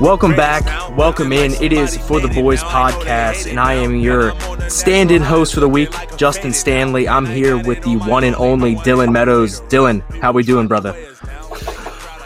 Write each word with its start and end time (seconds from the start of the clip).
Welcome 0.00 0.34
back. 0.34 0.64
Welcome 0.96 1.30
in. 1.30 1.52
It 1.62 1.74
is 1.74 1.98
For 1.98 2.20
the 2.20 2.28
Boys 2.28 2.62
podcast, 2.62 3.46
and 3.50 3.60
I 3.60 3.74
am 3.74 3.96
your 3.96 4.32
stand 4.70 5.10
in 5.10 5.20
host 5.20 5.52
for 5.52 5.60
the 5.60 5.68
week, 5.68 5.90
Justin 6.16 6.54
Stanley. 6.54 7.06
I'm 7.06 7.26
here 7.26 7.62
with 7.62 7.82
the 7.82 7.96
one 7.96 8.24
and 8.24 8.34
only 8.36 8.76
Dylan 8.76 9.12
Meadows. 9.12 9.60
Dylan, 9.62 10.00
how 10.22 10.32
we 10.32 10.42
doing, 10.42 10.68
brother? 10.68 10.96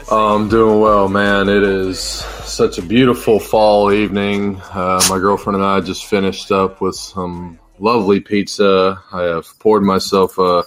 I'm 0.08 0.48
doing 0.48 0.78
well, 0.78 1.08
man. 1.08 1.48
It 1.48 1.64
is 1.64 1.98
such 1.98 2.78
a 2.78 2.82
beautiful 2.82 3.40
fall 3.40 3.90
evening. 3.90 4.60
Uh, 4.70 5.02
my 5.10 5.18
girlfriend 5.18 5.56
and 5.56 5.64
I 5.64 5.80
just 5.80 6.06
finished 6.06 6.52
up 6.52 6.80
with 6.80 6.94
some 6.94 7.58
lovely 7.80 8.20
pizza. 8.20 9.02
I 9.10 9.22
have 9.22 9.46
poured 9.58 9.82
myself 9.82 10.38
a 10.38 10.62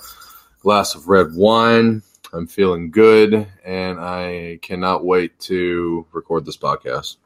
glass 0.61 0.93
of 0.93 1.07
red 1.07 1.33
wine. 1.33 2.03
I'm 2.33 2.47
feeling 2.47 2.91
good, 2.91 3.47
and 3.65 3.99
I 3.99 4.59
cannot 4.61 5.05
wait 5.05 5.39
to 5.41 6.05
record 6.11 6.45
this 6.45 6.57
podcast. 6.57 7.17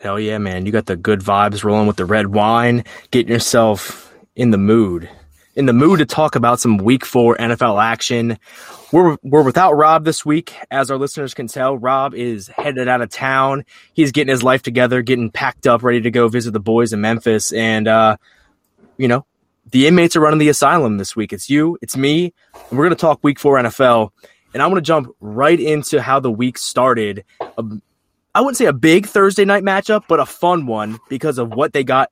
Hell 0.00 0.18
yeah, 0.18 0.38
man. 0.38 0.64
You 0.64 0.72
got 0.72 0.86
the 0.86 0.96
good 0.96 1.20
vibes 1.20 1.64
rolling 1.64 1.86
with 1.86 1.96
the 1.96 2.04
red 2.04 2.28
wine, 2.28 2.84
getting 3.10 3.32
yourself 3.32 4.14
in 4.36 4.50
the 4.50 4.58
mood. 4.58 5.08
In 5.56 5.66
the 5.66 5.72
mood 5.72 5.98
to 5.98 6.06
talk 6.06 6.36
about 6.36 6.60
some 6.60 6.78
week 6.78 7.04
four 7.04 7.36
NFL 7.36 7.82
action. 7.82 8.38
We're, 8.92 9.16
we're 9.24 9.42
without 9.42 9.72
Rob 9.72 10.04
this 10.04 10.24
week. 10.24 10.54
As 10.70 10.88
our 10.90 10.96
listeners 10.96 11.34
can 11.34 11.48
tell, 11.48 11.76
Rob 11.76 12.14
is 12.14 12.46
headed 12.46 12.86
out 12.86 13.02
of 13.02 13.10
town. 13.10 13.64
He's 13.92 14.12
getting 14.12 14.30
his 14.30 14.44
life 14.44 14.62
together, 14.62 15.02
getting 15.02 15.32
packed 15.32 15.66
up, 15.66 15.82
ready 15.82 16.00
to 16.02 16.12
go 16.12 16.28
visit 16.28 16.52
the 16.52 16.60
boys 16.60 16.92
in 16.92 17.00
Memphis. 17.00 17.52
And, 17.52 17.88
uh, 17.88 18.18
you 18.96 19.08
know, 19.08 19.26
the 19.70 19.86
inmates 19.86 20.16
are 20.16 20.20
running 20.20 20.38
the 20.38 20.48
asylum 20.48 20.96
this 20.96 21.16
week. 21.16 21.32
It's 21.32 21.50
you, 21.50 21.76
it's 21.82 21.96
me, 21.96 22.32
and 22.70 22.78
we're 22.78 22.86
going 22.86 22.96
to 22.96 23.00
talk 23.00 23.22
week 23.22 23.38
four 23.38 23.56
NFL. 23.56 24.10
And 24.58 24.64
I'm 24.64 24.70
going 24.70 24.82
to 24.82 24.84
jump 24.84 25.14
right 25.20 25.60
into 25.60 26.02
how 26.02 26.18
the 26.18 26.32
week 26.32 26.58
started. 26.58 27.24
Um, 27.56 27.80
I 28.34 28.40
wouldn't 28.40 28.56
say 28.56 28.64
a 28.64 28.72
big 28.72 29.06
Thursday 29.06 29.44
night 29.44 29.62
matchup, 29.62 30.06
but 30.08 30.18
a 30.18 30.26
fun 30.26 30.66
one 30.66 30.98
because 31.08 31.38
of 31.38 31.50
what 31.50 31.72
they 31.72 31.84
got 31.84 32.10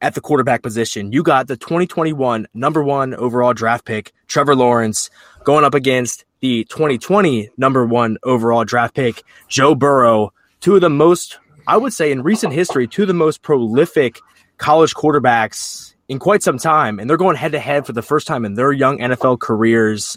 at 0.00 0.14
the 0.14 0.22
quarterback 0.22 0.62
position. 0.62 1.12
You 1.12 1.22
got 1.22 1.48
the 1.48 1.56
2021 1.58 2.46
number 2.54 2.82
one 2.82 3.14
overall 3.16 3.52
draft 3.52 3.84
pick, 3.84 4.14
Trevor 4.26 4.56
Lawrence, 4.56 5.10
going 5.44 5.66
up 5.66 5.74
against 5.74 6.24
the 6.40 6.64
2020 6.70 7.50
number 7.58 7.84
one 7.84 8.16
overall 8.22 8.64
draft 8.64 8.94
pick, 8.94 9.22
Joe 9.48 9.74
Burrow. 9.74 10.32
Two 10.62 10.76
of 10.76 10.80
the 10.80 10.88
most, 10.88 11.40
I 11.66 11.76
would 11.76 11.92
say, 11.92 12.10
in 12.10 12.22
recent 12.22 12.54
history, 12.54 12.88
two 12.88 13.02
of 13.02 13.08
the 13.08 13.12
most 13.12 13.42
prolific 13.42 14.18
college 14.56 14.94
quarterbacks 14.94 15.94
in 16.08 16.18
quite 16.18 16.42
some 16.42 16.56
time. 16.56 16.98
And 16.98 17.10
they're 17.10 17.18
going 17.18 17.36
head 17.36 17.52
to 17.52 17.60
head 17.60 17.84
for 17.84 17.92
the 17.92 18.00
first 18.00 18.26
time 18.26 18.46
in 18.46 18.54
their 18.54 18.72
young 18.72 18.96
NFL 18.96 19.40
careers 19.40 20.16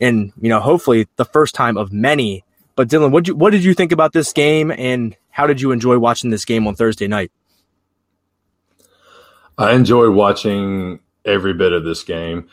and 0.00 0.32
you 0.40 0.48
know 0.48 0.60
hopefully 0.60 1.08
the 1.16 1.24
first 1.24 1.54
time 1.54 1.76
of 1.76 1.92
many. 1.92 2.44
But 2.76 2.88
Dylan, 2.88 3.10
what 3.10 3.26
you 3.26 3.34
what 3.34 3.50
did 3.50 3.64
you 3.64 3.74
think 3.74 3.92
about 3.92 4.12
this 4.12 4.32
game, 4.32 4.70
and 4.70 5.16
how 5.30 5.46
did 5.46 5.60
you 5.60 5.72
enjoy 5.72 5.98
watching 5.98 6.30
this 6.30 6.44
game 6.44 6.66
on 6.66 6.74
Thursday 6.74 7.08
night? 7.08 7.32
I 9.56 9.72
enjoyed 9.72 10.14
watching 10.14 11.00
every 11.24 11.52
bit 11.52 11.72
of 11.72 11.84
this 11.84 12.04
game. 12.04 12.48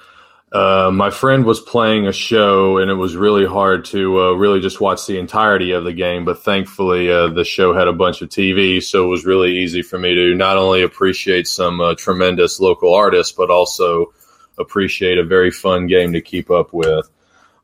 Uh, 0.51 0.89
my 0.89 1.09
friend 1.09 1.43
was 1.43 1.59
playing 1.59 2.07
a 2.07 2.13
show, 2.13 2.77
and 2.77 2.89
it 2.89 2.95
was 2.95 3.15
really 3.15 3.45
hard 3.45 3.83
to 3.85 4.21
uh, 4.21 4.31
really 4.31 4.61
just 4.61 4.79
watch 4.79 5.05
the 5.05 5.19
entirety 5.19 5.71
of 5.71 5.83
the 5.83 5.91
game. 5.91 6.23
But 6.23 6.43
thankfully, 6.43 7.11
uh, 7.11 7.27
the 7.27 7.43
show 7.43 7.73
had 7.73 7.87
a 7.87 7.93
bunch 7.93 8.21
of 8.21 8.29
TV, 8.29 8.81
so 8.81 9.03
it 9.03 9.07
was 9.07 9.25
really 9.25 9.57
easy 9.57 9.81
for 9.81 9.99
me 9.99 10.15
to 10.15 10.33
not 10.33 10.57
only 10.57 10.81
appreciate 10.81 11.47
some 11.47 11.81
uh, 11.81 11.95
tremendous 11.95 12.59
local 12.59 12.93
artists, 12.93 13.33
but 13.33 13.49
also 13.49 14.13
appreciate 14.57 15.17
a 15.17 15.23
very 15.23 15.51
fun 15.51 15.87
game 15.87 16.13
to 16.13 16.21
keep 16.21 16.49
up 16.49 16.73
with. 16.73 17.09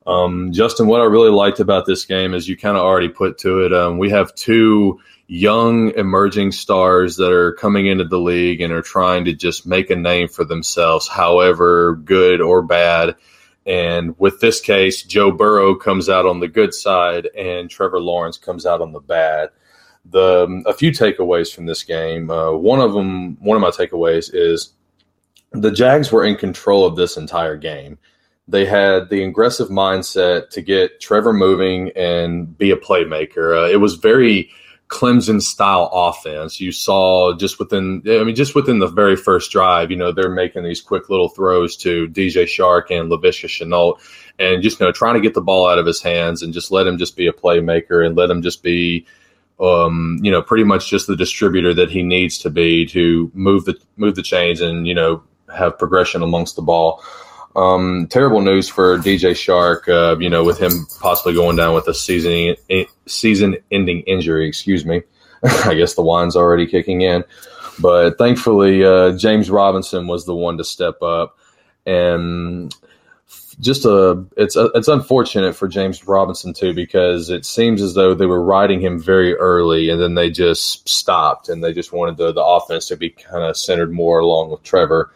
Um, 0.05 0.51
Justin, 0.51 0.87
what 0.87 1.01
I 1.01 1.05
really 1.05 1.29
liked 1.29 1.59
about 1.59 1.85
this 1.85 2.05
game 2.05 2.33
is 2.33 2.47
you 2.47 2.57
kind 2.57 2.77
of 2.77 2.83
already 2.83 3.09
put 3.09 3.37
to 3.39 3.59
it. 3.61 3.73
Um, 3.73 3.97
we 3.97 4.09
have 4.09 4.33
two 4.33 4.99
young 5.27 5.91
emerging 5.91 6.51
stars 6.51 7.17
that 7.17 7.31
are 7.31 7.53
coming 7.53 7.87
into 7.87 8.03
the 8.03 8.19
league 8.19 8.61
and 8.61 8.73
are 8.73 8.81
trying 8.81 9.25
to 9.25 9.33
just 9.33 9.65
make 9.65 9.89
a 9.89 9.95
name 9.95 10.27
for 10.27 10.43
themselves, 10.43 11.07
however 11.07 11.95
good 11.95 12.41
or 12.41 12.61
bad. 12.61 13.15
And 13.65 14.17
with 14.19 14.39
this 14.39 14.59
case, 14.59 15.03
Joe 15.03 15.31
Burrow 15.31 15.75
comes 15.75 16.09
out 16.09 16.25
on 16.25 16.39
the 16.39 16.47
good 16.47 16.73
side 16.73 17.29
and 17.37 17.69
Trevor 17.69 18.01
Lawrence 18.01 18.37
comes 18.37 18.65
out 18.65 18.81
on 18.81 18.91
the 18.91 18.99
bad. 18.99 19.51
The 20.03 20.45
um, 20.45 20.63
a 20.65 20.73
few 20.73 20.91
takeaways 20.91 21.53
from 21.53 21.67
this 21.67 21.83
game. 21.83 22.31
Uh, 22.31 22.51
one 22.53 22.79
of 22.79 22.91
them, 22.93 23.37
one 23.39 23.55
of 23.55 23.61
my 23.61 23.69
takeaways 23.69 24.31
is 24.33 24.73
the 25.51 25.71
Jags 25.71 26.11
were 26.11 26.25
in 26.25 26.35
control 26.35 26.87
of 26.87 26.95
this 26.95 27.17
entire 27.17 27.55
game 27.55 27.99
they 28.47 28.65
had 28.65 29.09
the 29.09 29.23
aggressive 29.23 29.69
mindset 29.69 30.49
to 30.49 30.61
get 30.61 30.99
Trevor 30.99 31.33
moving 31.33 31.91
and 31.95 32.57
be 32.57 32.71
a 32.71 32.75
playmaker. 32.77 33.65
Uh, 33.65 33.69
it 33.69 33.77
was 33.77 33.95
very 33.95 34.51
Clemson 34.91 35.41
style 35.41 35.89
offense. 35.93 36.59
You 36.59 36.73
saw 36.73 37.33
just 37.33 37.59
within, 37.59 38.03
I 38.05 38.23
mean, 38.25 38.35
just 38.35 38.55
within 38.55 38.79
the 38.79 38.87
very 38.87 39.15
first 39.15 39.49
drive, 39.49 39.89
you 39.89 39.95
know, 39.95 40.11
they're 40.11 40.29
making 40.29 40.63
these 40.63 40.81
quick 40.81 41.09
little 41.09 41.29
throws 41.29 41.77
to 41.77 42.09
DJ 42.09 42.43
Chark 42.43 42.91
and 42.91 43.09
Laviska 43.09 43.47
Shenault 43.47 43.99
and 44.37 44.61
just, 44.61 44.79
you 44.79 44.85
know, 44.85 44.91
trying 44.91 45.15
to 45.15 45.21
get 45.21 45.33
the 45.33 45.41
ball 45.41 45.69
out 45.69 45.79
of 45.79 45.85
his 45.85 46.01
hands 46.01 46.43
and 46.43 46.53
just 46.53 46.71
let 46.71 46.85
him 46.85 46.97
just 46.97 47.15
be 47.15 47.27
a 47.27 47.33
playmaker 47.33 48.05
and 48.05 48.17
let 48.17 48.29
him 48.29 48.41
just 48.41 48.63
be, 48.63 49.05
um, 49.61 50.19
you 50.21 50.29
know, 50.29 50.41
pretty 50.41 50.65
much 50.65 50.89
just 50.89 51.07
the 51.07 51.15
distributor 51.15 51.73
that 51.73 51.89
he 51.89 52.03
needs 52.03 52.37
to 52.39 52.49
be 52.49 52.85
to 52.87 53.31
move 53.33 53.63
the, 53.63 53.79
move 53.95 54.15
the 54.15 54.23
chains 54.23 54.59
and, 54.59 54.85
you 54.85 54.93
know, 54.93 55.23
have 55.55 55.79
progression 55.79 56.21
amongst 56.21 56.57
the 56.57 56.61
ball. 56.61 57.01
Um, 57.55 58.07
terrible 58.09 58.41
news 58.41 58.69
for 58.69 58.97
DJ 58.97 59.31
Chark. 59.31 59.87
Uh, 59.87 60.17
you 60.19 60.29
know, 60.29 60.43
with 60.43 60.59
him 60.59 60.85
possibly 60.99 61.33
going 61.33 61.55
down 61.55 61.73
with 61.73 61.87
a 61.87 61.93
season 61.93 62.55
season-ending 63.07 64.01
injury. 64.01 64.47
Excuse 64.47 64.85
me. 64.85 65.01
I 65.43 65.73
guess 65.73 65.95
the 65.95 66.03
wine's 66.03 66.35
already 66.35 66.67
kicking 66.67 67.01
in, 67.01 67.23
but 67.79 68.17
thankfully, 68.19 68.83
uh, 68.85 69.17
James 69.17 69.49
Robinson 69.49 70.05
was 70.05 70.25
the 70.25 70.35
one 70.35 70.57
to 70.59 70.63
step 70.63 71.01
up, 71.01 71.35
and 71.85 72.73
just 73.59 73.85
a 73.85 74.25
it's 74.37 74.55
a, 74.55 74.65
it's 74.73 74.87
unfortunate 74.87 75.55
for 75.55 75.67
James 75.67 76.07
Robinson 76.07 76.53
too 76.53 76.73
because 76.73 77.29
it 77.29 77.45
seems 77.45 77.81
as 77.81 77.93
though 77.93 78.13
they 78.13 78.25
were 78.25 78.43
riding 78.43 78.81
him 78.81 78.99
very 78.99 79.35
early 79.35 79.89
and 79.89 80.01
then 80.01 80.15
they 80.15 80.29
just 80.29 80.87
stopped 80.89 81.47
and 81.47 81.63
they 81.63 81.71
just 81.71 81.93
wanted 81.93 82.17
the 82.17 82.31
the 82.31 82.43
offense 82.43 82.87
to 82.87 82.97
be 82.97 83.09
kind 83.09 83.43
of 83.43 83.55
centered 83.55 83.91
more 83.91 84.19
along 84.19 84.49
with 84.49 84.63
Trevor. 84.63 85.11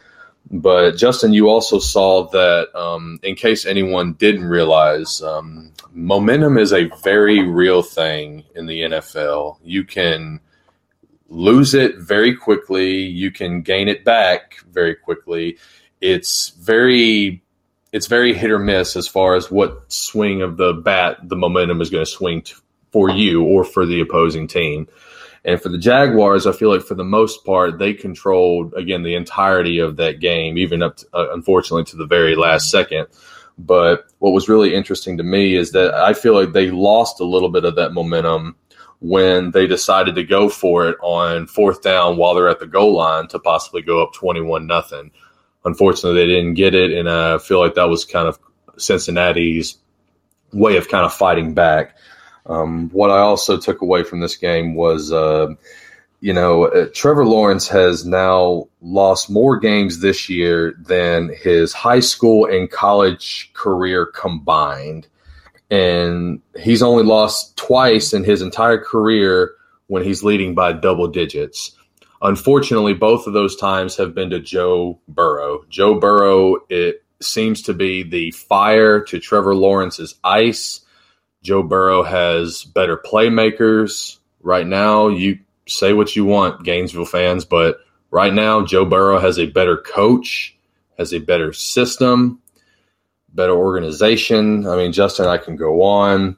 But 0.52 0.92
Justin, 0.92 1.34
you 1.34 1.50
also 1.50 1.80
saw 1.80 2.30
that 2.30 2.70
um, 2.76 3.20
in 3.24 3.36
case 3.36 3.66
anyone 3.66 4.14
didn't 4.14 4.46
realize, 4.46 5.22
um, 5.22 5.74
momentum 5.92 6.58
is 6.58 6.72
a 6.72 6.90
very 7.04 7.48
real 7.48 7.82
thing 7.82 8.44
in 8.56 8.68
the 8.68 8.82
NFL. 8.82 9.58
You 9.64 9.84
can 9.84 10.40
lose 11.28 11.74
it 11.74 11.98
very 11.98 12.36
quickly, 12.36 13.04
you 13.04 13.32
can 13.32 13.62
gain 13.62 13.88
it 13.88 14.06
back 14.06 14.58
very 14.70 14.96
quickly. 14.96 15.58
It's 16.00 16.50
very 16.50 17.42
it's 17.92 18.08
very 18.08 18.34
hit 18.34 18.52
or 18.52 18.60
miss 18.60 18.98
as 18.98 19.08
far 19.08 19.36
as 19.36 19.50
what 19.50 19.92
swing 19.92 20.42
of 20.42 20.58
the 20.58 20.74
bat 20.74 21.18
the 21.24 21.36
momentum 21.36 21.82
is 21.82 21.90
going 21.90 22.04
to 22.04 22.12
swing 22.12 22.44
for 22.92 23.10
you 23.10 23.44
or 23.44 23.64
for 23.64 23.86
the 23.86 24.02
opposing 24.02 24.48
team. 24.48 24.88
And 25.46 25.62
for 25.62 25.70
the 25.70 25.78
Jaguars, 25.78 26.48
I 26.48 26.52
feel 26.54 26.72
like 26.72 26.82
for 26.82 26.96
the 26.96 27.04
most 27.04 27.46
part, 27.46 27.78
they 27.78 27.94
controlled, 27.94 28.74
again, 28.74 29.04
the 29.04 29.14
entirety 29.14 29.78
of 29.78 29.98
that 29.98 30.20
game, 30.20 30.58
even 30.58 30.82
up, 30.82 30.98
to, 30.98 31.08
uh, 31.14 31.28
unfortunately, 31.34 31.84
to 31.86 31.98
the 31.98 32.08
very 32.08 32.36
last 32.36 32.72
second. 32.72 33.08
But 33.58 34.08
what 34.18 34.34
was 34.34 34.50
really 34.50 34.74
interesting 34.74 35.18
to 35.18 35.24
me 35.24 35.56
is 35.56 35.72
that 35.72 35.94
I 35.94 36.14
feel 36.14 36.34
like 36.34 36.52
they 36.52 36.72
lost 36.72 37.22
a 37.22 37.26
little 37.26 37.50
bit 37.50 37.64
of 37.64 37.76
that 37.76 37.94
momentum 37.94 38.56
when 39.02 39.52
they 39.52 39.68
decided 39.68 40.16
to 40.16 40.24
go 40.24 40.50
for 40.50 40.90
it 40.90 40.98
on 41.02 41.46
fourth 41.46 41.84
down 41.84 42.18
while 42.18 42.34
they're 42.34 42.50
at 42.50 42.60
the 42.60 42.66
goal 42.66 42.96
line 42.96 43.28
to 43.28 43.40
possibly 43.40 43.84
go 43.84 44.02
up 44.02 44.14
21 44.14 44.66
nothing. 44.66 45.12
Unfortunately, 45.64 46.20
they 46.20 46.28
didn't 46.28 46.56
get 46.56 46.74
it. 46.74 46.92
And 46.92 47.08
I 47.08 47.38
feel 47.38 47.60
like 47.60 47.76
that 47.76 47.88
was 47.90 48.04
kind 48.04 48.28
of 48.28 48.40
Cincinnati's 48.78 49.78
way 50.52 50.78
of 50.78 50.90
kind 50.90 51.06
of 51.06 51.14
fighting 51.14 51.54
back. 51.54 51.98
Um, 52.46 52.90
what 52.90 53.10
I 53.10 53.20
also 53.20 53.58
took 53.58 53.82
away 53.82 54.04
from 54.04 54.20
this 54.20 54.36
game 54.36 54.76
was, 54.76 55.12
uh, 55.12 55.48
you 56.20 56.34
know, 56.34 56.66
uh, 56.66 56.88
Trevor 56.94 57.26
Lawrence 57.26 57.68
has 57.68 58.06
now 58.06 58.68
lost 58.82 59.30
more 59.30 59.58
games 59.58 60.00
this 60.00 60.30
year 60.30 60.76
than 60.80 61.32
his 61.42 61.74
high 61.74 62.00
school 62.00 62.46
and 62.46 62.70
college 62.70 63.52
career 63.54 64.06
combined. 64.06 65.08
And 65.72 66.42
he's 66.60 66.84
only 66.84 67.04
lost 67.04 67.58
twice 67.58 68.14
in 68.14 68.24
his 68.24 68.42
entire 68.42 68.78
career 68.78 69.54
when 69.88 70.04
he's 70.04 70.24
leading 70.24 70.54
by 70.54 70.74
double 70.74 71.08
digits. 71.08 71.76
Unfortunately, 72.22 72.94
both 72.94 73.28
of 73.28 73.34
those 73.34 73.56
times 73.56 73.98
have 73.98 74.16
been 74.16 74.30
to 74.30 74.40
Joe 74.40 75.00
Burrow. 75.08 75.66
Joe 75.70 76.00
Burrow, 76.00 76.58
it 76.70 77.04
seems 77.22 77.64
to 77.64 77.74
be 77.74 78.04
the 78.04 78.32
fire 78.32 79.02
to 79.06 79.20
Trevor 79.20 79.56
Lawrence's 79.56 80.16
ice 80.24 80.82
Joe 81.46 81.62
Burrow 81.62 82.02
has 82.02 82.64
better 82.64 82.98
playmakers. 82.98 84.18
Right 84.42 84.66
now, 84.66 85.10
you 85.10 85.40
say 85.68 85.94
what 85.94 86.16
you 86.16 86.26
want, 86.26 86.64
Gainesville 86.64 87.06
fans, 87.06 87.46
but 87.46 87.78
right 88.10 88.34
now, 88.34 88.66
Joe 88.66 88.84
Burrow 88.84 89.20
has 89.20 89.38
a 89.38 89.46
better 89.46 89.78
coach, 89.78 90.58
has 90.98 91.14
a 91.14 91.20
better 91.20 91.54
system, 91.54 92.42
better 93.32 93.54
organization. 93.54 94.68
I 94.68 94.76
mean, 94.76 94.92
Justin, 94.92 95.28
I 95.28 95.38
can 95.38 95.56
go 95.56 95.84
on. 95.84 96.36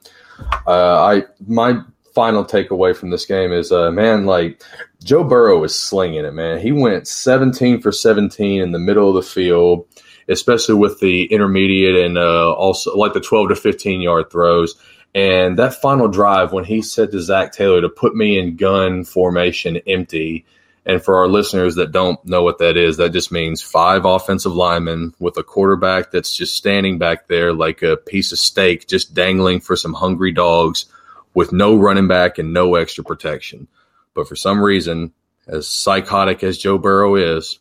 Uh, 0.66 1.02
I 1.02 1.22
my 1.46 1.80
final 2.14 2.44
takeaway 2.44 2.94
from 2.94 3.10
this 3.10 3.24
game 3.24 3.52
is, 3.52 3.72
uh, 3.72 3.90
man, 3.90 4.26
like 4.26 4.62
Joe 5.02 5.24
Burrow 5.24 5.64
is 5.64 5.74
slinging 5.74 6.24
it, 6.24 6.34
man. 6.34 6.60
He 6.60 6.72
went 6.72 7.08
17 7.08 7.80
for 7.80 7.92
17 7.92 8.60
in 8.60 8.72
the 8.72 8.78
middle 8.78 9.08
of 9.08 9.14
the 9.14 9.28
field, 9.28 9.86
especially 10.28 10.74
with 10.74 11.00
the 11.00 11.24
intermediate 11.26 11.96
and 11.96 12.18
uh, 12.18 12.52
also 12.52 12.94
like 12.96 13.14
the 13.14 13.20
12 13.20 13.50
to 13.50 13.56
15 13.56 14.00
yard 14.02 14.30
throws. 14.30 14.76
And 15.14 15.58
that 15.58 15.80
final 15.80 16.08
drive, 16.08 16.52
when 16.52 16.64
he 16.64 16.82
said 16.82 17.10
to 17.12 17.20
Zac 17.20 17.52
Taylor 17.52 17.80
to 17.80 17.88
put 17.88 18.14
me 18.14 18.38
in 18.38 18.56
gun 18.56 19.04
formation 19.04 19.78
empty, 19.86 20.44
and 20.86 21.02
for 21.02 21.18
our 21.18 21.28
listeners 21.28 21.74
that 21.74 21.92
don't 21.92 22.24
know 22.24 22.42
what 22.42 22.58
that 22.58 22.76
is, 22.76 22.96
that 22.96 23.12
just 23.12 23.30
means 23.30 23.60
five 23.60 24.04
offensive 24.04 24.54
linemen 24.54 25.14
with 25.18 25.36
a 25.36 25.42
quarterback 25.42 26.10
that's 26.10 26.34
just 26.34 26.54
standing 26.54 26.98
back 26.98 27.28
there 27.28 27.52
like 27.52 27.82
a 27.82 27.96
piece 27.96 28.32
of 28.32 28.38
steak, 28.38 28.86
just 28.86 29.12
dangling 29.12 29.60
for 29.60 29.76
some 29.76 29.92
hungry 29.92 30.32
dogs 30.32 30.86
with 31.34 31.52
no 31.52 31.76
running 31.76 32.08
back 32.08 32.38
and 32.38 32.54
no 32.54 32.74
extra 32.76 33.04
protection. 33.04 33.68
But 34.14 34.28
for 34.28 34.36
some 34.36 34.62
reason, 34.62 35.12
as 35.46 35.68
psychotic 35.68 36.42
as 36.42 36.58
Joe 36.58 36.78
Burrow 36.78 37.16
is, 37.16 37.58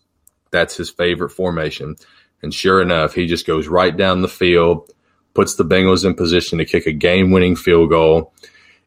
that's 0.51 0.77
his 0.77 0.89
favorite 0.89 1.31
formation. 1.31 1.97
And 2.41 2.53
sure 2.53 2.81
enough, 2.81 3.13
he 3.13 3.27
just 3.27 3.45
goes 3.45 3.67
right 3.67 3.95
down 3.95 4.21
the 4.21 4.27
field, 4.27 4.89
puts 5.37 5.53
the 5.53 5.63
Bengals 5.63 6.03
in 6.03 6.15
position 6.15 6.57
to 6.57 6.65
kick 6.65 6.87
a 6.87 6.91
game 6.91 7.29
winning 7.29 7.55
field 7.55 7.91
goal. 7.91 8.33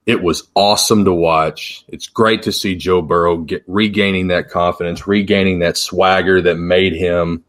It 0.04 0.20
was 0.20 0.48
awesome 0.56 1.04
to 1.04 1.12
watch. 1.12 1.84
It's 1.86 2.08
great 2.08 2.42
to 2.42 2.50
see 2.50 2.74
Joe 2.74 3.02
Burrow 3.02 3.36
get 3.36 3.62
regaining 3.68 4.26
that 4.28 4.50
confidence, 4.50 5.06
regaining 5.06 5.60
that 5.60 5.76
swagger 5.76 6.42
that 6.42 6.56
made 6.56 6.92
him 6.92 7.44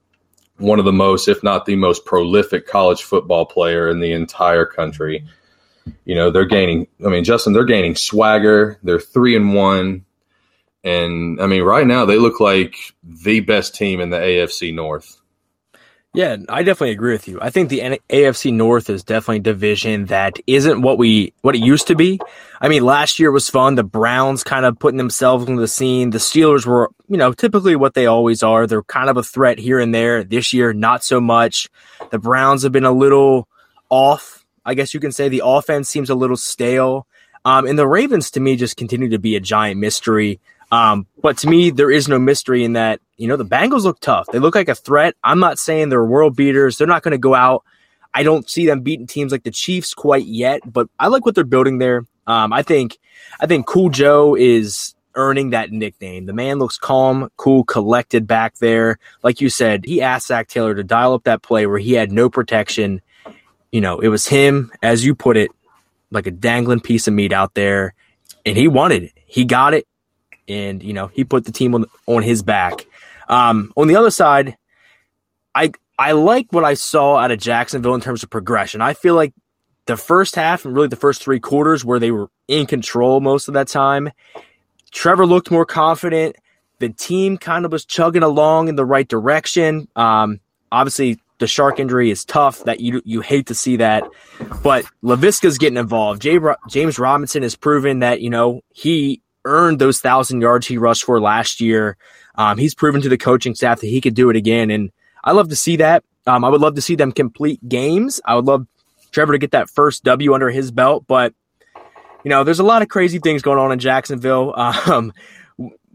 one 0.59 0.77
of 0.77 0.85
the 0.85 0.93
most, 0.93 1.27
if 1.27 1.41
not 1.41 1.65
the 1.65 1.77
most 1.77 2.05
prolific 2.05 2.67
college 2.67 3.01
football 3.01 3.47
player 3.47 3.89
in 3.89 4.01
the 4.01 4.11
entire 4.11 4.67
country. 4.67 5.25
You 6.05 6.13
know, 6.13 6.29
they're 6.29 6.45
gaining, 6.45 6.85
I 7.03 7.09
mean, 7.09 7.23
Justin, 7.23 7.53
they're 7.53 7.65
gaining 7.65 7.95
swagger. 7.95 8.77
They're 8.83 8.99
three 8.99 9.35
and 9.35 9.55
one. 9.55 10.05
And 10.83 11.41
I 11.41 11.47
mean, 11.47 11.63
right 11.63 11.87
now 11.87 12.05
they 12.05 12.19
look 12.19 12.39
like 12.39 12.75
the 13.01 13.39
best 13.39 13.73
team 13.73 13.99
in 13.99 14.11
the 14.11 14.17
AFC 14.17 14.75
North. 14.75 15.20
Yeah, 16.13 16.35
I 16.49 16.63
definitely 16.63 16.91
agree 16.91 17.13
with 17.13 17.29
you. 17.29 17.39
I 17.41 17.51
think 17.51 17.69
the 17.69 17.99
AFC 18.09 18.51
North 18.51 18.89
is 18.89 19.01
definitely 19.01 19.37
a 19.37 19.53
division 19.53 20.07
that 20.07 20.39
isn't 20.45 20.81
what 20.81 20.97
we 20.97 21.33
what 21.39 21.55
it 21.55 21.61
used 21.61 21.87
to 21.87 21.95
be. 21.95 22.19
I 22.59 22.67
mean, 22.67 22.83
last 22.83 23.17
year 23.17 23.31
was 23.31 23.49
fun. 23.49 23.75
The 23.75 23.83
Browns 23.83 24.43
kind 24.43 24.65
of 24.65 24.77
putting 24.77 24.97
themselves 24.97 25.47
into 25.47 25.61
the 25.61 25.69
scene. 25.69 26.09
The 26.09 26.17
Steelers 26.17 26.65
were, 26.65 26.89
you 27.07 27.15
know, 27.15 27.31
typically 27.31 27.77
what 27.77 27.93
they 27.93 28.07
always 28.07 28.43
are. 28.43 28.67
They're 28.67 28.83
kind 28.83 29.09
of 29.09 29.15
a 29.15 29.23
threat 29.23 29.57
here 29.57 29.79
and 29.79 29.95
there. 29.95 30.25
This 30.25 30.51
year, 30.51 30.73
not 30.73 31.01
so 31.01 31.21
much. 31.21 31.69
The 32.09 32.19
Browns 32.19 32.63
have 32.63 32.73
been 32.73 32.83
a 32.83 32.91
little 32.91 33.47
off. 33.89 34.45
I 34.65 34.73
guess 34.73 34.93
you 34.93 34.99
can 34.99 35.13
say 35.13 35.29
the 35.29 35.43
offense 35.45 35.89
seems 35.89 36.09
a 36.09 36.15
little 36.15 36.37
stale. 36.37 37.07
Um, 37.45 37.65
and 37.65 37.79
the 37.79 37.87
Ravens, 37.87 38.31
to 38.31 38.41
me, 38.41 38.57
just 38.57 38.75
continue 38.75 39.09
to 39.09 39.17
be 39.17 39.37
a 39.37 39.39
giant 39.39 39.79
mystery. 39.79 40.41
Um, 40.71 41.05
but 41.21 41.37
to 41.39 41.49
me, 41.49 41.69
there 41.69 41.91
is 41.91 42.07
no 42.07 42.17
mystery 42.17 42.63
in 42.63 42.73
that, 42.73 43.01
you 43.17 43.27
know, 43.27 43.35
the 43.35 43.45
Bengals 43.45 43.83
look 43.83 43.99
tough. 43.99 44.27
They 44.31 44.39
look 44.39 44.55
like 44.55 44.69
a 44.69 44.75
threat. 44.75 45.15
I'm 45.23 45.39
not 45.39 45.59
saying 45.59 45.89
they're 45.89 46.03
world 46.03 46.35
beaters. 46.35 46.77
They're 46.77 46.87
not 46.87 47.03
going 47.03 47.11
to 47.11 47.17
go 47.17 47.35
out. 47.35 47.63
I 48.13 48.23
don't 48.23 48.49
see 48.49 48.65
them 48.65 48.81
beating 48.81 49.07
teams 49.07 49.31
like 49.31 49.43
the 49.43 49.51
Chiefs 49.51 49.93
quite 49.93 50.25
yet, 50.25 50.61
but 50.65 50.87
I 50.99 51.07
like 51.07 51.25
what 51.25 51.35
they're 51.35 51.43
building 51.43 51.77
there. 51.77 52.05
Um, 52.25 52.53
I 52.53 52.61
think, 52.61 52.97
I 53.39 53.47
think 53.47 53.67
Cool 53.67 53.89
Joe 53.89 54.35
is 54.35 54.95
earning 55.15 55.49
that 55.49 55.71
nickname. 55.71 56.25
The 56.25 56.33
man 56.33 56.59
looks 56.59 56.77
calm, 56.77 57.29
cool, 57.35 57.63
collected 57.65 58.27
back 58.27 58.55
there. 58.59 58.97
Like 59.23 59.41
you 59.41 59.49
said, 59.49 59.85
he 59.85 60.01
asked 60.01 60.27
Zac 60.27 60.47
Taylor 60.47 60.75
to 60.75 60.83
dial 60.83 61.13
up 61.13 61.23
that 61.23 61.41
play 61.41 61.65
where 61.65 61.79
he 61.79 61.93
had 61.93 62.11
no 62.11 62.29
protection. 62.29 63.01
You 63.71 63.81
know, 63.81 63.99
it 63.99 64.07
was 64.07 64.27
him, 64.27 64.71
as 64.81 65.05
you 65.05 65.15
put 65.15 65.35
it, 65.35 65.51
like 66.11 66.27
a 66.27 66.31
dangling 66.31 66.81
piece 66.81 67.07
of 67.07 67.13
meat 67.13 67.33
out 67.33 67.53
there, 67.53 67.93
and 68.45 68.57
he 68.57 68.67
wanted 68.67 69.03
it. 69.03 69.13
He 69.25 69.45
got 69.45 69.73
it 69.73 69.87
and 70.47 70.81
you 70.83 70.93
know 70.93 71.07
he 71.07 71.23
put 71.23 71.45
the 71.45 71.51
team 71.51 71.75
on 71.75 71.85
on 72.07 72.23
his 72.23 72.41
back. 72.43 72.85
Um, 73.27 73.71
on 73.77 73.87
the 73.87 73.95
other 73.95 74.11
side, 74.11 74.57
I 75.55 75.71
I 75.97 76.13
like 76.13 76.47
what 76.51 76.65
I 76.65 76.73
saw 76.73 77.17
out 77.17 77.31
of 77.31 77.39
Jacksonville 77.39 77.95
in 77.95 78.01
terms 78.01 78.23
of 78.23 78.29
progression. 78.29 78.81
I 78.81 78.93
feel 78.93 79.15
like 79.15 79.33
the 79.85 79.97
first 79.97 80.35
half 80.35 80.65
and 80.65 80.75
really 80.75 80.87
the 80.87 80.95
first 80.95 81.23
three 81.23 81.39
quarters 81.39 81.83
where 81.83 81.99
they 81.99 82.11
were 82.11 82.29
in 82.47 82.65
control 82.65 83.19
most 83.19 83.47
of 83.47 83.53
that 83.55 83.67
time. 83.67 84.09
Trevor 84.91 85.25
looked 85.25 85.51
more 85.51 85.65
confident. 85.65 86.35
The 86.79 86.89
team 86.89 87.37
kind 87.37 87.65
of 87.65 87.71
was 87.71 87.85
chugging 87.85 88.23
along 88.23 88.67
in 88.67 88.75
the 88.75 88.85
right 88.85 89.07
direction. 89.07 89.87
Um, 89.95 90.39
obviously, 90.71 91.19
the 91.39 91.45
Chark 91.45 91.79
injury 91.79 92.11
is 92.11 92.25
tough. 92.25 92.63
That 92.65 92.79
you 92.79 93.01
you 93.05 93.21
hate 93.21 93.47
to 93.47 93.55
see 93.55 93.77
that, 93.77 94.03
but 94.63 94.85
Laviska's 95.03 95.57
getting 95.57 95.77
involved. 95.77 96.21
James 96.21 96.99
Robinson 96.99 97.43
has 97.43 97.55
proven 97.55 97.99
that 97.99 98.21
you 98.21 98.29
know 98.29 98.61
he 98.69 99.21
earned 99.45 99.79
those 99.79 99.99
thousand 99.99 100.41
yards 100.41 100.67
he 100.67 100.77
rushed 100.77 101.03
for 101.03 101.19
last 101.19 101.61
year. 101.61 101.97
Um, 102.35 102.57
he's 102.57 102.75
proven 102.75 103.01
to 103.01 103.09
the 103.09 103.17
coaching 103.17 103.55
staff 103.55 103.81
that 103.81 103.87
he 103.87 104.01
could 104.01 104.15
do 104.15 104.29
it 104.29 104.35
again, 104.35 104.71
and 104.71 104.91
I 105.23 105.31
love 105.31 105.49
to 105.49 105.55
see 105.55 105.77
that. 105.77 106.03
Um, 106.27 106.45
I 106.45 106.49
would 106.49 106.61
love 106.61 106.75
to 106.75 106.81
see 106.81 106.95
them 106.95 107.11
complete 107.11 107.67
games. 107.67 108.21
I 108.25 108.35
would 108.35 108.45
love 108.45 108.67
Trevor 109.11 109.33
to 109.33 109.39
get 109.39 109.51
that 109.51 109.69
first 109.69 110.03
W 110.03 110.33
under 110.33 110.49
his 110.49 110.71
belt, 110.71 111.05
but 111.07 111.33
you 112.23 112.29
know, 112.29 112.43
there's 112.43 112.59
a 112.59 112.63
lot 112.63 112.81
of 112.81 112.87
crazy 112.87 113.19
things 113.19 113.41
going 113.41 113.59
on 113.59 113.71
in 113.71 113.79
Jacksonville. 113.79 114.53
Um, 114.87 115.13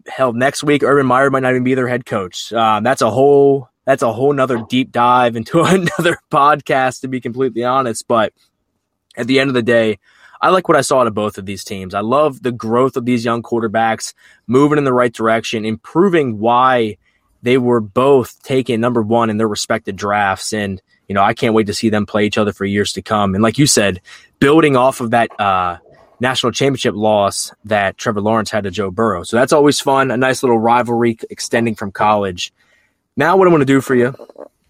hell, 0.08 0.32
next 0.32 0.62
week 0.62 0.82
Urban 0.82 1.06
Meyer 1.06 1.30
might 1.30 1.40
not 1.40 1.50
even 1.50 1.64
be 1.64 1.74
their 1.74 1.88
head 1.88 2.06
coach. 2.06 2.52
Um, 2.52 2.84
that's 2.84 3.02
a 3.02 3.10
whole 3.10 3.68
that's 3.84 4.02
a 4.02 4.12
whole 4.12 4.32
nother 4.32 4.64
deep 4.68 4.92
dive 4.92 5.36
into 5.40 5.62
another 5.62 6.18
podcast, 6.30 7.00
to 7.00 7.08
be 7.08 7.20
completely 7.20 7.64
honest. 7.64 8.06
But 8.08 8.32
at 9.16 9.26
the 9.26 9.40
end 9.40 9.48
of 9.48 9.54
the 9.54 9.62
day, 9.62 9.98
I 10.40 10.50
like 10.50 10.68
what 10.68 10.76
I 10.76 10.82
saw 10.82 11.00
out 11.00 11.06
of 11.06 11.14
both 11.14 11.38
of 11.38 11.46
these 11.46 11.64
teams. 11.64 11.94
I 11.94 12.00
love 12.00 12.42
the 12.42 12.52
growth 12.52 12.96
of 12.96 13.04
these 13.04 13.24
young 13.24 13.42
quarterbacks 13.42 14.14
moving 14.46 14.78
in 14.78 14.84
the 14.84 14.92
right 14.92 15.12
direction, 15.12 15.64
improving 15.64 16.38
why 16.38 16.98
they 17.42 17.58
were 17.58 17.80
both 17.80 18.42
taken 18.42 18.80
number 18.80 19.02
one 19.02 19.30
in 19.30 19.36
their 19.36 19.48
respective 19.48 19.96
drafts. 19.96 20.52
And, 20.52 20.82
you 21.08 21.14
know, 21.14 21.22
I 21.22 21.34
can't 21.34 21.54
wait 21.54 21.68
to 21.68 21.74
see 21.74 21.90
them 21.90 22.06
play 22.06 22.26
each 22.26 22.38
other 22.38 22.52
for 22.52 22.64
years 22.64 22.92
to 22.94 23.02
come. 23.02 23.34
And 23.34 23.42
like 23.42 23.58
you 23.58 23.66
said, 23.66 24.00
building 24.40 24.76
off 24.76 25.00
of 25.00 25.10
that 25.10 25.38
uh, 25.40 25.78
national 26.20 26.52
championship 26.52 26.94
loss 26.94 27.52
that 27.64 27.98
Trevor 27.98 28.20
Lawrence 28.20 28.50
had 28.50 28.64
to 28.64 28.70
Joe 28.70 28.90
Burrow. 28.90 29.22
So 29.22 29.36
that's 29.36 29.52
always 29.52 29.80
fun, 29.80 30.10
a 30.10 30.16
nice 30.16 30.42
little 30.42 30.58
rivalry 30.58 31.18
extending 31.30 31.74
from 31.74 31.92
college. 31.92 32.52
Now, 33.16 33.36
what 33.36 33.48
I 33.48 33.50
want 33.50 33.62
to 33.62 33.66
do 33.66 33.80
for 33.80 33.94
you, 33.94 34.14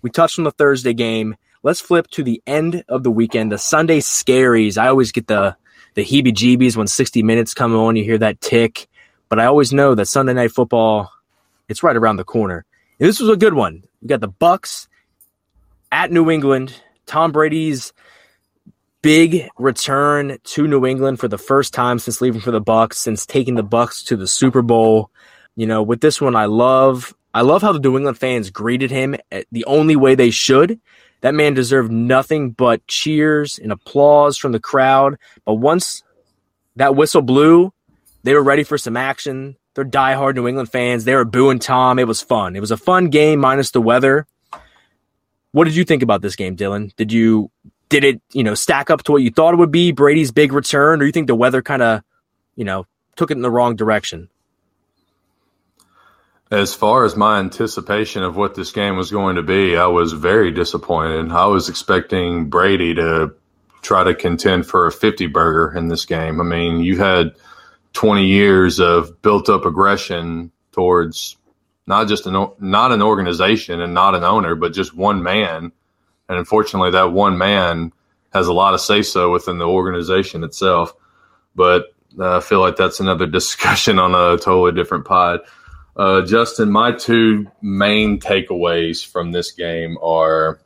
we 0.02 0.11
touched 0.11 0.38
on 0.38 0.45
the 0.45 0.50
Thursday 0.50 0.93
game. 0.93 1.37
Let's 1.67 1.81
flip 1.81 2.07
to 2.13 2.23
the 2.23 2.41
end 2.47 2.85
of 2.89 3.03
the 3.03 3.11
weekend, 3.11 3.51
the 3.51 3.59
Sunday 3.59 3.99
scaries. 3.99 4.79
I 4.79 4.87
always 4.87 5.11
get 5.11 5.27
the 5.27 5.57
the 5.95 6.05
heebie-jeebies 6.05 6.77
when 6.77 6.87
60 6.87 7.25
minutes 7.25 7.55
come 7.55 7.75
on. 7.75 7.97
You 7.97 8.05
hear 8.05 8.19
that 8.19 8.41
tick, 8.41 8.87
but 9.29 9.41
I 9.41 9.47
always 9.47 9.73
know 9.73 9.97
that 9.97 10.07
Sunday 10.07 10.33
night 10.33 10.53
football, 10.53 11.11
it's 11.69 11.83
right 11.83 11.97
around 11.97 12.19
the 12.19 12.25
corner. 12.25 12.65
And 13.01 13.09
this 13.09 13.19
was 13.19 13.31
a 13.31 13.37
good 13.37 13.55
one. 13.55 13.83
We 14.01 14.07
got 14.07 14.21
the 14.21 14.29
Bucks 14.29 14.87
at 15.91 16.13
New 16.13 16.31
England. 16.31 16.73
Tom 17.05 17.33
Brady's 17.33 17.93
big 19.03 19.49
return 19.59 20.39
to 20.45 20.69
New 20.69 20.87
England 20.87 21.19
for 21.19 21.27
the 21.27 21.37
first 21.37 21.75
time 21.75 21.99
since 21.99 22.21
leaving 22.21 22.43
for 22.43 22.53
the 22.53 22.61
Bucks, 22.61 22.97
since 22.99 23.27
taking 23.27 23.57
the 23.57 23.65
Bucks 23.65 24.05
to 24.05 24.17
the 24.17 24.29
Super 24.29 24.63
Bowl. 24.63 25.11
You 25.57 25.67
know, 25.67 25.83
with 25.83 26.01
this 26.01 26.21
one, 26.21 26.37
I 26.37 26.45
love 26.45 27.13
I 27.35 27.41
love 27.41 27.61
how 27.61 27.73
the 27.73 27.81
New 27.81 27.97
England 27.97 28.19
fans 28.19 28.51
greeted 28.51 28.93
him 28.93 29.17
the 29.51 29.65
only 29.65 29.97
way 29.97 30.15
they 30.15 30.31
should. 30.31 30.81
That 31.23 31.35
man 31.35 31.55
deserved 31.55 31.91
nothing 31.91 32.51
but 32.51 32.87
cheers 32.87 33.59
and 33.59 33.73
applause 33.73 34.37
from 34.37 34.53
the 34.53 34.61
crowd. 34.61 35.17
But 35.45 35.55
once 35.55 36.03
that 36.77 36.95
whistle 36.95 37.23
blew, 37.23 37.73
they 38.23 38.35
were 38.35 38.43
ready 38.43 38.65
for 38.65 38.79
some 38.79 38.97
action. 38.97 39.57
They're 39.75 39.85
diehard 39.85 40.35
New 40.35 40.49
England 40.49 40.71
fans. 40.71 41.05
They 41.05 41.15
were 41.15 41.25
booing 41.25 41.59
Tom. 41.59 41.99
It 41.99 42.07
was 42.07 42.23
fun. 42.23 42.57
It 42.57 42.61
was 42.61 42.71
a 42.71 42.77
fun 42.77 43.09
game 43.09 43.41
minus 43.41 43.71
the 43.71 43.81
weather. 43.81 44.27
What 45.53 45.65
did 45.65 45.77
you 45.77 45.85
think 45.85 46.03
about 46.03 46.23
this 46.23 46.37
game, 46.37 46.57
Dylan? 46.57 46.95
Did 46.97 47.13
you 47.13 47.51
did 47.89 48.05
it, 48.05 48.21
you 48.33 48.43
know, 48.43 48.55
stack 48.55 48.91
up 48.91 49.05
to 49.05 49.13
what 49.13 49.23
you 49.23 49.31
thought 49.31 49.55
it 49.55 49.59
would 49.59 49.71
be, 49.71 49.93
Brady's 49.93 50.33
big 50.33 50.53
return, 50.53 51.01
or 51.01 51.07
you 51.07 51.13
think 51.13 51.29
the 51.29 51.35
weather 51.35 51.63
kind 51.63 51.83
of, 51.83 52.03
you 52.57 52.65
know, 52.65 52.87
took 53.17 53.31
it 53.31 53.37
in 53.37 53.43
the 53.43 53.51
wrong 53.51 53.77
direction? 53.77 54.29
As 56.50 56.75
far 56.75 57.05
as 57.05 57.17
my 57.17 57.41
anticipation 57.41 58.23
of 58.23 58.37
what 58.37 58.55
this 58.55 58.71
game 58.71 58.97
was 58.97 59.11
going 59.11 59.37
to 59.37 59.43
be, 59.43 59.76
I 59.76 59.87
was 59.87 60.12
very 60.12 60.53
disappointed. 60.53 61.33
I 61.33 61.47
was 61.47 61.69
expecting 61.69 62.49
Brady 62.49 62.95
to 62.95 63.35
try 63.83 64.05
to 64.05 64.15
contend 64.15 64.67
for 64.67 64.87
a 64.87 64.93
50 64.93 65.26
burger 65.26 65.76
in 65.76 65.88
this 65.88 66.05
game. 66.05 66.41
I 66.41 66.45
mean, 66.45 66.81
you 66.81 66.99
had 66.99 67.35
20 67.95 68.26
years 68.26 68.79
of 68.79 69.23
built 69.23 69.49
up 69.49 69.65
aggression 69.65 70.53
towards 70.71 71.37
not 71.87 72.09
just 72.09 72.26
an 72.26 72.49
not 72.61 72.93
an 72.93 73.03
organization 73.03 73.81
and 73.81 73.95
not 73.95 74.15
an 74.15 74.25
owner, 74.25 74.55
but 74.55 74.73
just 74.73 74.95
one 74.95 75.23
man. 75.23 75.73
And 76.29 76.38
unfortunately, 76.38 76.91
that 76.93 77.12
one 77.12 77.38
man 77.38 77.93
has 78.33 78.49
a 78.49 78.53
lot 78.53 78.75
of 78.75 78.81
say 78.81 79.03
so 79.03 79.33
within 79.33 79.59
the 79.59 79.67
organization 79.67 80.45
itself. 80.45 80.93
But 81.55 81.87
uh, 82.19 82.37
I 82.37 82.41
feel 82.41 82.61
like 82.61 82.76
that's 82.76 83.00
another 83.00 83.26
discussion 83.38 83.99
on 83.99 84.15
a 84.15 84.37
totally 84.38 84.73
different 84.73 85.07
pod. 85.07 85.41
Uh, 85.97 86.23
Justin, 86.26 86.71
my 86.71 86.93
two 86.93 87.50
main 87.62 88.21
takeaways 88.21 89.05
from 89.05 89.33
this 89.33 89.53
game 89.53 89.97
are 90.03 90.61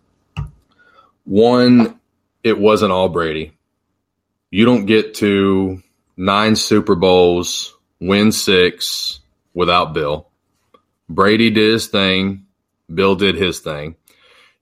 one, 1.24 2.00
it 2.42 2.58
wasn't 2.58 2.90
all 2.90 3.08
Brady. 3.08 3.52
You 4.50 4.64
don't 4.64 4.86
get 4.86 5.14
to 5.16 5.80
nine 6.16 6.56
Super 6.56 6.96
Bowls, 6.96 7.76
win 8.00 8.32
six 8.32 9.20
without 9.54 9.94
Bill. 9.94 10.26
Brady 11.08 11.50
did 11.50 11.74
his 11.74 11.86
thing. 11.86 12.46
Bill 12.92 13.14
did 13.14 13.36
his 13.36 13.60
thing. 13.60 13.94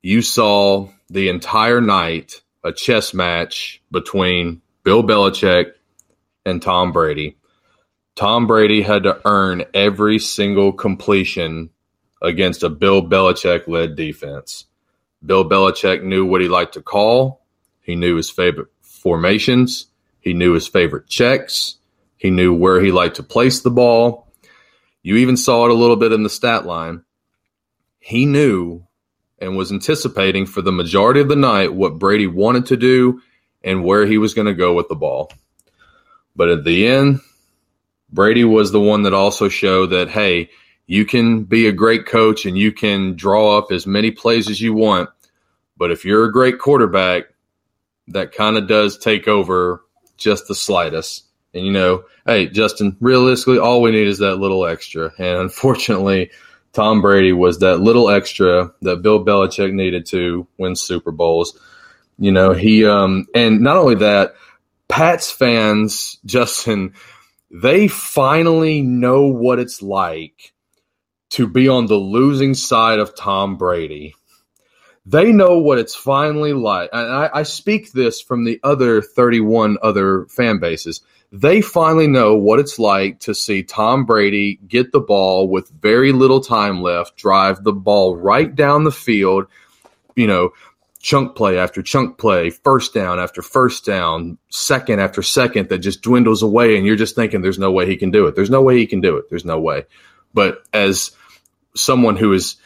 You 0.02 0.20
saw 0.20 0.90
the 1.08 1.30
entire 1.30 1.80
night 1.80 2.42
a 2.62 2.72
chess 2.72 3.14
match 3.14 3.80
between 3.90 4.60
Bill 4.82 5.02
Belichick 5.02 5.72
and 6.44 6.60
Tom 6.60 6.92
Brady. 6.92 7.37
Tom 8.18 8.48
Brady 8.48 8.82
had 8.82 9.04
to 9.04 9.20
earn 9.24 9.62
every 9.72 10.18
single 10.18 10.72
completion 10.72 11.70
against 12.20 12.64
a 12.64 12.68
Bill 12.68 13.00
Belichick 13.00 13.68
led 13.68 13.94
defense. 13.94 14.64
Bill 15.24 15.48
Belichick 15.48 16.02
knew 16.02 16.26
what 16.26 16.40
he 16.40 16.48
liked 16.48 16.74
to 16.74 16.82
call. 16.82 17.44
He 17.80 17.94
knew 17.94 18.16
his 18.16 18.28
favorite 18.28 18.70
formations. 18.80 19.86
He 20.18 20.34
knew 20.34 20.54
his 20.54 20.66
favorite 20.66 21.06
checks. 21.06 21.76
He 22.16 22.30
knew 22.30 22.52
where 22.52 22.80
he 22.80 22.90
liked 22.90 23.14
to 23.16 23.22
place 23.22 23.60
the 23.60 23.70
ball. 23.70 24.26
You 25.00 25.18
even 25.18 25.36
saw 25.36 25.66
it 25.66 25.70
a 25.70 25.74
little 25.74 25.94
bit 25.94 26.10
in 26.10 26.24
the 26.24 26.28
stat 26.28 26.66
line. 26.66 27.04
He 28.00 28.26
knew 28.26 28.84
and 29.38 29.56
was 29.56 29.70
anticipating 29.70 30.46
for 30.46 30.60
the 30.60 30.72
majority 30.72 31.20
of 31.20 31.28
the 31.28 31.36
night 31.36 31.72
what 31.72 32.00
Brady 32.00 32.26
wanted 32.26 32.66
to 32.66 32.76
do 32.76 33.22
and 33.62 33.84
where 33.84 34.06
he 34.06 34.18
was 34.18 34.34
going 34.34 34.48
to 34.48 34.54
go 34.54 34.74
with 34.74 34.88
the 34.88 34.96
ball. 34.96 35.30
But 36.34 36.48
at 36.48 36.64
the 36.64 36.88
end, 36.88 37.20
Brady 38.10 38.44
was 38.44 38.72
the 38.72 38.80
one 38.80 39.02
that 39.02 39.14
also 39.14 39.48
showed 39.48 39.90
that, 39.90 40.08
hey, 40.08 40.50
you 40.86 41.04
can 41.04 41.44
be 41.44 41.66
a 41.66 41.72
great 41.72 42.06
coach 42.06 42.46
and 42.46 42.56
you 42.56 42.72
can 42.72 43.14
draw 43.14 43.58
up 43.58 43.70
as 43.70 43.86
many 43.86 44.10
plays 44.10 44.48
as 44.48 44.60
you 44.60 44.72
want. 44.72 45.10
But 45.76 45.90
if 45.90 46.04
you're 46.04 46.24
a 46.24 46.32
great 46.32 46.58
quarterback, 46.58 47.24
that 48.08 48.32
kind 48.32 48.56
of 48.56 48.66
does 48.66 48.98
take 48.98 49.28
over 49.28 49.82
just 50.16 50.48
the 50.48 50.54
slightest. 50.54 51.24
And, 51.54 51.64
you 51.64 51.72
know, 51.72 52.04
hey, 52.26 52.48
Justin, 52.48 52.96
realistically, 53.00 53.58
all 53.58 53.82
we 53.82 53.90
need 53.90 54.08
is 54.08 54.18
that 54.18 54.36
little 54.36 54.66
extra. 54.66 55.12
And 55.18 55.38
unfortunately, 55.38 56.30
Tom 56.72 57.02
Brady 57.02 57.32
was 57.32 57.58
that 57.58 57.80
little 57.80 58.08
extra 58.08 58.72
that 58.82 59.02
Bill 59.02 59.24
Belichick 59.24 59.72
needed 59.72 60.06
to 60.06 60.46
win 60.58 60.74
Super 60.74 61.12
Bowls. 61.12 61.58
You 62.18 62.32
know, 62.32 62.52
he, 62.52 62.84
um, 62.84 63.26
and 63.34 63.60
not 63.60 63.76
only 63.76 63.96
that, 63.96 64.34
Pats 64.88 65.30
fans, 65.30 66.18
Justin, 66.24 66.94
they 67.50 67.88
finally 67.88 68.82
know 68.82 69.26
what 69.26 69.58
it's 69.58 69.82
like 69.82 70.52
to 71.30 71.46
be 71.46 71.68
on 71.68 71.86
the 71.86 71.96
losing 71.96 72.54
side 72.54 72.98
of 72.98 73.14
Tom 73.14 73.56
Brady. 73.56 74.14
They 75.06 75.32
know 75.32 75.58
what 75.58 75.78
it's 75.78 75.94
finally 75.94 76.52
like. 76.52 76.90
And 76.92 77.10
I, 77.10 77.30
I 77.32 77.42
speak 77.42 77.92
this 77.92 78.20
from 78.20 78.44
the 78.44 78.60
other 78.62 79.00
31 79.00 79.78
other 79.82 80.26
fan 80.26 80.58
bases 80.58 81.02
they 81.30 81.60
finally 81.60 82.06
know 82.06 82.36
what 82.36 82.58
it's 82.58 82.78
like 82.78 83.20
to 83.20 83.34
see 83.34 83.62
Tom 83.62 84.06
Brady 84.06 84.58
get 84.66 84.92
the 84.92 85.00
ball 85.00 85.48
with 85.48 85.68
very 85.68 86.12
little 86.12 86.40
time 86.40 86.82
left, 86.82 87.16
drive 87.16 87.62
the 87.62 87.72
ball 87.72 88.16
right 88.16 88.54
down 88.54 88.84
the 88.84 88.92
field, 88.92 89.46
you 90.16 90.26
know, 90.26 90.50
chunk 91.00 91.36
play 91.36 91.58
after 91.58 91.82
chunk 91.82 92.18
play, 92.18 92.50
first 92.50 92.94
down 92.94 93.18
after 93.18 93.42
first 93.42 93.84
down, 93.84 94.38
second 94.50 95.00
after 95.00 95.22
second 95.22 95.68
that 95.68 95.78
just 95.78 96.02
dwindles 96.02 96.42
away. 96.42 96.76
And 96.76 96.86
you're 96.86 96.96
just 96.96 97.14
thinking, 97.14 97.40
there's 97.40 97.58
no 97.58 97.70
way 97.70 97.86
he 97.86 97.96
can 97.96 98.10
do 98.10 98.26
it. 98.26 98.34
There's 98.34 98.50
no 98.50 98.62
way 98.62 98.76
he 98.78 98.86
can 98.86 99.00
do 99.00 99.16
it. 99.16 99.28
There's 99.30 99.44
no 99.44 99.60
way. 99.60 99.84
But 100.34 100.62
as 100.72 101.12
someone 101.74 102.16
who 102.16 102.32
has 102.32 102.56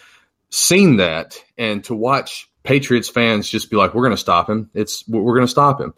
seen 0.50 0.96
that 0.96 1.42
and 1.58 1.84
to 1.84 1.94
watch 1.94 2.48
Patriots 2.62 3.08
fans 3.08 3.48
just 3.48 3.70
be 3.70 3.76
like, 3.76 3.94
we're 3.94 4.02
going 4.02 4.12
to 4.12 4.16
stop 4.16 4.48
him, 4.48 4.70
it's, 4.74 5.06
we're 5.08 5.34
going 5.34 5.46
to 5.46 5.50
stop 5.50 5.80
him. 5.80 5.94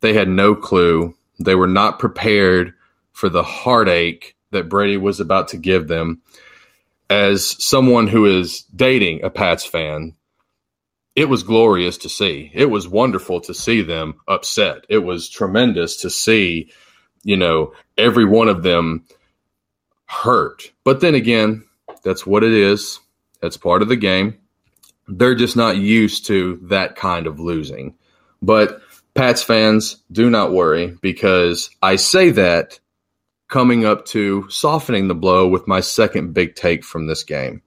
They 0.00 0.14
had 0.14 0.28
no 0.28 0.54
clue 0.54 1.14
they 1.38 1.54
were 1.54 1.68
not 1.68 1.98
prepared 1.98 2.74
for 3.12 3.28
the 3.28 3.42
heartache 3.42 4.36
that 4.50 4.68
Brady 4.68 4.96
was 4.96 5.20
about 5.20 5.48
to 5.48 5.56
give 5.56 5.88
them. 5.88 6.22
As 7.10 7.62
someone 7.64 8.06
who 8.06 8.26
is 8.26 8.62
dating 8.64 9.24
a 9.24 9.30
Pats 9.30 9.64
fan, 9.64 10.14
it 11.18 11.28
was 11.28 11.42
glorious 11.42 11.98
to 11.98 12.08
see. 12.08 12.48
It 12.54 12.66
was 12.66 12.86
wonderful 12.86 13.40
to 13.40 13.52
see 13.52 13.82
them 13.82 14.20
upset. 14.28 14.84
It 14.88 14.98
was 14.98 15.28
tremendous 15.28 15.96
to 16.02 16.10
see, 16.10 16.70
you 17.24 17.36
know, 17.36 17.72
every 17.96 18.24
one 18.24 18.46
of 18.46 18.62
them 18.62 19.04
hurt. 20.06 20.70
But 20.84 21.00
then 21.00 21.16
again, 21.16 21.64
that's 22.04 22.24
what 22.24 22.44
it 22.44 22.52
is. 22.52 23.00
That's 23.42 23.56
part 23.56 23.82
of 23.82 23.88
the 23.88 23.96
game. 23.96 24.38
They're 25.08 25.34
just 25.34 25.56
not 25.56 25.76
used 25.76 26.26
to 26.26 26.60
that 26.68 26.94
kind 26.94 27.26
of 27.26 27.40
losing. 27.40 27.96
But 28.40 28.80
Pats 29.14 29.42
fans, 29.42 29.96
do 30.12 30.30
not 30.30 30.52
worry 30.52 30.96
because 31.02 31.68
I 31.82 31.96
say 31.96 32.30
that 32.30 32.78
coming 33.48 33.84
up 33.84 34.06
to 34.06 34.48
softening 34.50 35.08
the 35.08 35.16
blow 35.16 35.48
with 35.48 35.66
my 35.66 35.80
second 35.80 36.32
big 36.32 36.54
take 36.54 36.84
from 36.84 37.08
this 37.08 37.24
game. 37.24 37.62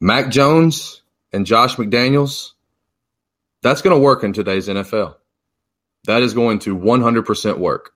Mac 0.00 0.30
Jones 0.30 1.02
and 1.32 1.46
Josh 1.46 1.76
McDaniels, 1.76 2.52
that's 3.62 3.82
going 3.82 3.94
to 3.94 4.02
work 4.02 4.24
in 4.24 4.32
today's 4.32 4.68
NFL. 4.68 5.16
That 6.04 6.22
is 6.22 6.34
going 6.34 6.60
to 6.60 6.76
100% 6.76 7.58
work. 7.58 7.92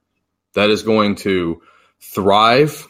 That 0.54 0.70
is 0.70 0.82
going 0.82 1.16
to 1.16 1.62
thrive 2.00 2.86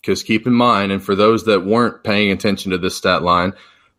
because 0.00 0.22
keep 0.22 0.46
in 0.46 0.54
mind, 0.54 0.92
and 0.92 1.02
for 1.02 1.14
those 1.14 1.44
that 1.44 1.64
weren't 1.64 2.04
paying 2.04 2.30
attention 2.30 2.70
to 2.70 2.78
this 2.78 2.96
stat 2.96 3.22
line, 3.22 3.52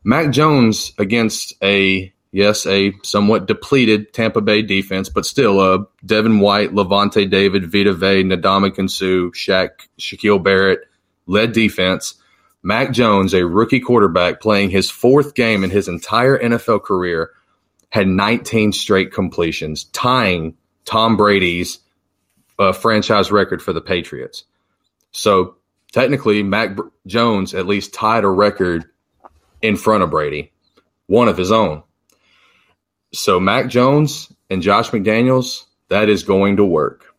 Mac 0.04 0.32
Jones 0.32 0.94
against 0.98 1.54
a 1.64 2.12
Yes, 2.34 2.66
a 2.66 2.94
somewhat 3.04 3.46
depleted 3.46 4.14
Tampa 4.14 4.40
Bay 4.40 4.62
defense, 4.62 5.10
but 5.10 5.26
still 5.26 5.60
uh, 5.60 5.80
Devin 6.06 6.40
White, 6.40 6.72
Lavonte 6.72 7.30
David, 7.30 7.70
Vita 7.70 7.94
Vea, 7.94 8.24
Ndamukong 8.24 8.90
Suh, 8.90 9.32
Shaq, 9.32 9.72
Shaquille 10.00 10.42
Barrett 10.42 10.80
led 11.28 11.52
defense. 11.52 12.16
Mac 12.64 12.92
Jones, 12.92 13.34
a 13.34 13.46
rookie 13.46 13.80
quarterback 13.80 14.40
playing 14.40 14.70
his 14.70 14.90
fourth 14.90 15.34
game 15.34 15.64
in 15.64 15.70
his 15.70 15.88
entire 15.88 16.38
NFL 16.38 16.84
career, 16.84 17.32
had 17.90 18.08
19 18.08 18.72
straight 18.72 19.12
completions, 19.12 19.86
tying 19.86 20.56
Tom 20.86 21.18
Brady's 21.18 21.80
uh, 22.60 22.72
franchise 22.72 23.32
record 23.32 23.62
for 23.62 23.74
the 23.74 23.82
Patriots. 23.82 24.44
So 25.12 25.56
technically, 25.92 26.44
Mac 26.44 26.78
Jones 27.08 27.54
at 27.54 27.68
least 27.68 27.94
tied 27.94 28.24
a 28.24 28.30
record 28.30 28.86
in 29.62 29.76
front 29.76 30.04
of 30.04 30.12
Brady, 30.12 30.52
one 31.08 31.28
of 31.28 31.38
his 31.38 31.52
own. 31.52 31.84
So 33.14 33.40
Mac 33.40 33.68
Jones 33.68 34.32
and 34.50 34.62
Josh 34.62 34.92
McDaniels, 34.92 35.66
that 35.90 36.10
is 36.10 36.24
going 36.24 36.58
to 36.58 36.66
work. 36.66 37.11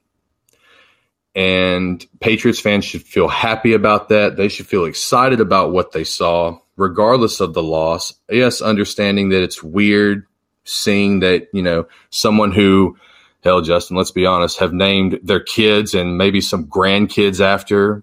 And 1.35 2.05
Patriots 2.21 2.61
fans 2.61 2.85
should 2.85 3.03
feel 3.03 3.29
happy 3.29 3.73
about 3.73 4.09
that. 4.11 4.37
They 4.37 4.49
should 4.49 4.67
feel 4.67 4.85
excited 4.85 5.41
about 5.41 5.73
what 5.73 5.93
they 5.93 6.05
saw, 6.05 6.59
regardless 6.77 7.41
of 7.41 7.55
the 7.55 7.63
loss. 7.63 8.15
Yes, 8.31 8.61
understanding 8.61 9.31
that 9.31 9.43
it's 9.43 9.63
weird 9.63 10.27
seeing 10.65 11.21
that, 11.21 11.49
you 11.53 11.63
know, 11.63 11.87
someone 12.11 12.53
who, 12.53 12.97
hell, 13.43 13.63
Justin, 13.63 13.97
let's 13.97 14.11
be 14.11 14.27
honest, 14.27 14.59
have 14.59 14.73
named 14.73 15.21
their 15.23 15.41
kids 15.41 15.95
and 15.95 16.19
maybe 16.19 16.41
some 16.41 16.67
grandkids 16.67 17.41
after 17.41 18.03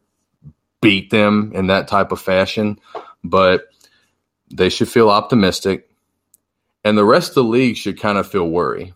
beat 0.81 1.09
them 1.09 1.51
in 1.53 1.67
that 1.67 1.87
type 1.87 2.11
of 2.11 2.19
fashion. 2.19 2.79
But 3.23 3.65
they 4.51 4.69
should 4.69 4.89
feel 4.89 5.09
optimistic 5.09 5.89
and 6.83 6.97
the 6.97 7.05
rest 7.05 7.29
of 7.29 7.35
the 7.35 7.43
league 7.43 7.77
should 7.77 7.99
kind 7.99 8.17
of 8.17 8.27
feel 8.27 8.47
worry. 8.49 8.93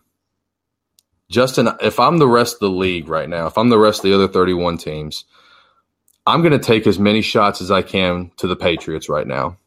Justin, 1.30 1.70
if 1.80 1.98
I'm 1.98 2.18
the 2.18 2.28
rest 2.28 2.54
of 2.54 2.60
the 2.60 2.70
league 2.70 3.08
right 3.08 3.28
now, 3.28 3.46
if 3.46 3.56
I'm 3.56 3.70
the 3.70 3.78
rest 3.78 4.00
of 4.00 4.04
the 4.04 4.14
other 4.14 4.28
31 4.28 4.78
teams, 4.78 5.24
I'm 6.26 6.42
going 6.42 6.52
to 6.52 6.58
take 6.58 6.86
as 6.86 6.98
many 6.98 7.22
shots 7.22 7.60
as 7.60 7.70
I 7.70 7.82
can 7.82 8.30
to 8.36 8.46
the 8.46 8.56
Patriots 8.56 9.08
right 9.08 9.26
now 9.26 9.58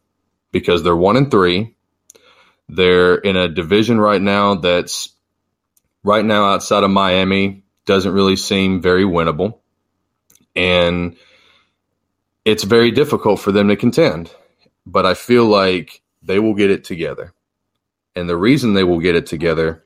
because 0.52 0.84
they're 0.84 0.96
one 0.96 1.18
and 1.18 1.30
three. 1.30 1.76
They're 2.70 3.16
in 3.16 3.36
a 3.36 3.48
division 3.48 4.00
right 4.00 4.22
now 4.22 4.56
that's 4.56 5.10
right 6.04 6.26
now 6.26 6.46
outside 6.54 6.84
of 6.84 6.92
Miami 6.92 7.64
doesn't 7.86 8.14
really 8.14 8.36
seem 8.36 8.82
very 8.82 9.04
winnable. 9.04 9.60
And 10.56 11.16
it's 12.44 12.64
very 12.64 12.92
difficult 12.92 13.40
for 13.40 13.52
them 13.52 13.68
to 13.70 13.76
contend. 13.76 14.32
But 14.86 15.06
I 15.06 15.14
feel 15.14 15.46
like 15.46 16.02
they 16.22 16.40
will 16.40 16.54
get 16.56 16.72
it 16.72 16.84
together. 16.84 17.34
And 18.16 18.28
the 18.28 18.38
reason 18.38 18.74
they 18.74 18.84
will 18.84 19.00
get 19.00 19.16
it 19.16 19.28
together 19.28 19.84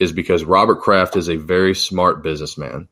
is 0.00 0.12
because 0.12 0.42
Robert 0.44 0.80
Kraft 0.80 1.16
is 1.16 1.28
a 1.28 1.36
very 1.36 1.74
smart 1.74 2.22
businessman. 2.22 2.88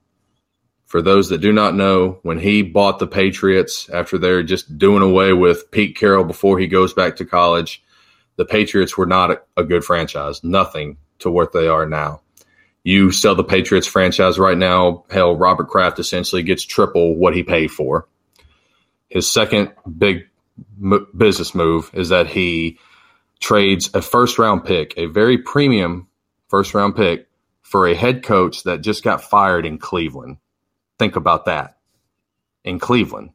For 0.86 1.02
those 1.02 1.30
that 1.30 1.38
do 1.40 1.52
not 1.52 1.74
know, 1.74 2.18
when 2.22 2.38
he 2.38 2.62
bought 2.62 2.98
the 2.98 3.06
Patriots 3.06 3.90
after 3.90 4.18
they're 4.18 4.42
just 4.42 4.78
doing 4.78 5.02
away 5.02 5.32
with 5.32 5.70
Pete 5.70 5.96
Carroll 5.96 6.24
before 6.24 6.58
he 6.58 6.66
goes 6.66 6.94
back 6.94 7.16
to 7.16 7.24
college, 7.24 7.82
the 8.36 8.44
Patriots 8.44 8.96
were 8.96 9.06
not 9.06 9.30
a, 9.30 9.40
a 9.56 9.64
good 9.64 9.84
franchise, 9.84 10.44
nothing 10.44 10.98
to 11.18 11.30
what 11.30 11.52
they 11.52 11.66
are 11.66 11.86
now. 11.86 12.20
You 12.84 13.10
sell 13.10 13.34
the 13.34 13.44
Patriots 13.44 13.86
franchise 13.86 14.38
right 14.38 14.56
now, 14.56 15.04
hell, 15.10 15.36
Robert 15.36 15.68
Kraft 15.68 15.98
essentially 15.98 16.42
gets 16.42 16.62
triple 16.62 17.16
what 17.16 17.34
he 17.34 17.42
paid 17.42 17.70
for. 17.70 18.06
His 19.10 19.30
second 19.30 19.72
big 19.98 20.28
m- 20.82 21.06
business 21.16 21.54
move 21.54 21.90
is 21.92 22.10
that 22.10 22.28
he 22.28 22.78
trades 23.40 23.90
a 23.94 24.02
first 24.02 24.38
round 24.38 24.64
pick, 24.64 24.94
a 24.96 25.06
very 25.06 25.38
premium 25.38 26.07
first 26.48 26.74
round 26.74 26.96
pick, 26.96 27.28
for 27.62 27.86
a 27.86 27.94
head 27.94 28.22
coach 28.22 28.62
that 28.64 28.80
just 28.80 29.04
got 29.04 29.22
fired 29.22 29.66
in 29.66 29.78
Cleveland. 29.78 30.38
Think 30.98 31.16
about 31.16 31.44
that. 31.44 31.76
In 32.64 32.78
Cleveland. 32.78 33.30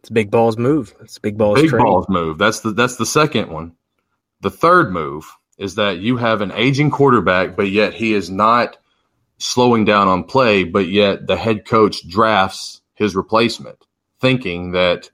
It's 0.00 0.10
a 0.10 0.12
big 0.12 0.30
balls 0.30 0.56
move. 0.56 0.94
It's 1.00 1.16
a 1.16 1.20
big 1.20 1.38
balls 1.38 1.60
big 1.60 1.70
trade. 1.70 1.82
balls 1.82 2.06
move. 2.08 2.38
That's 2.38 2.60
the 2.60 2.70
that's 2.70 2.96
the 2.96 3.06
second 3.06 3.50
one. 3.50 3.72
The 4.40 4.50
third 4.50 4.92
move 4.92 5.32
is 5.58 5.76
that 5.76 5.98
you 5.98 6.16
have 6.16 6.42
an 6.42 6.52
aging 6.52 6.90
quarterback, 6.90 7.56
but 7.56 7.70
yet 7.70 7.94
he 7.94 8.12
is 8.12 8.30
not 8.30 8.76
slowing 9.38 9.84
down 9.84 10.08
on 10.08 10.24
play, 10.24 10.64
but 10.64 10.88
yet 10.88 11.26
the 11.26 11.36
head 11.36 11.64
coach 11.64 12.06
drafts 12.08 12.82
his 12.94 13.16
replacement, 13.16 13.78
thinking 14.20 14.72
that 14.72 15.10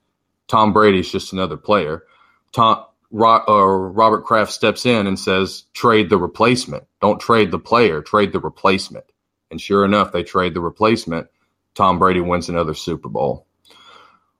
Tom 0.47 0.73
Brady 0.73 0.99
is 0.99 1.11
just 1.11 1.33
another 1.33 1.57
player. 1.57 2.03
Tom 2.51 2.85
Ro- 3.13 3.43
uh, 3.47 3.65
Robert 3.93 4.25
Kraft 4.25 4.51
steps 4.51 4.85
in 4.85 5.07
and 5.07 5.19
says, 5.19 5.65
"Trade 5.73 6.09
the 6.09 6.17
replacement. 6.17 6.85
Don't 6.99 7.21
trade 7.21 7.51
the 7.51 7.59
player. 7.59 8.01
Trade 8.01 8.33
the 8.33 8.39
replacement." 8.39 9.05
And 9.51 9.61
sure 9.61 9.85
enough, 9.85 10.11
they 10.11 10.23
trade 10.23 10.55
the 10.55 10.61
replacement. 10.61 11.27
Tom 11.75 11.99
Brady 11.99 12.21
wins 12.21 12.49
another 12.49 12.73
Super 12.73 13.09
Bowl. 13.09 13.45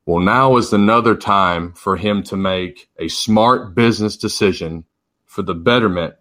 Well, 0.07 0.19
now 0.19 0.57
is 0.57 0.73
another 0.73 1.15
time 1.15 1.73
for 1.73 1.95
him 1.95 2.23
to 2.23 2.35
make 2.35 2.89
a 2.97 3.07
smart 3.07 3.75
business 3.75 4.17
decision 4.17 4.85
for 5.25 5.43
the 5.43 5.53
betterment 5.53 6.15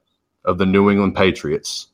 of 0.45 0.59
the 0.59 0.67
New 0.67 0.91
England 0.91 1.17
Patriots. 1.17 1.89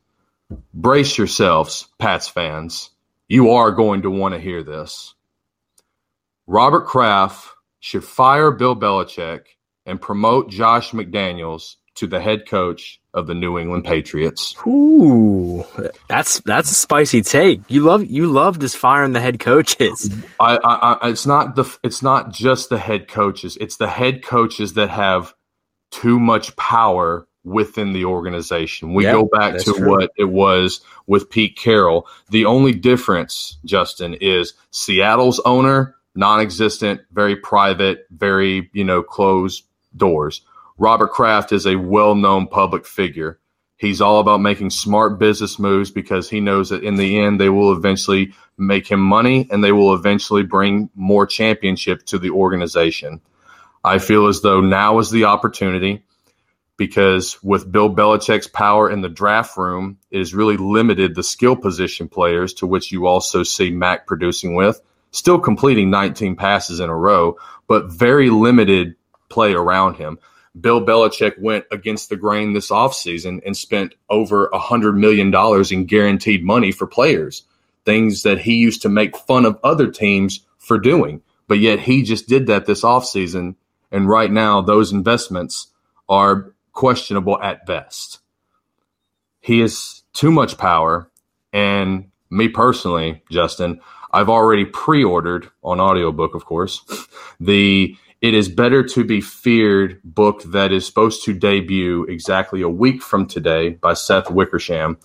Brace 0.74 1.16
yourselves, 1.16 1.88
Pats 1.98 2.28
fans. 2.28 2.90
You 3.28 3.50
are 3.52 3.70
going 3.70 4.02
to 4.02 4.10
want 4.10 4.34
to 4.34 4.40
hear 4.40 4.62
this. 4.64 5.14
Robert 6.46 6.86
Kraft 6.86 7.48
should 7.78 8.04
fire 8.04 8.50
Bill 8.50 8.74
Belichick 8.74 9.42
and 9.88 10.00
promote 10.00 10.50
Josh 10.50 10.92
McDaniels 10.92 11.76
to 11.96 12.06
the 12.06 12.20
head 12.20 12.46
coach 12.46 13.00
of 13.12 13.26
the 13.26 13.34
New 13.34 13.58
England 13.58 13.84
Patriots. 13.84 14.54
Ooh, 14.66 15.64
that's 16.08 16.40
that's 16.40 16.70
a 16.70 16.74
spicy 16.74 17.22
take. 17.22 17.60
You 17.68 17.80
love 17.80 18.04
you 18.04 18.28
love 18.28 18.60
this 18.60 18.76
firing 18.76 19.12
the 19.12 19.20
head 19.20 19.40
coaches. 19.40 20.08
I, 20.38 20.58
I, 20.58 20.92
I, 20.92 21.08
it's 21.10 21.26
not 21.26 21.56
the 21.56 21.64
it's 21.82 22.02
not 22.02 22.32
just 22.32 22.68
the 22.68 22.78
head 22.78 23.08
coaches. 23.08 23.58
It's 23.60 23.76
the 23.76 23.88
head 23.88 24.22
coaches 24.22 24.74
that 24.74 24.90
have 24.90 25.34
too 25.90 26.20
much 26.20 26.54
power 26.56 27.26
within 27.42 27.94
the 27.94 28.04
organization. 28.04 28.94
We 28.94 29.04
Yep, 29.04 29.14
go 29.14 29.24
back 29.32 29.58
to 29.58 29.72
true. 29.72 29.88
what 29.88 30.10
it 30.16 30.24
was 30.24 30.80
with 31.06 31.30
Pete 31.30 31.56
Carroll. 31.56 32.06
The 32.30 32.44
only 32.44 32.74
difference, 32.74 33.56
Justin, 33.64 34.14
is 34.14 34.52
Seattle's 34.70 35.40
owner 35.40 35.96
non-existent, 36.14 37.00
very 37.12 37.36
private, 37.36 38.06
very 38.10 38.68
you 38.72 38.84
know 38.84 39.02
closed 39.02 39.64
doors. 39.98 40.42
Robert 40.78 41.10
Kraft 41.10 41.52
is 41.52 41.66
a 41.66 41.76
well-known 41.76 42.46
public 42.46 42.86
figure. 42.86 43.38
He's 43.76 44.00
all 44.00 44.18
about 44.18 44.40
making 44.40 44.70
smart 44.70 45.18
business 45.18 45.58
moves 45.58 45.90
because 45.90 46.28
he 46.28 46.40
knows 46.40 46.70
that 46.70 46.82
in 46.82 46.96
the 46.96 47.18
end 47.20 47.40
they 47.40 47.48
will 47.48 47.72
eventually 47.72 48.32
make 48.56 48.90
him 48.90 49.00
money 49.00 49.46
and 49.50 49.62
they 49.62 49.72
will 49.72 49.94
eventually 49.94 50.42
bring 50.42 50.90
more 50.94 51.26
championship 51.26 52.04
to 52.06 52.18
the 52.18 52.30
organization. 52.30 53.20
I 53.84 53.98
feel 53.98 54.26
as 54.26 54.40
though 54.40 54.60
now 54.60 54.98
is 54.98 55.10
the 55.10 55.24
opportunity 55.24 56.02
because 56.76 57.42
with 57.42 57.70
Bill 57.70 57.94
Belichick's 57.94 58.46
power 58.46 58.90
in 58.90 59.00
the 59.00 59.08
draft 59.08 59.56
room, 59.56 59.98
it 60.10 60.18
has 60.18 60.34
really 60.34 60.56
limited 60.56 61.14
the 61.14 61.22
skill 61.22 61.56
position 61.56 62.08
players 62.08 62.54
to 62.54 62.66
which 62.66 62.90
you 62.90 63.06
also 63.06 63.42
see 63.42 63.70
Mac 63.70 64.06
producing 64.06 64.54
with, 64.54 64.80
still 65.10 65.38
completing 65.38 65.90
19 65.90 66.36
passes 66.36 66.80
in 66.80 66.88
a 66.88 66.96
row, 66.96 67.36
but 67.66 67.92
very 67.92 68.30
limited 68.30 68.94
play 69.28 69.52
around 69.52 69.94
him. 69.94 70.18
Bill 70.60 70.84
Belichick 70.84 71.38
went 71.38 71.66
against 71.70 72.08
the 72.08 72.16
grain 72.16 72.52
this 72.52 72.70
offseason 72.70 73.40
and 73.44 73.56
spent 73.56 73.94
over 74.08 74.48
$100 74.52 74.96
million 74.96 75.32
in 75.70 75.86
guaranteed 75.86 76.44
money 76.44 76.72
for 76.72 76.86
players, 76.86 77.44
things 77.84 78.22
that 78.22 78.40
he 78.40 78.54
used 78.54 78.82
to 78.82 78.88
make 78.88 79.16
fun 79.16 79.44
of 79.44 79.58
other 79.62 79.90
teams 79.90 80.40
for 80.58 80.78
doing. 80.78 81.22
But 81.46 81.58
yet 81.58 81.80
he 81.80 82.02
just 82.02 82.28
did 82.28 82.46
that 82.46 82.66
this 82.66 82.82
offseason. 82.82 83.54
And 83.90 84.08
right 84.08 84.30
now, 84.30 84.60
those 84.60 84.92
investments 84.92 85.68
are 86.08 86.52
questionable 86.72 87.40
at 87.40 87.66
best. 87.66 88.18
He 89.40 89.60
has 89.60 90.02
too 90.12 90.30
much 90.30 90.58
power. 90.58 91.10
And 91.52 92.10
me 92.30 92.48
personally, 92.48 93.22
Justin, 93.30 93.80
I've 94.10 94.28
already 94.28 94.64
pre 94.64 95.04
ordered 95.04 95.48
on 95.62 95.80
audiobook, 95.80 96.34
of 96.34 96.44
course, 96.44 96.82
the 97.40 97.96
It 98.20 98.34
is 98.34 98.48
Better 98.48 98.82
to 98.82 99.04
Be 99.04 99.20
Feared 99.20 100.00
book 100.02 100.42
that 100.42 100.72
is 100.72 100.84
supposed 100.84 101.22
to 101.22 101.32
debut 101.32 102.02
exactly 102.06 102.62
a 102.62 102.68
week 102.68 103.00
from 103.00 103.28
today 103.28 103.70
by 103.70 103.94
Seth 103.94 104.28
Wickersham. 104.28 104.98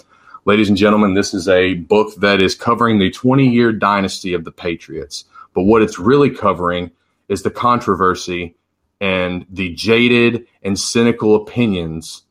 Ladies 0.45 0.67
and 0.67 0.75
gentlemen, 0.75 1.13
this 1.13 1.31
is 1.31 1.47
a 1.47 1.75
book 1.75 2.15
that 2.15 2.41
is 2.41 2.55
covering 2.55 2.97
the 2.97 3.11
20 3.11 3.47
year 3.47 3.71
dynasty 3.71 4.33
of 4.33 4.45
the 4.45 4.51
Patriots. 4.51 5.25
But 5.53 5.65
what 5.65 5.83
it's 5.83 5.99
really 5.99 6.31
covering 6.31 6.89
is 7.29 7.43
the 7.43 7.51
controversy 7.51 8.55
and 8.99 9.45
the 9.47 9.75
jaded 9.75 10.47
and 10.63 10.79
cynical 10.79 11.35
opinions 11.35 12.23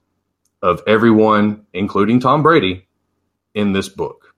of 0.62 0.83
everyone, 0.88 1.64
including 1.73 2.18
Tom 2.18 2.42
Brady, 2.42 2.88
in 3.55 3.73
this 3.73 3.88
book. 3.88 4.35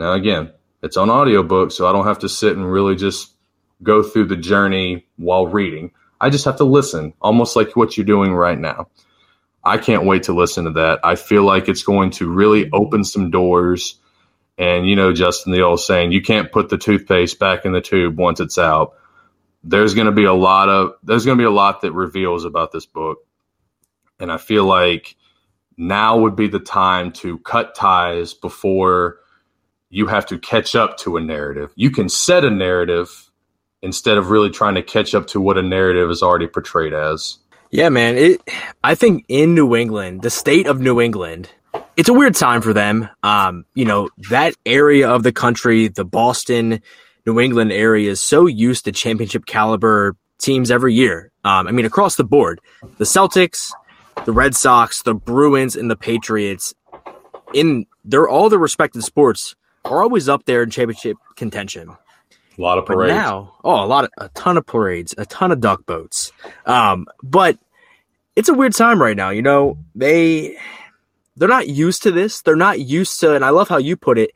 Now, 0.00 0.14
again, 0.14 0.50
it's 0.82 0.96
on 0.96 1.10
audiobook, 1.10 1.70
so 1.70 1.86
I 1.86 1.92
don't 1.92 2.06
have 2.06 2.18
to 2.20 2.28
sit 2.28 2.56
and 2.56 2.68
really 2.68 2.96
just 2.96 3.35
go 3.82 4.02
through 4.02 4.26
the 4.26 4.36
journey 4.36 5.06
while 5.16 5.46
reading. 5.46 5.92
I 6.20 6.30
just 6.30 6.44
have 6.46 6.56
to 6.56 6.64
listen, 6.64 7.12
almost 7.20 7.56
like 7.56 7.76
what 7.76 7.96
you're 7.96 8.06
doing 8.06 8.32
right 8.32 8.58
now. 8.58 8.88
I 9.62 9.78
can't 9.78 10.06
wait 10.06 10.24
to 10.24 10.32
listen 10.32 10.64
to 10.64 10.70
that. 10.72 11.00
I 11.02 11.16
feel 11.16 11.42
like 11.42 11.68
it's 11.68 11.82
going 11.82 12.10
to 12.12 12.30
really 12.30 12.70
open 12.72 13.04
some 13.04 13.30
doors. 13.30 13.98
And, 14.56 14.88
you 14.88 14.96
know, 14.96 15.12
Justin, 15.12 15.52
the 15.52 15.62
old 15.62 15.80
saying, 15.80 16.12
you 16.12 16.22
can't 16.22 16.52
put 16.52 16.68
the 16.68 16.78
toothpaste 16.78 17.38
back 17.38 17.64
in 17.64 17.72
the 17.72 17.80
tube 17.80 18.16
once 18.16 18.40
it's 18.40 18.58
out. 18.58 18.94
There's 19.64 19.94
going 19.94 20.06
to 20.06 20.12
be 20.12 20.24
a 20.24 20.32
lot 20.32 20.68
of, 20.68 20.92
there's 21.02 21.26
going 21.26 21.36
to 21.36 21.42
be 21.42 21.46
a 21.46 21.50
lot 21.50 21.82
that 21.82 21.92
reveals 21.92 22.44
about 22.44 22.72
this 22.72 22.86
book. 22.86 23.18
And 24.20 24.30
I 24.30 24.38
feel 24.38 24.64
like 24.64 25.16
now 25.76 26.18
would 26.18 26.36
be 26.36 26.48
the 26.48 26.60
time 26.60 27.12
to 27.12 27.38
cut 27.38 27.74
ties 27.74 28.32
before 28.32 29.18
you 29.90 30.06
have 30.06 30.26
to 30.26 30.38
catch 30.38 30.74
up 30.74 30.96
to 30.98 31.16
a 31.16 31.20
narrative. 31.20 31.72
You 31.74 31.90
can 31.90 32.08
set 32.08 32.44
a 32.44 32.50
narrative 32.50 33.25
instead 33.86 34.18
of 34.18 34.30
really 34.30 34.50
trying 34.50 34.74
to 34.74 34.82
catch 34.82 35.14
up 35.14 35.28
to 35.28 35.40
what 35.40 35.56
a 35.56 35.62
narrative 35.62 36.10
is 36.10 36.22
already 36.22 36.48
portrayed 36.48 36.92
as. 36.92 37.38
Yeah, 37.70 37.88
man. 37.88 38.16
It. 38.16 38.42
I 38.84 38.94
think 38.94 39.24
in 39.28 39.54
New 39.54 39.74
England, 39.74 40.22
the 40.22 40.30
state 40.30 40.66
of 40.66 40.80
New 40.80 41.00
England, 41.00 41.48
it's 41.96 42.08
a 42.08 42.12
weird 42.12 42.34
time 42.34 42.60
for 42.60 42.72
them. 42.72 43.08
Um, 43.22 43.64
you 43.74 43.84
know 43.84 44.10
that 44.30 44.54
area 44.66 45.08
of 45.08 45.22
the 45.22 45.32
country, 45.32 45.88
the 45.88 46.04
Boston, 46.04 46.82
New 47.24 47.40
England 47.40 47.72
area, 47.72 48.10
is 48.10 48.20
so 48.20 48.46
used 48.46 48.84
to 48.84 48.92
championship 48.92 49.46
caliber 49.46 50.16
teams 50.38 50.70
every 50.70 50.94
year. 50.94 51.30
Um, 51.44 51.66
I 51.66 51.72
mean, 51.72 51.86
across 51.86 52.16
the 52.16 52.24
board, 52.24 52.60
the 52.98 53.04
Celtics, 53.04 53.72
the 54.24 54.32
Red 54.32 54.54
Sox, 54.54 55.02
the 55.02 55.14
Bruins, 55.14 55.76
and 55.76 55.90
the 55.90 55.96
Patriots. 55.96 56.74
In 57.54 57.86
they're 58.04 58.28
all 58.28 58.48
the 58.48 58.58
respected 58.58 59.02
sports 59.02 59.54
are 59.84 60.02
always 60.02 60.28
up 60.28 60.44
there 60.44 60.62
in 60.62 60.70
championship 60.70 61.16
contention. 61.36 61.96
A 62.58 62.60
lot 62.60 62.78
of 62.78 62.86
But 62.86 62.94
parades. 62.94 63.14
now, 63.14 63.54
oh, 63.64 63.84
a 63.84 63.86
lot 63.86 64.04
of 64.04 64.10
a 64.18 64.28
ton 64.30 64.56
of 64.56 64.66
parades, 64.66 65.14
a 65.18 65.26
ton 65.26 65.52
of 65.52 65.60
duck 65.60 65.84
boats. 65.84 66.32
Um, 66.64 67.06
but 67.22 67.58
it's 68.34 68.48
a 68.48 68.54
weird 68.54 68.74
time 68.74 69.00
right 69.00 69.16
now. 69.16 69.30
You 69.30 69.42
know, 69.42 69.78
they 69.94 70.56
they're 71.36 71.48
not 71.48 71.68
used 71.68 72.02
to 72.04 72.10
this. 72.10 72.40
They're 72.42 72.56
not 72.56 72.80
used 72.80 73.20
to, 73.20 73.34
and 73.34 73.44
I 73.44 73.50
love 73.50 73.68
how 73.68 73.76
you 73.78 73.96
put 73.96 74.18
it. 74.18 74.30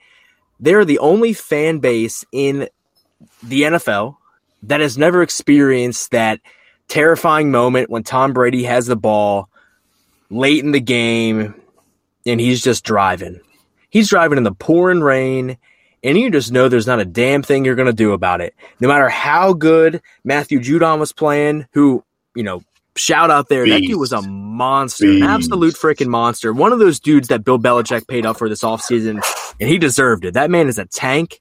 They're 0.58 0.84
the 0.84 0.98
only 0.98 1.32
fan 1.32 1.78
base 1.78 2.24
in 2.32 2.68
the 3.42 3.62
NFL 3.62 4.16
that 4.64 4.80
has 4.80 4.98
never 4.98 5.22
experienced 5.22 6.10
that 6.10 6.40
terrifying 6.88 7.50
moment 7.50 7.88
when 7.88 8.02
Tom 8.02 8.32
Brady 8.34 8.64
has 8.64 8.86
the 8.86 8.96
ball 8.96 9.48
late 10.28 10.62
in 10.62 10.72
the 10.72 10.80
game 10.80 11.54
and 12.26 12.40
he's 12.40 12.60
just 12.62 12.84
driving. 12.84 13.40
He's 13.88 14.10
driving 14.10 14.36
in 14.38 14.44
the 14.44 14.52
pouring 14.52 15.00
rain 15.00 15.56
and 16.02 16.18
you 16.18 16.30
just 16.30 16.52
know 16.52 16.68
there's 16.68 16.86
not 16.86 17.00
a 17.00 17.04
damn 17.04 17.42
thing 17.42 17.64
you're 17.64 17.74
going 17.74 17.86
to 17.86 17.92
do 17.92 18.12
about 18.12 18.40
it. 18.40 18.54
No 18.80 18.88
matter 18.88 19.08
how 19.08 19.52
good 19.52 20.02
Matthew 20.24 20.60
Judon 20.60 20.98
was 20.98 21.12
playing, 21.12 21.66
who, 21.72 22.04
you 22.34 22.42
know, 22.42 22.62
shout 22.96 23.30
out 23.30 23.48
there, 23.48 23.66
that 23.68 23.80
dude 23.82 23.98
was 23.98 24.12
a 24.12 24.22
monster, 24.22 25.06
an 25.06 25.22
absolute 25.22 25.74
freaking 25.74 26.08
monster. 26.08 26.52
One 26.52 26.72
of 26.72 26.78
those 26.78 27.00
dudes 27.00 27.28
that 27.28 27.44
Bill 27.44 27.58
Belichick 27.58 28.08
paid 28.08 28.26
up 28.26 28.36
for 28.36 28.48
this 28.48 28.62
offseason, 28.62 29.22
and 29.60 29.68
he 29.68 29.78
deserved 29.78 30.24
it. 30.24 30.34
That 30.34 30.50
man 30.50 30.68
is 30.68 30.78
a 30.78 30.86
tank. 30.86 31.40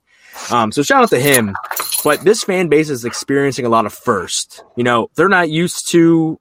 Um, 0.52 0.72
so 0.72 0.84
shout 0.84 1.04
out 1.04 1.10
to 1.10 1.20
him. 1.20 1.56
But 2.04 2.22
this 2.22 2.44
fan 2.44 2.70
base 2.70 2.90
is 2.90 3.06
experiencing 3.06 3.66
a 3.66 3.70
lot 3.70 3.86
of 3.86 3.94
first. 3.94 4.64
You 4.76 4.84
know, 4.84 5.10
they're 5.16 5.28
not 5.28 5.50
used 5.50 5.90
to, 5.90 6.40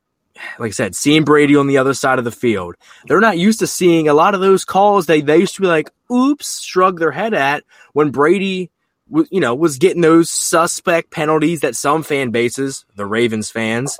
like 0.59 0.69
I 0.69 0.73
said, 0.73 0.95
seeing 0.95 1.25
Brady 1.25 1.57
on 1.57 1.67
the 1.67 1.79
other 1.79 1.95
side 1.95 2.19
of 2.19 2.25
the 2.25 2.31
field. 2.31 2.77
They're 3.07 3.21
not 3.21 3.39
used 3.39 3.59
to 3.61 3.67
seeing 3.67 4.09
a 4.09 4.15
lot 4.15 4.35
of 4.35 4.41
those 4.41 4.65
calls 4.65 5.07
they, 5.07 5.21
they 5.21 5.39
used 5.39 5.57
to 5.57 5.63
be 5.63 5.67
like, 5.67 5.91
oops, 6.13 6.63
shrug 6.63 7.01
their 7.01 7.11
head 7.11 7.35
at 7.35 7.65
when 7.99 8.13
Brady, 8.13 8.71
you 9.11 9.41
know, 9.41 9.57
was 9.57 9.79
getting 9.79 10.03
those 10.03 10.31
suspect 10.31 11.11
penalties 11.11 11.63
that 11.63 11.75
some 11.75 12.05
fan 12.05 12.31
bases, 12.31 12.85
the 12.95 13.05
Ravens 13.05 13.51
fans, 13.51 13.99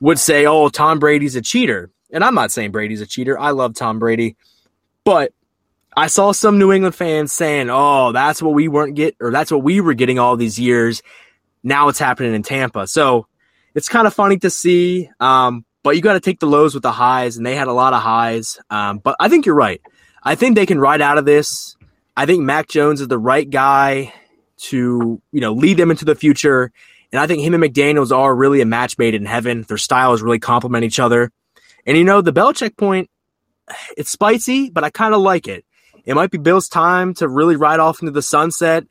would 0.00 0.18
say, 0.18 0.46
oh, 0.46 0.70
Tom 0.70 0.98
Brady's 0.98 1.36
a 1.36 1.42
cheater. 1.42 1.90
And 2.10 2.24
I'm 2.24 2.34
not 2.34 2.52
saying 2.52 2.72
Brady's 2.72 3.02
a 3.02 3.06
cheater. 3.06 3.38
I 3.38 3.50
love 3.50 3.74
Tom 3.74 3.98
Brady. 3.98 4.36
But 5.04 5.34
I 5.94 6.06
saw 6.06 6.32
some 6.32 6.58
New 6.58 6.72
England 6.72 6.94
fans 6.94 7.34
saying, 7.34 7.68
"Oh, 7.70 8.12
that's 8.12 8.40
what 8.40 8.54
we 8.54 8.66
weren't 8.66 8.94
get, 8.94 9.14
or 9.20 9.30
that's 9.30 9.52
what 9.52 9.62
we 9.62 9.82
were 9.82 9.92
getting 9.92 10.18
all 10.18 10.38
these 10.38 10.58
years." 10.58 11.02
Now 11.62 11.88
it's 11.88 11.98
happening 11.98 12.34
in 12.34 12.42
Tampa, 12.42 12.86
so 12.86 13.26
it's 13.74 13.90
kind 13.90 14.06
of 14.06 14.14
funny 14.14 14.38
to 14.38 14.48
see. 14.48 15.10
Um, 15.20 15.66
but 15.82 15.96
you 15.96 16.00
got 16.02 16.14
to 16.14 16.20
take 16.20 16.40
the 16.40 16.46
lows 16.46 16.72
with 16.72 16.82
the 16.82 16.92
highs, 16.92 17.36
and 17.36 17.44
they 17.44 17.56
had 17.56 17.68
a 17.68 17.74
lot 17.74 17.92
of 17.92 18.00
highs. 18.00 18.58
Um, 18.70 18.98
but 18.98 19.16
I 19.20 19.28
think 19.28 19.44
you're 19.44 19.54
right. 19.54 19.82
I 20.22 20.34
think 20.34 20.56
they 20.56 20.64
can 20.64 20.80
ride 20.80 21.02
out 21.02 21.18
of 21.18 21.26
this. 21.26 21.76
I 22.16 22.26
think 22.26 22.42
Mac 22.42 22.68
Jones 22.68 23.00
is 23.00 23.08
the 23.08 23.18
right 23.18 23.48
guy 23.48 24.12
to 24.56 25.20
you 25.32 25.40
know 25.40 25.52
lead 25.52 25.76
them 25.76 25.90
into 25.90 26.04
the 26.04 26.14
future, 26.14 26.70
and 27.12 27.20
I 27.20 27.26
think 27.26 27.42
him 27.42 27.54
and 27.54 27.62
McDaniel's 27.62 28.12
are 28.12 28.34
really 28.34 28.60
a 28.60 28.66
match 28.66 28.98
made 28.98 29.14
in 29.14 29.26
heaven. 29.26 29.62
Their 29.62 29.78
styles 29.78 30.22
really 30.22 30.38
complement 30.38 30.84
each 30.84 31.00
other, 31.00 31.30
and 31.86 31.96
you 31.96 32.04
know 32.04 32.20
the 32.20 32.32
Belichick 32.32 32.76
point, 32.76 33.10
it's 33.96 34.10
spicy, 34.10 34.70
but 34.70 34.84
I 34.84 34.90
kind 34.90 35.14
of 35.14 35.20
like 35.20 35.48
it. 35.48 35.64
It 36.04 36.14
might 36.14 36.30
be 36.30 36.38
Bill's 36.38 36.68
time 36.68 37.14
to 37.14 37.28
really 37.28 37.56
ride 37.56 37.80
off 37.80 38.00
into 38.00 38.12
the 38.12 38.22
sunset. 38.22 38.84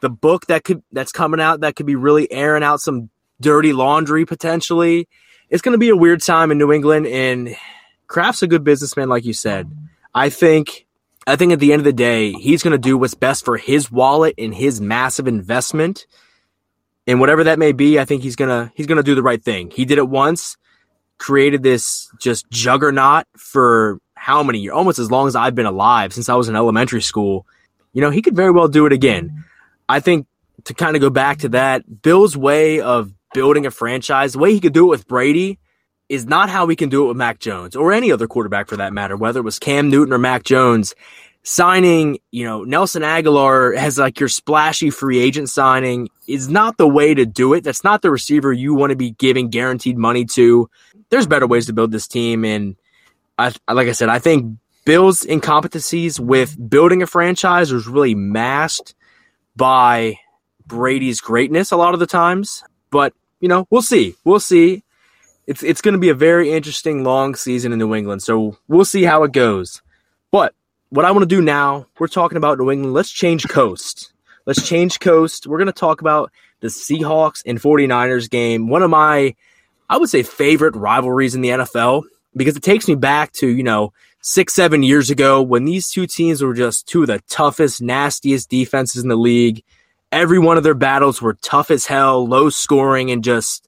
The 0.00 0.10
book 0.10 0.46
that 0.46 0.64
could 0.64 0.82
that's 0.92 1.12
coming 1.12 1.40
out 1.40 1.60
that 1.60 1.76
could 1.76 1.86
be 1.86 1.96
really 1.96 2.30
airing 2.30 2.62
out 2.62 2.80
some 2.80 3.10
dirty 3.40 3.72
laundry 3.72 4.24
potentially. 4.24 5.08
It's 5.50 5.62
going 5.62 5.72
to 5.72 5.78
be 5.78 5.88
a 5.88 5.96
weird 5.96 6.22
time 6.22 6.50
in 6.50 6.58
New 6.58 6.72
England, 6.72 7.06
and 7.06 7.56
Kraft's 8.06 8.42
a 8.42 8.46
good 8.46 8.64
businessman, 8.64 9.08
like 9.08 9.24
you 9.24 9.32
said. 9.32 9.70
I 10.14 10.30
think 10.30 10.86
I 11.28 11.36
think 11.36 11.52
at 11.52 11.60
the 11.60 11.72
end 11.72 11.80
of 11.80 11.84
the 11.84 11.92
day, 11.92 12.32
he's 12.32 12.62
going 12.62 12.72
to 12.72 12.78
do 12.78 12.96
what's 12.96 13.14
best 13.14 13.44
for 13.44 13.58
his 13.58 13.92
wallet 13.92 14.34
and 14.38 14.54
his 14.54 14.80
massive 14.80 15.28
investment. 15.28 16.06
And 17.06 17.20
whatever 17.20 17.44
that 17.44 17.58
may 17.58 17.72
be, 17.72 17.98
I 18.00 18.06
think 18.06 18.22
he's 18.22 18.34
going 18.34 18.48
to 18.48 18.72
he's 18.74 18.86
going 18.86 18.96
to 18.96 19.02
do 19.02 19.14
the 19.14 19.22
right 19.22 19.42
thing. 19.42 19.70
He 19.70 19.84
did 19.84 19.98
it 19.98 20.08
once, 20.08 20.56
created 21.18 21.62
this 21.62 22.10
just 22.18 22.48
juggernaut 22.50 23.26
for 23.36 23.98
how 24.14 24.42
many 24.42 24.60
years? 24.60 24.74
Almost 24.74 24.98
as 24.98 25.10
long 25.10 25.28
as 25.28 25.36
I've 25.36 25.54
been 25.54 25.66
alive 25.66 26.14
since 26.14 26.30
I 26.30 26.34
was 26.34 26.48
in 26.48 26.56
elementary 26.56 27.02
school. 27.02 27.46
You 27.92 28.00
know, 28.00 28.10
he 28.10 28.22
could 28.22 28.36
very 28.36 28.50
well 28.50 28.68
do 28.68 28.86
it 28.86 28.92
again. 28.92 29.44
I 29.88 30.00
think 30.00 30.26
to 30.64 30.74
kind 30.74 30.96
of 30.96 31.02
go 31.02 31.10
back 31.10 31.38
to 31.38 31.50
that, 31.50 32.02
Bill's 32.02 32.36
way 32.36 32.80
of 32.80 33.12
building 33.34 33.66
a 33.66 33.70
franchise, 33.70 34.32
the 34.32 34.38
way 34.38 34.52
he 34.52 34.60
could 34.60 34.72
do 34.72 34.86
it 34.86 34.90
with 34.90 35.06
Brady 35.06 35.58
is 36.08 36.26
not 36.26 36.48
how 36.48 36.66
we 36.66 36.76
can 36.76 36.88
do 36.88 37.04
it 37.04 37.08
with 37.08 37.16
Mac 37.16 37.38
Jones 37.38 37.76
or 37.76 37.92
any 37.92 38.10
other 38.10 38.26
quarterback 38.26 38.68
for 38.68 38.76
that 38.76 38.92
matter, 38.92 39.16
whether 39.16 39.40
it 39.40 39.44
was 39.44 39.58
Cam 39.58 39.90
Newton 39.90 40.12
or 40.12 40.18
Mac 40.18 40.44
Jones. 40.44 40.94
Signing, 41.44 42.18
you 42.30 42.44
know, 42.44 42.64
Nelson 42.64 43.02
Agholor 43.02 43.74
as 43.74 43.96
like 43.96 44.20
your 44.20 44.28
splashy 44.28 44.90
free 44.90 45.18
agent 45.18 45.48
signing 45.48 46.10
is 46.26 46.48
not 46.48 46.76
the 46.76 46.88
way 46.88 47.14
to 47.14 47.24
do 47.24 47.54
it. 47.54 47.64
That's 47.64 47.84
not 47.84 48.02
the 48.02 48.10
receiver 48.10 48.52
you 48.52 48.74
want 48.74 48.90
to 48.90 48.96
be 48.96 49.12
giving 49.12 49.48
guaranteed 49.48 49.96
money 49.96 50.26
to. 50.26 50.68
There's 51.08 51.26
better 51.26 51.46
ways 51.46 51.66
to 51.66 51.72
build 51.72 51.90
this 51.90 52.06
team. 52.06 52.44
And 52.44 52.76
I, 53.38 53.54
like 53.72 53.88
I 53.88 53.92
said, 53.92 54.10
I 54.10 54.18
think 54.18 54.58
Bill's 54.84 55.24
incompetencies 55.24 56.20
with 56.20 56.56
building 56.68 57.02
a 57.02 57.06
franchise 57.06 57.72
was 57.72 57.86
really 57.86 58.14
masked 58.14 58.94
by 59.56 60.18
Brady's 60.66 61.20
greatness 61.20 61.70
a 61.70 61.76
lot 61.76 61.94
of 61.94 62.00
the 62.00 62.06
times. 62.06 62.62
But 62.90 63.14
you 63.40 63.48
know, 63.48 63.66
we'll 63.70 63.82
see. 63.82 64.16
We'll 64.24 64.40
see. 64.40 64.82
It's 65.48 65.62
it's 65.62 65.80
going 65.80 65.94
to 65.94 65.98
be 65.98 66.10
a 66.10 66.14
very 66.14 66.52
interesting 66.52 67.04
long 67.04 67.34
season 67.34 67.72
in 67.72 67.78
New 67.78 67.94
England, 67.94 68.22
so 68.22 68.58
we'll 68.68 68.84
see 68.84 69.04
how 69.04 69.22
it 69.22 69.32
goes. 69.32 69.80
But 70.30 70.54
what 70.90 71.06
I 71.06 71.10
want 71.10 71.22
to 71.22 71.34
do 71.34 71.40
now, 71.40 71.86
we're 71.98 72.06
talking 72.06 72.36
about 72.36 72.58
New 72.58 72.70
England. 72.70 72.92
Let's 72.92 73.10
change 73.10 73.48
coast. 73.48 74.12
Let's 74.44 74.68
change 74.68 75.00
coast. 75.00 75.46
We're 75.46 75.56
going 75.56 75.66
to 75.66 75.72
talk 75.72 76.02
about 76.02 76.30
the 76.60 76.68
Seahawks 76.68 77.42
and 77.46 77.58
49ers 77.58 78.28
game. 78.28 78.68
One 78.68 78.82
of 78.82 78.90
my, 78.90 79.34
I 79.88 79.96
would 79.96 80.10
say, 80.10 80.22
favorite 80.22 80.76
rivalries 80.76 81.34
in 81.34 81.40
the 81.40 81.48
NFL 81.48 82.02
because 82.36 82.56
it 82.56 82.62
takes 82.62 82.86
me 82.86 82.94
back 82.94 83.32
to, 83.32 83.46
you 83.46 83.62
know, 83.62 83.92
six, 84.20 84.54
seven 84.54 84.82
years 84.82 85.08
ago 85.10 85.40
when 85.42 85.64
these 85.64 85.90
two 85.90 86.06
teams 86.06 86.42
were 86.42 86.54
just 86.54 86.86
two 86.86 87.02
of 87.02 87.06
the 87.06 87.20
toughest, 87.28 87.80
nastiest 87.80 88.50
defenses 88.50 89.02
in 89.02 89.08
the 89.08 89.16
league. 89.16 89.62
Every 90.12 90.38
one 90.38 90.56
of 90.56 90.62
their 90.62 90.74
battles 90.74 91.22
were 91.22 91.34
tough 91.34 91.70
as 91.70 91.86
hell, 91.86 92.26
low 92.26 92.50
scoring, 92.50 93.10
and 93.10 93.22
just, 93.22 93.67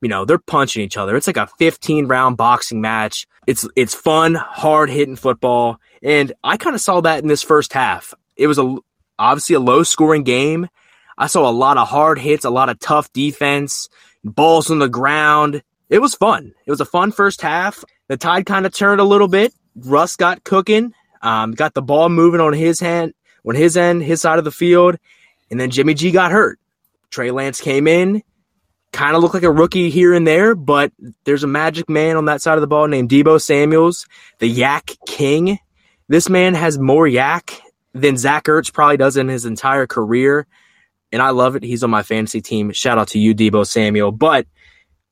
you 0.00 0.08
know, 0.08 0.24
they're 0.24 0.38
punching 0.38 0.82
each 0.82 0.96
other. 0.96 1.16
It's 1.16 1.26
like 1.26 1.36
a 1.36 1.48
15 1.58 2.06
round 2.06 2.36
boxing 2.36 2.80
match. 2.80 3.26
It's 3.46 3.66
it's 3.76 3.94
fun, 3.94 4.34
hard 4.34 4.90
hitting 4.90 5.16
football. 5.16 5.78
And 6.02 6.32
I 6.42 6.56
kind 6.56 6.74
of 6.74 6.80
saw 6.80 7.00
that 7.02 7.22
in 7.22 7.28
this 7.28 7.42
first 7.42 7.72
half. 7.72 8.14
It 8.36 8.46
was 8.46 8.58
a 8.58 8.76
obviously 9.18 9.56
a 9.56 9.60
low 9.60 9.82
scoring 9.82 10.24
game. 10.24 10.68
I 11.18 11.26
saw 11.26 11.48
a 11.48 11.52
lot 11.52 11.76
of 11.76 11.88
hard 11.88 12.18
hits, 12.18 12.44
a 12.44 12.50
lot 12.50 12.70
of 12.70 12.78
tough 12.78 13.12
defense, 13.12 13.88
balls 14.24 14.70
on 14.70 14.78
the 14.78 14.88
ground. 14.88 15.62
It 15.90 15.98
was 15.98 16.14
fun. 16.14 16.54
It 16.64 16.70
was 16.70 16.80
a 16.80 16.86
fun 16.86 17.12
first 17.12 17.42
half. 17.42 17.84
The 18.08 18.16
tide 18.16 18.46
kind 18.46 18.64
of 18.64 18.72
turned 18.72 19.00
a 19.00 19.04
little 19.04 19.28
bit. 19.28 19.52
Russ 19.76 20.16
got 20.16 20.44
cooking, 20.44 20.94
um, 21.22 21.52
got 21.52 21.74
the 21.74 21.82
ball 21.82 22.08
moving 22.08 22.40
on 22.40 22.52
his 22.52 22.80
hand, 22.80 23.12
on 23.46 23.54
his 23.54 23.76
end, 23.76 24.02
his 24.02 24.20
side 24.20 24.38
of 24.38 24.44
the 24.44 24.50
field, 24.50 24.96
and 25.50 25.60
then 25.60 25.70
Jimmy 25.70 25.94
G 25.94 26.10
got 26.10 26.32
hurt. 26.32 26.58
Trey 27.10 27.30
Lance 27.30 27.60
came 27.60 27.86
in, 27.86 28.22
kind 28.92 29.16
of 29.16 29.22
looked 29.22 29.34
like 29.34 29.42
a 29.42 29.52
rookie 29.52 29.90
here 29.90 30.14
and 30.14 30.26
there, 30.26 30.54
but 30.54 30.92
there's 31.24 31.44
a 31.44 31.48
magic 31.48 31.88
man 31.88 32.16
on 32.16 32.24
that 32.26 32.42
side 32.42 32.56
of 32.56 32.60
the 32.60 32.66
ball 32.66 32.86
named 32.86 33.08
Deebo 33.08 33.40
Samuels, 33.40 34.06
the 34.38 34.52
YAC 34.52 34.96
King. 35.06 35.58
This 36.08 36.28
man 36.28 36.54
has 36.54 36.78
more 36.78 37.06
YAC 37.06 37.60
than 37.94 38.16
Zach 38.16 38.44
Ertz 38.44 38.72
probably 38.72 38.96
does 38.96 39.16
in 39.16 39.28
his 39.28 39.44
entire 39.44 39.86
career. 39.86 40.46
And 41.12 41.22
I 41.22 41.30
love 41.30 41.56
it. 41.56 41.62
He's 41.62 41.82
on 41.82 41.90
my 41.90 42.02
fantasy 42.02 42.40
team. 42.40 42.72
Shout 42.72 42.98
out 42.98 43.08
to 43.08 43.18
you, 43.18 43.34
Deebo 43.34 43.66
Samuel. 43.66 44.12
But 44.12 44.46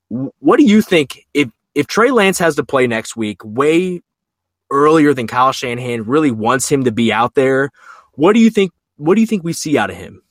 what 0.09 0.59
do 0.59 0.65
you 0.65 0.81
think 0.81 1.27
if 1.35 1.51
if 1.75 1.87
Trey 1.87 2.11
Lance 2.11 2.39
has 2.39 2.57
to 2.57 2.65
play 2.65 2.87
next 2.87 3.17
week 3.17 3.41
way 3.45 4.01
earlier 4.71 5.15
than 5.15 5.27
Kyle 5.27 5.53
Shanahan 5.53 6.05
really 6.05 6.31
wants 6.31 6.69
him 6.69 6.85
to 6.85 6.93
be 6.93 7.13
out 7.13 7.35
there? 7.35 7.71
What 8.15 8.33
do 8.33 8.41
you 8.41 8.51
think? 8.51 8.73
What 8.97 9.15
do 9.15 9.21
you 9.21 9.27
think 9.27 9.45
we 9.45 9.53
see 9.53 9.77
out 9.77 9.91
of 9.91 9.97
him? 9.97 10.23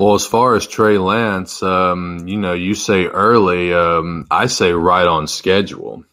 Well, 0.00 0.14
as 0.14 0.24
far 0.24 0.54
as 0.54 0.66
Trey 0.66 0.96
Lance, 0.96 1.62
um, 1.62 2.26
you 2.26 2.38
know, 2.38 2.54
you 2.54 2.74
say 2.74 3.04
early. 3.04 3.74
Um, 3.74 4.26
I 4.30 4.46
say 4.46 4.72
right 4.72 5.06
on 5.06 5.26
schedule. 5.26 6.04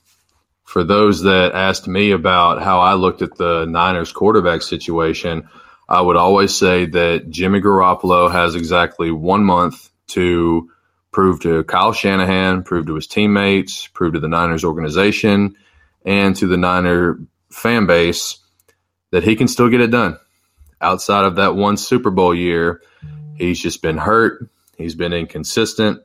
For 0.65 0.83
those 0.83 1.21
that 1.21 1.53
asked 1.53 1.87
me 1.87 2.11
about 2.11 2.61
how 2.61 2.81
I 2.81 2.95
looked 2.95 3.21
at 3.21 3.37
the 3.37 3.63
Niners 3.63 4.11
quarterback 4.11 4.61
situation, 4.61 5.47
I 5.87 6.01
would 6.01 6.17
always 6.17 6.53
say 6.53 6.85
that 6.87 7.29
Jimmy 7.29 7.61
Garoppolo 7.61 8.29
has 8.29 8.55
exactly 8.55 9.09
one 9.09 9.45
month 9.45 9.89
to 10.07 10.69
prove 11.13 11.39
to 11.43 11.63
Kyle 11.63 11.93
Shanahan, 11.93 12.63
prove 12.63 12.87
to 12.87 12.95
his 12.95 13.07
teammates, 13.07 13.87
prove 13.87 14.15
to 14.15 14.19
the 14.19 14.27
Niners 14.27 14.65
organization, 14.65 15.55
and 16.05 16.35
to 16.35 16.47
the 16.47 16.57
Niner 16.57 17.21
fan 17.53 17.85
base 17.85 18.39
that 19.11 19.23
he 19.23 19.37
can 19.37 19.47
still 19.47 19.69
get 19.69 19.79
it 19.79 19.91
done. 19.91 20.19
Outside 20.81 21.23
of 21.23 21.37
that 21.37 21.55
one 21.55 21.77
Super 21.77 22.11
Bowl 22.11 22.35
year, 22.35 22.81
He's 23.37 23.59
just 23.59 23.81
been 23.81 23.97
hurt. 23.97 24.49
He's 24.77 24.95
been 24.95 25.13
inconsistent. 25.13 26.01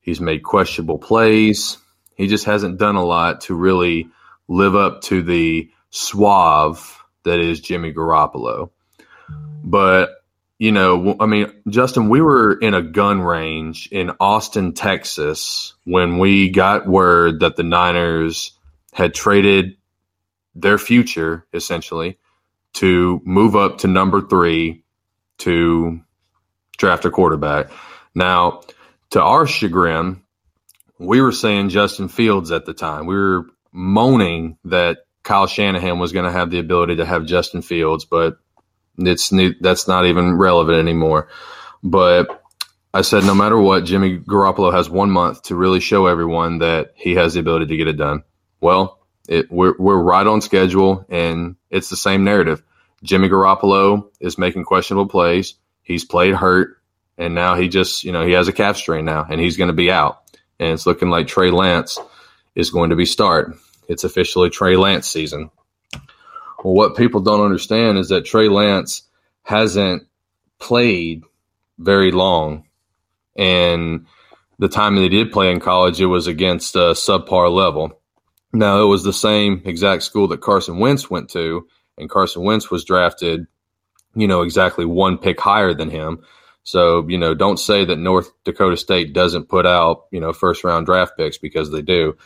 He's 0.00 0.20
made 0.20 0.42
questionable 0.42 0.98
plays. 0.98 1.78
He 2.14 2.26
just 2.26 2.44
hasn't 2.44 2.78
done 2.78 2.96
a 2.96 3.04
lot 3.04 3.42
to 3.42 3.54
really 3.54 4.08
live 4.48 4.76
up 4.76 5.02
to 5.02 5.22
the 5.22 5.70
suave 5.90 7.02
that 7.24 7.40
is 7.40 7.60
Jimmy 7.60 7.92
Garoppolo. 7.92 8.70
But, 9.62 10.10
you 10.58 10.72
know, 10.72 11.16
I 11.18 11.26
mean, 11.26 11.52
Justin, 11.68 12.08
we 12.08 12.20
were 12.20 12.52
in 12.52 12.74
a 12.74 12.82
gun 12.82 13.22
range 13.22 13.88
in 13.90 14.12
Austin, 14.20 14.74
Texas 14.74 15.74
when 15.84 16.18
we 16.18 16.50
got 16.50 16.86
word 16.86 17.40
that 17.40 17.56
the 17.56 17.62
Niners 17.62 18.52
had 18.92 19.14
traded 19.14 19.76
their 20.54 20.78
future 20.78 21.46
essentially 21.52 22.18
to 22.74 23.20
move 23.24 23.56
up 23.56 23.78
to 23.78 23.88
number 23.88 24.20
three 24.20 24.84
to 25.38 26.00
draft 26.76 27.04
a 27.04 27.10
quarterback. 27.10 27.70
Now, 28.14 28.62
to 29.10 29.22
our 29.22 29.46
chagrin, 29.46 30.22
we 30.98 31.20
were 31.20 31.32
saying 31.32 31.70
Justin 31.70 32.08
Fields 32.08 32.50
at 32.50 32.66
the 32.66 32.74
time. 32.74 33.06
We 33.06 33.16
were 33.16 33.46
moaning 33.72 34.58
that 34.64 34.98
Kyle 35.22 35.46
Shanahan 35.46 35.98
was 35.98 36.12
going 36.12 36.26
to 36.26 36.32
have 36.32 36.50
the 36.50 36.58
ability 36.58 36.96
to 36.96 37.06
have 37.06 37.26
Justin 37.26 37.62
Fields, 37.62 38.04
but 38.04 38.38
it's 38.98 39.32
that's 39.60 39.88
not 39.88 40.06
even 40.06 40.36
relevant 40.36 40.78
anymore. 40.78 41.28
But 41.82 42.42
I 42.92 43.02
said, 43.02 43.24
no 43.24 43.34
matter 43.34 43.58
what, 43.58 43.84
Jimmy 43.84 44.18
Garoppolo 44.18 44.72
has 44.72 44.88
one 44.88 45.10
month 45.10 45.42
to 45.44 45.56
really 45.56 45.80
show 45.80 46.06
everyone 46.06 46.58
that 46.58 46.92
he 46.94 47.14
has 47.14 47.34
the 47.34 47.40
ability 47.40 47.66
to 47.66 47.76
get 47.76 47.88
it 47.88 47.96
done. 47.96 48.22
Well, 48.60 49.00
it, 49.28 49.50
we're 49.50 49.74
we're 49.78 50.00
right 50.00 50.26
on 50.26 50.40
schedule, 50.40 51.04
and 51.08 51.56
it's 51.70 51.88
the 51.88 51.96
same 51.96 52.24
narrative. 52.24 52.62
Jimmy 53.02 53.28
Garoppolo 53.28 54.10
is 54.20 54.38
making 54.38 54.64
questionable 54.64 55.08
plays. 55.08 55.54
He's 55.84 56.04
played 56.04 56.34
hurt, 56.34 56.78
and 57.16 57.34
now 57.34 57.54
he 57.54 57.68
just, 57.68 58.02
you 58.02 58.10
know, 58.10 58.26
he 58.26 58.32
has 58.32 58.48
a 58.48 58.52
calf 58.52 58.76
strain 58.76 59.04
now, 59.04 59.24
and 59.28 59.40
he's 59.40 59.56
going 59.56 59.68
to 59.68 59.74
be 59.74 59.90
out. 59.90 60.22
And 60.58 60.70
it's 60.70 60.86
looking 60.86 61.10
like 61.10 61.28
Trey 61.28 61.50
Lance 61.50 61.98
is 62.54 62.70
going 62.70 62.90
to 62.90 62.96
be 62.96 63.06
start. 63.06 63.54
It's 63.86 64.04
officially 64.04 64.50
Trey 64.50 64.76
Lance 64.76 65.06
season. 65.06 65.50
Well, 66.62 66.74
what 66.74 66.96
people 66.96 67.20
don't 67.20 67.44
understand 67.44 67.98
is 67.98 68.08
that 68.08 68.24
Trey 68.24 68.48
Lance 68.48 69.02
hasn't 69.42 70.06
played 70.58 71.22
very 71.78 72.10
long, 72.10 72.64
and 73.36 74.06
the 74.58 74.68
time 74.68 74.94
that 74.94 75.02
he 75.02 75.08
did 75.08 75.32
play 75.32 75.50
in 75.50 75.60
college, 75.60 76.00
it 76.00 76.06
was 76.06 76.26
against 76.26 76.76
a 76.76 76.94
subpar 76.94 77.52
level. 77.52 78.00
Now, 78.52 78.82
it 78.82 78.86
was 78.86 79.02
the 79.02 79.12
same 79.12 79.62
exact 79.64 80.04
school 80.04 80.28
that 80.28 80.40
Carson 80.40 80.78
Wentz 80.78 81.10
went 81.10 81.30
to, 81.30 81.66
and 81.98 82.08
Carson 82.08 82.42
Wentz 82.42 82.70
was 82.70 82.84
drafted, 82.84 83.46
you 84.14 84.26
know, 84.26 84.42
exactly 84.42 84.84
one 84.84 85.18
pick 85.18 85.40
higher 85.40 85.74
than 85.74 85.90
him. 85.90 86.24
So, 86.62 87.06
you 87.08 87.18
know, 87.18 87.34
don't 87.34 87.58
say 87.58 87.84
that 87.84 87.98
North 87.98 88.30
Dakota 88.44 88.76
State 88.76 89.12
doesn't 89.12 89.48
put 89.48 89.66
out, 89.66 90.06
you 90.10 90.20
know, 90.20 90.32
first 90.32 90.64
round 90.64 90.86
draft 90.86 91.16
picks 91.16 91.36
because 91.36 91.70
they 91.70 91.82
do. 91.82 92.16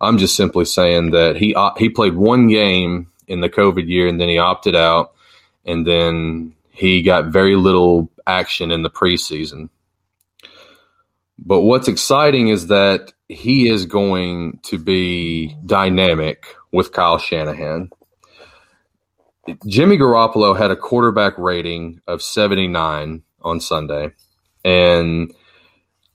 I'm 0.00 0.18
just 0.18 0.36
simply 0.36 0.64
saying 0.64 1.10
that 1.10 1.36
he 1.36 1.54
uh, 1.54 1.72
he 1.76 1.88
played 1.88 2.14
one 2.14 2.46
game 2.46 3.10
in 3.26 3.40
the 3.40 3.48
COVID 3.48 3.88
year 3.88 4.06
and 4.06 4.20
then 4.20 4.28
he 4.28 4.38
opted 4.38 4.76
out 4.76 5.14
and 5.64 5.86
then 5.86 6.54
he 6.70 7.02
got 7.02 7.26
very 7.26 7.56
little 7.56 8.10
action 8.26 8.70
in 8.70 8.82
the 8.82 8.90
preseason. 8.90 9.68
But 11.38 11.62
what's 11.62 11.88
exciting 11.88 12.48
is 12.48 12.68
that 12.68 13.12
he 13.28 13.68
is 13.68 13.86
going 13.86 14.60
to 14.64 14.78
be 14.78 15.56
dynamic 15.64 16.56
with 16.72 16.92
Kyle 16.92 17.18
Shanahan. 17.18 17.90
Jimmy 19.66 19.96
Garoppolo 19.96 20.56
had 20.56 20.70
a 20.70 20.76
quarterback 20.76 21.36
rating 21.38 22.00
of 22.06 22.22
79 22.22 23.22
on 23.42 23.60
Sunday, 23.60 24.12
and 24.64 25.32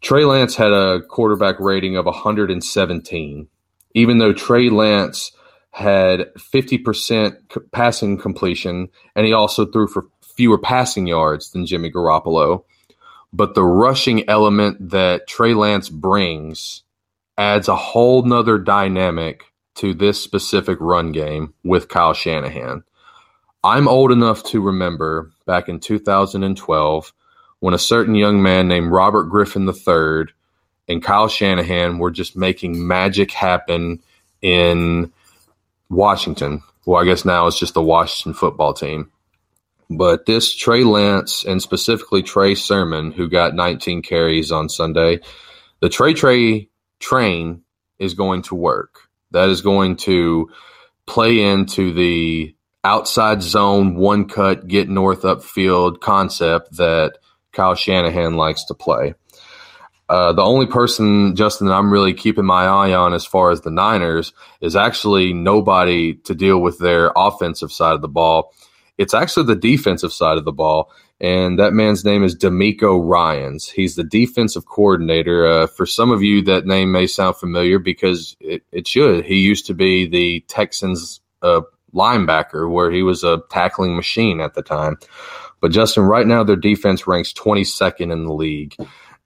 Trey 0.01 0.25
Lance 0.25 0.55
had 0.55 0.71
a 0.71 1.01
quarterback 1.01 1.59
rating 1.59 1.95
of 1.95 2.05
117, 2.05 3.47
even 3.93 4.17
though 4.17 4.33
Trey 4.33 4.69
Lance 4.69 5.31
had 5.71 6.31
50% 6.35 7.71
passing 7.71 8.17
completion, 8.17 8.89
and 9.15 9.25
he 9.25 9.33
also 9.33 9.65
threw 9.65 9.87
for 9.87 10.07
fewer 10.35 10.57
passing 10.57 11.07
yards 11.07 11.51
than 11.51 11.65
Jimmy 11.65 11.91
Garoppolo. 11.91 12.63
But 13.31 13.55
the 13.55 13.63
rushing 13.63 14.29
element 14.29 14.91
that 14.91 15.27
Trey 15.27 15.55
Lance 15.55 15.89
brings 15.89 16.83
adds 17.37 17.67
a 17.67 17.75
whole 17.75 18.21
nother 18.23 18.59
dynamic 18.59 19.45
to 19.75 19.93
this 19.93 20.21
specific 20.21 20.77
run 20.79 21.11
game 21.11 21.53
with 21.63 21.87
Kyle 21.87 22.13
Shanahan. 22.13 22.83
I'm 23.63 23.87
old 23.87 24.11
enough 24.11 24.43
to 24.45 24.61
remember 24.61 25.31
back 25.45 25.69
in 25.69 25.79
2012 25.79 27.13
when 27.59 27.73
a 27.73 27.79
certain 27.79 28.15
young 28.15 28.43
man 28.43 28.67
named 28.67 28.91
Robert 28.91 29.25
Griffin 29.25 29.67
III 29.67 30.33
and 30.89 31.01
Kyle 31.01 31.29
Shanahan 31.29 31.97
were 31.97 32.11
just 32.11 32.35
making 32.35 32.85
magic 32.85 33.31
happen 33.31 34.01
in 34.41 35.13
Washington. 35.89 36.61
Well, 36.85 37.01
I 37.01 37.05
guess 37.05 37.23
now 37.23 37.47
it's 37.47 37.57
just 37.57 37.73
the 37.73 37.81
Washington 37.81 38.33
football 38.33 38.73
team. 38.73 39.09
But 39.89 40.25
this 40.25 40.53
Trey 40.53 40.83
Lance 40.83 41.45
and 41.45 41.61
specifically 41.61 42.21
Trey 42.21 42.55
Sermon, 42.55 43.13
who 43.13 43.29
got 43.29 43.55
19 43.55 44.01
carries 44.01 44.51
on 44.51 44.67
Sunday, 44.67 45.19
the 45.79 45.87
Trey 45.87 46.13
Trey 46.13 46.69
train 46.99 47.63
is 47.99 48.13
going 48.13 48.41
to 48.43 48.55
work. 48.55 49.07
That 49.31 49.47
is 49.47 49.61
going 49.61 49.95
to 49.97 50.49
play 51.05 51.41
into 51.41 51.93
the 51.93 52.55
outside 52.83 53.41
zone, 53.41 53.95
one 53.95 54.27
cut, 54.27 54.67
get 54.67 54.89
north 54.89 55.21
upfield 55.21 55.99
concept 55.99 56.77
that 56.77 57.17
Kyle 57.51 57.75
Shanahan 57.75 58.35
likes 58.35 58.65
to 58.65 58.73
play. 58.73 59.13
Uh, 60.09 60.33
the 60.33 60.43
only 60.43 60.65
person, 60.65 61.35
Justin, 61.35 61.67
that 61.67 61.73
I'm 61.73 61.91
really 61.91 62.13
keeping 62.13 62.45
my 62.45 62.65
eye 62.65 62.93
on 62.93 63.13
as 63.13 63.25
far 63.25 63.51
as 63.51 63.61
the 63.61 63.71
Niners 63.71 64.33
is 64.61 64.75
actually 64.75 65.33
nobody 65.33 66.15
to 66.25 66.35
deal 66.35 66.59
with 66.59 66.77
their 66.77 67.11
offensive 67.15 67.71
side 67.71 67.95
of 67.95 68.01
the 68.01 68.09
ball. 68.09 68.53
It's 68.97 69.13
actually 69.13 69.47
the 69.47 69.55
defensive 69.55 70.13
side 70.13 70.37
of 70.37 70.45
the 70.45 70.51
ball, 70.51 70.91
and 71.19 71.57
that 71.57 71.73
man's 71.73 72.03
name 72.03 72.23
is 72.23 72.35
DeMeco 72.35 73.01
Ryans. 73.03 73.69
He's 73.69 73.95
the 73.95 74.03
defensive 74.03 74.65
coordinator. 74.65 75.47
Uh, 75.47 75.67
for 75.67 75.85
some 75.85 76.11
of 76.11 76.21
you, 76.21 76.43
that 76.43 76.67
name 76.67 76.91
may 76.91 77.07
sound 77.07 77.37
familiar 77.37 77.79
because 77.79 78.35
it, 78.39 78.61
it 78.71 78.87
should. 78.87 79.25
He 79.25 79.37
used 79.37 79.65
to 79.67 79.73
be 79.73 80.05
the 80.05 80.41
Texans 80.41 81.21
uh, 81.41 81.61
linebacker, 81.93 82.69
where 82.69 82.91
he 82.91 83.03
was 83.03 83.23
a 83.23 83.41
tackling 83.49 83.95
machine 83.95 84.41
at 84.41 84.53
the 84.53 84.61
time. 84.61 84.97
But 85.61 85.71
Justin, 85.71 86.03
right 86.03 86.27
now 86.27 86.43
their 86.43 86.55
defense 86.55 87.07
ranks 87.07 87.31
22nd 87.33 88.11
in 88.11 88.25
the 88.25 88.33
league. 88.33 88.75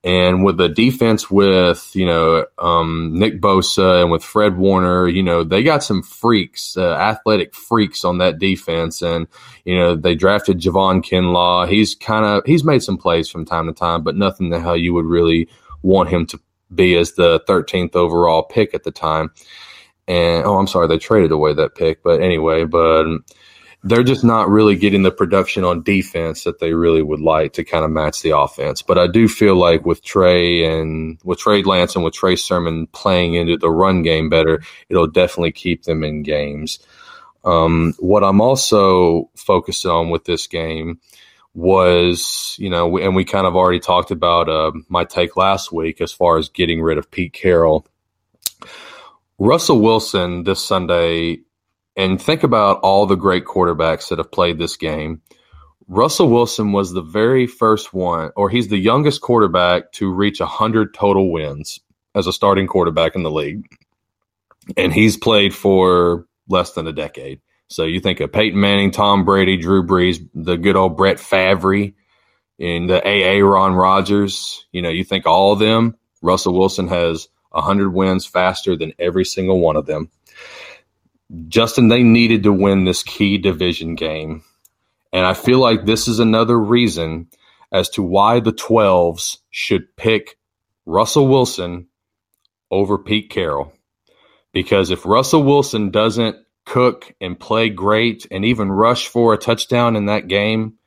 And 0.04 0.46
with 0.46 0.58
the 0.58 0.70
defense 0.70 1.30
with, 1.30 1.90
you 1.94 2.06
know, 2.06 2.46
um, 2.60 3.12
Nick 3.14 3.42
Bosa 3.42 4.04
and 4.04 4.12
with 4.12 4.24
Fred 4.24 4.56
Warner, 4.56 5.08
you 5.08 5.24
know, 5.24 5.44
they 5.44 5.64
got 5.64 5.84
some 5.84 6.04
freaks, 6.04 6.78
uh, 6.78 6.94
athletic 6.94 7.56
freaks 7.56 8.06
on 8.06 8.20
that 8.20 8.40
defense. 8.40 9.02
And, 9.02 9.28
you 9.66 9.76
know, 9.76 9.96
they 9.96 10.16
drafted 10.16 10.62
Javon 10.62 11.04
Kinlaw. 11.04 11.68
He's 11.68 11.96
kind 11.96 12.24
of, 12.24 12.44
he's 12.46 12.64
made 12.64 12.84
some 12.84 12.98
plays 12.98 13.28
from 13.28 13.44
time 13.44 13.66
to 13.66 13.74
time, 13.74 14.04
but 14.04 14.16
nothing 14.16 14.50
the 14.50 14.62
hell 14.62 14.78
you 14.78 14.94
would 14.94 15.06
really 15.06 15.50
want 15.82 16.10
him 16.10 16.26
to 16.28 16.40
be 16.74 16.96
as 16.96 17.14
the 17.14 17.42
13th 17.42 17.96
overall 17.96 18.44
pick 18.44 18.74
at 18.74 18.84
the 18.84 18.92
time. 18.92 19.32
And, 20.08 20.46
oh, 20.46 20.58
I'm 20.58 20.68
sorry, 20.68 20.88
they 20.88 20.98
traded 20.98 21.32
away 21.32 21.54
that 21.54 21.76
pick. 21.76 22.04
But 22.04 22.22
anyway, 22.22 22.64
but, 22.66 23.06
they're 23.84 24.04
just 24.04 24.24
not 24.24 24.50
really 24.50 24.76
getting 24.76 25.04
the 25.04 25.12
production 25.12 25.64
on 25.64 25.84
defense 25.84 26.44
that 26.44 26.60
they 26.60 26.74
really 26.74 27.02
would 27.02 27.22
like 27.22 27.54
to 27.54 27.64
kind 27.64 27.86
of 27.86 27.92
match 27.92 28.22
the 28.22 28.38
offense. 28.38 28.82
But 28.82 28.98
I 28.98 29.08
do 29.08 29.28
feel 29.28 29.56
like 29.56 29.86
with 29.86 30.04
Trey 30.04 30.66
and 30.66 31.20
with 31.24 31.40
Trey 31.40 31.64
Lance 31.64 31.96
and 31.96 32.04
with 32.04 32.14
Trey 32.14 32.36
Sermon 32.36 32.88
playing 32.88 33.36
into 33.36 33.58
the 33.58 33.70
run 33.70 34.02
game 34.02 34.30
better, 34.30 34.62
it'll 34.90 35.08
definitely 35.08 35.52
keep 35.52 35.84
them 35.84 36.04
in 36.04 36.24
games. 36.24 36.80
Um, 37.46 37.94
what 38.00 38.24
I'm 38.24 38.42
also 38.42 39.30
focused 39.36 39.86
on 39.86 40.10
with 40.10 40.26
this 40.26 40.48
game 40.48 41.00
was, 41.54 42.56
you 42.60 42.70
know, 42.70 42.98
and 42.98 43.16
we 43.16 43.26
kind 43.26 43.48
of 43.48 43.56
already 43.56 43.80
talked 43.80 44.12
about 44.12 44.50
uh, 44.50 44.72
my 44.90 45.06
take 45.06 45.38
last 45.38 45.72
week 45.72 46.02
as 46.02 46.12
far 46.12 46.38
as 46.38 46.50
getting 46.50 46.82
rid 46.82 46.98
of 46.98 47.10
Pete 47.10 47.34
Carroll. 47.34 47.86
Russell 49.40 49.82
Wilson 49.82 50.44
this 50.44 50.64
Sunday 50.64 51.40
and 51.96 52.22
think 52.22 52.44
about 52.44 52.80
all 52.82 53.06
the 53.06 53.16
great 53.16 53.46
quarterbacks 53.46 54.10
that 54.10 54.18
have 54.18 54.32
played 54.32 54.58
this 54.58 54.78
game. 54.78 55.22
Russell 55.88 56.30
Wilson 56.30 56.72
was 56.74 56.92
the 56.92 57.02
very 57.02 57.48
first 57.48 57.94
one, 57.94 58.32
or 58.36 58.50
he's 58.50 58.68
the 58.68 58.78
youngest 58.78 59.22
quarterback 59.22 59.92
to 59.94 60.12
reach 60.12 60.40
100 60.40 60.94
total 60.94 61.32
wins 61.32 61.80
as 62.14 62.28
a 62.28 62.34
starting 62.34 62.68
quarterback 62.68 63.16
in 63.16 63.24
the 63.24 63.32
league. 63.32 63.68
And 64.76 64.92
he's 64.92 65.18
played 65.18 65.56
for 65.56 66.26
less 66.50 66.74
than 66.74 66.88
a 66.88 66.94
decade. 66.94 67.40
So 67.70 67.84
you 67.84 68.00
think 68.00 68.20
of 68.20 68.32
Peyton 68.32 68.60
Manning, 68.60 68.92
Tom 68.92 69.24
Brady, 69.24 69.58
Drew 69.58 69.84
Brees, 69.84 70.28
the 70.34 70.58
good 70.58 70.76
old 70.76 70.98
Brett 70.98 71.20
Favre, 71.20 71.92
and 72.60 72.90
the 72.90 73.02
AA 73.02 73.46
Ron 73.46 73.74
Rodgers. 73.74 74.66
You 74.72 74.82
know, 74.82 74.90
you 74.90 75.04
think 75.04 75.26
all 75.26 75.54
of 75.54 75.60
them, 75.60 75.96
Russell 76.22 76.58
Wilson 76.58 76.88
has 76.88 77.28
100 77.52 77.94
wins 77.94 78.26
faster 78.26 78.76
than 78.76 78.94
every 79.00 79.26
single 79.26 79.60
one 79.60 79.76
of 79.76 79.86
them. 79.86 80.10
Justin, 81.48 81.88
they 81.88 82.04
needed 82.04 82.44
to 82.44 82.54
win 82.54 82.86
this 82.86 83.04
key 83.04 83.38
division 83.38 83.96
game. 83.96 84.44
And 85.12 85.26
I 85.26 85.34
feel 85.34 85.60
like 85.60 85.86
this 85.86 86.08
is 86.08 86.20
another 86.20 86.58
reason 86.58 87.28
as 87.72 87.90
to 87.92 88.04
why 88.04 88.40
the 88.40 88.54
12s 88.54 89.38
should 89.50 89.96
pick 89.98 90.38
Russell 90.86 91.28
Wilson 91.28 91.88
over 92.72 92.98
Pete 92.98 93.30
Carroll. 93.30 93.74
Because 94.54 94.90
if 94.90 95.06
Russell 95.06 95.44
Wilson 95.44 95.92
doesn't 95.92 96.38
cook 96.66 97.14
and 97.22 97.40
play 97.40 97.70
great 97.70 98.28
and 98.32 98.46
even 98.46 98.72
rush 98.72 99.08
for 99.08 99.34
a 99.34 99.38
touchdown 99.38 99.96
in 99.96 100.06
that 100.06 100.28
game, 100.28 100.78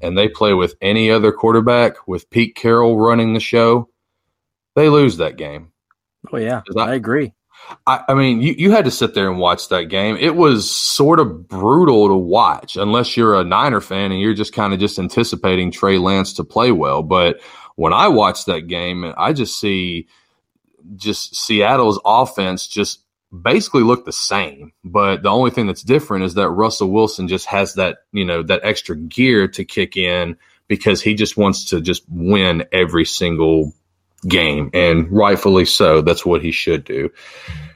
and 0.00 0.16
they 0.16 0.28
play 0.28 0.54
with 0.54 0.74
any 0.80 1.10
other 1.10 1.32
quarterback 1.32 2.08
with 2.08 2.30
Pete 2.30 2.54
Carroll 2.54 2.98
running 2.98 3.34
the 3.34 3.40
show, 3.40 3.88
they 4.74 4.88
lose 4.88 5.18
that 5.18 5.36
game. 5.36 5.69
Oh, 6.32 6.36
yeah. 6.36 6.62
I, 6.76 6.80
I 6.80 6.94
agree. 6.94 7.32
I, 7.86 8.04
I, 8.08 8.14
mean, 8.14 8.40
you, 8.42 8.54
you 8.56 8.70
had 8.70 8.84
to 8.86 8.90
sit 8.90 9.14
there 9.14 9.30
and 9.30 9.38
watch 9.38 9.68
that 9.68 9.84
game. 9.84 10.16
It 10.16 10.34
was 10.34 10.70
sort 10.70 11.20
of 11.20 11.48
brutal 11.48 12.08
to 12.08 12.14
watch, 12.14 12.76
unless 12.76 13.16
you're 13.16 13.38
a 13.38 13.44
Niner 13.44 13.80
fan 13.80 14.12
and 14.12 14.20
you're 14.20 14.34
just 14.34 14.52
kind 14.52 14.72
of 14.72 14.80
just 14.80 14.98
anticipating 14.98 15.70
Trey 15.70 15.98
Lance 15.98 16.34
to 16.34 16.44
play 16.44 16.72
well. 16.72 17.02
But 17.02 17.40
when 17.76 17.92
I 17.92 18.08
watch 18.08 18.46
that 18.46 18.66
game, 18.66 19.12
I 19.16 19.32
just 19.32 19.58
see 19.58 20.08
just 20.96 21.36
Seattle's 21.36 22.00
offense 22.04 22.66
just 22.66 23.00
basically 23.42 23.82
look 23.82 24.04
the 24.04 24.12
same. 24.12 24.72
But 24.84 25.22
the 25.22 25.30
only 25.30 25.50
thing 25.50 25.66
that's 25.66 25.82
different 25.82 26.24
is 26.24 26.34
that 26.34 26.50
Russell 26.50 26.90
Wilson 26.90 27.28
just 27.28 27.46
has 27.46 27.74
that, 27.74 27.98
you 28.12 28.24
know, 28.24 28.42
that 28.42 28.60
extra 28.64 28.96
gear 28.96 29.48
to 29.48 29.64
kick 29.64 29.96
in 29.96 30.36
because 30.68 31.02
he 31.02 31.14
just 31.14 31.36
wants 31.36 31.66
to 31.66 31.80
just 31.80 32.04
win 32.08 32.64
every 32.72 33.04
single 33.04 33.74
game, 34.26 34.70
and 34.74 35.10
rightfully 35.10 35.64
so. 35.64 36.02
That's 36.02 36.24
what 36.24 36.42
he 36.42 36.52
should 36.52 36.84
do. 36.84 37.10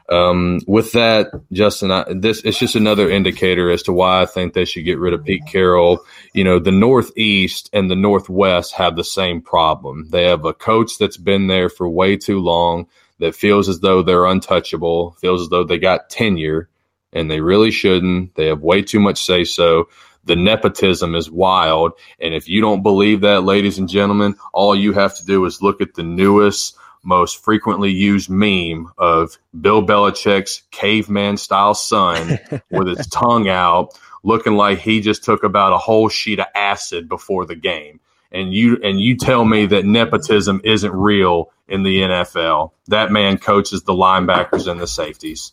Um, 0.08 0.60
with 0.66 0.92
that, 0.92 1.30
Justin, 1.50 1.90
I, 1.90 2.04
this 2.14 2.42
it's 2.44 2.58
just 2.58 2.76
another 2.76 3.08
indicator 3.08 3.70
as 3.70 3.82
to 3.84 3.92
why 3.92 4.20
I 4.20 4.26
think 4.26 4.52
they 4.52 4.66
should 4.66 4.84
get 4.84 4.98
rid 4.98 5.14
of 5.14 5.24
Pete 5.24 5.46
Carroll. 5.46 6.04
You 6.34 6.44
know, 6.44 6.58
the 6.58 6.72
Northeast 6.72 7.70
and 7.72 7.90
the 7.90 7.96
Northwest 7.96 8.74
have 8.74 8.96
the 8.96 9.04
same 9.04 9.40
problem. 9.40 10.08
They 10.10 10.24
have 10.24 10.44
a 10.44 10.52
coach 10.52 10.98
that's 10.98 11.16
been 11.16 11.46
there 11.46 11.70
for 11.70 11.88
way 11.88 12.16
too 12.16 12.40
long 12.40 12.86
that 13.18 13.34
feels 13.34 13.68
as 13.68 13.80
though 13.80 14.02
they're 14.02 14.26
untouchable, 14.26 15.12
feels 15.20 15.42
as 15.42 15.48
though 15.48 15.64
they 15.64 15.78
got 15.78 16.10
tenure, 16.10 16.68
and 17.12 17.30
they 17.30 17.40
really 17.40 17.70
shouldn't. 17.70 18.34
They 18.34 18.46
have 18.46 18.60
way 18.60 18.82
too 18.82 19.00
much 19.00 19.24
say 19.24 19.44
so. 19.44 19.88
The 20.24 20.36
nepotism 20.36 21.14
is 21.14 21.30
wild. 21.30 21.92
And 22.20 22.34
if 22.34 22.48
you 22.48 22.60
don't 22.60 22.82
believe 22.82 23.20
that, 23.22 23.44
ladies 23.44 23.78
and 23.78 23.88
gentlemen, 23.88 24.36
all 24.52 24.74
you 24.74 24.92
have 24.92 25.16
to 25.16 25.24
do 25.24 25.44
is 25.44 25.62
look 25.62 25.80
at 25.80 25.94
the 25.94 26.02
newest, 26.02 26.76
most 27.02 27.42
frequently 27.44 27.90
used 27.90 28.30
meme 28.30 28.90
of 28.96 29.36
Bill 29.58 29.84
Belichick's 29.84 30.62
caveman 30.70 31.36
style 31.36 31.74
son 31.74 32.38
with 32.70 32.88
his 32.88 33.06
tongue 33.08 33.48
out 33.48 33.98
looking 34.24 34.54
like 34.54 34.78
he 34.78 35.00
just 35.00 35.22
took 35.22 35.44
about 35.44 35.72
a 35.72 35.78
whole 35.78 36.08
sheet 36.08 36.40
of 36.40 36.46
acid 36.54 37.08
before 37.08 37.44
the 37.46 37.54
game. 37.54 38.00
And 38.32 38.52
you 38.52 38.80
and 38.82 39.00
you 39.00 39.16
tell 39.16 39.44
me 39.44 39.66
that 39.66 39.84
nepotism 39.84 40.60
isn't 40.64 40.92
real 40.92 41.52
in 41.68 41.84
the 41.84 42.00
NFL. 42.00 42.72
That 42.88 43.12
man 43.12 43.38
coaches 43.38 43.84
the 43.84 43.92
linebackers 43.92 44.66
and 44.66 44.80
the 44.80 44.88
safeties. 44.88 45.52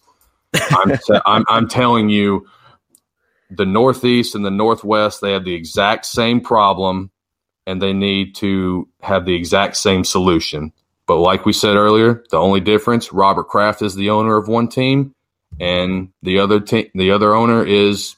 I'm, 0.54 0.98
t- 0.98 1.20
I'm, 1.26 1.46
I'm 1.48 1.68
telling 1.68 2.10
you, 2.10 2.48
the 3.52 3.66
Northeast 3.66 4.36
and 4.36 4.46
the 4.46 4.52
Northwest, 4.52 5.22
they 5.22 5.34
have 5.34 5.46
the 5.46 5.54
exact 5.54 6.06
same 6.06 6.42
problem 6.42 7.12
and 7.68 7.82
they 7.82 7.94
need 7.94 8.36
to 8.36 8.88
have 9.02 9.26
the 9.26 9.36
exact 9.36 9.78
same 9.78 10.04
solution. 10.04 10.72
But 11.06 11.18
like 11.18 11.46
we 11.46 11.54
said 11.54 11.76
earlier, 11.76 12.24
the 12.32 12.38
only 12.38 12.62
difference, 12.62 13.12
Robert 13.12 13.50
Kraft 13.50 13.82
is 13.82 13.96
the 13.96 14.10
owner 14.10 14.38
of 14.38 14.48
one 14.48 14.68
team 14.68 15.14
and 15.60 16.10
the 16.22 16.40
other 16.40 16.60
team 16.60 16.88
the 16.96 17.12
other 17.12 17.36
owner 17.36 17.64
is 17.66 18.16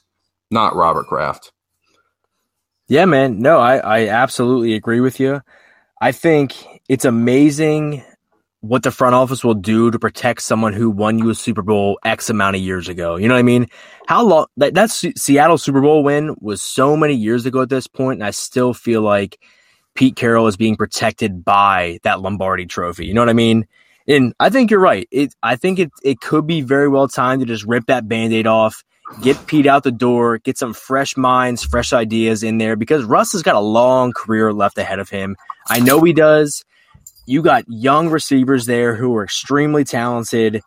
not 0.50 0.76
Robert 0.76 1.06
Kraft. 1.06 1.52
Yeah, 2.86 3.06
man. 3.06 3.40
No, 3.40 3.58
I, 3.58 3.78
I 3.78 4.08
absolutely 4.08 4.74
agree 4.74 5.00
with 5.00 5.18
you. 5.18 5.40
I 6.00 6.12
think 6.12 6.54
it's 6.88 7.04
amazing 7.04 8.04
what 8.64 8.82
the 8.82 8.90
front 8.90 9.14
office 9.14 9.44
will 9.44 9.54
do 9.54 9.90
to 9.90 9.98
protect 9.98 10.40
someone 10.40 10.72
who 10.72 10.90
won 10.90 11.18
you 11.18 11.28
a 11.28 11.34
Super 11.34 11.60
Bowl 11.60 11.98
X 12.02 12.30
amount 12.30 12.56
of 12.56 12.62
years 12.62 12.88
ago. 12.88 13.16
You 13.16 13.28
know 13.28 13.34
what 13.34 13.40
I 13.40 13.42
mean? 13.42 13.68
How 14.06 14.24
long 14.24 14.46
that 14.56 14.72
that 14.72 14.90
Seattle 14.90 15.58
Super 15.58 15.82
Bowl 15.82 16.02
win 16.02 16.34
was 16.40 16.62
so 16.62 16.96
many 16.96 17.12
years 17.12 17.44
ago 17.44 17.60
at 17.60 17.68
this 17.68 17.86
point, 17.86 18.20
and 18.20 18.26
I 18.26 18.30
still 18.30 18.72
feel 18.72 19.02
like 19.02 19.38
Pete 19.94 20.16
Carroll 20.16 20.46
is 20.46 20.56
being 20.56 20.76
protected 20.76 21.44
by 21.44 21.98
that 22.04 22.20
Lombardi 22.20 22.64
Trophy. 22.64 23.04
You 23.04 23.12
know 23.12 23.20
what 23.20 23.28
I 23.28 23.34
mean? 23.34 23.66
And 24.08 24.32
I 24.40 24.48
think 24.48 24.70
you're 24.70 24.80
right. 24.80 25.06
It 25.10 25.34
I 25.42 25.56
think 25.56 25.78
it 25.78 25.92
it 26.02 26.20
could 26.22 26.46
be 26.46 26.62
very 26.62 26.88
well 26.88 27.06
timed 27.06 27.40
to 27.40 27.46
just 27.46 27.66
rip 27.66 27.84
that 27.86 28.08
band-aid 28.08 28.46
off, 28.46 28.82
get 29.20 29.46
Pete 29.46 29.66
out 29.66 29.82
the 29.82 29.92
door, 29.92 30.38
get 30.38 30.56
some 30.56 30.72
fresh 30.72 31.18
minds, 31.18 31.62
fresh 31.62 31.92
ideas 31.92 32.42
in 32.42 32.56
there 32.56 32.76
because 32.76 33.04
Russ 33.04 33.32
has 33.32 33.42
got 33.42 33.56
a 33.56 33.60
long 33.60 34.12
career 34.14 34.54
left 34.54 34.78
ahead 34.78 35.00
of 35.00 35.10
him. 35.10 35.36
I 35.68 35.80
know 35.80 36.00
he 36.00 36.14
does 36.14 36.64
you 37.26 37.42
got 37.42 37.64
young 37.68 38.08
receivers 38.08 38.66
there 38.66 38.94
who 38.94 39.14
are 39.16 39.24
extremely 39.24 39.84
talented, 39.84 40.60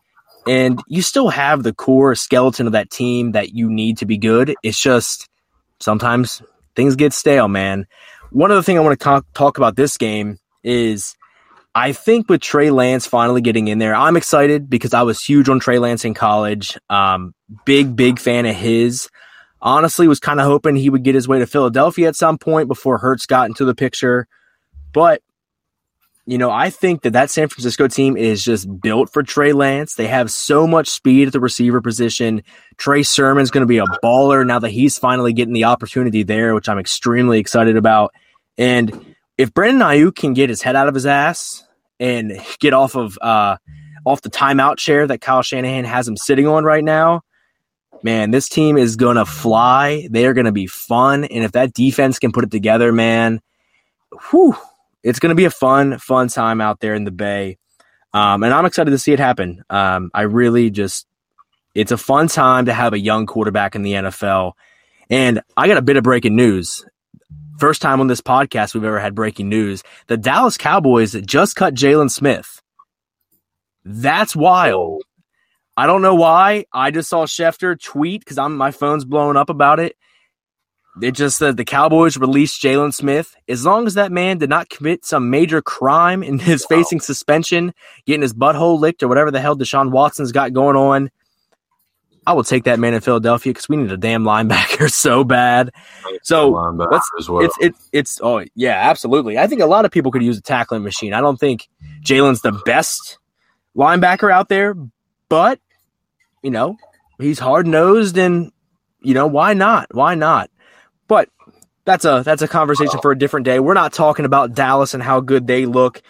and 0.48 0.80
you 0.88 1.02
still 1.02 1.30
have 1.30 1.64
the 1.64 1.74
core 1.74 2.16
skeleton 2.16 2.68
of 2.68 2.74
that 2.74 2.90
team 2.90 3.34
that 3.34 3.54
you 3.54 3.70
need 3.70 3.98
to 4.00 4.06
be 4.06 4.18
good. 4.18 4.56
It's 4.64 4.80
just 4.80 5.30
sometimes 5.80 6.42
things 6.76 6.96
get 6.96 7.14
stale, 7.14 7.48
man. 7.48 7.86
One 8.32 8.52
other 8.52 8.62
thing 8.64 8.78
I 8.78 8.82
want 8.82 9.00
to 9.00 9.24
talk 9.34 9.58
about 9.58 9.76
this 9.76 9.98
game 9.98 10.38
is 10.64 11.16
I 11.78 11.94
think 11.94 12.28
with 12.28 12.42
Trey 12.42 12.72
Lance 12.72 13.06
finally 13.06 13.42
getting 13.42 13.68
in 13.68 13.78
there, 13.78 13.96
I'm 13.96 14.18
excited 14.18 14.70
because 14.70 14.96
I 14.96 15.04
was 15.04 15.24
huge 15.24 15.48
on 15.48 15.60
Trey 15.60 15.78
Lance 15.78 16.06
in 16.06 16.14
college. 16.14 16.78
Um, 16.90 17.36
big, 17.66 17.96
big 17.96 18.20
fan 18.20 18.48
of 18.48 18.56
his. 18.56 19.10
Honestly, 19.62 20.08
was 20.08 20.20
kind 20.20 20.40
of 20.40 20.48
hoping 20.48 20.76
he 20.76 20.90
would 20.90 21.04
get 21.04 21.16
his 21.16 21.28
way 21.28 21.38
to 21.40 21.46
Philadelphia 21.46 22.08
at 22.08 22.16
some 22.16 22.38
point 22.38 22.68
before 22.68 22.98
Hurts 22.98 23.26
got 23.28 23.48
into 23.48 23.64
the 23.64 23.76
picture. 23.76 24.28
But 24.92 25.22
you 26.28 26.38
know, 26.38 26.52
I 26.52 26.70
think 26.70 27.04
that 27.04 27.14
that 27.14 27.32
San 27.32 27.48
Francisco 27.48 27.88
team 27.88 28.18
is 28.18 28.44
just 28.44 28.68
built 28.82 29.12
for 29.14 29.24
Trey 29.24 29.54
Lance. 29.54 29.96
They 29.96 30.08
have 30.08 30.30
so 30.30 30.68
much 30.68 30.90
speed 30.90 31.28
at 31.28 31.34
the 31.34 31.40
receiver 31.40 31.80
position. 31.80 32.44
Trey 32.76 33.04
Sermon's 33.04 33.50
going 33.50 33.62
to 33.62 33.68
be 33.68 33.78
a 33.78 33.86
baller 34.04 34.46
now 34.46 34.60
that 34.60 34.70
he's 34.70 34.98
finally 34.98 35.32
getting 35.32 35.54
the 35.54 35.64
opportunity 35.64 36.24
there, 36.24 36.54
which 36.54 36.68
I'm 36.68 36.80
extremely 36.80 37.40
excited 37.40 37.78
about. 37.78 38.14
And 38.58 39.16
if 39.38 39.54
Brandon 39.54 39.88
Aiyuk 39.88 40.16
can 40.16 40.34
get 40.34 40.50
his 40.50 40.62
head 40.62 40.76
out 40.76 40.90
of 40.90 40.96
his 40.96 41.06
ass 41.06 41.64
and 41.98 42.38
get 42.60 42.74
off 42.74 42.98
of 42.98 43.18
uh, 43.22 43.56
off 44.06 44.22
the 44.22 44.30
timeout 44.30 44.78
chair 44.78 45.08
that 45.08 45.22
Kyle 45.22 45.42
Shanahan 45.42 45.86
has 45.86 46.10
him 46.10 46.18
sitting 46.18 46.46
on 46.46 46.66
right 46.66 46.84
now, 46.84 47.22
man, 48.04 48.32
this 48.32 48.50
team 48.50 48.78
is 48.78 48.98
going 48.98 49.16
to 49.16 49.26
fly. 49.26 50.10
They 50.12 50.26
are 50.26 50.34
going 50.34 50.46
to 50.46 50.52
be 50.52 50.68
fun. 50.68 51.24
And 51.24 51.46
if 51.46 51.54
that 51.54 51.72
defense 51.72 52.20
can 52.20 52.34
put 52.34 52.44
it 52.44 52.52
together, 52.52 52.92
man, 52.92 53.40
whew, 54.30 54.58
it's 55.04 55.20
going 55.20 55.30
to 55.30 55.36
be 55.36 55.46
a 55.46 55.52
fun, 55.52 56.00
fun 56.00 56.28
time 56.28 56.62
out 56.62 56.80
there 56.80 56.96
in 56.96 57.04
the 57.04 57.12
Bay. 57.12 57.58
Um, 58.14 58.44
and 58.44 58.54
I'm 58.54 58.66
excited 58.66 58.92
to 58.92 58.98
see 58.98 59.14
it 59.14 59.20
happen. 59.20 59.64
Um, 59.70 60.10
I 60.14 60.24
really 60.24 60.70
just, 60.70 61.06
it's 61.76 61.92
a 61.92 61.98
fun 61.98 62.28
time 62.28 62.66
to 62.66 62.74
have 62.74 62.94
a 62.94 63.00
young 63.00 63.26
quarterback 63.26 63.76
in 63.76 63.84
the 63.84 63.94
NFL. 63.94 64.54
And 65.10 65.42
I 65.56 65.68
got 65.68 65.78
a 65.78 65.82
bit 65.82 65.98
of 65.98 66.04
breaking 66.04 66.36
news. 66.36 66.86
First 67.60 67.82
time 67.82 68.00
on 68.02 68.08
this 68.08 68.22
podcast 68.22 68.74
we've 68.74 68.84
ever 68.84 69.00
had 69.00 69.16
breaking 69.16 69.50
news. 69.50 69.84
The 70.08 70.18
Dallas 70.18 70.58
Cowboys 70.58 71.14
just 71.26 71.56
cut 71.56 71.74
Jaylon 71.74 72.12
Smith. 72.12 72.62
That's 73.84 74.36
wild. 74.36 75.04
I 75.76 75.86
don't 75.88 76.02
know 76.02 76.16
why. 76.16 76.66
I 76.74 76.92
just 76.92 77.10
saw 77.10 77.26
Schefter 77.26 77.80
tweet 77.80 78.22
because 78.22 78.38
I'm 78.38 78.58
my 78.58 78.72
phone's 78.72 79.06
blowing 79.06 79.38
up 79.38 79.50
about 79.50 79.80
it. 79.80 79.96
It 81.02 81.12
just 81.12 81.38
said 81.38 81.58
the 81.58 81.66
Cowboys 81.66 82.18
released 82.18 82.62
Jaylon 82.62 82.94
Smith. 82.94 83.36
As 83.48 83.66
long 83.66 83.88
as 83.88 83.94
that 83.96 84.12
man 84.12 84.38
did 84.38 84.50
not 84.50 84.70
commit 84.70 85.06
some 85.06 85.30
major 85.30 85.62
crime 85.62 86.24
and 86.24 86.42
is 86.48 86.66
wow. 86.70 86.78
facing 86.78 87.00
suspension, 87.00 87.74
getting 88.06 88.22
his 88.22 88.34
butthole 88.34 88.80
licked, 88.80 89.04
or 89.04 89.08
whatever 89.08 89.32
the 89.32 89.40
hell 89.40 89.56
Deshaun 89.56 89.92
Watson's 89.92 90.32
got 90.32 90.54
going 90.54 90.76
on, 90.76 91.10
I 92.26 92.34
will 92.34 92.44
take 92.44 92.66
that 92.66 92.78
man 92.78 92.94
in 92.94 93.00
Philadelphia 93.00 93.54
because 93.54 93.70
we 93.70 93.78
need 93.78 93.92
a 93.92 93.96
damn 93.96 94.24
linebacker 94.24 94.92
so 94.92 95.24
bad. 95.24 95.72
So 96.24 96.50
well. 97.30 97.46
it's 97.46 97.56
it's 97.62 97.90
it's 97.94 98.20
oh 98.22 98.44
yeah, 98.54 98.90
absolutely. 98.90 99.38
I 99.38 99.48
think 99.48 99.62
a 99.62 99.66
lot 99.66 99.86
of 99.86 99.92
people 99.92 100.12
could 100.12 100.24
use 100.24 100.38
a 100.38 100.42
tackling 100.42 100.84
machine. 100.84 101.14
I 101.14 101.22
don't 101.22 101.40
think 101.40 101.70
Jaylon's 102.04 102.42
the 102.42 102.52
best 102.66 103.18
linebacker 103.78 104.30
out 104.30 104.50
there, 104.50 104.76
but 105.30 105.62
you 106.44 106.52
know 106.52 106.76
he's 107.18 107.40
hard 107.40 107.66
nosed 107.66 108.18
and 108.18 108.52
you 109.02 109.14
know 109.14 109.28
why 109.28 109.54
not? 109.54 109.88
Why 109.96 110.16
not? 110.16 110.50
That's 111.88 112.04
a 112.04 112.22
that's 112.26 112.42
a 112.42 112.50
conversation 112.50 112.96
oh. 112.98 113.02
for 113.02 113.14
a 113.14 113.18
different 113.18 113.46
day. 113.46 113.62
We're 113.62 113.74
not 113.74 113.94
talking 113.94 114.26
about 114.26 114.54
Dallas 114.54 114.94
and 114.94 115.02
how 115.02 115.22
good 115.22 115.48
they 115.48 115.66
look. 115.66 116.02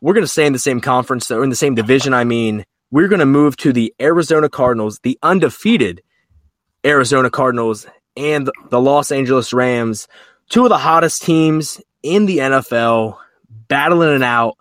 We're 0.00 0.14
going 0.14 0.22
to 0.22 0.30
stay 0.30 0.46
in 0.46 0.52
the 0.52 0.60
same 0.60 0.80
conference 0.80 1.28
or 1.28 1.42
in 1.42 1.50
the 1.50 1.56
same 1.56 1.74
division. 1.74 2.14
I 2.14 2.22
mean, 2.22 2.64
we're 2.92 3.08
going 3.08 3.18
to 3.18 3.26
move 3.26 3.56
to 3.56 3.72
the 3.72 3.92
Arizona 4.00 4.48
Cardinals, 4.48 5.00
the 5.02 5.18
undefeated 5.24 6.02
Arizona 6.86 7.30
Cardinals, 7.30 7.84
and 8.16 8.48
the 8.70 8.80
Los 8.80 9.10
Angeles 9.10 9.52
Rams, 9.52 10.06
two 10.50 10.62
of 10.62 10.68
the 10.68 10.78
hottest 10.78 11.22
teams 11.22 11.80
in 12.04 12.26
the 12.26 12.38
NFL, 12.38 13.18
battling 13.66 14.14
it 14.14 14.22
out. 14.22 14.56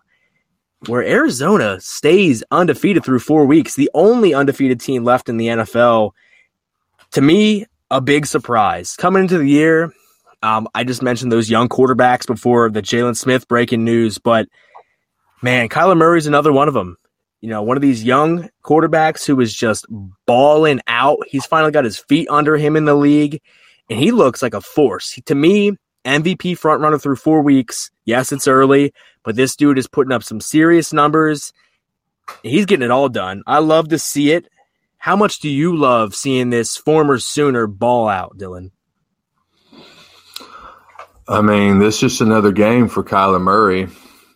Where 0.87 1.03
Arizona 1.03 1.79
stays 1.81 2.43
undefeated 2.49 3.05
through 3.05 3.19
four 3.19 3.45
weeks, 3.45 3.75
the 3.75 3.91
only 3.93 4.33
undefeated 4.33 4.79
team 4.79 5.03
left 5.03 5.29
in 5.29 5.37
the 5.37 5.47
NFL. 5.47 6.11
To 7.11 7.21
me, 7.21 7.65
a 7.91 8.01
big 8.01 8.25
surprise 8.25 8.95
coming 8.95 9.21
into 9.21 9.37
the 9.37 9.47
year. 9.47 9.93
Um, 10.43 10.67
I 10.75 10.83
just 10.83 11.01
mentioned 11.01 11.31
those 11.31 11.49
young 11.49 11.67
quarterbacks 11.67 12.27
before 12.27 12.69
the 12.69 12.81
Jaylon 12.81 13.17
Smith 13.17 13.47
breaking 13.47 13.83
news, 13.83 14.17
but 14.17 14.47
man, 15.41 15.69
Kyler 15.69 15.97
Murray 15.97 16.19
is 16.19 16.27
another 16.27 16.53
one 16.53 16.67
of 16.67 16.73
them. 16.73 16.97
You 17.41 17.49
know, 17.49 17.61
one 17.61 17.77
of 17.77 17.81
these 17.81 18.03
young 18.03 18.49
quarterbacks 18.63 19.25
who 19.25 19.39
is 19.41 19.53
just 19.53 19.85
balling 20.25 20.81
out. 20.87 21.19
He's 21.27 21.45
finally 21.45 21.71
got 21.71 21.85
his 21.85 21.99
feet 21.99 22.27
under 22.29 22.57
him 22.57 22.75
in 22.75 22.85
the 22.85 22.95
league, 22.95 23.41
and 23.89 23.99
he 23.99 24.11
looks 24.11 24.41
like 24.41 24.53
a 24.53 24.61
force. 24.61 25.11
He, 25.11 25.21
to 25.23 25.35
me, 25.35 25.73
MVP 26.05 26.57
front 26.57 26.81
runner 26.81 26.97
through 26.97 27.17
four 27.17 27.41
weeks. 27.41 27.91
Yes, 28.05 28.31
it's 28.31 28.47
early, 28.47 28.93
but 29.23 29.35
this 29.35 29.55
dude 29.55 29.77
is 29.77 29.87
putting 29.87 30.13
up 30.13 30.23
some 30.23 30.41
serious 30.41 30.93
numbers. 30.93 31.53
He's 32.43 32.65
getting 32.65 32.85
it 32.85 32.91
all 32.91 33.09
done. 33.09 33.43
I 33.45 33.59
love 33.59 33.89
to 33.89 33.99
see 33.99 34.31
it. 34.31 34.47
How 34.97 35.15
much 35.15 35.39
do 35.39 35.49
you 35.49 35.75
love 35.75 36.15
seeing 36.15 36.49
this 36.49 36.75
former 36.75 37.19
Sooner 37.19 37.67
ball 37.67 38.07
out, 38.07 38.37
Dylan? 38.37 38.71
I 41.29 41.41
mean, 41.41 41.79
this 41.79 41.95
is 41.95 42.01
just 42.01 42.21
another 42.21 42.51
game 42.51 42.87
for 42.87 43.03
Kyler 43.03 43.41
Murray. 43.41 43.87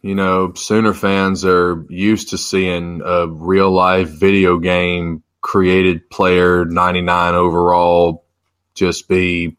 You 0.02 0.16
know, 0.16 0.54
Sooner 0.54 0.94
fans 0.94 1.46
are 1.46 1.86
used 1.90 2.30
to 2.30 2.38
seeing 2.38 3.02
a 3.06 3.28
real 3.28 3.72
life 3.72 4.10
video 4.10 4.58
game 4.58 5.24
created 5.42 6.10
player 6.10 6.66
99 6.66 7.36
overall 7.36 8.26
just 8.76 9.08
be 9.08 9.58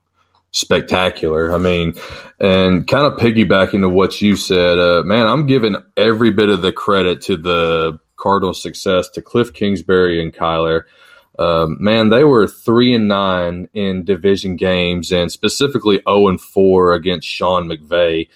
spectacular. 0.51 1.55
I 1.55 1.59
mean, 1.59 1.95
and 2.39 2.87
kind 2.87 3.07
of 3.07 3.19
piggybacking 3.19 3.81
to 3.81 3.89
what 3.89 4.21
you 4.21 4.37
said, 4.37 4.79
uh, 4.79 5.03
man, 5.05 5.27
I'm 5.27 5.47
giving 5.47 5.77
every 5.97 6.31
bit 6.31 6.49
of 6.49 6.63
the 6.63 6.73
credit 6.73 7.23
to 7.23 7.37
the 7.37 7.99
Cardinals' 8.17 8.63
success 8.63 9.09
to 9.11 9.23
Cliff 9.23 9.53
Kingsbury 9.53 10.23
and 10.23 10.33
Kyler. 10.33 10.83
Um, 11.39 11.79
man, 11.81 12.11
they 12.11 12.25
were 12.25 12.47
three 12.47 12.95
and 12.95 13.09
nine 13.09 13.69
in 13.73 14.05
division 14.05 14.57
games, 14.57 15.13
and 15.13 15.33
specifically 15.33 15.97
zero 15.97 16.03
oh 16.07 16.29
and 16.29 16.41
four 16.41 16.93
against 16.93 17.29
Sean 17.29 17.69
McVay. 17.69 18.29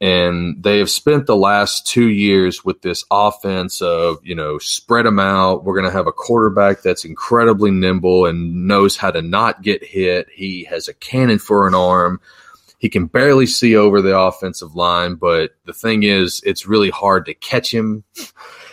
And 0.00 0.60
they 0.60 0.78
have 0.78 0.90
spent 0.90 1.26
the 1.26 1.36
last 1.36 1.86
two 1.86 2.08
years 2.08 2.64
with 2.64 2.82
this 2.82 3.04
offense 3.12 3.80
of 3.80 4.18
you 4.24 4.34
know 4.34 4.58
spread 4.58 5.06
them 5.06 5.20
out. 5.20 5.64
We're 5.64 5.78
going 5.78 5.90
to 5.90 5.96
have 5.96 6.08
a 6.08 6.12
quarterback 6.12 6.82
that's 6.82 7.04
incredibly 7.04 7.70
nimble 7.70 8.26
and 8.26 8.66
knows 8.66 8.96
how 8.96 9.12
to 9.12 9.22
not 9.22 9.62
get 9.62 9.84
hit. 9.84 10.28
He 10.32 10.64
has 10.64 10.88
a 10.88 10.94
cannon 10.94 11.38
for 11.38 11.68
an 11.68 11.74
arm. 11.74 12.20
He 12.78 12.88
can 12.88 13.06
barely 13.06 13.46
see 13.46 13.76
over 13.76 14.02
the 14.02 14.18
offensive 14.18 14.74
line, 14.74 15.14
but 15.14 15.52
the 15.66 15.72
thing 15.72 16.02
is, 16.02 16.42
it's 16.44 16.66
really 16.66 16.90
hard 16.90 17.26
to 17.26 17.34
catch 17.34 17.72
him. 17.72 18.02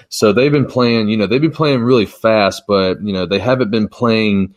So 0.10 0.34
they've 0.34 0.52
been 0.52 0.66
playing, 0.66 1.10
you 1.10 1.18
know, 1.18 1.28
they've 1.28 1.42
been 1.42 1.52
playing 1.52 1.82
really 1.82 2.08
fast, 2.08 2.64
but 2.68 3.02
you 3.02 3.14
know, 3.14 3.26
they 3.26 3.40
haven't 3.40 3.72
been 3.72 3.88
playing 3.88 4.56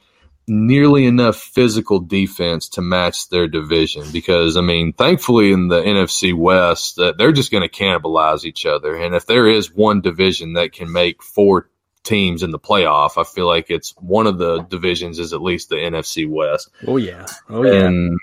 nearly 0.49 1.07
enough 1.07 1.37
physical 1.37 2.01
defense 2.01 2.69
to 2.71 2.83
match 2.83 3.29
their 3.29 3.47
division 3.47 4.05
because 4.13 4.57
I 4.57 4.63
mean, 4.63 4.93
thankfully 4.93 5.53
in 5.53 5.69
the 5.69 5.81
NFC 5.81 6.35
West, 6.35 6.99
uh, 6.99 7.13
they're 7.17 7.33
just 7.33 7.53
going 7.53 7.63
to 7.63 7.69
cannibalize 7.69 8.45
each 8.45 8.67
other. 8.67 8.97
And 8.97 9.15
if 9.15 9.27
there 9.27 9.47
is 9.47 9.73
one 9.73 10.01
division 10.01 10.55
that 10.55 10.73
can 10.73 10.91
make 10.91 11.23
four 11.23 11.69
teams 12.03 12.43
in 12.43 12.51
the 12.51 12.59
playoff, 12.59 13.21
I 13.21 13.25
feel 13.25 13.47
like 13.47 13.71
it's 13.71 13.95
one 13.99 14.27
of 14.27 14.39
the 14.39 14.63
divisions 14.63 15.19
is 15.19 15.33
at 15.33 15.43
least 15.43 15.69
the 15.69 15.77
NFC 15.77 16.29
West. 16.29 16.71
Oh 16.87 16.97
yeah. 16.97 17.27
Oh 17.49 17.63
yeah. 17.65 17.85
And 17.85 18.19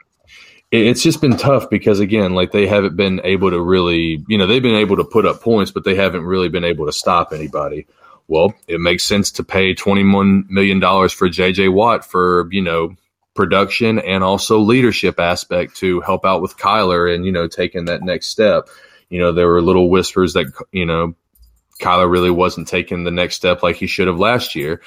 it's 0.71 1.01
just 1.01 1.21
been 1.21 1.37
tough 1.37 1.69
because 1.69 1.99
again, 1.99 2.33
like 2.33 2.51
they 2.51 2.67
haven't 2.67 2.95
been 2.95 3.21
able 3.23 3.49
to 3.49 3.59
really, 3.59 4.23
you 4.27 4.37
know, 4.37 4.45
they've 4.45 4.61
been 4.61 4.75
able 4.75 4.97
to 4.97 5.03
put 5.03 5.25
up 5.25 5.41
points, 5.41 5.71
but 5.71 5.83
they 5.83 5.95
haven't 5.95 6.25
really 6.25 6.49
been 6.49 6.63
able 6.63 6.85
to 6.85 6.91
stop 6.91 7.33
anybody. 7.33 7.87
Well, 8.27 8.53
it 8.67 8.79
makes 8.79 9.03
sense 9.03 9.31
to 9.31 9.43
pay 9.43 9.73
$21 9.73 10.49
million 10.49 10.79
for 10.79 11.27
JJ 11.27 11.73
Watt 11.73 12.05
for, 12.05 12.47
you 12.51 12.61
know, 12.61 12.95
production 13.33 13.97
and 13.97 14.23
also 14.23 14.59
leadership 14.59 15.19
aspect 15.19 15.77
to 15.77 16.01
help 16.01 16.25
out 16.25 16.41
with 16.41 16.57
Kyler 16.57 17.13
and, 17.13 17.25
you 17.25 17.31
know, 17.31 17.47
taking 17.47 17.85
that 17.85 18.03
next 18.03 18.27
step. 18.27 18.67
You 19.09 19.19
know, 19.19 19.31
there 19.31 19.47
were 19.47 19.61
little 19.61 19.89
whispers 19.89 20.33
that, 20.33 20.53
you 20.71 20.85
know, 20.85 21.15
Kyler 21.81 22.11
really 22.11 22.29
wasn't 22.29 22.67
taking 22.67 23.03
the 23.03 23.11
next 23.11 23.35
step 23.35 23.63
like 23.63 23.77
he 23.77 23.87
should 23.87 24.07
have 24.07 24.19
last 24.19 24.53
year. 24.53 24.81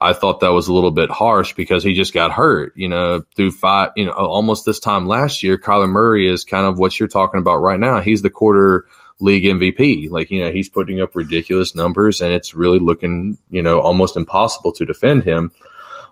I 0.00 0.12
thought 0.12 0.40
that 0.40 0.52
was 0.52 0.68
a 0.68 0.72
little 0.72 0.92
bit 0.92 1.10
harsh 1.10 1.54
because 1.54 1.82
he 1.82 1.92
just 1.94 2.14
got 2.14 2.30
hurt, 2.30 2.72
you 2.76 2.88
know, 2.88 3.24
through 3.34 3.50
five, 3.50 3.90
you 3.96 4.06
know, 4.06 4.12
almost 4.12 4.64
this 4.64 4.78
time 4.78 5.08
last 5.08 5.42
year. 5.42 5.58
Kyler 5.58 5.88
Murray 5.88 6.28
is 6.28 6.44
kind 6.44 6.66
of 6.66 6.78
what 6.78 6.98
you're 6.98 7.08
talking 7.08 7.40
about 7.40 7.56
right 7.56 7.80
now. 7.80 8.00
He's 8.00 8.22
the 8.22 8.30
quarter 8.30 8.86
league 9.18 9.44
MVP. 9.44 10.08
Like, 10.08 10.30
you 10.30 10.44
know, 10.44 10.52
he's 10.52 10.68
putting 10.68 11.00
up 11.00 11.16
ridiculous 11.16 11.74
numbers 11.74 12.20
and 12.20 12.32
it's 12.32 12.54
really 12.54 12.78
looking, 12.78 13.38
you 13.50 13.62
know, 13.62 13.80
almost 13.80 14.16
impossible 14.16 14.72
to 14.72 14.86
defend 14.86 15.24
him. 15.24 15.50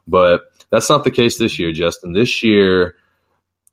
But 0.08 0.52
that's 0.70 0.90
not 0.90 1.04
the 1.04 1.12
case 1.12 1.38
this 1.38 1.58
year, 1.58 1.72
Justin. 1.72 2.12
This 2.12 2.42
year, 2.42 2.96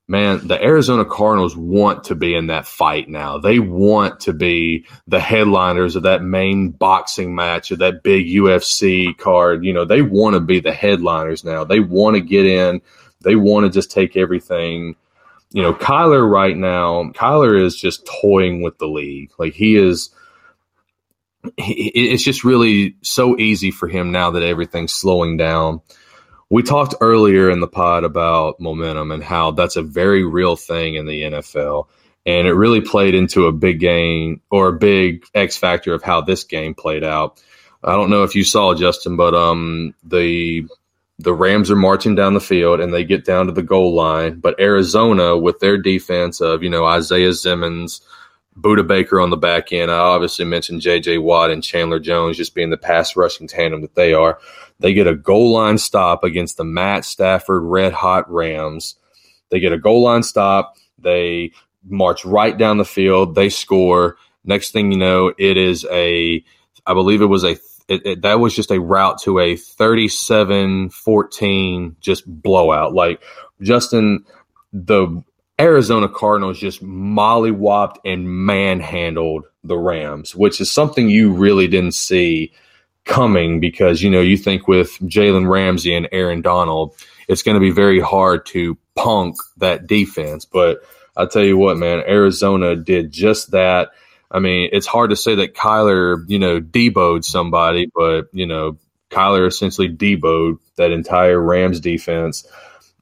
man, 0.07 0.47
the 0.47 0.61
Arizona 0.61 1.05
Cardinals 1.05 1.55
want 1.55 2.05
to 2.05 2.15
be 2.15 2.35
in 2.35 2.47
that 2.47 2.67
fight 2.67 3.09
now. 3.09 3.37
They 3.37 3.59
want 3.59 4.21
to 4.21 4.33
be 4.33 4.85
the 5.07 5.19
headliners 5.19 5.95
of 5.95 6.03
that 6.03 6.21
main 6.21 6.71
boxing 6.71 7.35
match 7.35 7.71
of 7.71 7.79
that 7.79 8.03
big 8.03 8.27
UFC 8.27 9.17
card. 9.17 9.63
You 9.63 9.73
know, 9.73 9.85
they 9.85 10.01
want 10.01 10.35
to 10.35 10.39
be 10.39 10.59
the 10.59 10.73
headliners 10.73 11.43
now. 11.43 11.63
They 11.63 11.79
want 11.79 12.15
to 12.15 12.21
get 12.21 12.45
in. 12.45 12.81
They 13.21 13.35
want 13.35 13.65
to 13.65 13.69
just 13.71 13.91
take 13.91 14.17
everything 14.17 14.95
you 15.53 15.61
know, 15.61 15.73
Kyler 15.73 16.27
right 16.27 16.57
now, 16.57 17.03
Kyler 17.11 17.63
is 17.63 17.75
just 17.75 18.09
toying 18.21 18.63
with 18.63 18.79
the 18.79 18.87
league. 18.87 19.31
Like 19.37 19.53
he 19.53 19.75
is, 19.75 20.09
it's 21.57 22.23
just 22.23 22.43
really 22.43 22.97
so 23.03 23.37
easy 23.37 23.69
for 23.69 23.87
him 23.87 24.11
now 24.11 24.31
that 24.31 24.41
everything's 24.41 24.93
slowing 24.93 25.37
down. 25.37 25.81
We 26.49 26.63
talked 26.63 26.95
earlier 27.01 27.49
in 27.49 27.59
the 27.59 27.67
pod 27.67 28.03
about 28.03 28.59
momentum 28.59 29.11
and 29.11 29.23
how 29.23 29.51
that's 29.51 29.75
a 29.75 29.81
very 29.81 30.23
real 30.23 30.55
thing 30.55 30.95
in 30.95 31.05
the 31.05 31.23
NFL. 31.23 31.87
And 32.25 32.47
it 32.47 32.53
really 32.53 32.81
played 32.81 33.15
into 33.15 33.47
a 33.47 33.51
big 33.51 33.79
game 33.79 34.41
or 34.49 34.69
a 34.69 34.77
big 34.77 35.25
X 35.33 35.57
factor 35.57 35.93
of 35.93 36.03
how 36.03 36.21
this 36.21 36.43
game 36.43 36.73
played 36.73 37.03
out. 37.03 37.41
I 37.83 37.93
don't 37.93 38.09
know 38.09 38.23
if 38.23 38.35
you 38.35 38.43
saw 38.43 38.73
Justin, 38.75 39.17
but 39.17 39.33
um, 39.33 39.93
the 40.03 40.67
the 41.19 41.33
Rams 41.33 41.69
are 41.69 41.75
marching 41.75 42.15
down 42.15 42.33
the 42.33 42.39
field 42.39 42.79
and 42.79 42.93
they 42.93 43.03
get 43.03 43.25
down 43.25 43.47
to 43.47 43.51
the 43.51 43.63
goal 43.63 43.93
line. 43.93 44.39
But 44.39 44.59
Arizona, 44.59 45.37
with 45.37 45.59
their 45.59 45.77
defense 45.77 46.41
of, 46.41 46.63
you 46.63 46.69
know, 46.69 46.85
Isaiah 46.85 47.33
Simmons, 47.33 48.01
Budda 48.57 48.85
Baker 48.85 49.19
on 49.19 49.29
the 49.29 49.37
back 49.37 49.71
end, 49.71 49.91
I 49.91 49.97
obviously 49.97 50.45
mentioned 50.45 50.81
J.J. 50.81 51.19
Watt 51.19 51.51
and 51.51 51.63
Chandler 51.63 51.99
Jones 51.99 52.37
just 52.37 52.55
being 52.55 52.69
the 52.69 52.77
pass 52.77 53.15
rushing 53.15 53.47
tandem 53.47 53.81
that 53.81 53.95
they 53.95 54.13
are. 54.13 54.39
They 54.79 54.93
get 54.93 55.07
a 55.07 55.15
goal 55.15 55.51
line 55.51 55.77
stop 55.77 56.23
against 56.23 56.57
the 56.57 56.63
Matt 56.63 57.05
Stafford 57.05 57.63
red 57.63 57.93
hot 57.93 58.31
Rams. 58.31 58.95
They 59.49 59.59
get 59.59 59.73
a 59.73 59.77
goal 59.77 60.03
line 60.03 60.23
stop. 60.23 60.75
They 60.97 61.51
march 61.85 62.25
right 62.25 62.57
down 62.57 62.77
the 62.77 62.85
field. 62.85 63.35
They 63.35 63.49
score. 63.49 64.17
Next 64.43 64.71
thing 64.71 64.91
you 64.91 64.97
know, 64.97 65.33
it 65.37 65.57
is 65.57 65.85
a, 65.91 66.43
I 66.85 66.93
believe 66.93 67.21
it 67.21 67.27
was 67.27 67.43
a 67.43 67.57
it, 67.87 68.05
it, 68.05 68.21
that 68.21 68.39
was 68.39 68.55
just 68.55 68.71
a 68.71 68.79
route 68.79 69.19
to 69.23 69.39
a 69.39 69.55
37-14 69.55 71.95
just 71.99 72.23
blowout. 72.25 72.93
Like 72.93 73.21
Justin, 73.61 74.23
the 74.71 75.21
Arizona 75.59 76.07
Cardinals 76.09 76.59
just 76.59 76.83
mollywopped 76.83 77.97
and 78.05 78.45
manhandled 78.45 79.45
the 79.63 79.77
Rams, 79.77 80.35
which 80.35 80.59
is 80.59 80.71
something 80.71 81.07
you 81.09 81.31
really 81.33 81.67
didn't 81.67 81.93
see 81.93 82.51
coming 83.05 83.59
because 83.59 84.01
you 84.01 84.09
know 84.09 84.21
you 84.21 84.37
think 84.37 84.67
with 84.67 84.91
Jalen 84.99 85.49
Ramsey 85.49 85.93
and 85.95 86.07
Aaron 86.11 86.41
Donald, 86.41 86.95
it's 87.27 87.43
going 87.43 87.55
to 87.55 87.61
be 87.61 87.71
very 87.71 87.99
hard 87.99 88.45
to 88.47 88.77
punk 88.95 89.37
that 89.57 89.87
defense. 89.87 90.45
But 90.45 90.81
I 91.15 91.25
tell 91.25 91.43
you 91.43 91.57
what, 91.57 91.77
man, 91.77 92.03
Arizona 92.07 92.75
did 92.75 93.11
just 93.11 93.51
that. 93.51 93.91
I 94.31 94.39
mean, 94.39 94.69
it's 94.71 94.87
hard 94.87 95.11
to 95.11 95.15
say 95.15 95.35
that 95.35 95.53
Kyler, 95.53 96.23
you 96.27 96.39
know, 96.39 96.59
deboed 96.59 97.23
somebody, 97.23 97.91
but 97.93 98.23
you 98.33 98.47
know, 98.47 98.77
Kyler 99.11 99.47
essentially 99.47 99.89
deboed 99.89 100.57
that 100.75 100.91
entire 100.91 101.39
Rams 101.39 101.79
defense. 101.79 102.47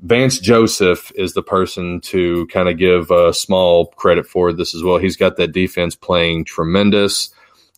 Vance 0.02 0.39
Joseph 0.39 1.12
is 1.16 1.34
the 1.34 1.43
person 1.43 2.02
to 2.02 2.47
kind 2.47 2.68
of 2.68 2.78
give 2.78 3.12
a 3.12 3.34
small 3.34 3.86
credit 3.86 4.26
for 4.26 4.52
this 4.52 4.74
as 4.74 4.84
well. 4.84 4.97
He's 4.97 5.16
got 5.16 5.38
that 5.38 5.52
defense 5.52 5.95
playing 5.95 6.45
tremendous. 6.45 7.30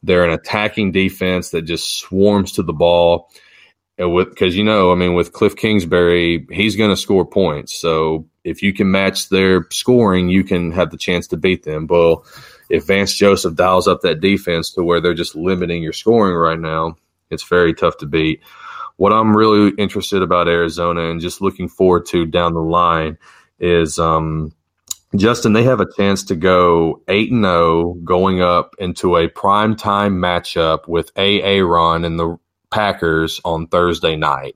They're 0.04 0.26
an 0.26 0.34
attacking 0.34 0.92
defense 0.92 1.50
that 1.50 1.64
just 1.64 1.98
swarms 1.98 2.54
to 2.54 2.64
the 2.64 2.74
ball. 2.74 3.30
And 3.98 4.14
with 4.14 4.30
because 4.30 4.56
you 4.56 4.64
know, 4.64 4.92
I 4.92 4.96
mean, 4.96 5.14
with 5.14 5.34
Cliff 5.34 5.56
Kingsbury, 5.56 6.46
he's 6.52 6.76
going 6.76 6.90
to 6.90 6.98
score 6.98 7.26
points. 7.26 7.74
So 7.74 8.28
if 8.44 8.62
you 8.62 8.74
can 8.74 8.92
match 8.92 9.30
their 9.30 9.68
scoring, 9.72 10.30
you 10.30 10.44
can 10.44 10.72
have 10.72 10.92
the 10.92 10.98
chance 10.98 11.28
to 11.28 11.38
beat 11.38 11.64
them. 11.64 11.88
Well, 11.88 12.26
if 12.70 12.86
Vance 12.86 13.14
Joseph 13.14 13.56
dials 13.56 13.88
up 13.88 14.02
that 14.02 14.20
defense 14.20 14.72
to 14.72 14.84
where 14.84 15.00
they're 15.00 15.14
just 15.14 15.36
limiting 15.36 15.82
your 15.82 15.94
scoring 15.94 16.36
right 16.36 16.60
now, 16.60 16.98
it's 17.30 17.44
very 17.44 17.74
tough 17.74 17.98
to 17.98 18.06
beat. 18.06 18.42
What 18.98 19.14
I'm 19.14 19.36
really 19.36 19.74
interested 19.78 20.22
about 20.22 20.48
Arizona 20.48 21.10
and 21.10 21.22
just 21.22 21.42
looking 21.42 21.68
forward 21.68 22.06
to 22.08 22.26
down 22.26 22.54
the 22.54 22.62
line 22.62 23.18
is 23.60 23.98
um, 24.00 24.54
Justin. 25.16 25.54
They 25.54 25.64
have 25.64 25.80
a 25.80 25.92
chance 25.96 26.24
to 26.26 26.36
go 26.36 27.02
eight 27.08 27.32
and 27.32 27.44
zero, 27.44 27.54
oh 27.56 27.94
going 28.04 28.42
up 28.42 28.76
into 28.80 29.18
a 29.18 29.28
prime 29.28 29.76
time 29.76 30.16
matchup 30.16 30.88
with. 30.88 31.12
Aaron 31.16 32.06
and 32.06 32.20
the 32.20 32.38
Packers 32.72 33.40
on 33.46 33.68
Thursday 33.68 34.16
night 34.16 34.56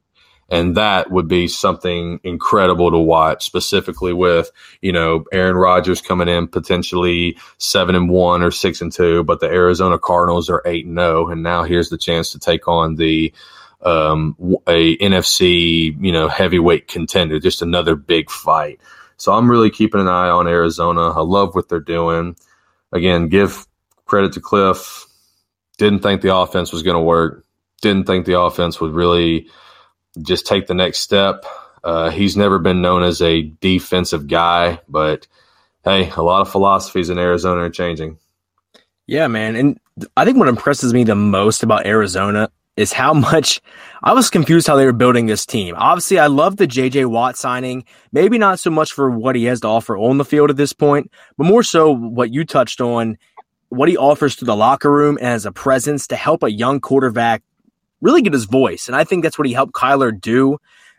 and 0.49 0.75
that 0.75 1.11
would 1.11 1.27
be 1.27 1.47
something 1.47 2.19
incredible 2.23 2.91
to 2.91 2.97
watch 2.97 3.45
specifically 3.45 4.13
with 4.13 4.51
you 4.81 4.91
know 4.91 5.25
Aaron 5.31 5.55
Rodgers 5.55 6.01
coming 6.01 6.27
in 6.27 6.47
potentially 6.47 7.37
7 7.57 7.95
and 7.95 8.09
1 8.09 8.43
or 8.43 8.51
6 8.51 8.81
and 8.81 8.91
2 8.91 9.23
but 9.23 9.39
the 9.39 9.47
Arizona 9.47 9.99
Cardinals 9.99 10.49
are 10.49 10.61
8 10.65 10.85
and 10.85 10.97
0 10.97 11.29
and 11.29 11.43
now 11.43 11.63
here's 11.63 11.89
the 11.89 11.97
chance 11.97 12.31
to 12.31 12.39
take 12.39 12.67
on 12.67 12.95
the 12.95 13.33
um, 13.81 14.35
a 14.67 14.97
NFC 14.97 15.95
you 16.03 16.11
know 16.11 16.27
heavyweight 16.27 16.87
contender 16.87 17.39
just 17.39 17.61
another 17.61 17.95
big 17.95 18.29
fight 18.29 18.79
so 19.17 19.33
I'm 19.33 19.49
really 19.49 19.69
keeping 19.69 20.01
an 20.01 20.07
eye 20.07 20.29
on 20.29 20.47
Arizona 20.47 21.09
I 21.11 21.21
love 21.21 21.55
what 21.55 21.69
they're 21.69 21.79
doing 21.79 22.35
again 22.91 23.27
give 23.27 23.65
credit 24.05 24.33
to 24.33 24.41
Cliff 24.41 25.05
didn't 25.77 26.01
think 26.01 26.21
the 26.21 26.35
offense 26.35 26.71
was 26.71 26.83
going 26.83 26.95
to 26.95 27.01
work 27.01 27.45
didn't 27.81 28.05
think 28.05 28.25
the 28.25 28.39
offense 28.39 28.81
would 28.81 28.93
really 28.93 29.49
just 30.21 30.47
take 30.47 30.67
the 30.67 30.73
next 30.73 30.99
step. 30.99 31.45
Uh, 31.83 32.09
he's 32.09 32.35
never 32.35 32.59
been 32.59 32.81
known 32.81 33.03
as 33.03 33.21
a 33.21 33.43
defensive 33.43 34.27
guy, 34.27 34.79
but 34.89 35.27
hey, 35.83 36.09
a 36.15 36.21
lot 36.21 36.41
of 36.41 36.49
philosophies 36.49 37.09
in 37.09 37.17
Arizona 37.17 37.61
are 37.61 37.69
changing. 37.69 38.17
Yeah, 39.05 39.27
man. 39.27 39.55
And 39.55 39.79
I 40.17 40.25
think 40.25 40.37
what 40.37 40.49
impresses 40.49 40.93
me 40.93 41.03
the 41.03 41.15
most 41.15 41.63
about 41.63 41.85
Arizona 41.85 42.49
is 42.77 42.93
how 42.93 43.13
much 43.13 43.59
I 44.03 44.13
was 44.13 44.29
confused 44.29 44.67
how 44.67 44.75
they 44.75 44.85
were 44.85 44.93
building 44.93 45.25
this 45.25 45.45
team. 45.45 45.75
Obviously, 45.77 46.19
I 46.19 46.27
love 46.27 46.55
the 46.57 46.67
JJ 46.67 47.07
Watt 47.07 47.35
signing. 47.35 47.83
Maybe 48.11 48.37
not 48.37 48.59
so 48.59 48.69
much 48.69 48.93
for 48.93 49.09
what 49.09 49.35
he 49.35 49.45
has 49.45 49.59
to 49.61 49.67
offer 49.67 49.97
on 49.97 50.17
the 50.17 50.25
field 50.25 50.49
at 50.49 50.55
this 50.55 50.71
point, 50.71 51.11
but 51.37 51.45
more 51.45 51.63
so 51.63 51.91
what 51.91 52.31
you 52.31 52.45
touched 52.45 52.79
on, 52.79 53.17
what 53.69 53.89
he 53.89 53.97
offers 53.97 54.35
to 54.37 54.45
the 54.45 54.55
locker 54.55 54.91
room 54.91 55.17
as 55.19 55.45
a 55.45 55.51
presence 55.51 56.07
to 56.07 56.15
help 56.15 56.43
a 56.43 56.51
young 56.51 56.79
quarterback 56.79 57.43
really 58.01 58.21
get 58.21 58.33
his 58.33 58.45
voice. 58.45 58.87
And 58.87 58.95
I 58.95 59.03
think 59.03 59.23
that's 59.23 59.37
what 59.37 59.47
he 59.47 59.53
helped 59.53 59.73
Kyler 59.73 60.17
do. 60.19 60.57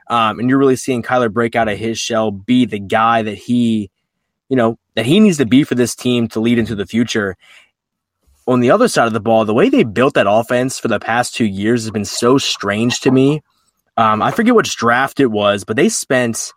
Um, 0.09 0.39
and 0.39 0.49
you're 0.49 0.59
really 0.59 0.77
seeing 0.77 1.03
Kyler 1.03 1.33
break 1.33 1.55
out 1.55 1.69
of 1.69 1.79
his 1.79 1.99
shell, 1.99 2.31
be 2.31 2.65
the 2.65 2.81
guy 2.81 3.23
that 3.23 3.37
he, 3.37 3.91
you 4.49 4.57
know, 4.57 4.79
that 4.97 5.07
he 5.07 5.21
needs 5.21 5.37
to 5.37 5.47
be 5.47 5.65
for 5.65 5.75
this 5.75 5.95
team 5.95 6.29
to 6.29 6.41
lead 6.41 6.59
into 6.59 6.75
the 6.75 6.87
future. 6.87 7.37
On 8.49 8.61
the 8.61 8.71
other 8.71 8.89
side 8.89 9.07
of 9.07 9.13
the 9.13 9.21
ball, 9.21 9.45
the 9.45 9.53
way 9.53 9.69
they 9.69 9.85
built 9.85 10.15
that 10.15 10.27
offense 10.29 10.79
for 10.81 10.89
the 10.89 10.99
past 10.99 11.35
two 11.35 11.45
years 11.45 11.83
has 11.85 11.91
been 11.91 12.07
so 12.07 12.39
strange 12.39 13.01
to 13.01 13.11
me. 13.11 13.43
Um, 13.99 14.23
I 14.23 14.31
forget 14.31 14.55
which 14.55 14.75
draft 14.77 15.21
it 15.21 15.27
was, 15.27 15.65
but 15.65 15.77
they 15.77 15.91
spent 15.91 16.55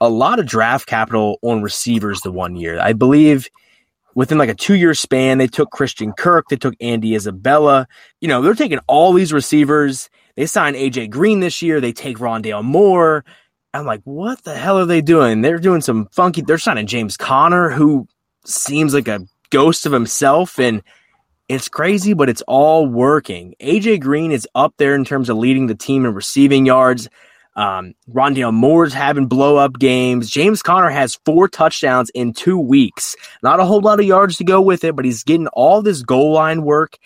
a 0.00 0.08
lot 0.08 0.40
of 0.40 0.46
draft 0.46 0.88
capital 0.88 1.38
on 1.42 1.62
receivers 1.62 2.20
the 2.22 2.32
one 2.32 2.56
year. 2.56 2.80
I 2.80 2.94
believe 2.94 3.48
within 4.16 4.38
like 4.38 4.48
a 4.48 4.56
two 4.56 4.74
year 4.74 4.92
span, 4.92 5.38
they 5.38 5.46
took 5.46 5.70
Christian 5.70 6.12
Kirk, 6.12 6.46
they 6.50 6.56
took 6.56 6.74
Andy 6.80 7.14
Isabella. 7.14 7.86
You 8.20 8.26
know, 8.26 8.42
they're 8.42 8.54
taking 8.54 8.80
all 8.88 9.12
these 9.12 9.32
receivers. 9.32 10.10
They 10.34 10.46
signed 10.46 10.74
AJ 10.74 11.10
Green 11.10 11.38
this 11.38 11.62
year. 11.62 11.80
They 11.80 11.92
take 11.92 12.18
Rondale 12.18 12.64
Moore. 12.64 13.24
I'm 13.72 13.86
like, 13.86 14.00
what 14.02 14.42
the 14.42 14.56
hell 14.56 14.80
are 14.80 14.86
they 14.86 15.00
doing? 15.00 15.42
They're 15.42 15.58
doing 15.58 15.80
some 15.80 16.08
funky. 16.10 16.42
They're 16.42 16.58
signing 16.58 16.88
James 16.88 17.16
Conner, 17.16 17.70
who 17.70 18.08
seems 18.44 18.94
like 18.94 19.06
a 19.06 19.20
ghost 19.50 19.86
of 19.86 19.92
himself, 19.92 20.58
and 20.58 20.82
it's 21.50 21.68
crazy, 21.68 22.14
but 22.14 22.28
it's 22.28 22.42
all 22.42 22.86
working. 22.86 23.56
AJ 23.60 24.02
Green 24.02 24.30
is 24.30 24.46
up 24.54 24.72
there 24.76 24.94
in 24.94 25.04
terms 25.04 25.28
of 25.28 25.36
leading 25.36 25.66
the 25.66 25.74
team 25.74 26.06
in 26.06 26.14
receiving 26.14 26.64
yards. 26.64 27.08
Um, 27.56 27.94
Rondale 28.08 28.54
Moore's 28.54 28.94
having 28.94 29.26
blow 29.26 29.56
up 29.56 29.76
games. 29.76 30.30
James 30.30 30.62
Conner 30.62 30.90
has 30.90 31.18
four 31.24 31.48
touchdowns 31.48 32.08
in 32.10 32.34
two 32.34 32.56
weeks. 32.56 33.16
Not 33.42 33.58
a 33.58 33.64
whole 33.64 33.80
lot 33.80 33.98
of 33.98 34.06
yards 34.06 34.36
to 34.36 34.44
go 34.44 34.60
with 34.60 34.84
it, 34.84 34.94
but 34.94 35.04
he's 35.04 35.24
getting 35.24 35.48
all 35.48 35.82
this 35.82 36.02
goal 36.02 36.32
line 36.32 36.62
work 36.62 36.96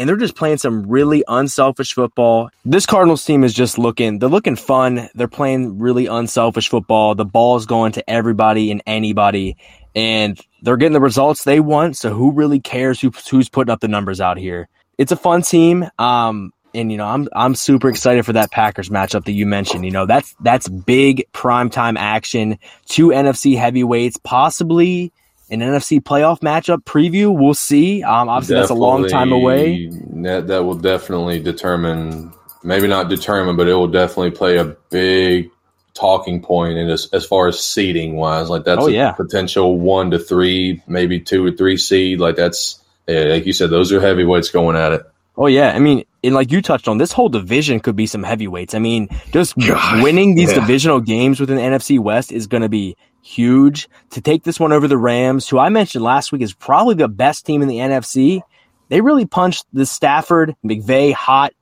and 0.00 0.08
they're 0.08 0.16
just 0.16 0.34
playing 0.34 0.56
some 0.56 0.88
really 0.88 1.22
unselfish 1.28 1.92
football. 1.92 2.48
This 2.64 2.86
Cardinals 2.86 3.22
team 3.22 3.44
is 3.44 3.52
just 3.52 3.76
looking, 3.76 4.18
they're 4.18 4.30
looking 4.30 4.56
fun. 4.56 5.10
They're 5.14 5.28
playing 5.28 5.78
really 5.78 6.06
unselfish 6.06 6.70
football. 6.70 7.14
The 7.14 7.26
ball 7.26 7.56
is 7.56 7.66
going 7.66 7.92
to 7.92 8.08
everybody 8.08 8.70
and 8.70 8.82
anybody, 8.86 9.58
and 9.94 10.40
they're 10.62 10.76
getting 10.76 10.92
the 10.92 11.00
results 11.00 11.44
they 11.44 11.60
want. 11.60 11.96
So 11.96 12.12
who 12.12 12.32
really 12.32 12.60
cares 12.60 13.00
who, 13.00 13.10
who's 13.30 13.48
putting 13.48 13.72
up 13.72 13.80
the 13.80 13.88
numbers 13.88 14.20
out 14.20 14.38
here? 14.38 14.68
It's 14.98 15.12
a 15.12 15.16
fun 15.16 15.42
team. 15.42 15.88
Um, 15.98 16.52
and 16.74 16.92
you 16.92 16.98
know, 16.98 17.06
I'm 17.06 17.28
I'm 17.32 17.54
super 17.54 17.88
excited 17.88 18.24
for 18.24 18.34
that 18.34 18.52
Packers 18.52 18.90
matchup 18.90 19.24
that 19.24 19.32
you 19.32 19.46
mentioned. 19.46 19.84
You 19.84 19.90
know, 19.90 20.06
that's 20.06 20.34
that's 20.40 20.68
big 20.68 21.26
primetime 21.32 21.98
action. 21.98 22.58
Two 22.86 23.08
NFC 23.08 23.58
heavyweights, 23.58 24.18
possibly 24.18 25.12
an 25.50 25.60
NFC 25.60 26.00
playoff 26.00 26.40
matchup 26.40 26.84
preview. 26.84 27.36
We'll 27.36 27.54
see. 27.54 28.02
Um, 28.02 28.28
obviously, 28.28 28.54
definitely, 28.54 28.60
that's 28.60 28.70
a 28.70 28.74
long 28.74 29.08
time 29.08 29.32
away. 29.32 29.88
That, 30.22 30.46
that 30.46 30.64
will 30.64 30.76
definitely 30.76 31.40
determine, 31.40 32.32
maybe 32.62 32.86
not 32.86 33.08
determine, 33.08 33.56
but 33.56 33.66
it 33.66 33.74
will 33.74 33.88
definitely 33.88 34.30
play 34.30 34.58
a 34.58 34.64
big 34.64 35.50
talking 35.94 36.44
and 36.48 36.90
as, 36.90 37.08
as 37.12 37.24
far 37.24 37.48
as 37.48 37.62
seeding 37.62 38.16
wise. 38.16 38.48
Like 38.50 38.64
that's 38.64 38.82
oh, 38.82 38.88
yeah. 38.88 39.12
potential 39.12 39.78
one 39.78 40.10
to 40.10 40.18
three, 40.18 40.82
maybe 40.86 41.20
two 41.20 41.44
or 41.44 41.52
three 41.52 41.76
seed. 41.76 42.20
Like 42.20 42.36
that's, 42.36 42.82
yeah, 43.06 43.24
like 43.24 43.46
you 43.46 43.52
said, 43.52 43.70
those 43.70 43.92
are 43.92 44.00
heavyweights 44.00 44.50
going 44.50 44.76
at 44.76 44.92
it. 44.92 45.02
Oh 45.36 45.46
yeah, 45.46 45.72
I 45.72 45.78
mean, 45.78 46.04
and 46.22 46.34
like 46.34 46.52
you 46.52 46.60
touched 46.60 46.88
on, 46.88 46.98
this 46.98 47.12
whole 47.12 47.28
division 47.28 47.80
could 47.80 47.96
be 47.96 48.06
some 48.06 48.22
heavyweights. 48.22 48.74
I 48.74 48.78
mean, 48.78 49.08
just 49.32 49.56
God, 49.66 50.02
winning 50.02 50.34
these 50.34 50.50
yeah. 50.50 50.60
divisional 50.60 51.00
games 51.00 51.40
within 51.40 51.56
the 51.56 51.62
NFC 51.62 51.98
West 51.98 52.32
is 52.32 52.46
going 52.46 52.62
to 52.62 52.68
be 52.68 52.96
huge. 53.22 53.88
To 54.10 54.20
take 54.20 54.42
this 54.42 54.60
one 54.60 54.72
over 54.72 54.88
the 54.88 54.98
Rams, 54.98 55.48
who 55.48 55.58
I 55.58 55.68
mentioned 55.68 56.04
last 56.04 56.32
week 56.32 56.42
is 56.42 56.52
probably 56.52 56.94
the 56.94 57.08
best 57.08 57.46
team 57.46 57.62
in 57.62 57.68
the 57.68 57.78
NFC, 57.78 58.42
they 58.88 59.00
really 59.00 59.24
punched 59.24 59.66
the 59.72 59.86
Stafford 59.86 60.56
McVay 60.64 61.12
hot, 61.12 61.54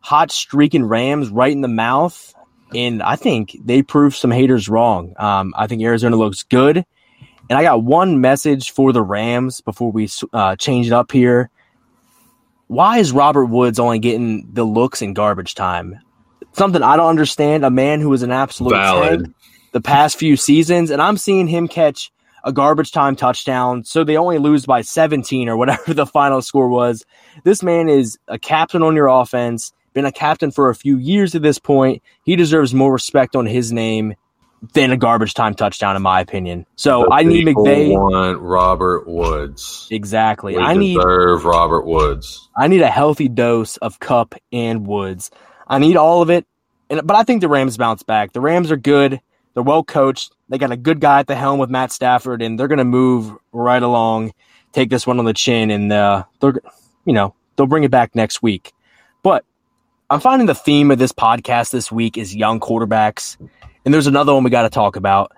hot 0.00 0.30
streaking 0.30 0.84
Rams 0.84 1.28
right 1.28 1.52
in 1.52 1.60
the 1.60 1.68
mouth. 1.68 2.34
And 2.74 3.02
I 3.02 3.16
think 3.16 3.56
they 3.64 3.82
proved 3.82 4.16
some 4.16 4.30
haters 4.30 4.68
wrong. 4.68 5.14
Um, 5.16 5.54
I 5.56 5.66
think 5.66 5.82
Arizona 5.82 6.16
looks 6.16 6.42
good. 6.42 6.84
And 7.50 7.58
I 7.58 7.62
got 7.62 7.82
one 7.82 8.20
message 8.20 8.72
for 8.72 8.92
the 8.92 9.02
Rams 9.02 9.62
before 9.62 9.90
we 9.90 10.08
uh, 10.32 10.56
change 10.56 10.86
it 10.86 10.92
up 10.92 11.12
here. 11.12 11.50
Why 12.66 12.98
is 12.98 13.12
Robert 13.12 13.46
Woods 13.46 13.78
only 13.78 13.98
getting 13.98 14.52
the 14.52 14.64
looks 14.64 15.00
in 15.00 15.14
garbage 15.14 15.54
time? 15.54 15.98
Something 16.52 16.82
I 16.82 16.96
don't 16.96 17.08
understand. 17.08 17.64
A 17.64 17.70
man 17.70 18.00
who 18.00 18.10
was 18.10 18.22
an 18.22 18.32
absolute 18.32 18.74
tank 18.74 19.34
the 19.72 19.80
past 19.80 20.18
few 20.18 20.36
seasons, 20.36 20.90
and 20.90 21.00
I'm 21.00 21.16
seeing 21.16 21.46
him 21.46 21.68
catch 21.68 22.10
a 22.44 22.52
garbage 22.52 22.92
time 22.92 23.16
touchdown. 23.16 23.84
So 23.84 24.04
they 24.04 24.16
only 24.16 24.38
lose 24.38 24.66
by 24.66 24.82
17 24.82 25.48
or 25.48 25.56
whatever 25.56 25.94
the 25.94 26.06
final 26.06 26.42
score 26.42 26.68
was. 26.68 27.04
This 27.44 27.62
man 27.62 27.88
is 27.88 28.18
a 28.28 28.38
captain 28.38 28.82
on 28.82 28.94
your 28.94 29.08
offense, 29.08 29.72
been 29.98 30.04
a 30.04 30.12
captain 30.12 30.52
for 30.52 30.70
a 30.70 30.76
few 30.76 30.96
years 30.96 31.34
at 31.34 31.42
this 31.42 31.58
point. 31.58 32.04
He 32.22 32.36
deserves 32.36 32.72
more 32.72 32.92
respect 32.92 33.34
on 33.34 33.46
his 33.46 33.72
name 33.72 34.14
than 34.72 34.92
a 34.92 34.96
garbage 34.96 35.34
time 35.34 35.54
touchdown, 35.54 35.96
in 35.96 36.02
my 36.02 36.20
opinion. 36.20 36.66
So 36.76 37.02
the 37.02 37.14
I 37.14 37.22
need 37.24 37.48
McVay. 37.48 37.90
Want 37.90 38.38
Robert 38.38 39.08
Woods 39.08 39.88
exactly? 39.90 40.54
We 40.54 40.62
I 40.62 40.74
need 40.74 40.98
Robert 40.98 41.84
Woods. 41.84 42.48
I 42.56 42.68
need 42.68 42.80
a 42.80 42.88
healthy 42.88 43.28
dose 43.28 43.76
of 43.78 43.98
Kupp 43.98 44.36
and 44.52 44.86
Woods. 44.86 45.32
I 45.66 45.80
need 45.80 45.96
all 45.96 46.22
of 46.22 46.30
it, 46.30 46.46
and 46.88 47.04
but 47.04 47.16
I 47.16 47.24
think 47.24 47.40
the 47.40 47.48
Rams 47.48 47.76
bounce 47.76 48.04
back. 48.04 48.32
The 48.32 48.40
Rams 48.40 48.70
are 48.70 48.76
good. 48.76 49.20
They're 49.54 49.64
well 49.64 49.82
coached. 49.82 50.32
They 50.48 50.58
got 50.58 50.70
a 50.70 50.76
good 50.76 51.00
guy 51.00 51.18
at 51.18 51.26
the 51.26 51.34
helm 51.34 51.58
with 51.58 51.70
Matt 51.70 51.90
Stafford, 51.90 52.40
and 52.40 52.56
they're 52.56 52.68
going 52.68 52.78
to 52.78 52.84
move 52.84 53.36
right 53.50 53.82
along, 53.82 54.32
take 54.72 54.90
this 54.90 55.08
one 55.08 55.18
on 55.18 55.24
the 55.24 55.34
chin, 55.34 55.72
and 55.72 55.92
uh, 55.92 56.22
they're, 56.40 56.60
you 57.04 57.14
know, 57.14 57.34
they'll 57.56 57.66
bring 57.66 57.82
it 57.82 57.90
back 57.90 58.14
next 58.14 58.44
week. 58.44 58.72
I'm 60.10 60.20
finding 60.20 60.46
the 60.46 60.54
theme 60.54 60.90
of 60.90 60.98
this 60.98 61.12
podcast 61.12 61.70
this 61.70 61.92
week 61.92 62.16
is 62.16 62.34
young 62.34 62.60
quarterbacks, 62.60 63.36
and 63.84 63.92
there's 63.92 64.06
another 64.06 64.32
one 64.32 64.42
we 64.42 64.48
got 64.48 64.62
to 64.62 64.70
talk 64.70 64.96
about, 64.96 65.32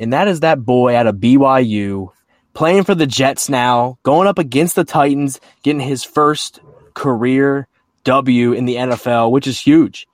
and 0.00 0.12
that 0.12 0.26
is 0.26 0.40
that 0.40 0.64
boy 0.64 0.96
out 0.96 1.06
of 1.06 1.16
BYU 1.16 2.08
playing 2.54 2.82
for 2.82 2.96
the 2.96 3.06
Jets 3.06 3.48
now, 3.48 3.98
going 4.02 4.26
up 4.26 4.40
against 4.40 4.74
the 4.74 4.82
Titans, 4.82 5.38
getting 5.62 5.80
his 5.80 6.02
first 6.02 6.58
career 6.94 7.68
W 8.02 8.52
in 8.52 8.64
the 8.64 8.74
NFL, 8.74 9.30
which 9.30 9.46
is 9.46 9.60
huge. 9.60 10.08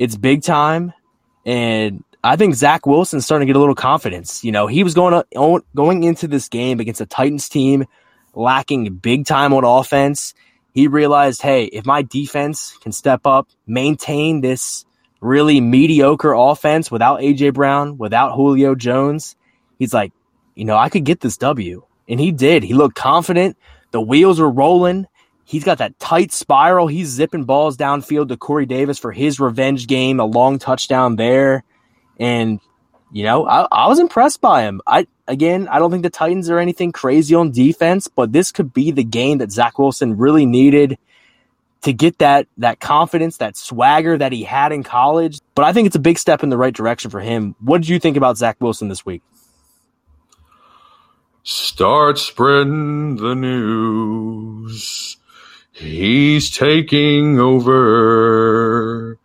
It's 0.00 0.16
big 0.16 0.42
time, 0.42 0.92
and 1.46 2.02
I 2.24 2.34
think 2.34 2.56
Zach 2.56 2.84
Wilson's 2.84 3.24
starting 3.24 3.46
to 3.46 3.52
get 3.52 3.56
a 3.56 3.60
little 3.60 3.76
confidence. 3.76 4.42
You 4.42 4.50
know, 4.50 4.66
he 4.66 4.82
was 4.82 4.94
going 4.94 5.22
to, 5.32 5.62
going 5.76 6.02
into 6.02 6.26
this 6.26 6.48
game 6.48 6.80
against 6.80 7.00
a 7.00 7.06
Titans 7.06 7.48
team 7.48 7.86
lacking 8.34 8.92
big 8.96 9.24
time 9.24 9.52
on 9.52 9.62
offense. 9.62 10.34
He 10.78 10.86
realized, 10.86 11.42
hey, 11.42 11.64
if 11.64 11.84
my 11.84 12.02
defense 12.02 12.78
can 12.80 12.92
step 12.92 13.26
up, 13.26 13.48
maintain 13.66 14.42
this 14.42 14.84
really 15.20 15.60
mediocre 15.60 16.32
offense 16.32 16.88
without 16.88 17.18
AJ 17.18 17.54
Brown, 17.54 17.98
without 17.98 18.36
Julio 18.36 18.76
Jones, 18.76 19.34
he's 19.80 19.92
like, 19.92 20.12
you 20.54 20.64
know, 20.64 20.76
I 20.76 20.88
could 20.88 21.02
get 21.02 21.18
this 21.18 21.36
W. 21.38 21.82
And 22.08 22.20
he 22.20 22.30
did. 22.30 22.62
He 22.62 22.74
looked 22.74 22.94
confident. 22.94 23.56
The 23.90 24.00
wheels 24.00 24.38
were 24.38 24.48
rolling. 24.48 25.08
He's 25.44 25.64
got 25.64 25.78
that 25.78 25.98
tight 25.98 26.30
spiral. 26.30 26.86
He's 26.86 27.08
zipping 27.08 27.42
balls 27.42 27.76
downfield 27.76 28.28
to 28.28 28.36
Corey 28.36 28.66
Davis 28.66 29.00
for 29.00 29.10
his 29.10 29.40
revenge 29.40 29.88
game, 29.88 30.20
a 30.20 30.26
long 30.26 30.60
touchdown 30.60 31.16
there. 31.16 31.64
And 32.20 32.60
you 33.12 33.24
know, 33.24 33.46
I, 33.46 33.66
I 33.70 33.88
was 33.88 33.98
impressed 33.98 34.40
by 34.40 34.62
him. 34.62 34.80
I 34.86 35.06
again, 35.26 35.68
I 35.68 35.78
don't 35.78 35.90
think 35.90 36.02
the 36.02 36.10
Titans 36.10 36.50
are 36.50 36.58
anything 36.58 36.92
crazy 36.92 37.34
on 37.34 37.50
defense, 37.50 38.08
but 38.08 38.32
this 38.32 38.52
could 38.52 38.72
be 38.72 38.90
the 38.90 39.04
game 39.04 39.38
that 39.38 39.50
Zach 39.50 39.78
Wilson 39.78 40.16
really 40.16 40.46
needed 40.46 40.98
to 41.82 41.92
get 41.92 42.18
that 42.18 42.46
that 42.58 42.80
confidence, 42.80 43.38
that 43.38 43.56
swagger 43.56 44.18
that 44.18 44.32
he 44.32 44.44
had 44.44 44.72
in 44.72 44.82
college. 44.82 45.38
But 45.54 45.64
I 45.64 45.72
think 45.72 45.86
it's 45.86 45.96
a 45.96 46.00
big 46.00 46.18
step 46.18 46.42
in 46.42 46.50
the 46.50 46.58
right 46.58 46.74
direction 46.74 47.10
for 47.10 47.20
him. 47.20 47.54
What 47.60 47.80
did 47.80 47.88
you 47.88 47.98
think 47.98 48.16
about 48.16 48.36
Zach 48.36 48.56
Wilson 48.60 48.88
this 48.88 49.06
week? 49.06 49.22
Start 51.44 52.18
spreading 52.18 53.16
the 53.16 53.34
news. 53.34 55.16
He's 55.72 56.50
taking 56.50 57.38
over. 57.38 59.18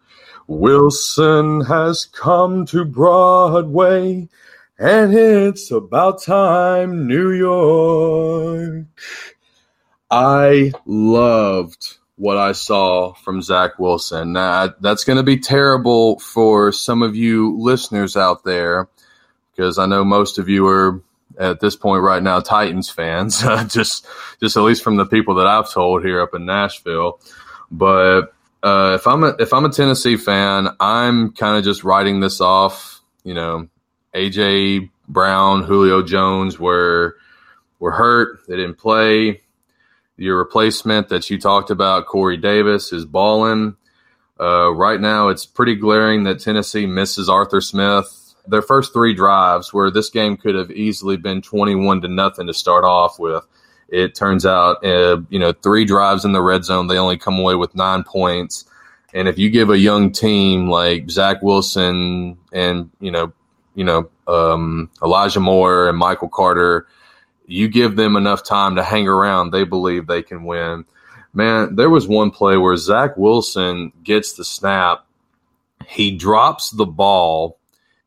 Wilson 0.48 1.62
has 1.62 2.06
come 2.06 2.66
to 2.68 2.86
Broadway, 2.86 4.28
and 4.78 5.14
it's 5.14 5.72
about 5.72 6.22
time, 6.22 7.08
New 7.08 7.32
York. 7.32 8.86
I 10.12 10.72
loved 10.86 11.98
what 12.18 12.38
I 12.38 12.52
saw 12.52 13.14
from 13.14 13.42
Zach 13.42 13.80
Wilson. 13.80 14.34
Now, 14.34 14.74
that's 14.80 15.04
going 15.04 15.18
to 15.18 15.24
be 15.24 15.38
terrible 15.40 16.20
for 16.20 16.72
some 16.72 17.02
of 17.02 17.16
you 17.16 17.58
listeners 17.60 18.16
out 18.16 18.44
there 18.44 18.90
because 19.52 19.78
I 19.78 19.86
know 19.86 20.04
most 20.04 20.38
of 20.38 20.50
you 20.50 20.68
are 20.68 21.02
at 21.40 21.60
this 21.60 21.76
point 21.76 22.04
right 22.04 22.22
now 22.22 22.40
Titans 22.40 22.90
fans, 22.90 23.42
just 23.68 24.06
just 24.40 24.58
at 24.58 24.62
least 24.62 24.84
from 24.84 24.98
the 24.98 25.06
people 25.06 25.36
that 25.36 25.48
I've 25.48 25.72
told 25.72 26.04
here 26.04 26.22
up 26.22 26.36
in 26.36 26.46
Nashville. 26.46 27.20
But 27.72 28.34
uh, 28.64 28.94
if 28.96 29.06
I'm 29.06 29.24
a 29.24 29.36
if 29.40 29.54
I'm 29.54 29.66
a 29.66 29.70
Tennessee 29.70 30.16
fan, 30.16 30.70
I'm 30.80 31.34
kind 31.34 31.58
of 31.58 31.66
just 31.66 31.84
writing 31.84 32.22
this 32.22 32.40
off. 32.40 33.02
You 33.24 33.34
know, 33.34 33.68
AJ 34.16 34.90
Brown, 35.08 35.64
Julio 35.64 36.02
Jones 36.02 36.58
were 36.58 37.18
were 37.80 37.92
hurt. 37.92 38.40
They 38.48 38.56
didn't 38.56 38.78
play. 38.78 39.42
Your 40.16 40.38
replacement 40.38 41.10
that 41.10 41.30
you 41.30 41.40
talked 41.40 41.72
about, 41.72 42.06
Corey 42.06 42.38
Davis, 42.38 42.94
is 42.94 43.04
balling. 43.04 43.76
Uh, 44.40 44.72
right 44.72 45.02
now, 45.02 45.28
it's 45.28 45.46
pretty 45.46 45.76
glaring 45.76 46.24
that 46.24 46.40
Tennessee 46.40 46.86
misses 46.86 47.30
Arthur 47.30 47.62
Smith. 47.62 48.36
Their 48.48 48.62
first 48.62 48.94
three 48.94 49.14
drives, 49.14 49.74
where 49.74 49.92
this 49.92 50.10
game 50.10 50.38
could 50.38 50.56
have 50.56 50.72
easily 50.72 51.18
been 51.18 51.42
twenty-one 51.42 52.02
to 52.02 52.08
nothing 52.08 52.48
to 52.48 52.54
start 52.54 52.86
off 52.86 53.20
with, 53.20 53.44
it 53.94 54.16
turns 54.16 54.46
out, 54.46 54.84
uh, 54.86 55.22
you 55.30 55.40
know, 55.40 55.54
three 55.54 55.86
drives 55.86 56.26
in 56.26 56.32
the 56.32 56.42
red 56.42 56.66
zone, 56.66 56.88
they 56.88 56.98
only 56.98 57.18
come 57.18 57.40
away 57.40 57.56
with 57.56 57.76
nine 57.76 58.04
points. 58.04 58.66
And 59.14 59.28
if 59.28 59.38
you 59.38 59.50
give 59.50 59.70
a 59.70 59.78
young 59.78 60.12
team 60.12 60.70
like 60.70 61.10
Zach 61.10 61.42
Wilson 61.42 62.38
and 62.52 62.90
you 63.00 63.12
know, 63.12 63.32
you 63.76 63.84
know, 63.84 64.10
um, 64.28 64.90
Elijah 65.02 65.40
Moore 65.40 65.88
and 65.88 65.98
Michael 65.98 66.30
Carter, 66.30 66.88
you 67.46 67.68
give 67.68 67.96
them 67.96 68.16
enough 68.16 68.44
time 68.44 68.76
to 68.76 68.84
hang 68.84 69.08
around, 69.08 69.52
they 69.52 69.64
believe 69.64 70.08
they 70.08 70.24
can 70.24 70.44
win. 70.44 70.86
Man, 71.34 71.76
there 71.76 71.90
was 71.90 72.08
one 72.08 72.32
play 72.32 72.58
where 72.58 72.78
Zach 72.78 73.18
Wilson 73.18 73.92
gets 74.04 74.34
the 74.34 74.46
snap 74.46 75.06
he 75.88 76.12
drops 76.12 76.72
the 76.72 76.86
ball 76.86 77.58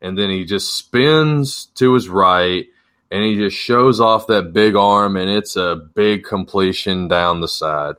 and 0.01 0.17
then 0.17 0.31
he 0.31 0.45
just 0.45 0.75
spins 0.75 1.67
to 1.75 1.95
his 1.95 2.09
right 2.09 2.67
and 3.11 3.23
he 3.23 3.37
just 3.37 3.57
shows 3.57 4.01
off 4.01 4.27
that 4.27 4.53
big 4.53 4.75
arm 4.77 5.17
and 5.17 5.31
it's 5.31 5.57
a 5.57 5.77
big 5.95 6.25
completion 6.25 7.09
down 7.09 7.41
the 7.41 7.49
side. 7.49 7.95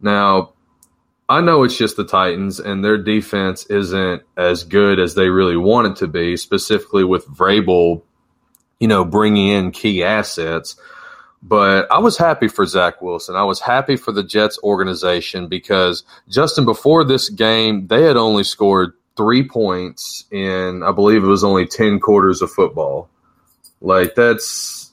Now, 0.00 0.52
I 1.28 1.42
know 1.42 1.62
it's 1.64 1.76
just 1.76 1.96
the 1.96 2.04
Titans 2.04 2.58
and 2.58 2.82
their 2.82 2.96
defense 2.96 3.66
isn't 3.66 4.22
as 4.36 4.64
good 4.64 4.98
as 4.98 5.14
they 5.14 5.28
really 5.28 5.58
want 5.58 5.88
it 5.88 5.96
to 5.96 6.06
be, 6.06 6.36
specifically 6.38 7.04
with 7.04 7.26
Vrabel, 7.26 8.02
you 8.80 8.88
know, 8.88 9.04
bringing 9.04 9.48
in 9.48 9.70
key 9.70 10.02
assets. 10.02 10.76
But 11.42 11.90
I 11.92 11.98
was 11.98 12.16
happy 12.16 12.48
for 12.48 12.64
Zach 12.64 13.02
Wilson. 13.02 13.36
I 13.36 13.44
was 13.44 13.60
happy 13.60 13.96
for 13.96 14.10
the 14.10 14.22
Jets 14.22 14.58
organization 14.62 15.48
because 15.48 16.02
Justin, 16.28 16.64
before 16.64 17.04
this 17.04 17.28
game, 17.28 17.86
they 17.88 18.02
had 18.02 18.16
only 18.16 18.42
scored 18.42 18.94
three 19.16 19.46
points 19.46 20.24
in, 20.30 20.82
I 20.82 20.92
believe 20.92 21.22
it 21.22 21.26
was 21.26 21.44
only 21.44 21.66
10 21.66 22.00
quarters 22.00 22.40
of 22.40 22.50
football. 22.50 23.10
Like, 23.80 24.14
that's, 24.14 24.92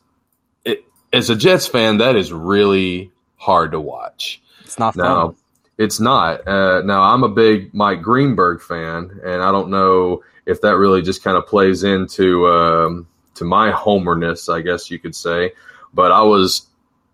it, 0.64 0.86
as 1.12 1.30
a 1.30 1.36
Jets 1.36 1.68
fan, 1.68 1.98
that 1.98 2.16
is 2.16 2.32
really 2.32 3.12
hard 3.38 3.72
to 3.72 3.80
watch. 3.80 4.42
It's 4.64 4.80
not 4.80 4.96
fun. 4.96 5.06
Now, 5.06 5.36
it's 5.78 6.00
not. 6.00 6.48
Uh, 6.48 6.82
now, 6.82 7.02
I'm 7.02 7.24
a 7.24 7.30
big 7.30 7.74
Mike 7.74 8.02
Greenberg 8.02 8.62
fan, 8.62 9.20
and 9.24 9.42
I 9.42 9.52
don't 9.52 9.70
know 9.70 10.24
if 10.46 10.62
that 10.62 10.78
really 10.78 11.02
just 11.02 11.24
kind 11.24 11.38
of 11.38 11.48
plays 11.48 11.84
into 11.84 12.48
um, 12.48 13.08
to 13.36 13.46
my 13.46 13.72
homerness, 13.72 14.48
I 14.48 14.62
guess 14.62 14.90
you 14.90 15.00
could 15.00 15.16
say. 15.16 15.54
But 15.94 16.12
I 16.12 16.22
was 16.22 16.68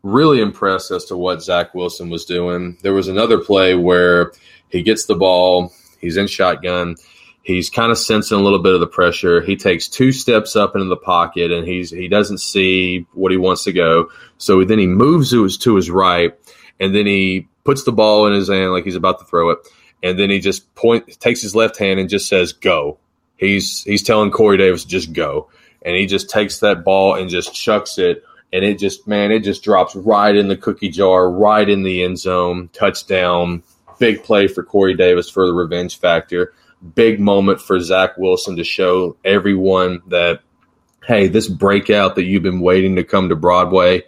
really 0.04 0.42
impressed 0.42 0.92
as 0.92 1.06
to 1.06 1.18
what 1.18 1.42
Zach 1.42 1.74
Wilson 1.74 2.10
was 2.10 2.26
doing. 2.26 2.78
There 2.82 2.94
was 2.94 3.08
another 3.08 3.40
play 3.40 3.76
where 3.76 4.32
he 4.70 4.82
gets 4.84 5.06
the 5.06 5.16
ball, 5.16 5.74
he's 6.00 6.18
in 6.18 6.28
shotgun, 6.28 6.96
he's 7.44 7.70
kind 7.70 7.92
of 7.92 7.98
sensing 7.98 8.38
a 8.38 8.42
little 8.42 8.60
bit 8.60 8.74
of 8.74 8.80
the 8.80 8.88
pressure. 8.88 9.42
He 9.42 9.56
takes 9.56 9.88
two 9.88 10.12
steps 10.12 10.56
up 10.56 10.76
into 10.76 10.88
the 10.88 10.98
pocket, 10.98 11.52
and 11.52 11.68
he's 11.68 11.90
he 11.90 12.08
doesn't 12.08 12.40
see 12.40 13.06
what 13.14 13.32
he 13.32 13.38
wants 13.38 13.64
to 13.66 13.74
go. 13.74 14.10
So 14.38 14.64
then 14.64 14.80
he 14.80 14.88
moves 14.88 15.32
to 15.32 15.44
his 15.44 15.58
to 15.60 15.76
his 15.76 15.90
right, 15.90 16.38
and 16.80 16.96
then 16.96 17.06
he 17.06 17.48
puts 17.64 17.84
the 17.84 17.92
ball 17.92 18.28
in 18.28 18.34
his 18.34 18.50
hand 18.50 18.72
like 18.72 18.84
he's 18.84 18.96
about 18.96 19.20
to 19.20 19.26
throw 19.26 19.52
it, 19.52 19.60
and 20.04 20.18
then 20.18 20.30
he 20.30 20.40
just 20.40 20.74
point 20.76 21.20
takes 21.20 21.42
his 21.42 21.56
left 21.56 21.78
hand 21.78 22.00
and 22.00 22.10
just 22.10 22.28
says 22.28 22.54
go. 22.54 22.98
He's 23.38 23.84
he's 23.84 24.04
telling 24.04 24.32
Corey 24.32 24.58
Davis 24.58 24.86
just 24.86 25.14
go, 25.14 25.50
and 25.82 25.96
he 25.96 26.06
just 26.06 26.30
takes 26.30 26.60
that 26.60 26.84
ball 26.84 27.16
and 27.16 27.30
just 27.30 27.56
chucks 27.56 27.98
it, 27.98 28.24
and 28.54 28.64
it 28.64 28.78
just 28.78 29.08
man 29.08 29.32
it 29.32 29.44
just 29.44 29.64
drops 29.64 29.96
right 29.96 30.36
in 30.36 30.48
the 30.48 30.58
cookie 30.58 30.90
jar, 30.90 31.30
right 31.30 31.68
in 31.68 31.84
the 31.84 32.04
end 32.04 32.20
zone, 32.20 32.70
touchdown, 32.72 33.64
big 33.98 34.24
play 34.24 34.48
for 34.48 34.64
Corey 34.64 34.94
Davis 34.96 35.30
for 35.30 35.48
the 35.48 35.54
revenge 35.54 35.98
factor, 35.98 36.54
big 36.96 37.20
moment 37.20 37.62
for 37.62 37.80
Zach 37.80 38.18
Wilson 38.18 38.56
to 38.58 38.64
show 38.64 39.18
everyone 39.24 40.02
that 40.08 40.42
hey, 41.06 41.28
this 41.28 41.48
breakout 41.48 42.16
that 42.16 42.26
you've 42.26 42.44
been 42.44 42.60
waiting 42.60 42.96
to 42.96 43.04
come 43.04 43.30
to 43.30 43.36
Broadway, 43.36 44.04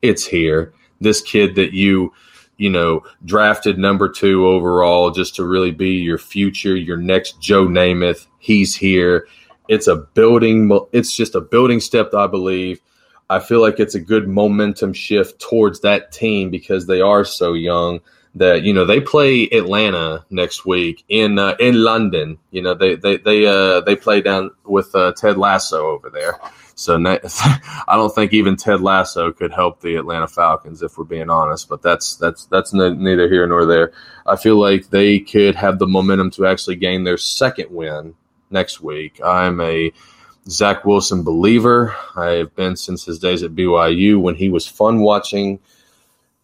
it's 0.00 0.24
here. 0.24 0.72
This 1.00 1.20
kid 1.20 1.54
that 1.56 1.72
you 1.72 2.12
you 2.60 2.68
know, 2.68 3.02
drafted 3.24 3.78
number 3.78 4.06
two 4.06 4.46
overall 4.46 5.10
just 5.10 5.34
to 5.36 5.46
really 5.46 5.70
be 5.70 5.92
your 5.92 6.18
future, 6.18 6.76
your 6.76 6.98
next 6.98 7.40
Joe 7.40 7.66
Namath. 7.66 8.26
He's 8.38 8.76
here. 8.76 9.26
It's 9.66 9.86
a 9.86 9.96
building, 9.96 10.70
it's 10.92 11.16
just 11.16 11.34
a 11.34 11.40
building 11.40 11.80
step, 11.80 12.12
I 12.12 12.26
believe. 12.26 12.82
I 13.30 13.38
feel 13.38 13.62
like 13.62 13.80
it's 13.80 13.94
a 13.94 14.00
good 14.00 14.28
momentum 14.28 14.92
shift 14.92 15.40
towards 15.40 15.80
that 15.80 16.12
team 16.12 16.50
because 16.50 16.86
they 16.86 17.00
are 17.00 17.24
so 17.24 17.54
young 17.54 18.00
that 18.34 18.62
you 18.62 18.72
know 18.72 18.84
they 18.84 19.00
play 19.00 19.48
Atlanta 19.50 20.24
next 20.30 20.64
week 20.64 21.04
in 21.08 21.38
uh, 21.38 21.56
in 21.58 21.82
London. 21.82 22.38
You 22.50 22.62
know 22.62 22.74
they 22.74 22.94
they 22.96 23.16
they 23.16 23.46
uh, 23.46 23.80
they 23.80 23.96
play 23.96 24.20
down 24.20 24.50
with 24.64 24.94
uh, 24.94 25.12
Ted 25.12 25.36
Lasso 25.36 25.86
over 25.86 26.10
there. 26.10 26.38
So 26.80 26.96
I 27.06 27.96
don't 27.96 28.14
think 28.14 28.32
even 28.32 28.56
Ted 28.56 28.80
Lasso 28.80 29.32
could 29.32 29.52
help 29.52 29.80
the 29.80 29.96
Atlanta 29.96 30.28
Falcons 30.28 30.82
if 30.82 30.96
we're 30.96 31.04
being 31.04 31.28
honest. 31.28 31.68
But 31.68 31.82
that's 31.82 32.16
that's 32.16 32.46
that's 32.46 32.72
neither 32.72 33.28
here 33.28 33.46
nor 33.46 33.66
there. 33.66 33.92
I 34.26 34.36
feel 34.36 34.58
like 34.58 34.88
they 34.88 35.18
could 35.20 35.56
have 35.56 35.78
the 35.78 35.86
momentum 35.86 36.30
to 36.32 36.46
actually 36.46 36.76
gain 36.76 37.04
their 37.04 37.18
second 37.18 37.70
win 37.70 38.14
next 38.50 38.80
week. 38.80 39.20
I'm 39.22 39.60
a 39.60 39.92
Zach 40.48 40.84
Wilson 40.84 41.22
believer. 41.22 41.94
I've 42.16 42.54
been 42.54 42.76
since 42.76 43.04
his 43.04 43.18
days 43.18 43.42
at 43.42 43.54
BYU 43.54 44.20
when 44.20 44.36
he 44.36 44.48
was 44.48 44.66
fun 44.66 45.00
watching 45.00 45.60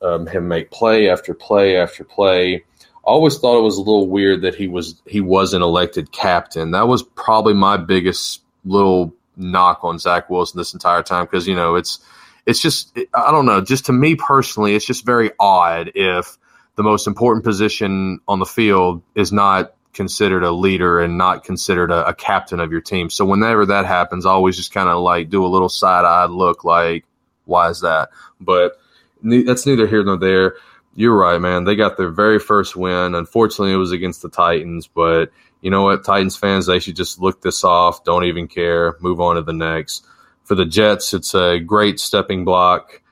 um, 0.03 0.27
him 0.27 0.49
make 0.49 0.71
play 0.71 1.09
after 1.09 1.35
play 1.35 1.77
after 1.77 2.05
play. 2.05 2.65
Always 3.03 3.39
thought 3.39 3.59
it 3.59 3.63
was 3.63 3.77
a 3.77 3.83
little 3.83 4.09
weird 4.09 4.43
that 4.43 4.55
he 4.55 4.67
was 4.67 5.01
he 5.07 5.21
wasn't 5.21 5.63
elected 5.63 6.13
captain. 6.13 6.73
That 6.73 6.89
was 6.89 7.03
probably 7.03 7.55
my 7.55 7.77
biggest 7.77 8.43
little 8.65 9.15
knock 9.37 9.81
on 9.83 9.99
Zach 9.99 10.29
Wilson 10.29 10.59
this 10.59 10.75
entire 10.75 11.03
time 11.03 11.25
because 11.25 11.47
you 11.47 11.55
know 11.55 11.77
it's 11.77 12.01
it's 12.47 12.61
just 12.61 12.99
I 13.15 13.31
don't 13.31 13.47
know. 13.47 13.61
Just 13.61 13.87
to 13.87 13.93
me 13.93 14.17
personally, 14.17 14.75
it's 14.75 14.85
just 14.85 15.05
very 15.07 15.31
odd 15.39 15.93
if 15.95 16.37
the 16.77 16.83
most 16.83 17.07
important 17.07 17.45
position 17.45 18.21
on 18.29 18.39
the 18.39 18.47
field 18.47 19.03
is 19.15 19.33
not 19.33 19.75
considered 19.93 20.45
a 20.45 20.53
leader 20.53 21.01
and 21.01 21.17
not 21.17 21.43
considered 21.43 21.91
a, 21.91 22.09
a 22.09 22.15
captain 22.15 22.61
of 22.61 22.71
your 22.71 22.83
team. 22.83 23.09
So 23.09 23.25
whenever 23.25 23.67
that 23.67 23.87
happens, 23.87 24.27
I 24.27 24.31
always 24.31 24.57
just 24.57 24.73
kind 24.73 24.89
of 24.89 25.01
like 25.01 25.31
do 25.31 25.45
a 25.45 25.49
little 25.49 25.71
side 25.71 26.05
eyed 26.05 26.31
look, 26.31 26.65
like 26.65 27.05
why 27.47 27.71
is 27.71 27.81
that? 27.81 28.11
But 28.41 28.79
that's 29.45 29.67
neither 29.67 29.87
here 29.87 30.05
nor 30.05 30.17
there. 30.17 30.57
You're 30.95 31.17
right, 31.17 31.39
man. 31.39 31.65
They 31.65 31.77
got 31.77 31.97
their 31.97 32.11
very 32.11 32.39
first 32.39 32.75
win. 32.75 33.15
Unfortunately, 33.15 33.73
it 33.73 33.77
was 33.77 33.93
against 33.93 34.23
the 34.23 34.31
Titans, 34.31 34.87
but 34.87 35.31
you 35.61 35.71
know 35.71 35.83
what, 35.83 36.05
Titans 36.05 36.37
fans, 36.37 36.67
they 36.67 36.79
should 36.79 36.97
just 36.97 37.21
look 37.21 37.43
this 37.43 37.65
off. 37.65 38.05
Don't 38.05 38.25
even 38.25 38.49
care. 38.49 38.97
Move 39.01 39.21
on 39.21 39.37
to 39.37 39.43
the 39.43 39.53
next. 39.53 40.07
For 40.45 40.55
the 40.55 40.65
Jets, 40.65 41.13
it's 41.13 41.35
a 41.35 41.59
great 41.59 41.99
stepping 41.99 42.45
block, 42.45 43.03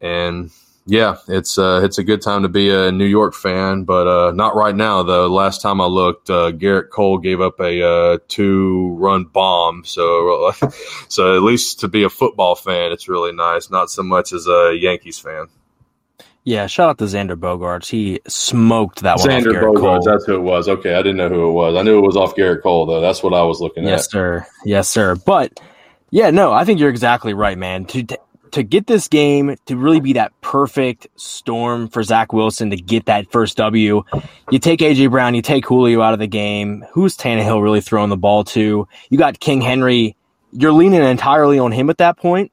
and 0.00 0.50
yeah, 0.84 1.16
it's 1.28 1.58
uh, 1.58 1.80
it's 1.84 1.98
a 1.98 2.04
good 2.04 2.22
time 2.22 2.42
to 2.42 2.48
be 2.48 2.70
a 2.70 2.90
New 2.90 3.06
York 3.06 3.34
fan, 3.34 3.84
but 3.84 4.06
uh, 4.08 4.32
not 4.32 4.56
right 4.56 4.74
now. 4.74 5.02
The 5.02 5.28
last 5.28 5.62
time 5.62 5.80
I 5.80 5.86
looked, 5.86 6.28
uh, 6.28 6.50
Gerrit 6.52 6.90
Cole 6.90 7.18
gave 7.18 7.40
up 7.40 7.60
a 7.60 7.82
uh, 7.82 8.18
two 8.28 8.94
run 8.98 9.24
bomb. 9.24 9.84
So 9.84 10.52
so 11.08 11.36
at 11.36 11.42
least 11.42 11.80
to 11.80 11.88
be 11.88 12.02
a 12.02 12.10
football 12.10 12.56
fan, 12.56 12.90
it's 12.90 13.08
really 13.08 13.32
nice. 13.32 13.70
Not 13.70 13.90
so 13.90 14.02
much 14.02 14.32
as 14.32 14.48
a 14.48 14.76
Yankees 14.78 15.18
fan. 15.18 15.46
Yeah, 16.44 16.66
shout 16.66 16.90
out 16.90 16.98
to 16.98 17.04
Xander 17.04 17.36
Bogaerts. 17.36 17.88
He 17.88 18.20
smoked 18.26 19.02
that 19.02 19.18
one. 19.18 19.28
Xander 19.28 19.62
Bogaerts, 19.62 19.80
Cole. 19.80 20.02
that's 20.02 20.24
who 20.24 20.34
it 20.34 20.42
was. 20.42 20.68
Okay, 20.68 20.94
I 20.94 21.02
didn't 21.02 21.18
know 21.18 21.28
who 21.28 21.48
it 21.48 21.52
was. 21.52 21.76
I 21.76 21.82
knew 21.82 21.98
it 21.98 22.06
was 22.06 22.16
off 22.16 22.34
Gerrit 22.34 22.62
Cole 22.62 22.84
though. 22.86 23.00
That's 23.00 23.22
what 23.22 23.32
I 23.32 23.42
was 23.42 23.60
looking 23.60 23.84
yes, 23.84 23.90
at. 23.92 23.96
Yes, 23.98 24.10
sir. 24.10 24.46
Yes, 24.64 24.88
sir. 24.88 25.14
But 25.14 25.60
yeah, 26.10 26.30
no, 26.30 26.52
I 26.52 26.64
think 26.64 26.80
you're 26.80 26.90
exactly 26.90 27.32
right, 27.32 27.56
man. 27.56 27.84
To 27.86 28.04
to 28.52 28.62
get 28.62 28.86
this 28.86 29.08
game 29.08 29.56
to 29.66 29.76
really 29.76 30.00
be 30.00 30.14
that 30.14 30.32
perfect 30.40 31.06
storm 31.16 31.88
for 31.88 32.02
Zach 32.02 32.32
Wilson 32.32 32.70
to 32.70 32.76
get 32.76 33.06
that 33.06 33.30
first 33.30 33.56
W, 33.56 34.02
you 34.50 34.58
take 34.58 34.80
AJ 34.80 35.10
Brown, 35.10 35.34
you 35.34 35.42
take 35.42 35.64
Julio 35.64 36.02
out 36.02 36.12
of 36.12 36.18
the 36.18 36.26
game. 36.26 36.84
Who's 36.92 37.16
Tannehill 37.16 37.62
really 37.62 37.80
throwing 37.80 38.10
the 38.10 38.16
ball 38.16 38.44
to? 38.44 38.86
You 39.08 39.18
got 39.18 39.40
King 39.40 39.60
Henry. 39.60 40.16
You're 40.50 40.72
leaning 40.72 41.02
entirely 41.02 41.58
on 41.60 41.72
him 41.72 41.88
at 41.88 41.98
that 41.98 42.18
point, 42.18 42.50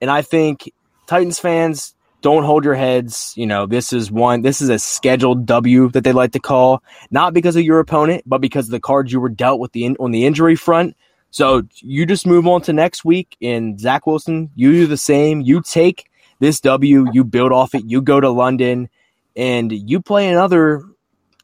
and 0.00 0.10
I 0.10 0.22
think 0.22 0.70
Titans 1.06 1.38
fans 1.38 1.94
don't 2.20 2.44
hold 2.44 2.64
your 2.64 2.74
heads. 2.74 3.32
You 3.36 3.46
know, 3.46 3.66
this 3.66 3.92
is 3.92 4.10
one, 4.10 4.42
this 4.42 4.60
is 4.60 4.68
a 4.68 4.78
scheduled 4.78 5.46
W 5.46 5.90
that 5.90 6.04
they 6.04 6.12
like 6.12 6.32
to 6.32 6.40
call, 6.40 6.82
not 7.10 7.34
because 7.34 7.56
of 7.56 7.62
your 7.62 7.80
opponent, 7.80 8.24
but 8.26 8.40
because 8.40 8.66
of 8.66 8.72
the 8.72 8.80
cards 8.80 9.12
you 9.12 9.20
were 9.20 9.28
dealt 9.28 9.60
with 9.60 9.72
the 9.72 9.84
in, 9.84 9.96
on 9.98 10.10
the 10.10 10.26
injury 10.26 10.56
front. 10.56 10.96
So 11.30 11.62
you 11.76 12.06
just 12.06 12.26
move 12.26 12.46
on 12.46 12.62
to 12.62 12.72
next 12.72 13.04
week, 13.04 13.36
and 13.40 13.78
Zach 13.78 14.06
Wilson, 14.06 14.50
you 14.56 14.72
do 14.72 14.86
the 14.86 14.96
same. 14.96 15.40
You 15.40 15.62
take 15.62 16.10
this 16.40 16.60
W, 16.60 17.06
you 17.12 17.22
build 17.24 17.52
off 17.52 17.74
it, 17.74 17.84
you 17.86 18.02
go 18.02 18.20
to 18.20 18.30
London, 18.30 18.88
and 19.36 19.70
you 19.70 20.00
play 20.00 20.28
another 20.28 20.82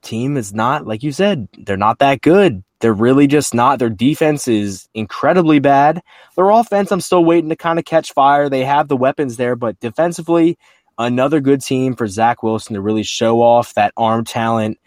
team 0.03 0.37
is 0.37 0.55
not 0.55 0.87
like 0.87 1.03
you 1.03 1.11
said 1.11 1.49
they're 1.59 1.77
not 1.77 1.99
that 1.99 2.21
good 2.21 2.63
they're 2.81 2.93
really 2.93 3.27
just 3.27 3.55
not 3.55 3.79
their 3.79 3.91
defense 3.91 4.49
is 4.49 4.89
incredibly 4.95 5.59
bad. 5.59 6.03
Their 6.37 6.51
offense 6.51 6.93
i'm 6.93 7.01
still 7.01 7.25
waiting 7.25 7.51
to 7.51 7.57
kind 7.57 7.79
of 7.79 7.85
catch 7.85 8.13
fire. 8.13 8.49
They 8.49 8.65
have 8.65 8.89
the 8.89 8.97
weapons 8.97 9.37
there 9.37 9.57
but 9.57 9.81
defensively 9.81 10.59
another 10.99 11.41
good 11.41 11.61
team 11.61 11.95
for 11.95 12.07
zach 12.07 12.43
wilson 12.43 12.75
to 12.75 12.81
really 12.81 13.03
show 13.03 13.43
off 13.43 13.75
that 13.75 13.93
arm 13.99 14.25
talent 14.25 14.79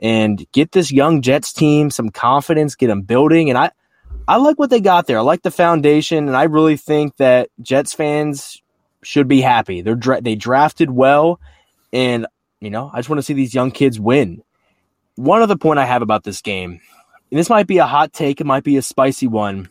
and 0.00 0.46
get 0.52 0.72
this 0.72 0.90
young 0.90 1.20
jets 1.20 1.52
team 1.52 1.90
some 1.90 2.10
confidence 2.10 2.74
get 2.74 2.88
them 2.88 3.02
building. 3.02 3.48
And 3.48 3.58
i 3.58 3.70
i 4.26 4.36
like 4.36 4.58
what 4.58 4.70
they 4.70 4.80
got 4.80 5.06
there. 5.06 5.18
I 5.18 5.22
like 5.22 5.42
the 5.42 5.50
foundation 5.50 6.28
and 6.28 6.36
i 6.36 6.44
really 6.44 6.76
think 6.76 7.16
that 7.16 7.48
jets 7.62 7.94
fans 7.94 8.62
should 9.02 9.28
be 9.28 9.40
happy. 9.40 9.80
They're 9.80 9.94
dra- 9.94 10.20
they 10.20 10.34
drafted 10.34 10.90
well 10.90 11.40
and 11.92 12.26
you 12.60 12.68
know 12.68 12.90
i 12.92 12.98
just 12.98 13.08
want 13.08 13.18
to 13.18 13.22
see 13.22 13.32
these 13.34 13.54
young 13.54 13.70
kids 13.70 13.98
win. 13.98 14.42
One 15.14 15.42
other 15.42 15.56
point 15.56 15.80
I 15.80 15.84
have 15.84 16.02
about 16.02 16.22
this 16.22 16.40
game, 16.42 16.80
this 17.36 17.50
might 17.50 17.66
be 17.66 17.78
a 17.78 17.86
hot 17.86 18.12
take, 18.12 18.40
it 18.40 18.46
might 18.46 18.64
be 18.64 18.76
a 18.76 18.82
spicy 18.82 19.26
one. 19.26 19.68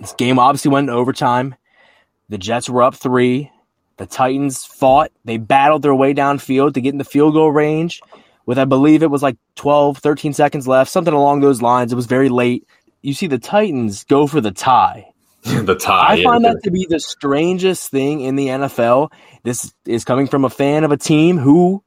This 0.00 0.12
game 0.12 0.38
obviously 0.38 0.70
went 0.70 0.88
in 0.88 0.94
overtime. 0.94 1.54
The 2.28 2.38
Jets 2.38 2.68
were 2.68 2.82
up 2.82 2.94
three. 2.94 3.50
The 3.96 4.06
Titans 4.06 4.64
fought. 4.64 5.12
They 5.24 5.36
battled 5.36 5.82
their 5.82 5.94
way 5.94 6.14
downfield 6.14 6.74
to 6.74 6.80
get 6.80 6.92
in 6.92 6.98
the 6.98 7.04
field 7.04 7.34
goal 7.34 7.52
range. 7.52 8.00
with 8.46 8.58
I 8.58 8.64
believe 8.64 9.02
it 9.02 9.10
was 9.10 9.22
like 9.22 9.36
12, 9.54 9.98
13 9.98 10.32
seconds 10.32 10.66
left, 10.66 10.90
something 10.90 11.14
along 11.14 11.40
those 11.40 11.62
lines. 11.62 11.92
It 11.92 11.96
was 11.96 12.06
very 12.06 12.28
late. 12.28 12.66
You 13.02 13.14
see 13.14 13.26
the 13.26 13.38
Titans 13.38 14.04
go 14.04 14.26
for 14.26 14.40
the 14.40 14.50
tie. 14.50 15.12
the 15.42 15.76
tie. 15.76 16.14
I 16.14 16.22
find 16.22 16.44
that 16.44 16.62
to 16.64 16.70
be 16.70 16.86
the 16.88 16.98
strangest 16.98 17.90
thing 17.90 18.22
in 18.22 18.34
the 18.34 18.48
NFL. 18.48 19.12
This 19.42 19.72
is 19.84 20.04
coming 20.04 20.26
from 20.26 20.44
a 20.44 20.50
fan 20.50 20.84
of 20.84 20.90
a 20.90 20.96
team 20.96 21.36
who 21.36 21.83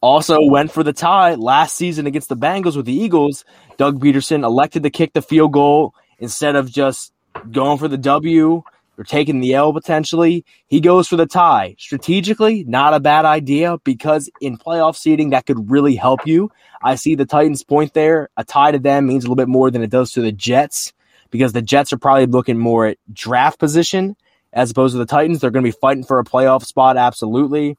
also 0.00 0.38
went 0.42 0.70
for 0.70 0.82
the 0.82 0.92
tie 0.92 1.34
last 1.34 1.76
season 1.76 2.06
against 2.06 2.28
the 2.28 2.36
Bengals 2.36 2.76
with 2.76 2.86
the 2.86 2.94
Eagles. 2.94 3.44
Doug 3.76 4.00
Pederson 4.00 4.44
elected 4.44 4.82
to 4.84 4.90
kick 4.90 5.12
the 5.12 5.22
field 5.22 5.52
goal 5.52 5.94
instead 6.18 6.56
of 6.56 6.70
just 6.70 7.12
going 7.50 7.78
for 7.78 7.88
the 7.88 7.98
W 7.98 8.62
or 8.96 9.04
taking 9.04 9.40
the 9.40 9.54
L 9.54 9.72
potentially. 9.72 10.44
He 10.66 10.80
goes 10.80 11.08
for 11.08 11.16
the 11.16 11.26
tie. 11.26 11.76
Strategically, 11.78 12.64
not 12.64 12.94
a 12.94 13.00
bad 13.00 13.24
idea 13.24 13.78
because 13.84 14.28
in 14.40 14.58
playoff 14.58 14.96
seeding, 14.96 15.30
that 15.30 15.46
could 15.46 15.70
really 15.70 15.94
help 15.96 16.26
you. 16.26 16.50
I 16.82 16.96
see 16.96 17.14
the 17.14 17.26
Titans 17.26 17.64
point 17.64 17.94
there. 17.94 18.28
A 18.36 18.44
tie 18.44 18.72
to 18.72 18.78
them 18.78 19.06
means 19.06 19.24
a 19.24 19.26
little 19.26 19.36
bit 19.36 19.48
more 19.48 19.70
than 19.70 19.82
it 19.82 19.90
does 19.90 20.12
to 20.12 20.20
the 20.20 20.32
Jets 20.32 20.92
because 21.30 21.52
the 21.52 21.62
Jets 21.62 21.92
are 21.92 21.98
probably 21.98 22.26
looking 22.26 22.58
more 22.58 22.86
at 22.86 22.98
draft 23.12 23.58
position 23.58 24.16
as 24.52 24.70
opposed 24.70 24.94
to 24.94 24.98
the 24.98 25.06
Titans. 25.06 25.40
They're 25.40 25.50
going 25.50 25.64
to 25.64 25.70
be 25.70 25.78
fighting 25.80 26.04
for 26.04 26.18
a 26.18 26.24
playoff 26.24 26.64
spot, 26.64 26.96
absolutely. 26.96 27.76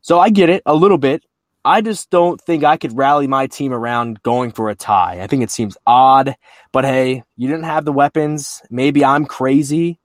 So 0.00 0.18
I 0.18 0.30
get 0.30 0.48
it 0.48 0.62
a 0.66 0.74
little 0.74 0.98
bit. 0.98 1.24
I 1.64 1.80
just 1.80 2.10
don't 2.10 2.40
think 2.40 2.64
I 2.64 2.76
could 2.76 2.96
rally 2.96 3.26
my 3.26 3.46
team 3.46 3.72
around 3.72 4.22
going 4.22 4.52
for 4.52 4.70
a 4.70 4.74
tie. 4.74 5.20
I 5.20 5.26
think 5.26 5.42
it 5.42 5.50
seems 5.50 5.76
odd, 5.86 6.34
but 6.72 6.84
hey, 6.84 7.24
you 7.36 7.48
didn't 7.48 7.64
have 7.64 7.84
the 7.84 7.92
weapons. 7.92 8.62
Maybe 8.70 9.04
I'm 9.04 9.26
crazy. 9.26 9.98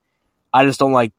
I 0.52 0.64
just 0.64 0.78
don't 0.78 0.92
like 0.92 1.12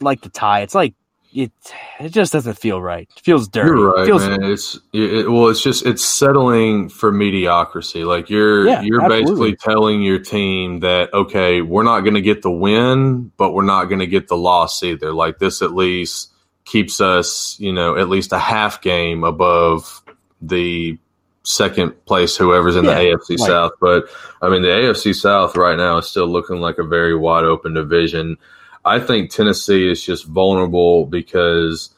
like 0.00 0.20
the 0.20 0.28
tie. 0.28 0.60
It's 0.60 0.74
like 0.74 0.94
it 1.32 1.50
it 1.98 2.10
just 2.10 2.32
doesn't 2.32 2.58
feel 2.58 2.80
right. 2.80 3.08
It 3.16 3.22
feels 3.24 3.48
dirty. 3.48 3.70
You're 3.70 3.92
right, 3.92 4.02
it 4.02 4.06
feels, 4.06 4.26
man. 4.26 4.44
It's 4.44 4.78
it, 4.92 5.28
well, 5.28 5.48
it's 5.48 5.62
just 5.62 5.84
it's 5.84 6.04
settling 6.04 6.88
for 6.88 7.10
mediocrity. 7.10 8.04
Like 8.04 8.30
you're 8.30 8.66
Yeah, 8.66 8.82
you're 8.82 9.02
absolutely. 9.02 9.52
basically 9.52 9.56
telling 9.56 10.02
your 10.02 10.20
team 10.20 10.80
that 10.80 11.12
okay, 11.12 11.60
we're 11.62 11.82
not 11.82 12.00
going 12.00 12.14
to 12.14 12.20
get 12.20 12.42
the 12.42 12.50
win, 12.50 13.32
but 13.36 13.52
we're 13.52 13.64
not 13.64 13.86
going 13.86 13.98
to 14.00 14.06
get 14.06 14.28
the 14.28 14.36
loss 14.36 14.82
either. 14.82 15.12
Like 15.12 15.38
this 15.38 15.62
at 15.62 15.72
least 15.72 16.30
keeps 16.64 17.00
us, 17.00 17.58
you 17.58 17.72
know, 17.72 17.96
at 17.96 18.08
least 18.08 18.32
a 18.32 18.38
half 18.38 18.80
game 18.80 19.24
above 19.24 20.02
the 20.40 20.98
second 21.42 21.92
place 22.06 22.36
whoever's 22.36 22.76
in 22.76 22.84
Yeah, 22.84 22.94
the 22.94 23.00
AFC 23.00 23.38
right. 23.38 23.46
South. 23.46 23.72
But 23.80 24.08
I 24.42 24.48
mean, 24.48 24.62
the 24.62 24.68
AFC 24.68 25.14
South 25.14 25.56
right 25.56 25.76
now 25.76 25.98
is 25.98 26.08
still 26.08 26.26
looking 26.26 26.56
like 26.56 26.78
a 26.78 26.84
very 26.84 27.14
wide 27.16 27.44
open 27.44 27.74
division. 27.74 28.38
I 28.84 28.98
think 28.98 29.30
Tennessee 29.30 29.90
is 29.90 30.02
just 30.02 30.26
vulnerable 30.26 31.06
because 31.06 31.94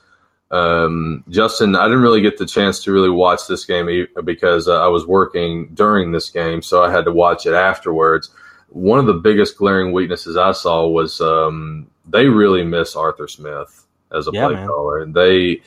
um, 0.51 1.25
Justin, 1.29 1.75
I 1.75 1.85
didn't 1.85 2.03
really 2.03 2.21
get 2.21 2.39
the 2.39 2.47
chance 2.47 2.83
to 2.85 2.93
really 2.93 3.11
watch 3.11 3.49
this 3.49 3.65
game 3.65 4.07
because 4.25 4.69
uh, 4.69 4.85
I 4.85 4.89
was 4.89 5.07
working 5.07 5.69
during 5.75 6.13
this 6.13 6.31
game, 6.31 6.63
so 6.63 6.85
I 6.85 6.91
had 6.91 7.05
to 7.07 7.13
watch 7.13 7.47
it 7.47 7.55
afterwards. 7.55 8.31
One 8.69 8.99
of 8.99 9.07
the 9.07 9.15
biggest 9.15 9.57
glaring 9.57 9.93
weaknesses 9.93 10.37
I 10.37 10.53
saw 10.53 10.87
was 10.87 11.21
um, 11.21 11.89
they 12.09 12.27
really 12.27 12.63
miss 12.65 12.95
Arthur 12.95 13.27
Smith 13.27 13.86
as 14.13 14.29
a 14.29 14.31
Yeah, 14.33 14.47
play 14.47 14.55
man. 14.55 14.69
caller. 14.69 15.07
They 15.07 15.63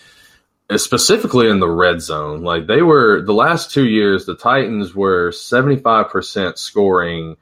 specifically 0.78 1.50
in 1.50 1.60
the 1.60 1.70
red 1.70 2.02
zone, 2.02 2.44
like 2.44 2.68
they 2.68 2.82
were 2.82 3.22
the 3.22 3.34
last 3.34 3.72
two 3.72 3.88
years, 3.88 4.26
the 4.26 4.36
Titans 4.36 4.94
were 4.96 5.32
seventy 5.32 5.78
five 5.78 6.10
percent 6.10 6.58
scoring 6.58 7.38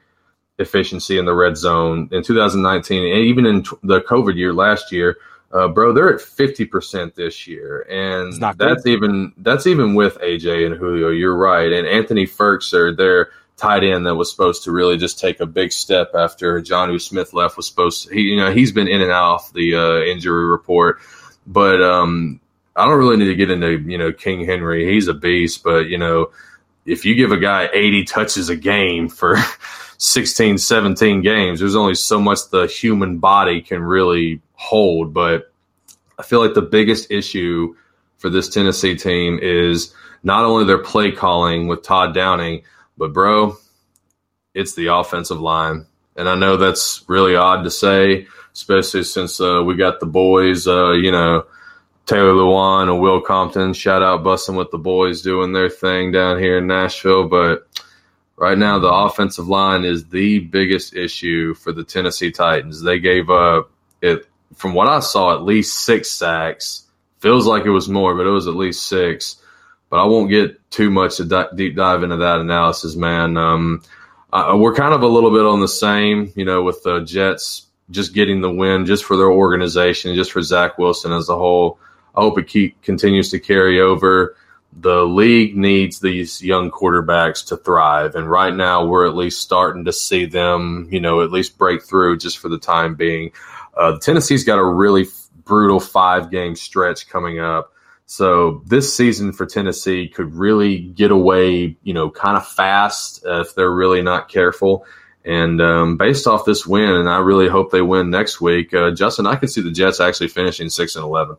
efficiency 0.59 1.17
in 1.17 1.25
the 1.25 1.33
red 1.33 1.55
zone 1.55 2.09
in 2.11 2.23
2019 2.23 3.03
and 3.13 3.23
even 3.25 3.45
in 3.45 3.63
the 3.83 4.01
covid 4.01 4.35
year 4.35 4.53
last 4.53 4.91
year 4.91 5.17
uh, 5.51 5.67
bro 5.67 5.93
they're 5.93 6.13
at 6.13 6.19
50% 6.19 7.13
this 7.13 7.47
year 7.47 7.81
and 7.89 8.39
not 8.39 8.57
good. 8.57 8.69
that's 8.69 8.85
even 8.87 9.33
that's 9.37 9.67
even 9.67 9.93
with 9.93 10.17
aj 10.17 10.65
and 10.65 10.75
julio 10.75 11.09
you're 11.09 11.37
right 11.37 11.71
and 11.71 11.87
anthony 11.87 12.25
firkser 12.25 12.95
their 12.95 13.29
tight 13.58 13.84
end 13.84 14.05
that 14.05 14.16
was 14.16 14.30
supposed 14.30 14.64
to 14.64 14.72
really 14.72 14.97
just 14.97 15.20
take 15.20 15.39
a 15.39 15.45
big 15.45 15.72
step 15.72 16.12
after 16.16 16.62
jonnu 16.62 17.01
smith 17.01 17.34
left 17.34 17.58
was 17.58 17.68
supposed 17.68 18.08
to 18.08 18.14
he 18.14 18.22
you 18.22 18.38
know 18.38 18.51
he's 18.51 18.72
been 18.72 18.88
in 18.88 19.01
and 19.01 19.12
out 19.12 19.24
off 19.24 19.53
the 19.53 19.76
uh, 19.76 19.99
injury 20.01 20.45
report 20.45 20.99
but 21.45 21.82
um 21.82 22.39
i 22.76 22.86
don't 22.86 22.99
really 22.99 23.18
need 23.18 23.26
to 23.26 23.36
get 23.36 23.49
into 23.49 23.80
you 23.80 23.97
know 23.97 24.14
king 24.14 24.45
henry 24.45 24.91
he's 24.91 25.08
a 25.08 25.14
beast 25.14 25.64
but 25.64 25.88
you 25.88 25.97
know 25.97 26.30
if 26.86 27.03
you 27.03 27.16
give 27.16 27.32
a 27.32 27.38
guy 27.38 27.70
80 27.74 28.05
touches 28.05 28.49
a 28.49 28.55
game 28.55 29.10
for 29.10 29.38
16, 29.97 30.58
17 30.58 31.22
games, 31.22 31.60
there's 31.60 31.76
only 31.76 31.95
so 31.95 32.20
much 32.20 32.49
the 32.49 32.68
human 32.68 33.18
body 33.18 33.62
can 33.62 33.82
really 33.82 34.41
hold. 34.53 35.14
But 35.14 35.51
I 36.18 36.24
feel 36.24 36.39
like 36.39 36.53
the 36.53 36.62
biggest 36.62 37.12
issue 37.12 37.76
for 38.18 38.30
this 38.30 38.49
Tennessee 38.49 38.95
team 38.95 39.39
is 39.41 39.93
not 40.24 40.45
only 40.45 40.66
their 40.66 40.82
play 40.82 41.12
calling 41.12 41.68
with 41.68 41.84
Todd 41.84 42.14
Downing, 42.14 42.64
but 42.97 43.13
bro, 43.13 43.57
it's 44.53 44.73
the 44.73 44.87
offensive 44.87 45.39
line. 45.39 45.85
And 46.15 46.27
I 46.27 46.35
know 46.35 46.57
that's 46.57 47.03
really 47.07 47.35
odd 47.35 47.63
to 47.63 47.71
say, 47.71 48.27
especially 48.53 49.03
since 49.03 49.39
uh, 49.39 49.61
we 49.63 49.75
got 49.75 49.99
the 49.99 50.07
boys, 50.07 50.67
uh, 50.67 50.93
you 50.93 51.11
know, 51.11 51.45
Taylor 52.07 52.33
Lewan 52.33 52.89
and 52.89 53.01
Will 53.01 53.21
Compton. 53.21 53.73
Shout 53.73 54.01
out 54.01 54.23
Bussin' 54.23 54.57
with 54.57 54.71
the 54.71 54.77
boys 54.77 55.21
doing 55.21 55.51
their 55.51 55.69
thing 55.69 56.11
down 56.11 56.39
here 56.39 56.57
in 56.57 56.65
Nashville. 56.65 57.27
But 57.27 57.67
right 58.37 58.57
now, 58.57 58.79
the 58.79 58.89
offensive 58.89 59.47
line 59.47 59.83
is 59.83 60.05
the 60.07 60.39
biggest 60.39 60.95
issue 60.95 61.53
for 61.53 61.71
the 61.71 61.83
Tennessee 61.83 62.31
Titans. 62.31 62.81
They 62.81 62.99
gave 62.99 63.29
up 63.29 63.69
it 64.01 64.25
from 64.55 64.73
what 64.73 64.87
I 64.87 65.01
saw 65.01 65.35
at 65.35 65.43
least 65.43 65.83
six 65.83 66.09
sacks. 66.09 66.83
Feels 67.19 67.45
like 67.45 67.65
it 67.65 67.71
was 67.71 67.89
more, 67.89 68.15
but 68.15 68.25
it 68.25 68.31
was 68.31 68.47
at 68.47 68.55
least 68.55 68.87
six. 68.87 69.35
But 69.89 70.01
I 70.01 70.05
won't 70.05 70.29
get 70.29 70.69
too 70.69 70.89
much 70.89 71.17
di- 71.25 71.47
deep 71.55 71.75
dive 71.75 72.03
into 72.03 72.17
that 72.17 72.39
analysis, 72.39 72.95
man. 72.95 73.38
Um, 73.38 73.81
we're 74.33 74.75
kind 74.75 74.93
of 74.93 75.01
a 75.01 75.07
little 75.07 75.31
bit 75.31 75.45
on 75.45 75.61
the 75.61 75.67
same, 75.67 76.31
you 76.35 76.45
know, 76.45 76.61
with 76.63 76.83
the 76.83 77.01
Jets 77.01 77.67
just 77.89 78.13
getting 78.13 78.41
the 78.41 78.51
win, 78.51 78.85
just 78.85 79.05
for 79.05 79.15
their 79.15 79.31
organization, 79.31 80.15
just 80.15 80.31
for 80.31 80.41
Zach 80.41 80.77
Wilson 80.77 81.11
as 81.11 81.29
a 81.29 81.38
whole. 81.38 81.79
I 82.15 82.21
hope 82.21 82.38
it 82.38 82.47
keep, 82.47 82.81
continues 82.81 83.29
to 83.31 83.39
carry 83.39 83.79
over. 83.79 84.35
The 84.79 85.05
league 85.05 85.55
needs 85.55 85.99
these 85.99 86.43
young 86.43 86.69
quarterbacks 86.69 87.45
to 87.47 87.57
thrive, 87.57 88.15
and 88.15 88.29
right 88.29 88.53
now 88.53 88.85
we're 88.85 89.07
at 89.07 89.15
least 89.15 89.41
starting 89.41 89.85
to 89.85 89.93
see 89.93 90.25
them, 90.25 90.88
you 90.91 90.99
know, 90.99 91.21
at 91.21 91.31
least 91.31 91.57
break 91.57 91.83
through 91.83 92.17
just 92.17 92.38
for 92.38 92.49
the 92.49 92.59
time 92.59 92.95
being. 92.95 93.31
Uh, 93.75 93.97
Tennessee's 93.97 94.43
got 94.43 94.59
a 94.59 94.65
really 94.65 95.05
brutal 95.45 95.79
five 95.79 96.29
game 96.29 96.55
stretch 96.55 97.07
coming 97.09 97.39
up. 97.39 97.73
So 98.10 98.64
this 98.66 98.95
season 98.95 99.34
for 99.34 99.45
Tennessee 99.45 100.08
could 100.08 100.34
really 100.34 100.80
get 100.80 101.12
away, 101.12 101.76
you 101.84 101.93
know, 101.93 102.10
kind 102.10 102.38
of 102.38 102.47
fast 102.47 103.26
uh, 103.26 103.41
if 103.41 103.53
they're 103.53 103.70
really 103.70 104.01
not 104.01 104.30
careful. 104.30 104.86
And 105.26 105.62
um, 105.62 105.97
based 105.97 106.26
off 106.26 106.45
this 106.45 106.66
win, 106.66 106.89
and 106.89 107.10
I 107.10 107.18
really 107.18 107.49
hope 107.49 107.70
they 107.70 107.82
win 107.82 108.10
next 108.10 108.39
week, 108.39 108.74
uh, 108.74 108.91
Justin, 108.91 109.28
I 109.28 109.36
could 109.36 109.49
see 109.49 109.62
the 109.62 109.72
Jets 109.72 109.99
actually 109.99 110.30
finishing 110.30 110.70
six 110.70 110.95
and 110.95 111.03
eleven. 111.03 111.36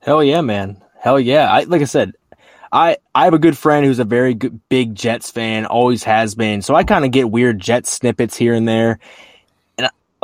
Hell 0.00 0.24
yeah, 0.24 0.40
man. 0.40 0.82
Hell 0.98 1.20
yeah. 1.20 1.52
I 1.52 1.64
like 1.64 1.82
I 1.82 1.84
said, 1.84 2.14
I 2.72 2.96
I 3.14 3.24
have 3.24 3.34
a 3.34 3.38
good 3.38 3.58
friend 3.58 3.84
who's 3.84 3.98
a 3.98 4.04
very 4.04 4.32
good 4.32 4.58
big 4.70 4.94
Jets 4.94 5.30
fan, 5.30 5.66
always 5.66 6.02
has 6.04 6.34
been. 6.34 6.62
So 6.62 6.74
I 6.74 6.84
kind 6.84 7.04
of 7.04 7.10
get 7.10 7.30
weird 7.30 7.60
Jets 7.60 7.90
snippets 7.92 8.38
here 8.38 8.54
and 8.54 8.66
there. 8.66 9.00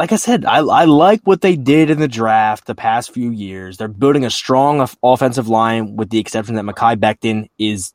Like 0.00 0.12
I 0.12 0.16
said, 0.16 0.46
I 0.46 0.60
I 0.60 0.86
like 0.86 1.20
what 1.24 1.42
they 1.42 1.56
did 1.56 1.90
in 1.90 2.00
the 2.00 2.08
draft 2.08 2.64
the 2.64 2.74
past 2.74 3.12
few 3.12 3.30
years. 3.30 3.76
They're 3.76 3.86
building 3.86 4.24
a 4.24 4.30
strong 4.30 4.88
offensive 5.02 5.46
line 5.46 5.94
with 5.96 6.08
the 6.08 6.18
exception 6.18 6.54
that 6.54 6.64
Mekhi 6.64 6.96
Becton 6.96 7.50
is 7.58 7.92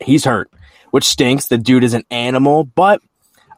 he's 0.00 0.24
hurt, 0.24 0.50
which 0.92 1.04
stinks. 1.04 1.48
The 1.48 1.58
dude 1.58 1.84
is 1.84 1.92
an 1.92 2.04
animal, 2.10 2.64
but 2.64 3.02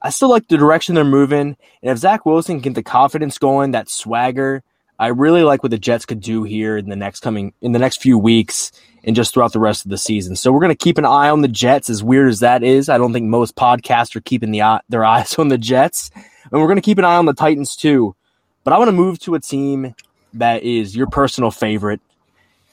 I 0.02 0.10
still 0.10 0.28
like 0.28 0.48
the 0.48 0.56
direction 0.56 0.96
they're 0.96 1.04
moving. 1.04 1.56
And 1.84 1.90
if 1.92 1.98
Zach 1.98 2.26
Wilson 2.26 2.56
can 2.56 2.72
get 2.72 2.74
the 2.74 2.82
confidence 2.82 3.38
going, 3.38 3.70
that 3.70 3.88
swagger, 3.88 4.64
I 4.98 5.06
really 5.08 5.44
like 5.44 5.62
what 5.62 5.70
the 5.70 5.78
Jets 5.78 6.04
could 6.04 6.20
do 6.20 6.42
here 6.42 6.76
in 6.76 6.88
the 6.88 6.96
next 6.96 7.20
coming 7.20 7.52
in 7.60 7.70
the 7.70 7.78
next 7.78 8.02
few 8.02 8.18
weeks 8.18 8.72
and 9.04 9.14
just 9.14 9.32
throughout 9.32 9.52
the 9.52 9.60
rest 9.60 9.84
of 9.84 9.92
the 9.92 9.98
season. 9.98 10.34
So 10.34 10.50
we're 10.50 10.62
gonna 10.62 10.74
keep 10.74 10.98
an 10.98 11.06
eye 11.06 11.30
on 11.30 11.42
the 11.42 11.48
Jets. 11.48 11.88
As 11.88 12.02
weird 12.02 12.28
as 12.28 12.40
that 12.40 12.64
is, 12.64 12.88
I 12.88 12.98
don't 12.98 13.12
think 13.12 13.26
most 13.26 13.54
podcasts 13.54 14.16
are 14.16 14.20
keeping 14.20 14.50
the 14.50 14.82
their 14.88 15.04
eyes 15.14 15.38
on 15.38 15.46
the 15.46 15.58
Jets, 15.58 16.10
and 16.54 16.62
we're 16.62 16.68
gonna 16.68 16.80
keep 16.80 16.98
an 16.98 17.04
eye 17.04 17.16
on 17.16 17.26
the 17.26 17.34
Titans 17.34 17.74
too. 17.74 18.14
But 18.62 18.72
I 18.72 18.78
want 18.78 18.86
to 18.88 18.92
move 18.92 19.18
to 19.20 19.34
a 19.34 19.40
team 19.40 19.96
that 20.34 20.62
is 20.62 20.94
your 20.94 21.08
personal 21.08 21.50
favorite 21.50 22.00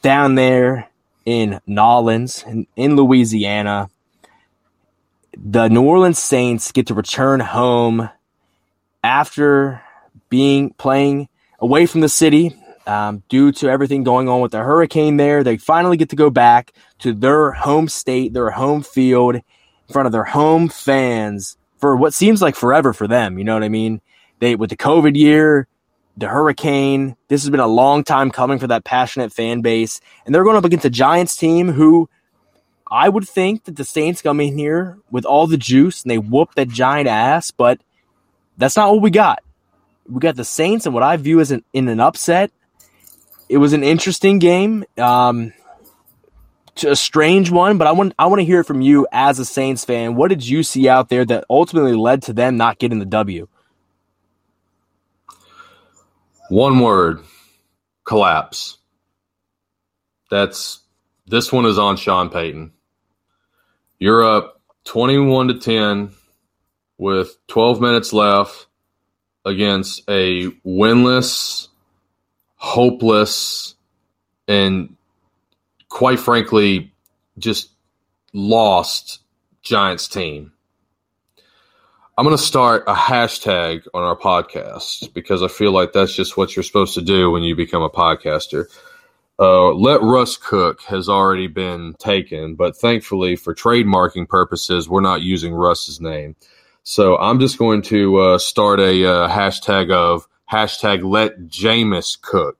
down 0.03 0.35
there 0.35 0.87
in 1.25 1.59
Nolens 1.65 2.43
in, 2.45 2.67
in 2.75 2.95
Louisiana. 2.95 3.89
The 5.35 5.67
New 5.67 5.81
Orleans 5.81 6.19
Saints 6.19 6.71
get 6.71 6.87
to 6.87 6.93
return 6.93 7.39
home 7.39 8.07
after 9.03 9.81
being 10.29 10.73
playing 10.73 11.27
away 11.59 11.87
from 11.87 12.01
the 12.01 12.09
city 12.09 12.55
um, 12.85 13.23
due 13.29 13.51
to 13.53 13.67
everything 13.67 14.03
going 14.03 14.29
on 14.29 14.41
with 14.41 14.51
the 14.51 14.59
hurricane 14.59 15.17
there. 15.17 15.43
They 15.43 15.57
finally 15.57 15.97
get 15.97 16.09
to 16.09 16.15
go 16.15 16.29
back 16.29 16.71
to 16.99 17.13
their 17.13 17.51
home 17.51 17.87
state, 17.87 18.33
their 18.33 18.51
home 18.51 18.83
field, 18.83 19.37
in 19.37 19.41
front 19.89 20.05
of 20.05 20.11
their 20.11 20.23
home 20.23 20.69
fans 20.69 21.57
for 21.81 21.95
what 21.95 22.13
seems 22.13 22.41
like 22.41 22.55
forever 22.55 22.93
for 22.93 23.07
them. 23.07 23.37
You 23.37 23.43
know 23.43 23.53
what 23.55 23.63
I 23.63 23.69
mean? 23.69 23.99
They 24.39 24.55
with 24.55 24.69
the 24.69 24.77
COVID 24.77 25.17
year, 25.17 25.67
the 26.15 26.27
hurricane. 26.27 27.17
This 27.27 27.41
has 27.43 27.49
been 27.49 27.59
a 27.59 27.67
long 27.67 28.03
time 28.03 28.31
coming 28.31 28.59
for 28.59 28.67
that 28.67 28.85
passionate 28.85 29.33
fan 29.33 29.61
base, 29.61 29.99
and 30.25 30.33
they're 30.33 30.43
going 30.43 30.57
up 30.57 30.65
against 30.65 30.85
a 30.85 30.89
Giants 30.89 31.35
team 31.35 31.67
who 31.67 32.09
I 32.91 33.07
would 33.07 33.27
think 33.27 33.63
that 33.65 33.77
the 33.77 33.85
Saints 33.85 34.21
come 34.21 34.41
in 34.41 34.57
here 34.57 34.97
with 35.09 35.25
all 35.25 35.47
the 35.47 35.57
juice 35.57 36.03
and 36.03 36.11
they 36.11 36.17
whoop 36.17 36.55
that 36.55 36.67
giant 36.67 37.07
ass, 37.07 37.49
but 37.49 37.79
that's 38.57 38.75
not 38.75 38.91
what 38.91 39.01
we 39.01 39.09
got. 39.09 39.43
We 40.09 40.19
got 40.19 40.35
the 40.35 40.43
Saints 40.43 40.85
and 40.85 40.93
what 40.93 41.03
I 41.03 41.15
view 41.15 41.39
as 41.39 41.51
an 41.51 41.63
in 41.71 41.87
an 41.87 42.01
upset. 42.01 42.51
It 43.47 43.57
was 43.57 43.71
an 43.73 43.83
interesting 43.83 44.39
game, 44.39 44.83
um, 44.97 45.53
a 46.83 46.95
strange 46.95 47.51
one, 47.51 47.77
but 47.77 47.87
I 47.87 47.91
want 47.91 48.13
I 48.17 48.27
want 48.27 48.39
to 48.39 48.45
hear 48.45 48.61
it 48.61 48.65
from 48.65 48.81
you 48.81 49.07
as 49.11 49.39
a 49.39 49.45
Saints 49.45 49.85
fan. 49.85 50.15
What 50.15 50.29
did 50.29 50.47
you 50.47 50.63
see 50.63 50.87
out 50.87 51.09
there 51.09 51.25
that 51.25 51.45
ultimately 51.49 51.93
led 51.93 52.23
to 52.23 52.33
them 52.33 52.57
not 52.57 52.79
getting 52.79 52.99
the 52.99 53.05
W? 53.05 53.47
One 56.49 56.79
word: 56.79 57.23
collapse. 58.05 58.77
That's 60.29 60.79
this 61.27 61.51
one 61.51 61.65
is 61.65 61.77
on 61.77 61.97
Sean 61.97 62.29
Payton. 62.29 62.71
You're 63.99 64.23
up 64.23 64.61
21 64.85 65.49
to 65.49 65.53
10 65.59 66.11
with 66.97 67.37
12 67.47 67.81
minutes 67.81 68.13
left 68.13 68.65
against 69.45 70.01
a 70.09 70.47
winless, 70.65 71.67
hopeless, 72.55 73.75
and 74.47 74.95
quite 75.91 76.19
frankly, 76.19 76.91
just 77.37 77.69
lost 78.33 79.19
Giants 79.61 80.07
team. 80.07 80.53
I'm 82.17 82.25
going 82.25 82.35
to 82.35 82.43
start 82.43 82.83
a 82.87 82.93
hashtag 82.93 83.85
on 83.93 84.03
our 84.03 84.17
podcast 84.17 85.13
because 85.13 85.43
I 85.43 85.47
feel 85.47 85.71
like 85.71 85.93
that's 85.93 86.15
just 86.15 86.37
what 86.37 86.55
you're 86.55 86.63
supposed 86.63 86.93
to 86.95 87.01
do 87.01 87.29
when 87.31 87.43
you 87.43 87.55
become 87.55 87.83
a 87.83 87.89
podcaster. 87.89 88.65
Uh, 89.37 89.71
let 89.73 90.01
Russ 90.01 90.37
cook 90.37 90.81
has 90.83 91.09
already 91.09 91.47
been 91.47 91.93
taken, 91.99 92.55
but 92.55 92.77
thankfully 92.77 93.35
for 93.35 93.53
trademarking 93.53 94.27
purposes, 94.29 94.87
we're 94.87 95.01
not 95.01 95.21
using 95.21 95.53
Russ's 95.53 95.99
name. 95.99 96.35
So 96.83 97.17
I'm 97.17 97.39
just 97.39 97.57
going 97.57 97.81
to 97.83 98.17
uh, 98.17 98.37
start 98.37 98.79
a 98.79 99.05
uh, 99.05 99.29
hashtag 99.29 99.91
of 99.91 100.27
hashtag 100.51 101.03
let 101.03 101.47
Jameis 101.47 102.21
cook. 102.21 102.57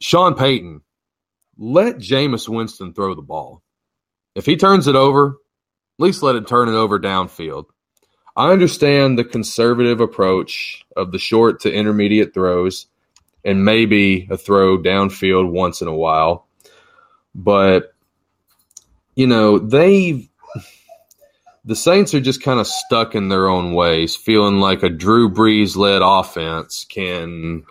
Sean 0.00 0.34
Payton, 0.34 0.82
let 1.58 1.96
Jameis 1.96 2.48
Winston 2.48 2.92
throw 2.92 3.14
the 3.14 3.22
ball. 3.22 3.62
If 4.34 4.46
he 4.46 4.56
turns 4.56 4.86
it 4.86 4.96
over, 4.96 5.28
at 5.98 6.02
least 6.02 6.22
let 6.22 6.36
it 6.36 6.46
turn 6.46 6.68
it 6.68 6.74
over 6.74 6.98
downfield. 6.98 7.66
I 8.36 8.52
understand 8.52 9.18
the 9.18 9.24
conservative 9.24 10.00
approach 10.00 10.84
of 10.94 11.10
the 11.10 11.18
short 11.18 11.60
to 11.60 11.72
intermediate 11.72 12.34
throws 12.34 12.86
and 13.44 13.64
maybe 13.64 14.28
a 14.30 14.36
throw 14.36 14.76
downfield 14.76 15.50
once 15.50 15.80
in 15.80 15.88
a 15.88 15.94
while. 15.94 16.46
But, 17.34 17.94
you 19.14 19.26
know, 19.26 19.58
they 19.58 20.28
the 21.66 21.76
Saints 21.76 22.14
are 22.14 22.20
just 22.20 22.42
kind 22.42 22.60
of 22.60 22.66
stuck 22.66 23.14
in 23.16 23.28
their 23.28 23.48
own 23.48 23.74
ways, 23.74 24.14
feeling 24.14 24.60
like 24.60 24.84
a 24.84 24.88
Drew 24.88 25.28
Brees 25.28 25.76
led 25.76 26.00
offense 26.00 26.86
can, 26.88 27.64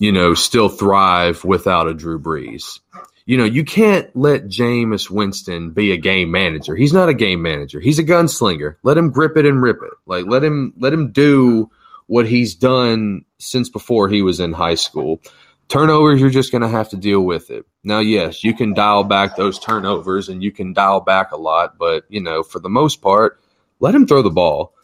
you 0.00 0.10
know, 0.10 0.34
still 0.34 0.70
thrive 0.70 1.44
without 1.44 1.86
a 1.86 1.94
Drew 1.94 2.18
Brees. 2.18 2.80
You 3.26 3.36
know, 3.36 3.44
you 3.44 3.64
can't 3.64 4.10
let 4.16 4.46
Jameis 4.46 5.08
Winston 5.08 5.70
be 5.70 5.92
a 5.92 5.98
game 5.98 6.32
manager. 6.32 6.74
He's 6.74 6.94
not 6.94 7.10
a 7.10 7.14
game 7.14 7.42
manager. 7.42 7.78
He's 7.78 8.00
a 8.00 8.04
gunslinger. 8.04 8.76
Let 8.82 8.98
him 8.98 9.10
grip 9.10 9.36
it 9.36 9.46
and 9.46 9.62
rip 9.62 9.76
it. 9.82 9.92
Like 10.06 10.24
let 10.26 10.42
him 10.42 10.72
let 10.78 10.92
him 10.92 11.12
do 11.12 11.70
what 12.06 12.26
he's 12.26 12.56
done 12.56 13.24
since 13.38 13.68
before 13.68 14.08
he 14.08 14.22
was 14.22 14.40
in 14.40 14.52
high 14.52 14.74
school. 14.74 15.20
Turnovers, 15.68 16.20
you're 16.20 16.30
just 16.30 16.50
going 16.50 16.62
to 16.62 16.68
have 16.68 16.88
to 16.88 16.96
deal 16.96 17.20
with 17.20 17.50
it. 17.50 17.64
Now, 17.84 18.00
yes, 18.00 18.42
you 18.42 18.52
can 18.52 18.74
dial 18.74 19.04
back 19.04 19.36
those 19.36 19.60
turnovers 19.60 20.28
and 20.28 20.42
you 20.42 20.50
can 20.50 20.72
dial 20.72 21.00
back 21.00 21.30
a 21.30 21.36
lot, 21.36 21.78
but, 21.78 22.04
you 22.08 22.20
know, 22.20 22.42
for 22.42 22.58
the 22.58 22.68
most 22.68 23.00
part, 23.00 23.40
let 23.78 23.94
him 23.94 24.08
throw 24.08 24.22
the 24.22 24.30
ball. 24.30 24.74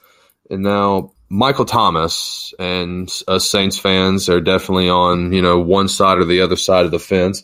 And 0.49 0.63
now, 0.63 1.15
Michael 1.29 1.65
Thomas 1.65 2.55
and 2.59 3.11
us 3.27 3.49
Saints 3.49 3.79
fans 3.79 4.29
are 4.29 4.41
definitely 4.41 4.89
on, 4.89 5.33
you 5.33 5.43
know, 5.43 5.59
one 5.59 5.89
side 5.89 6.19
or 6.19 6.25
the 6.25 6.41
other 6.41 6.57
side 6.57 6.85
of 6.85 6.93
the 6.93 6.99
fence. 6.99 7.43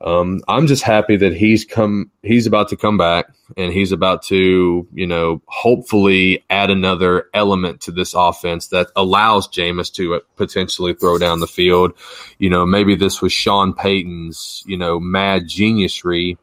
Um, 0.00 0.40
I'm 0.48 0.66
just 0.66 0.82
happy 0.82 1.16
that 1.16 1.34
he's 1.34 1.64
come. 1.64 2.10
He's 2.22 2.46
about 2.46 2.68
to 2.70 2.76
come 2.76 2.96
back, 2.96 3.26
and 3.56 3.70
he's 3.70 3.92
about 3.92 4.22
to, 4.24 4.88
you 4.94 5.06
know, 5.06 5.42
hopefully 5.46 6.42
add 6.48 6.70
another 6.70 7.28
element 7.34 7.82
to 7.82 7.92
this 7.92 8.14
offense 8.14 8.68
that 8.68 8.88
allows 8.96 9.46
Jameis 9.48 9.92
to 9.94 10.14
uh, 10.14 10.20
potentially 10.36 10.94
throw 10.94 11.18
down 11.18 11.40
the 11.40 11.46
field. 11.46 11.92
You 12.38 12.48
know, 12.48 12.64
maybe 12.64 12.94
this 12.94 13.20
was 13.20 13.32
Sean 13.32 13.74
Payton's, 13.74 14.62
you 14.66 14.78
know, 14.78 14.98
mad 14.98 15.42
geniusry. 15.42 16.38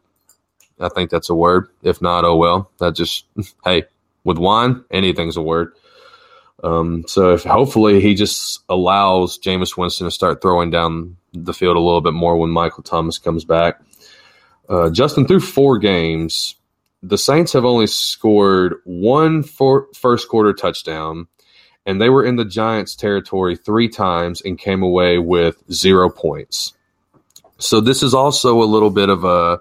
I 0.80 0.89
think 0.89 1.09
that's 1.09 1.32
a 1.32 1.36
word. 1.36 1.70
If 1.82 1.99
not, 1.99 2.26
oh 2.26 2.36
well. 2.36 2.70
That 2.80 2.93
just 2.93 3.26
hey, 3.63 3.86
with 4.24 4.38
wine, 4.38 4.84
anything's 4.91 5.38
a 5.38 5.41
word. 5.41 5.74
Um, 6.64 7.05
so 7.08 7.34
if 7.34 7.43
hopefully 7.43 8.01
he 8.01 8.16
just 8.16 8.62
allows 8.68 9.38
Jameis 9.38 9.78
Winston 9.78 10.08
to 10.08 10.12
start 10.12 10.41
throwing 10.41 10.72
down 10.72 11.18
the 11.34 11.53
field 11.53 11.78
a 11.78 11.82
little 11.82 12.01
bit 12.01 12.14
more 12.14 12.38
when 12.38 12.49
Michael 12.49 12.84
Thomas 12.84 13.20
comes 13.20 13.45
back. 13.45 13.80
Uh, 14.68 14.89
Justin, 14.89 15.28
through 15.28 15.39
four 15.39 15.78
games, 15.78 16.55
the 17.03 17.18
Saints 17.18 17.53
have 17.53 17.64
only 17.64 17.88
scored 17.88 18.76
one 18.86 19.43
first 19.43 20.28
quarter 20.28 20.53
touchdown, 20.53 21.28
and 21.86 22.01
they 22.01 22.10
were 22.10 22.26
in 22.26 22.36
the 22.36 22.45
Giants' 22.45 22.95
territory 22.95 23.55
three 23.55 23.88
times 23.88 24.41
and 24.41 24.58
came 24.58 24.82
away 24.82 25.20
with 25.20 25.64
zero 25.72 26.10
points. 26.10 26.74
So 27.60 27.82
this 27.82 28.03
is 28.03 28.14
also 28.14 28.62
a 28.62 28.66
little 28.66 28.89
bit 28.89 29.10
of 29.10 29.24
a 29.24 29.60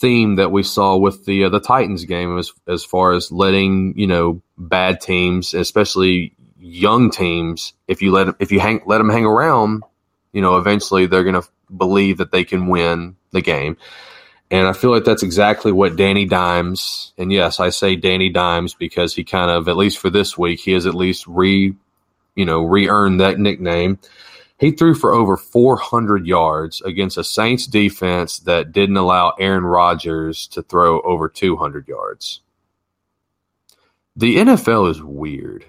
theme 0.00 0.36
that 0.36 0.50
we 0.50 0.62
saw 0.62 0.96
with 0.96 1.24
the 1.24 1.44
uh, 1.44 1.48
the 1.48 1.60
Titans 1.60 2.04
game 2.04 2.38
as 2.38 2.52
as 2.66 2.84
far 2.84 3.12
as 3.12 3.32
letting 3.32 3.98
you 3.98 4.06
know 4.06 4.42
bad 4.58 5.00
teams, 5.00 5.54
especially 5.54 6.32
young 6.58 7.10
teams, 7.10 7.72
if 7.88 8.02
you 8.02 8.12
let 8.12 8.34
if 8.38 8.52
you 8.52 8.60
hang 8.60 8.82
let 8.86 8.98
them 8.98 9.10
hang 9.10 9.24
around, 9.24 9.82
you 10.32 10.42
know, 10.42 10.56
eventually 10.56 11.06
they're 11.06 11.24
going 11.24 11.40
to 11.40 11.48
believe 11.74 12.18
that 12.18 12.30
they 12.30 12.44
can 12.44 12.68
win 12.68 13.16
the 13.32 13.40
game. 13.40 13.76
And 14.50 14.68
I 14.68 14.74
feel 14.74 14.92
like 14.92 15.04
that's 15.04 15.24
exactly 15.24 15.72
what 15.72 15.96
Danny 15.96 16.24
Dimes, 16.24 17.12
and 17.18 17.32
yes, 17.32 17.58
I 17.58 17.70
say 17.70 17.96
Danny 17.96 18.28
Dimes 18.28 18.74
because 18.74 19.12
he 19.14 19.24
kind 19.24 19.50
of, 19.50 19.68
at 19.68 19.76
least 19.76 19.98
for 19.98 20.08
this 20.08 20.38
week, 20.38 20.60
he 20.60 20.72
has 20.72 20.86
at 20.86 20.94
least 20.94 21.26
re, 21.26 21.74
you 22.36 22.44
know, 22.44 22.62
re-earned 22.62 23.20
that 23.20 23.40
nickname. 23.40 23.98
He 24.58 24.70
threw 24.70 24.94
for 24.94 25.12
over 25.12 25.36
400 25.36 26.26
yards 26.26 26.80
against 26.80 27.18
a 27.18 27.24
Saints 27.24 27.66
defense 27.66 28.38
that 28.40 28.72
didn't 28.72 28.96
allow 28.96 29.34
Aaron 29.38 29.64
Rodgers 29.64 30.46
to 30.48 30.62
throw 30.62 31.00
over 31.02 31.28
200 31.28 31.86
yards. 31.86 32.40
The 34.16 34.36
NFL 34.36 34.90
is 34.90 35.02
weird. 35.02 35.66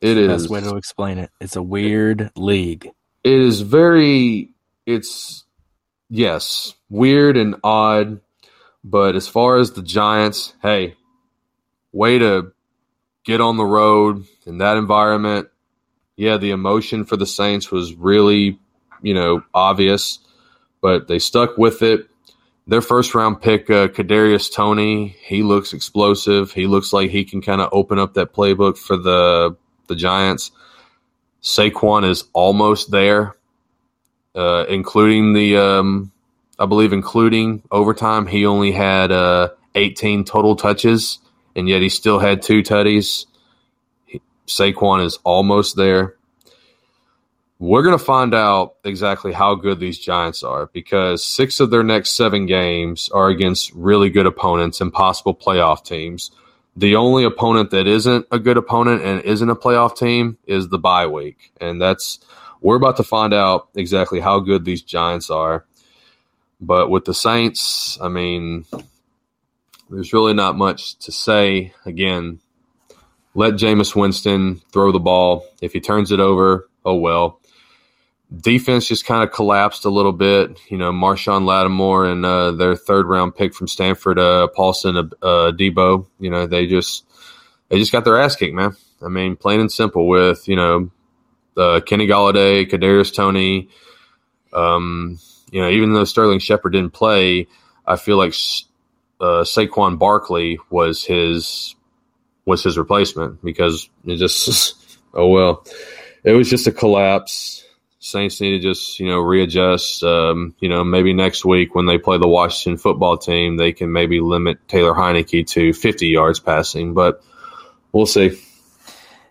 It 0.00 0.18
is. 0.18 0.42
Best 0.42 0.50
way 0.50 0.60
to 0.62 0.76
explain 0.76 1.18
it. 1.18 1.30
It's 1.40 1.56
a 1.56 1.62
weird 1.62 2.32
league 2.34 2.90
it 3.26 3.40
is 3.40 3.60
very 3.60 4.50
it's 4.86 5.42
yes 6.08 6.74
weird 6.88 7.36
and 7.36 7.56
odd 7.64 8.20
but 8.84 9.16
as 9.16 9.26
far 9.26 9.56
as 9.56 9.72
the 9.72 9.82
giants 9.82 10.54
hey 10.62 10.94
way 11.90 12.20
to 12.20 12.52
get 13.24 13.40
on 13.40 13.56
the 13.56 13.64
road 13.64 14.24
in 14.46 14.58
that 14.58 14.76
environment 14.76 15.48
yeah 16.16 16.36
the 16.36 16.50
emotion 16.50 17.04
for 17.04 17.16
the 17.16 17.26
saints 17.26 17.70
was 17.70 17.94
really 17.94 18.58
you 19.02 19.14
know 19.14 19.42
obvious 19.54 20.18
but 20.80 21.08
they 21.08 21.18
stuck 21.18 21.56
with 21.58 21.82
it 21.82 22.08
their 22.66 22.82
first 22.82 23.14
round 23.14 23.40
pick 23.40 23.70
uh, 23.70 23.86
kadarius 23.86 24.52
Toney, 24.52 25.16
he 25.24 25.42
looks 25.42 25.72
explosive 25.72 26.52
he 26.52 26.66
looks 26.66 26.92
like 26.92 27.10
he 27.10 27.24
can 27.24 27.40
kind 27.40 27.60
of 27.60 27.68
open 27.72 27.98
up 27.98 28.14
that 28.14 28.32
playbook 28.32 28.76
for 28.78 28.96
the 28.96 29.56
the 29.88 29.94
giants 29.94 30.50
Saquon 31.46 32.08
is 32.08 32.24
almost 32.32 32.90
there, 32.90 33.36
uh, 34.34 34.66
including 34.68 35.32
the, 35.32 35.56
um, 35.56 36.10
I 36.58 36.66
believe, 36.66 36.92
including 36.92 37.62
overtime. 37.70 38.26
He 38.26 38.44
only 38.46 38.72
had 38.72 39.12
uh, 39.12 39.50
18 39.76 40.24
total 40.24 40.56
touches, 40.56 41.20
and 41.54 41.68
yet 41.68 41.82
he 41.82 41.88
still 41.88 42.18
had 42.18 42.42
two 42.42 42.62
tutties. 42.62 43.26
Saquon 44.46 45.04
is 45.04 45.18
almost 45.24 45.76
there. 45.76 46.14
We're 47.58 47.82
going 47.82 47.98
to 47.98 48.04
find 48.04 48.34
out 48.34 48.76
exactly 48.84 49.32
how 49.32 49.54
good 49.54 49.80
these 49.80 49.98
Giants 49.98 50.42
are 50.42 50.66
because 50.66 51.24
six 51.24 51.58
of 51.58 51.70
their 51.70 51.82
next 51.82 52.10
seven 52.10 52.44
games 52.44 53.08
are 53.14 53.28
against 53.28 53.72
really 53.72 54.10
good 54.10 54.26
opponents 54.26 54.80
and 54.80 54.92
possible 54.92 55.34
playoff 55.34 55.82
teams. 55.82 56.30
The 56.76 56.96
only 56.96 57.24
opponent 57.24 57.70
that 57.70 57.86
isn't 57.86 58.26
a 58.30 58.38
good 58.38 58.58
opponent 58.58 59.02
and 59.02 59.22
isn't 59.22 59.48
a 59.48 59.56
playoff 59.56 59.96
team 59.96 60.36
is 60.46 60.68
the 60.68 60.78
bye 60.78 61.06
week. 61.06 61.50
And 61.58 61.80
that's 61.80 62.18
we're 62.60 62.76
about 62.76 62.98
to 62.98 63.04
find 63.04 63.32
out 63.32 63.68
exactly 63.74 64.20
how 64.20 64.40
good 64.40 64.64
these 64.64 64.82
Giants 64.82 65.30
are. 65.30 65.64
But 66.60 66.90
with 66.90 67.04
the 67.04 67.14
Saints, 67.14 67.98
I 68.02 68.08
mean, 68.08 68.66
there's 69.88 70.12
really 70.12 70.34
not 70.34 70.56
much 70.56 70.96
to 71.00 71.12
say. 71.12 71.72
Again, 71.84 72.40
let 73.36 73.54
Jameis 73.54 73.94
Winston 73.94 74.60
throw 74.72 74.90
the 74.90 74.98
ball. 74.98 75.46
If 75.62 75.72
he 75.72 75.80
turns 75.80 76.10
it 76.10 76.18
over, 76.20 76.68
oh 76.84 76.96
well. 76.96 77.40
defense 78.34 78.88
just 78.88 79.06
kind 79.06 79.22
of 79.22 79.32
collapsed 79.32 79.84
a 79.84 79.90
little 79.90 80.12
bit. 80.12 80.58
You 80.68 80.78
know, 80.78 80.90
Marshon 80.90 81.44
Lattimore 81.44 82.06
and 82.06 82.24
uh, 82.24 82.52
their 82.52 82.74
third 82.74 83.06
round 83.06 83.36
pick 83.36 83.54
from 83.54 83.68
Stanford, 83.68 84.18
uh, 84.18 84.48
Paulson 84.48 84.96
uh, 84.96 85.52
Adebo. 85.52 86.06
You 86.18 86.30
know, 86.30 86.46
they 86.46 86.66
just 86.66 87.04
they 87.68 87.78
just 87.78 87.92
got 87.92 88.04
their 88.04 88.18
ass 88.20 88.34
kicked, 88.36 88.54
man. 88.54 88.74
I 89.00 89.08
mean, 89.08 89.36
plain 89.36 89.60
and 89.60 89.70
simple. 89.70 90.08
With 90.08 90.48
you 90.48 90.56
know, 90.56 90.90
uh, 91.56 91.80
Kenny 91.80 92.06
Golladay, 92.06 92.68
Kadarius 92.68 93.14
Toney. 93.14 93.68
Um, 94.52 95.18
you 95.52 95.60
know, 95.60 95.68
even 95.68 95.92
though 95.92 96.04
Sterling 96.04 96.40
Shepard 96.40 96.72
didn't 96.72 96.94
play, 96.94 97.46
I 97.86 97.96
feel 97.96 98.16
like 98.16 98.34
uh, 99.20 99.44
Saquon 99.44 99.98
Barkley 99.98 100.58
was 100.70 101.04
his 101.04 101.75
was 102.46 102.62
his 102.62 102.78
replacement 102.78 103.42
because 103.44 103.90
it 104.06 104.16
just 104.16 104.98
oh 105.14 105.28
well, 105.28 105.66
it 106.24 106.32
was 106.32 106.48
just 106.48 106.66
a 106.66 106.72
collapse. 106.72 107.64
Saints 107.98 108.40
need 108.40 108.52
to 108.52 108.58
just 108.60 109.00
you 109.00 109.08
know 109.08 109.18
readjust. 109.18 110.02
Um, 110.02 110.54
you 110.60 110.68
know 110.68 110.84
maybe 110.84 111.12
next 111.12 111.44
week 111.44 111.74
when 111.74 111.86
they 111.86 111.98
play 111.98 112.18
the 112.18 112.28
Washington 112.28 112.78
football 112.78 113.18
team, 113.18 113.56
they 113.56 113.72
can 113.72 113.92
maybe 113.92 114.20
limit 114.20 114.66
Taylor 114.68 114.94
Heinicke 114.94 115.46
to 115.48 115.72
50 115.72 116.06
yards 116.06 116.40
passing, 116.40 116.94
but 116.94 117.22
we'll 117.92 118.06
see. 118.06 118.40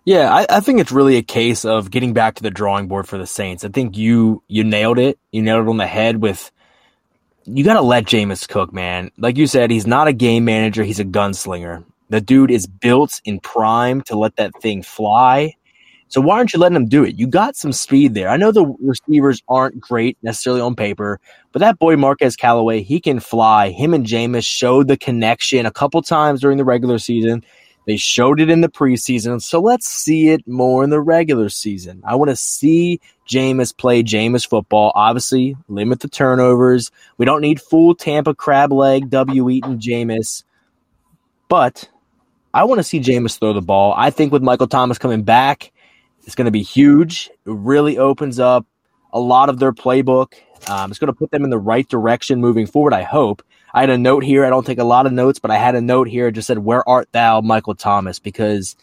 Yeah, 0.04 0.32
I, 0.32 0.46
I, 0.48 0.60
think 0.60 0.80
it's 0.80 0.92
really 0.92 1.16
a 1.16 1.24
case 1.24 1.66
of 1.66 1.90
getting 1.90 2.14
back 2.14 2.36
to 2.36 2.44
the 2.44 2.52
drawing 2.52 2.88
board 2.88 3.08
for 3.08 3.18
the 3.18 3.26
Saints. 3.26 3.66
I 3.66 3.70
think 3.70 3.98
you 3.98 4.44
you 4.48 4.64
nailed 4.64 5.00
it. 5.00 5.18
You 5.32 5.42
nailed 5.42 5.66
it 5.66 5.70
on 5.70 5.78
the 5.78 5.88
head 5.88 6.22
with 6.22 6.52
you 7.46 7.64
got 7.64 7.74
to 7.74 7.82
let 7.82 8.06
Jameis 8.06 8.48
cook, 8.48 8.74
man. 8.74 9.12
Like 9.18 9.38
you 9.38 9.48
said, 9.48 9.72
he's 9.72 9.88
not 9.88 10.08
a 10.08 10.14
game 10.14 10.46
manager. 10.46 10.84
He's 10.84 11.00
a 11.00 11.06
gunslinger. 11.06 11.84
The 12.10 12.22
dude 12.22 12.52
is 12.52 12.68
built 12.68 13.22
in 13.26 13.40
prime 13.40 14.02
to 14.04 14.18
let 14.18 14.36
that 14.36 14.52
thing 14.62 14.84
fly. 14.84 15.56
So 16.08 16.22
why 16.22 16.38
aren't 16.38 16.54
you 16.54 16.60
letting 16.60 16.76
him 16.76 16.88
do 16.88 17.04
it? 17.04 17.18
You 17.18 17.28
got 17.28 17.56
some 17.56 17.74
speed 17.74 18.14
there. 18.14 18.30
I 18.30 18.38
know 18.38 18.52
the 18.52 18.66
receivers 18.80 19.42
aren't 19.48 19.80
great 19.80 20.18
necessarily 20.22 20.62
on 20.62 20.76
paper, 20.76 21.20
but 21.52 21.60
that 21.60 21.80
boy 21.80 21.98
Marquez 21.98 22.36
Callaway, 22.36 22.84
he 22.84 23.00
can 23.00 23.20
fly. 23.20 23.72
Him 23.72 23.94
and 23.94 24.06
Jameis 24.06 24.46
showed 24.46 24.88
the 24.88 24.98
connection 24.98 25.66
a 25.66 25.72
couple 25.72 26.02
times 26.02 26.42
during 26.42 26.58
the 26.58 26.64
regular 26.64 27.00
season. 27.00 27.44
They 27.88 27.98
showed 27.98 28.40
it 28.40 28.50
in 28.50 28.62
the 28.62 28.70
preseason, 28.70 29.42
so 29.42 29.60
let's 29.60 29.88
see 29.88 30.30
it 30.30 30.48
more 30.48 30.84
in 30.84 30.90
the 30.90 31.02
regular 31.02 31.50
season. 31.50 32.02
I 32.06 32.16
want 32.16 32.30
to 32.30 32.36
see 32.36 33.00
Jameis 33.28 33.76
play 33.76 34.02
Jameis 34.02 34.48
football. 34.48 34.92
Obviously, 34.96 35.56
limit 35.68 36.00
the 36.00 36.08
turnovers. 36.08 36.92
We 37.18 37.26
don't 37.26 37.42
need 37.42 37.62
full 37.62 37.94
Tampa 37.94 38.34
crab 38.34 38.72
leg 38.72 39.10
W 39.12 39.50
eating 39.50 39.80
Jameis, 39.80 40.44
but 41.48 41.90
I 42.56 42.64
want 42.64 42.80
to 42.80 42.84
see 42.84 43.02
Jameis 43.02 43.38
throw 43.38 43.52
the 43.52 43.62
ball. 43.62 43.94
I 43.98 44.12
think 44.12 44.32
with 44.32 44.42
Michael 44.42 44.68
Thomas 44.68 44.98
coming 44.98 45.24
back, 45.24 45.74
it's 46.24 46.36
going 46.36 46.46
to 46.46 46.52
be 46.52 46.64
huge. 46.64 47.30
It 47.46 47.52
really 47.52 47.98
opens 47.98 48.40
up 48.40 48.66
a 49.12 49.20
lot 49.20 49.50
of 49.50 49.60
their 49.60 49.74
playbook. 49.74 50.36
Um, 50.70 50.90
it's 50.90 50.98
going 50.98 51.12
to 51.12 51.14
put 51.14 51.32
them 51.32 51.44
in 51.44 51.50
the 51.50 51.60
right 51.60 51.86
direction 51.86 52.40
moving 52.40 52.66
forward. 52.66 52.94
I 52.94 53.04
hope. 53.04 53.44
I 53.74 53.82
had 53.82 53.90
a 53.90 53.98
note 53.98 54.24
here. 54.24 54.46
I 54.46 54.50
don't 54.50 54.66
take 54.66 54.80
a 54.80 54.86
lot 54.86 55.06
of 55.06 55.12
notes, 55.12 55.38
but 55.38 55.52
I 55.52 55.58
had 55.58 55.76
a 55.76 55.82
note 55.82 56.08
here. 56.08 56.30
It 56.30 56.32
just 56.32 56.48
said, 56.48 56.60
"Where 56.60 56.88
art 56.88 57.10
thou, 57.12 57.42
Michael 57.42 57.76
Thomas?" 57.76 58.20
Because 58.20 58.78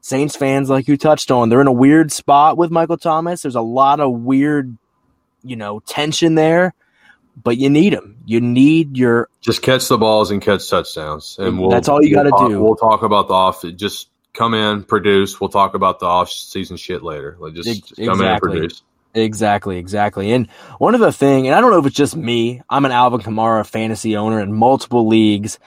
Saints 0.00 0.34
fans, 0.34 0.70
like 0.70 0.88
you 0.88 0.96
touched 0.96 1.30
on, 1.30 1.50
they're 1.50 1.60
in 1.60 1.66
a 1.66 1.72
weird 1.72 2.10
spot 2.10 2.56
with 2.56 2.70
Michael 2.70 2.96
Thomas. 2.96 3.42
There's 3.42 3.54
a 3.54 3.60
lot 3.60 4.00
of 4.00 4.10
weird, 4.10 4.74
you 5.42 5.56
know, 5.56 5.80
tension 5.80 6.34
there, 6.34 6.72
but 7.42 7.56
you 7.56 7.70
need 7.70 7.92
them. 7.92 8.16
You 8.26 8.40
need 8.40 8.96
your 8.96 9.28
just 9.40 9.62
catch 9.62 9.88
the 9.88 9.98
balls 9.98 10.30
and 10.30 10.42
catch 10.42 10.68
touchdowns, 10.68 11.36
and 11.38 11.60
we'll, 11.60 11.70
that's 11.70 11.88
all 11.88 12.02
you 12.02 12.16
we'll 12.16 12.30
got 12.30 12.38
to 12.38 12.48
do. 12.48 12.62
We'll 12.62 12.76
talk 12.76 13.02
about 13.02 13.28
the 13.28 13.34
off. 13.34 13.64
Just 13.76 14.10
come 14.34 14.54
in, 14.54 14.84
produce. 14.84 15.40
We'll 15.40 15.50
talk 15.50 15.74
about 15.74 16.00
the 16.00 16.06
off 16.06 16.30
season 16.30 16.76
shit 16.76 17.02
later. 17.02 17.36
Like 17.38 17.54
just, 17.54 17.68
just 17.68 17.96
come 17.96 18.20
exactly. 18.20 18.26
in 18.26 18.32
and 18.32 18.40
produce. 18.40 18.82
Exactly, 19.14 19.78
exactly. 19.78 20.32
And 20.32 20.48
one 20.78 20.94
of 20.94 21.00
the 21.00 21.12
thing, 21.12 21.46
and 21.46 21.54
I 21.54 21.60
don't 21.60 21.70
know 21.70 21.78
if 21.78 21.86
it's 21.86 21.96
just 21.96 22.16
me, 22.16 22.62
I'm 22.68 22.84
an 22.84 22.92
Alvin 22.92 23.20
Kamara 23.20 23.66
fantasy 23.66 24.16
owner 24.16 24.40
in 24.40 24.52
multiple 24.52 25.08
leagues. 25.08 25.58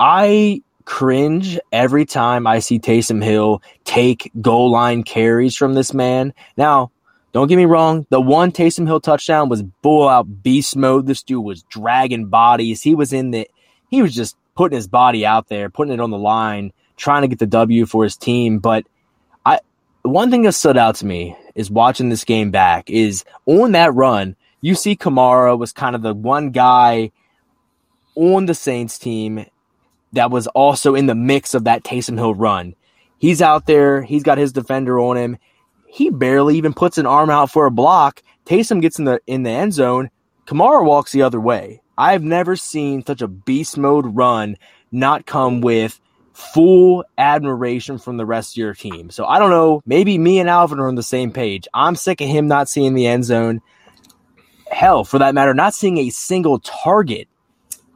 I 0.00 0.62
cringe 0.84 1.58
every 1.70 2.04
time 2.04 2.46
I 2.46 2.58
see 2.58 2.80
Taysom 2.80 3.22
Hill 3.22 3.62
take 3.84 4.32
goal 4.40 4.70
line 4.70 5.04
carries 5.04 5.56
from 5.56 5.74
this 5.74 5.94
man. 5.94 6.34
Now, 6.56 6.90
don't 7.32 7.48
get 7.48 7.56
me 7.56 7.64
wrong, 7.64 8.06
the 8.10 8.20
one 8.20 8.52
Taysom 8.52 8.86
Hill 8.86 9.00
touchdown 9.00 9.48
was 9.48 9.62
bull 9.62 10.08
out 10.08 10.42
beast 10.42 10.76
mode. 10.76 11.06
This 11.06 11.22
dude 11.22 11.44
was 11.44 11.62
dragging 11.64 12.26
bodies. 12.26 12.82
He 12.82 12.94
was 12.94 13.12
in 13.12 13.30
the 13.30 13.48
he 13.90 14.02
was 14.02 14.14
just 14.14 14.36
putting 14.54 14.76
his 14.76 14.88
body 14.88 15.24
out 15.24 15.48
there, 15.48 15.70
putting 15.70 15.94
it 15.94 16.00
on 16.00 16.10
the 16.10 16.18
line, 16.18 16.72
trying 16.96 17.22
to 17.22 17.28
get 17.28 17.38
the 17.38 17.46
W 17.46 17.86
for 17.86 18.04
his 18.04 18.16
team. 18.16 18.58
But 18.58 18.84
I 19.46 19.60
one 20.02 20.30
thing 20.30 20.42
that 20.42 20.52
stood 20.52 20.76
out 20.76 20.96
to 20.96 21.06
me 21.06 21.36
is 21.54 21.70
watching 21.70 22.10
this 22.10 22.24
game 22.24 22.50
back 22.50 22.90
is 22.90 23.24
on 23.46 23.72
that 23.72 23.94
run, 23.94 24.36
you 24.60 24.74
see 24.74 24.94
Kamara 24.94 25.58
was 25.58 25.72
kind 25.72 25.96
of 25.96 26.02
the 26.02 26.14
one 26.14 26.50
guy 26.50 27.12
on 28.14 28.46
the 28.46 28.54
Saints 28.54 28.98
team 28.98 29.46
that 30.12 30.30
was 30.30 30.46
also 30.48 30.94
in 30.94 31.06
the 31.06 31.14
mix 31.14 31.54
of 31.54 31.64
that 31.64 31.82
Taysom 31.82 32.18
Hill 32.18 32.34
run. 32.34 32.74
He's 33.18 33.40
out 33.40 33.66
there, 33.66 34.02
he's 34.02 34.22
got 34.22 34.38
his 34.38 34.52
defender 34.52 34.98
on 35.00 35.16
him. 35.16 35.38
He 35.92 36.08
barely 36.08 36.56
even 36.56 36.72
puts 36.72 36.96
an 36.96 37.04
arm 37.04 37.28
out 37.28 37.50
for 37.50 37.66
a 37.66 37.70
block. 37.70 38.22
Taysom 38.46 38.80
gets 38.80 38.98
in 38.98 39.04
the 39.04 39.20
in 39.26 39.42
the 39.42 39.50
end 39.50 39.74
zone. 39.74 40.08
Kamara 40.46 40.82
walks 40.82 41.12
the 41.12 41.20
other 41.20 41.38
way. 41.38 41.82
I've 41.98 42.22
never 42.22 42.56
seen 42.56 43.04
such 43.04 43.20
a 43.20 43.28
beast 43.28 43.76
mode 43.76 44.06
run 44.16 44.56
not 44.90 45.26
come 45.26 45.60
with 45.60 46.00
full 46.32 47.04
admiration 47.18 47.98
from 47.98 48.16
the 48.16 48.24
rest 48.24 48.54
of 48.54 48.56
your 48.56 48.72
team. 48.72 49.10
So 49.10 49.26
I 49.26 49.38
don't 49.38 49.50
know. 49.50 49.82
Maybe 49.84 50.16
me 50.16 50.40
and 50.40 50.48
Alvin 50.48 50.80
are 50.80 50.88
on 50.88 50.94
the 50.94 51.02
same 51.02 51.30
page. 51.30 51.68
I'm 51.74 51.94
sick 51.94 52.22
of 52.22 52.26
him 52.26 52.48
not 52.48 52.70
seeing 52.70 52.94
the 52.94 53.06
end 53.06 53.26
zone. 53.26 53.60
Hell, 54.70 55.04
for 55.04 55.18
that 55.18 55.34
matter, 55.34 55.52
not 55.52 55.74
seeing 55.74 55.98
a 55.98 56.08
single 56.08 56.58
target. 56.60 57.28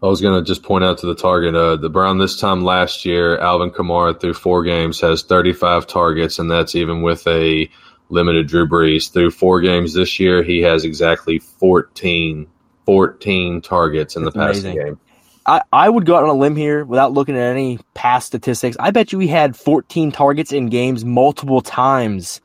I 0.03 0.07
was 0.07 0.21
going 0.21 0.39
to 0.39 0.47
just 0.47 0.63
point 0.63 0.85
out 0.85 0.99
to 0.99 1.07
the 1.07 1.15
target. 1.15 1.55
Uh, 1.55 1.77
the 1.77 1.89
Brown 1.89 2.19
this 2.19 2.39
time 2.39 2.63
last 2.63 3.07
year, 3.07 3.39
Alvin 3.39 3.71
Kamara 3.71 4.21
through 4.21 4.35
four 4.35 4.63
games 4.63 5.01
has 5.01 5.23
35 5.23 5.87
targets, 5.87 6.39
and 6.39 6.51
that's 6.51 6.75
even 6.75 7.01
with 7.01 7.27
a 7.27 7.71
limited 8.09 8.47
Drew 8.47 8.67
Brees. 8.67 9.13
Through 9.13 9.33
four 9.33 9.61
games 9.61 9.95
this 9.95 10.19
year, 10.19 10.43
he 10.43 10.63
has 10.63 10.85
exactly 10.85 11.39
14, 11.39 12.47
14 12.85 13.61
targets 13.61 14.17
in 14.17 14.25
that's 14.25 14.35
the 14.35 14.41
passing 14.41 14.65
amazing. 14.73 14.85
game. 14.85 15.01
I, 15.47 15.63
I 15.73 15.89
would 15.89 16.07
go 16.07 16.17
out 16.17 16.25
on 16.25 16.31
a 16.31 16.35
limb 16.35 16.57
here 16.57 16.85
without 16.85 17.13
looking 17.13 17.37
at 17.37 17.53
any 17.53 17.79
past 17.95 18.27
statistics. 18.27 18.77
I 18.81 18.91
bet 18.91 19.13
you 19.13 19.21
he 19.21 19.29
had 19.29 19.57
14 19.57 20.11
targets 20.11 20.53
in 20.53 20.67
games 20.67 21.05
multiple 21.05 21.61
times 21.61 22.41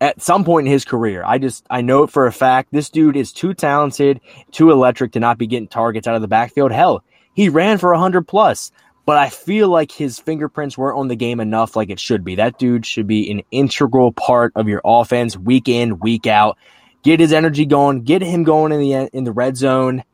at 0.00 0.20
some 0.20 0.44
point 0.44 0.66
in 0.66 0.72
his 0.72 0.84
career. 0.84 1.22
I 1.24 1.38
just 1.38 1.64
I 1.68 1.82
know 1.82 2.02
it 2.02 2.10
for 2.10 2.26
a 2.26 2.32
fact. 2.32 2.70
This 2.72 2.88
dude 2.88 3.16
is 3.16 3.32
too 3.32 3.52
talented, 3.52 4.20
too 4.50 4.70
electric 4.70 5.12
to 5.12 5.20
not 5.20 5.36
be 5.36 5.46
getting 5.46 5.68
targets 5.68 6.08
out 6.08 6.16
of 6.16 6.22
the 6.22 6.28
backfield. 6.28 6.72
Hell, 6.72 7.04
he 7.34 7.50
ran 7.50 7.78
for 7.78 7.92
100 7.92 8.26
plus, 8.26 8.72
but 9.04 9.18
I 9.18 9.28
feel 9.28 9.68
like 9.68 9.92
his 9.92 10.18
fingerprints 10.18 10.78
weren't 10.78 10.98
on 10.98 11.08
the 11.08 11.16
game 11.16 11.40
enough 11.40 11.76
like 11.76 11.90
it 11.90 12.00
should 12.00 12.24
be. 12.24 12.36
That 12.36 12.58
dude 12.58 12.86
should 12.86 13.06
be 13.06 13.30
an 13.30 13.42
integral 13.50 14.12
part 14.12 14.52
of 14.54 14.68
your 14.68 14.80
offense 14.84 15.36
week 15.36 15.68
in, 15.68 15.98
week 15.98 16.26
out. 16.26 16.56
Get 17.02 17.20
his 17.20 17.32
energy 17.32 17.66
going, 17.66 18.02
get 18.02 18.22
him 18.22 18.44
going 18.44 18.72
in 18.72 18.80
the 18.80 19.10
in 19.12 19.24
the 19.24 19.32
red 19.32 19.56
zone 19.56 20.04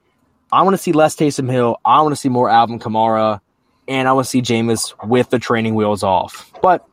I 0.51 0.62
want 0.62 0.74
to 0.74 0.82
see 0.82 0.93
less 0.93 1.14
Taysom 1.14 1.51
Hill. 1.51 1.78
I 1.84 2.01
want 2.01 2.12
to 2.12 2.20
see 2.20 2.30
more 2.30 2.49
Alvin 2.49 2.78
Kamara, 2.78 3.41
and 3.86 4.09
I 4.09 4.12
want 4.12 4.26
to 4.26 4.30
see 4.30 4.41
Jameis 4.41 4.95
with 5.07 5.28
the 5.28 5.39
training 5.39 5.74
wheels 5.74 6.03
off. 6.03 6.51
But 6.62 6.86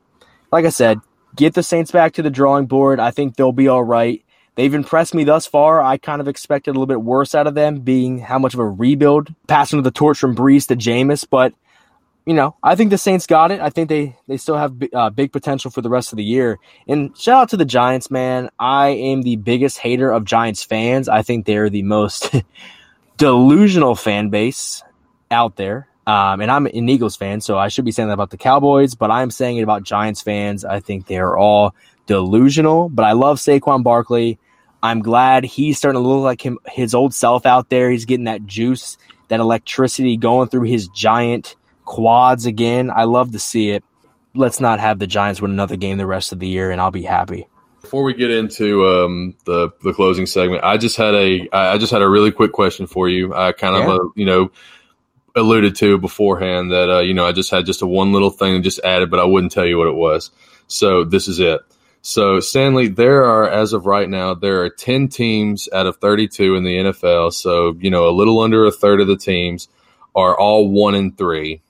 like 0.51 0.65
I 0.65 0.69
said, 0.69 0.99
get 1.35 1.53
the 1.53 1.63
Saints 1.63 1.91
back 1.91 2.13
to 2.13 2.21
the 2.21 2.29
drawing 2.29 2.65
board. 2.65 2.99
I 2.99 3.11
think 3.11 3.35
they'll 3.35 3.53
be 3.53 3.69
all 3.69 3.83
right. 3.83 4.21
They've 4.55 4.73
impressed 4.73 5.13
me 5.13 5.23
thus 5.23 5.45
far. 5.45 5.81
I 5.81 5.97
kind 5.97 6.21
of 6.21 6.27
expected 6.27 6.71
a 6.71 6.73
little 6.73 6.85
bit 6.85 7.01
worse 7.01 7.33
out 7.33 7.47
of 7.47 7.55
them, 7.55 7.79
being 7.79 8.19
how 8.19 8.39
much 8.39 8.53
of 8.53 8.59
a 8.59 8.67
rebuild, 8.67 9.33
passing 9.47 9.77
with 9.77 9.85
the 9.85 9.91
torch 9.91 10.17
from 10.17 10.35
Brees 10.35 10.67
to 10.67 10.75
Jameis. 10.75 11.25
But 11.29 11.53
you 12.25 12.33
know, 12.33 12.55
I 12.63 12.75
think 12.75 12.89
the 12.89 12.97
Saints 12.97 13.27
got 13.27 13.51
it. 13.51 13.61
I 13.61 13.69
think 13.69 13.87
they 13.87 14.17
they 14.27 14.37
still 14.37 14.57
have 14.57 14.75
uh, 14.93 15.11
big 15.11 15.31
potential 15.31 15.69
for 15.69 15.81
the 15.81 15.89
rest 15.89 16.11
of 16.11 16.17
the 16.17 16.23
year. 16.23 16.57
And 16.87 17.15
shout 17.17 17.43
out 17.43 17.49
to 17.49 17.57
the 17.57 17.65
Giants, 17.65 18.09
man. 18.09 18.49
I 18.59 18.89
am 18.89 19.21
the 19.21 19.35
biggest 19.35 19.77
hater 19.77 20.11
of 20.11 20.25
Giants 20.25 20.63
fans. 20.63 21.07
I 21.07 21.21
think 21.21 21.45
they're 21.45 21.69
the 21.69 21.83
most 21.83 22.33
delusional 23.17 23.95
fan 23.95 24.29
base 24.29 24.81
out 25.29 25.55
there. 25.55 25.87
Um, 26.07 26.41
and 26.41 26.51
I'm 26.51 26.67
an 26.67 26.89
Eagles 26.89 27.15
fan, 27.15 27.41
so 27.41 27.57
I 27.57 27.67
should 27.67 27.85
be 27.85 27.91
saying 27.91 28.09
that 28.09 28.13
about 28.13 28.29
the 28.29 28.37
Cowboys, 28.37 28.93
but 28.93 29.09
I'm 29.09 29.31
saying 29.31 29.57
it 29.57 29.63
about 29.63 29.83
Giants 29.83 30.21
fans. 30.21 30.63
I 30.63 30.79
think 30.79 31.07
they're 31.07 31.35
all 31.35 31.73
delusional, 32.05 32.89
but 32.89 33.05
I 33.05 33.13
love 33.13 33.37
Saquon 33.37 33.83
Barkley. 33.83 34.37
I'm 34.83 35.01
glad 35.01 35.45
he's 35.45 35.79
starting 35.79 36.01
to 36.01 36.07
look 36.07 36.23
like 36.23 36.45
him, 36.45 36.59
his 36.67 36.93
old 36.93 37.13
self 37.13 37.47
out 37.47 37.69
there. 37.69 37.89
He's 37.89 38.05
getting 38.05 38.25
that 38.25 38.45
juice, 38.45 38.99
that 39.29 39.39
electricity 39.39 40.15
going 40.15 40.49
through 40.49 40.63
his 40.63 40.87
giant 40.89 41.55
quads 41.85 42.45
again. 42.45 42.91
I 42.93 43.03
love 43.05 43.31
to 43.31 43.39
see 43.39 43.69
it. 43.69 43.83
Let's 44.33 44.59
not 44.59 44.79
have 44.79 44.99
the 44.99 45.07
Giants 45.07 45.41
win 45.41 45.51
another 45.51 45.77
game 45.77 45.97
the 45.97 46.05
rest 46.05 46.33
of 46.33 46.39
the 46.39 46.47
year, 46.47 46.71
and 46.71 46.81
I'll 46.81 46.91
be 46.91 47.03
happy. 47.03 47.47
Before 47.81 48.03
we 48.03 48.13
get 48.13 48.31
into 48.31 48.85
um, 48.85 49.35
the 49.45 49.69
the 49.83 49.93
closing 49.93 50.25
segment, 50.25 50.63
I 50.63 50.77
just 50.77 50.97
had 50.97 51.13
a 51.13 51.47
I 51.53 51.77
just 51.77 51.91
had 51.91 52.01
a 52.01 52.09
really 52.09 52.31
quick 52.31 52.51
question 52.51 52.87
for 52.87 53.07
you. 53.07 53.33
I 53.33 53.51
kind 53.51 53.75
of 53.75 53.87
uh, 53.87 54.09
you 54.15 54.25
know 54.25 54.51
alluded 55.35 55.75
to 55.75 55.97
beforehand 55.97 56.71
that 56.71 56.89
uh, 56.89 57.01
you 57.01 57.13
know 57.13 57.25
I 57.25 57.31
just 57.31 57.51
had 57.51 57.65
just 57.65 57.81
a 57.81 57.87
one 57.87 58.11
little 58.11 58.31
thing 58.31 58.55
and 58.55 58.63
just 58.63 58.79
added, 58.83 59.09
but 59.09 59.19
I 59.19 59.25
wouldn't 59.25 59.51
tell 59.51 59.65
you 59.65 59.77
what 59.77 59.87
it 59.87 59.95
was. 59.95 60.31
So 60.67 61.03
this 61.03 61.27
is 61.27 61.39
it. 61.39 61.61
So, 62.07 62.39
Stanley, 62.39 62.87
there 62.87 63.25
are, 63.25 63.49
as 63.49 63.73
of 63.73 63.87
right 63.87 64.07
now, 64.07 64.35
there 64.35 64.61
are 64.61 64.69
10 64.69 65.07
teams 65.07 65.67
out 65.73 65.87
of 65.87 65.97
32 65.97 66.55
in 66.55 66.63
the 66.63 66.77
NFL. 66.77 67.33
So, 67.33 67.75
you 67.79 67.89
know, 67.89 68.07
a 68.07 68.13
little 68.13 68.41
under 68.41 68.63
a 68.63 68.71
third 68.71 69.01
of 69.01 69.07
the 69.07 69.17
teams 69.17 69.69
are 70.15 70.37
all 70.37 70.69
one 70.69 70.93
and 70.93 71.17
3 71.17 71.63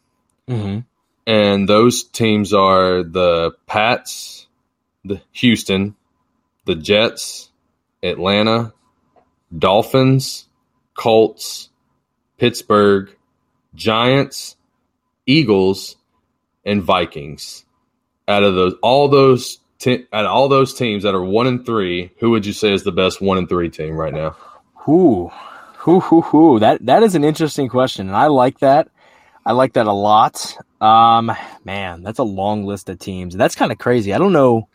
Mm-hmm. 0.50 0.80
And 1.28 1.68
those 1.68 2.04
teams 2.04 2.54
are 2.54 3.04
the 3.04 3.52
Pats, 3.66 4.48
the 5.04 5.22
Houston, 5.32 5.96
the 6.66 6.76
Jets, 6.76 7.50
Atlanta, 8.04 8.74
Dolphins, 9.58 10.48
Colts, 10.94 11.70
Pittsburgh, 12.38 13.16
Giants, 13.74 14.56
Eagles, 15.26 15.96
and 16.66 16.84
Vikings. 16.84 17.66
Out 18.28 18.44
of 18.44 18.56
those, 18.56 18.74
all 18.82 19.08
those 19.08 19.60
te- 19.80 20.08
out 20.12 20.26
of 20.26 20.32
all 20.32 20.48
those 20.48 20.74
teams 20.74 21.04
that 21.04 21.14
are 21.14 21.24
one 21.24 21.48
and 21.48 21.66
three, 21.66 22.12
who 22.20 22.32
would 22.32 22.46
you 22.46 22.54
say 22.54 22.74
is 22.74 22.84
the 22.84 22.92
best 22.92 23.22
one 23.22 23.38
and 23.38 23.48
three 23.48 23.70
team 23.70 23.96
right 23.96 24.14
now? 24.14 24.36
Whoo, 24.88 25.32
whoo, 25.86 26.00
whoo, 26.00 26.22
whoo. 26.22 26.60
That 26.60 26.86
that 26.86 27.04
is 27.04 27.16
an 27.16 27.24
interesting 27.24 27.70
question, 27.70 28.08
and 28.08 28.16
I 28.16 28.28
like 28.28 28.60
that. 28.60 28.90
I 29.46 29.52
like 29.54 29.74
that 29.74 29.86
a 29.88 29.94
lot. 29.94 30.58
Um, 30.82 31.32
man, 31.64 32.04
that's 32.04 32.20
a 32.20 32.24
long 32.24 32.66
list 32.66 32.90
of 32.90 33.00
teams. 33.00 33.36
That's 33.36 33.56
kind 33.56 33.72
of 33.72 33.78
crazy. 33.78 34.14
I 34.14 34.18
don't 34.18 34.34
know. 34.34 34.68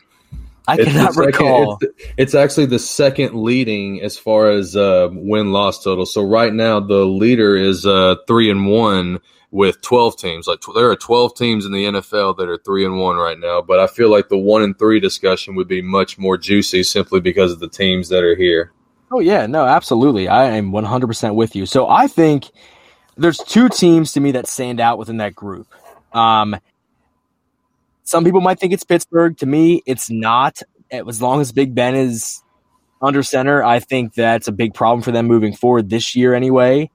I 0.67 0.75
It's 0.75 0.85
cannot 0.85 1.13
second- 1.13 1.25
recall. 1.27 1.77
it's, 1.81 2.03
it's 2.17 2.35
actually 2.35 2.67
the 2.67 2.79
second 2.79 3.33
leading 3.35 4.01
as 4.01 4.17
far 4.17 4.49
as 4.51 4.75
uh, 4.75 5.09
win 5.11 5.51
loss 5.51 5.83
total. 5.83 6.05
So 6.05 6.21
right 6.23 6.53
now 6.53 6.79
the 6.79 7.03
leader 7.05 7.57
is 7.57 7.85
uh, 7.85 8.15
three 8.27 8.49
and 8.49 8.67
one 8.67 9.19
with 9.49 9.81
twelve 9.81 10.15
teams. 10.17 10.47
Like 10.47 10.61
tw- 10.61 10.73
there 10.75 10.89
are 10.89 10.95
twelve 10.95 11.35
teams 11.35 11.65
in 11.65 11.71
the 11.73 11.85
NFL 11.85 12.37
that 12.37 12.47
are 12.47 12.57
three 12.59 12.85
and 12.85 12.99
one 12.99 13.17
right 13.17 13.37
now. 13.39 13.61
But 13.61 13.79
I 13.79 13.87
feel 13.87 14.09
like 14.09 14.29
the 14.29 14.37
one 14.37 14.61
and 14.61 14.77
three 14.77 14.99
discussion 15.01 15.55
would 15.55 15.67
be 15.67 15.81
much 15.81 16.17
more 16.17 16.37
juicy 16.37 16.83
simply 16.83 17.19
because 17.19 17.51
of 17.51 17.59
the 17.59 17.67
teams 17.67 18.07
that 18.09 18.23
are 18.23 18.35
here. 18.35 18.71
Oh 19.11 19.19
yeah, 19.19 19.47
no, 19.47 19.65
absolutely. 19.65 20.29
I 20.29 20.51
am 20.51 20.71
100% 20.71 21.35
with 21.35 21.53
you. 21.55 21.65
So 21.65 21.89
I 21.89 22.07
think 22.07 22.49
there's 23.17 23.37
two 23.37 23.69
teams 23.69 24.13
to 24.13 24.19
me 24.19 24.31
that 24.31 24.47
stand 24.47 24.79
out 24.79 24.97
within 24.97 25.17
that 25.17 25.35
group. 25.35 25.67
Um, 26.13 26.55
some 28.03 28.23
people 28.23 28.41
might 28.41 28.59
think 28.59 28.73
it's 28.73 28.83
Pittsburgh. 28.83 29.37
To 29.37 29.45
me, 29.45 29.81
it's 29.85 30.09
not. 30.09 30.61
As 30.91 31.21
long 31.21 31.39
as 31.39 31.51
Big 31.51 31.73
Ben 31.73 31.95
is 31.95 32.43
under 33.01 33.23
center, 33.23 33.63
I 33.63 33.79
think 33.79 34.13
that's 34.13 34.47
a 34.47 34.51
big 34.51 34.73
problem 34.73 35.01
for 35.01 35.11
them 35.11 35.27
moving 35.27 35.55
forward 35.55 35.89
this 35.89 36.15
year, 36.15 36.33
anyway. 36.33 36.89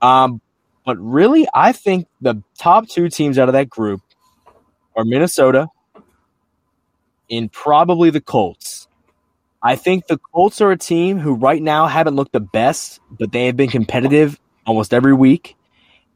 Um, 0.00 0.40
but 0.84 0.96
really, 0.98 1.46
I 1.54 1.72
think 1.72 2.06
the 2.20 2.42
top 2.58 2.88
two 2.88 3.08
teams 3.08 3.38
out 3.38 3.48
of 3.48 3.52
that 3.52 3.68
group 3.68 4.00
are 4.96 5.04
Minnesota 5.04 5.68
and 7.30 7.50
probably 7.50 8.10
the 8.10 8.20
Colts. 8.20 8.88
I 9.62 9.76
think 9.76 10.06
the 10.06 10.18
Colts 10.18 10.60
are 10.60 10.70
a 10.70 10.76
team 10.76 11.18
who 11.18 11.34
right 11.34 11.62
now 11.62 11.86
haven't 11.86 12.16
looked 12.16 12.32
the 12.32 12.40
best, 12.40 13.00
but 13.10 13.32
they 13.32 13.46
have 13.46 13.56
been 13.56 13.70
competitive 13.70 14.38
almost 14.66 14.94
every 14.94 15.14
week. 15.14 15.56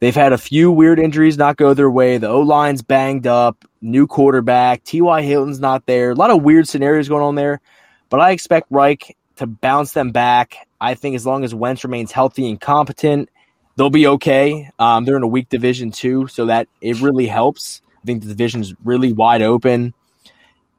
They've 0.01 0.15
had 0.15 0.33
a 0.33 0.39
few 0.39 0.71
weird 0.71 1.01
injuries 1.01 1.37
not 1.37 1.57
go 1.57 1.75
their 1.75 1.91
way. 1.91 2.19
The 2.19 2.29
O 2.29 2.41
line's 2.41 2.83
banged 2.83 3.27
up, 3.27 3.65
new 3.81 4.07
quarterback, 4.07 4.85
T.Y. 4.85 5.23
Hilton's 5.23 5.59
not 5.59 5.87
there. 5.87 6.13
A 6.13 6.15
lot 6.15 6.31
of 6.31 6.43
weird 6.43 6.69
scenarios 6.69 7.09
going 7.09 7.25
on 7.25 7.35
there, 7.35 7.61
but 8.09 8.21
I 8.21 8.31
expect 8.31 8.69
Reich 8.71 9.17
to 9.37 9.47
bounce 9.47 9.93
them 9.93 10.13
back. 10.13 10.69
I 10.81 10.95
think 10.95 11.17
as 11.17 11.27
long 11.27 11.43
as 11.43 11.55
Wentz 11.55 11.83
remains 11.83 12.13
healthy 12.13 12.49
and 12.49 12.61
competent, 12.61 13.29
they'll 13.77 13.91
be 13.91 14.07
okay. 14.07 14.71
Um, 14.79 15.05
they're 15.05 15.17
in 15.17 15.23
a 15.25 15.29
weak 15.29 15.49
division 15.49 15.91
too, 15.91 16.29
so 16.29 16.47
that 16.47 16.69
it 16.81 17.01
really 17.01 17.27
helps. 17.27 17.83
I 18.03 18.07
think 18.07 18.23
the 18.23 18.29
division's 18.29 18.75
really 18.85 19.13
wide 19.13 19.43
open. 19.43 19.95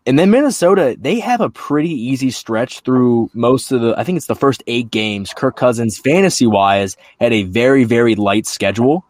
And 0.05 0.17
then 0.17 0.31
Minnesota, 0.31 0.95
they 0.99 1.19
have 1.19 1.41
a 1.41 1.49
pretty 1.49 1.91
easy 1.91 2.31
stretch 2.31 2.79
through 2.79 3.29
most 3.33 3.71
of 3.71 3.81
the, 3.81 3.93
I 3.97 4.03
think 4.03 4.17
it's 4.17 4.27
the 4.27 4.35
first 4.35 4.63
eight 4.65 4.89
games. 4.89 5.33
Kirk 5.33 5.55
Cousins, 5.55 5.99
fantasy 5.99 6.47
wise, 6.47 6.97
had 7.19 7.33
a 7.33 7.43
very, 7.43 7.83
very 7.83 8.15
light 8.15 8.47
schedule. 8.47 9.05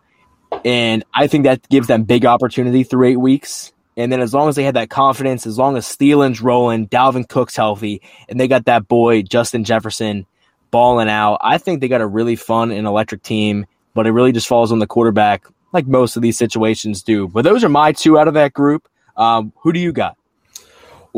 And 0.66 1.06
I 1.14 1.28
think 1.28 1.44
that 1.44 1.68
gives 1.70 1.88
them 1.88 2.04
big 2.04 2.26
opportunity 2.26 2.84
through 2.84 3.08
eight 3.08 3.20
weeks. 3.20 3.72
And 3.96 4.12
then 4.12 4.22
as 4.22 4.34
long 4.34 4.50
as 4.50 4.56
they 4.56 4.64
had 4.64 4.76
that 4.76 4.90
confidence, 4.90 5.46
as 5.46 5.58
long 5.58 5.78
as 5.78 5.86
Thielen's 5.86 6.42
rolling, 6.42 6.88
Dalvin 6.88 7.28
Cook's 7.28 7.56
healthy, 7.56 8.02
and 8.28 8.40
they 8.40 8.48
got 8.48 8.66
that 8.66 8.88
boy, 8.88 9.22
Justin 9.22 9.64
Jefferson, 9.64 10.26
balling 10.72 11.10
out, 11.10 11.38
I 11.42 11.58
think 11.58 11.82
they 11.82 11.88
got 11.88 12.02
a 12.02 12.08
really 12.08 12.36
fun 12.36 12.72
and 12.72 12.88
electric 12.88 13.24
team, 13.24 13.66
but 13.94 14.08
it 14.08 14.12
really 14.12 14.32
just 14.32 14.48
falls 14.48 14.72
on 14.72 14.80
the 14.80 14.88
quarterback, 14.88 15.46
like 15.74 15.86
most 15.86 16.16
of 16.16 16.22
these 16.22 16.38
situations 16.38 17.04
do. 17.04 17.28
But 17.28 17.44
those 17.44 17.64
are 17.64 17.70
my 17.70 17.92
two 17.92 18.18
out 18.18 18.28
of 18.28 18.34
that 18.36 18.54
group. 18.54 18.88
Um, 19.18 19.54
who 19.58 19.74
do 19.74 19.80
you 19.80 19.92
got? 19.92 20.18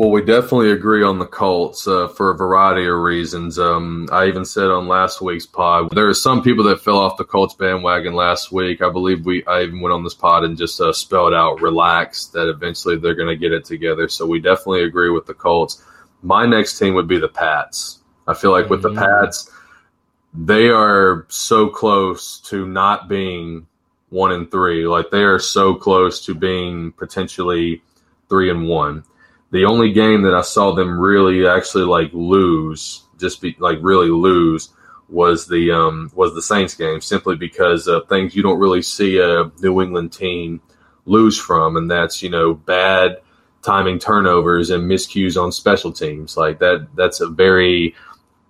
Well, 0.02 0.10
we 0.10 0.20
definitely 0.22 0.72
agree 0.72 1.04
on 1.04 1.20
the 1.20 1.26
Colts 1.26 1.86
uh, 1.86 2.08
for 2.08 2.32
a 2.32 2.36
variety 2.36 2.84
of 2.88 2.96
reasons. 2.96 3.56
Um, 3.56 4.08
I 4.10 4.26
even 4.26 4.44
said 4.44 4.68
on 4.68 4.88
last 4.88 5.20
week's 5.20 5.46
pod 5.46 5.92
there 5.92 6.08
are 6.08 6.12
some 6.12 6.42
people 6.42 6.64
that 6.64 6.80
fell 6.80 6.98
off 6.98 7.18
the 7.18 7.24
Colts 7.24 7.54
bandwagon 7.54 8.12
last 8.12 8.50
week. 8.50 8.82
I 8.82 8.90
believe 8.90 9.24
we 9.24 9.46
I 9.46 9.62
even 9.62 9.80
went 9.80 9.92
on 9.92 10.02
this 10.02 10.12
pod 10.12 10.42
and 10.42 10.58
just 10.58 10.80
uh, 10.80 10.92
spelled 10.92 11.34
out 11.34 11.62
relax 11.62 12.26
that 12.34 12.48
eventually 12.48 12.96
they're 12.96 13.14
going 13.14 13.28
to 13.28 13.36
get 13.36 13.52
it 13.52 13.64
together. 13.64 14.08
So 14.08 14.26
we 14.26 14.40
definitely 14.40 14.82
agree 14.82 15.10
with 15.10 15.26
the 15.26 15.34
Colts. 15.34 15.80
My 16.20 16.46
next 16.46 16.80
team 16.80 16.94
would 16.94 17.06
be 17.06 17.20
the 17.20 17.28
Pats. 17.28 18.00
I 18.26 18.34
feel 18.34 18.50
like 18.50 18.68
with 18.70 18.82
the 18.82 18.90
Mhm. 18.90 18.96
Pats, 18.96 19.52
they 20.34 20.68
are 20.68 21.26
so 21.28 21.68
close 21.68 22.40
to 22.48 22.66
not 22.66 23.08
being 23.08 23.68
one 24.10 24.32
and 24.32 24.50
three. 24.50 24.84
Like 24.84 25.12
they 25.12 25.22
are 25.22 25.38
so 25.38 25.76
close 25.76 26.26
to 26.26 26.34
being 26.34 26.90
potentially 26.90 27.84
three 28.28 28.50
and 28.50 28.66
one 28.66 29.04
the 29.52 29.66
only 29.66 29.92
game 29.92 30.22
that 30.22 30.34
I 30.34 30.40
saw 30.40 30.74
them 30.74 30.98
really 30.98 31.46
actually 31.46 31.84
like 31.84 32.10
lose, 32.12 33.04
just 33.18 33.40
be 33.40 33.54
like 33.58 33.78
really 33.82 34.08
lose, 34.08 34.70
was 35.08 35.46
the 35.46 35.70
um, 35.70 36.10
was 36.14 36.34
the 36.34 36.42
Saints 36.42 36.74
game, 36.74 37.00
simply 37.02 37.36
because 37.36 37.86
of 37.86 38.08
things 38.08 38.34
you 38.34 38.42
don't 38.42 38.58
really 38.58 38.82
see 38.82 39.18
a 39.18 39.52
New 39.60 39.82
England 39.82 40.12
team 40.12 40.60
lose 41.04 41.38
from, 41.38 41.76
and 41.76 41.90
that's 41.90 42.22
you 42.22 42.30
know 42.30 42.54
bad 42.54 43.20
timing 43.60 43.98
turnovers 43.98 44.70
and 44.70 44.90
miscues 44.90 45.40
on 45.40 45.52
special 45.52 45.92
teams. 45.92 46.36
Like 46.36 46.58
that, 46.60 46.88
that's 46.96 47.20
a 47.20 47.28
very 47.28 47.94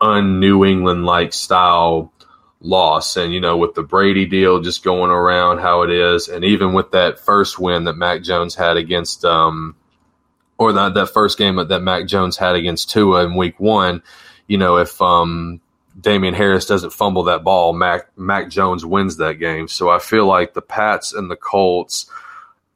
un 0.01 0.39
New 0.39 0.65
England 0.65 1.05
like 1.05 1.33
style 1.33 2.13
loss. 2.61 3.17
And 3.17 3.35
you 3.35 3.41
know, 3.41 3.57
with 3.57 3.75
the 3.75 3.83
Brady 3.83 4.25
deal 4.25 4.61
just 4.61 4.85
going 4.85 5.11
around 5.11 5.59
how 5.59 5.83
it 5.83 5.91
is, 5.91 6.29
and 6.29 6.45
even 6.45 6.75
with 6.75 6.93
that 6.93 7.19
first 7.19 7.59
win 7.59 7.85
that 7.85 7.97
Mac 7.97 8.23
Jones 8.23 8.55
had 8.55 8.77
against 8.77 9.25
um, 9.25 9.75
or 10.63 10.73
that 10.73 10.95
that 10.95 11.11
first 11.11 11.39
game 11.39 11.57
that, 11.57 11.83
Mac 11.83 12.07
Jones 12.07 12.37
had 12.37 12.55
against 12.55 12.91
Tua 12.91 13.25
in 13.25 13.37
Week 13.37 13.59
One, 13.59 14.03
you 14.47 14.59
know, 14.59 14.77
if 14.77 15.01
um, 15.03 15.61
Damien 16.01 16.35
Harris 16.35 16.67
doesn't 16.67 16.93
fumble 16.93 17.25
that 17.25 17.45
ball, 17.45 17.73
Mac 17.73 18.17
Mac 18.17 18.49
Jones 18.49 18.85
wins 18.85 19.17
that 19.17 19.35
game. 19.35 19.69
So 19.69 19.91
I 19.91 19.99
feel 19.99 20.27
like 20.27 20.55
the 20.55 20.63
Pats 20.63 21.13
and 21.13 21.31
the 21.31 21.37
Colts, 21.37 22.11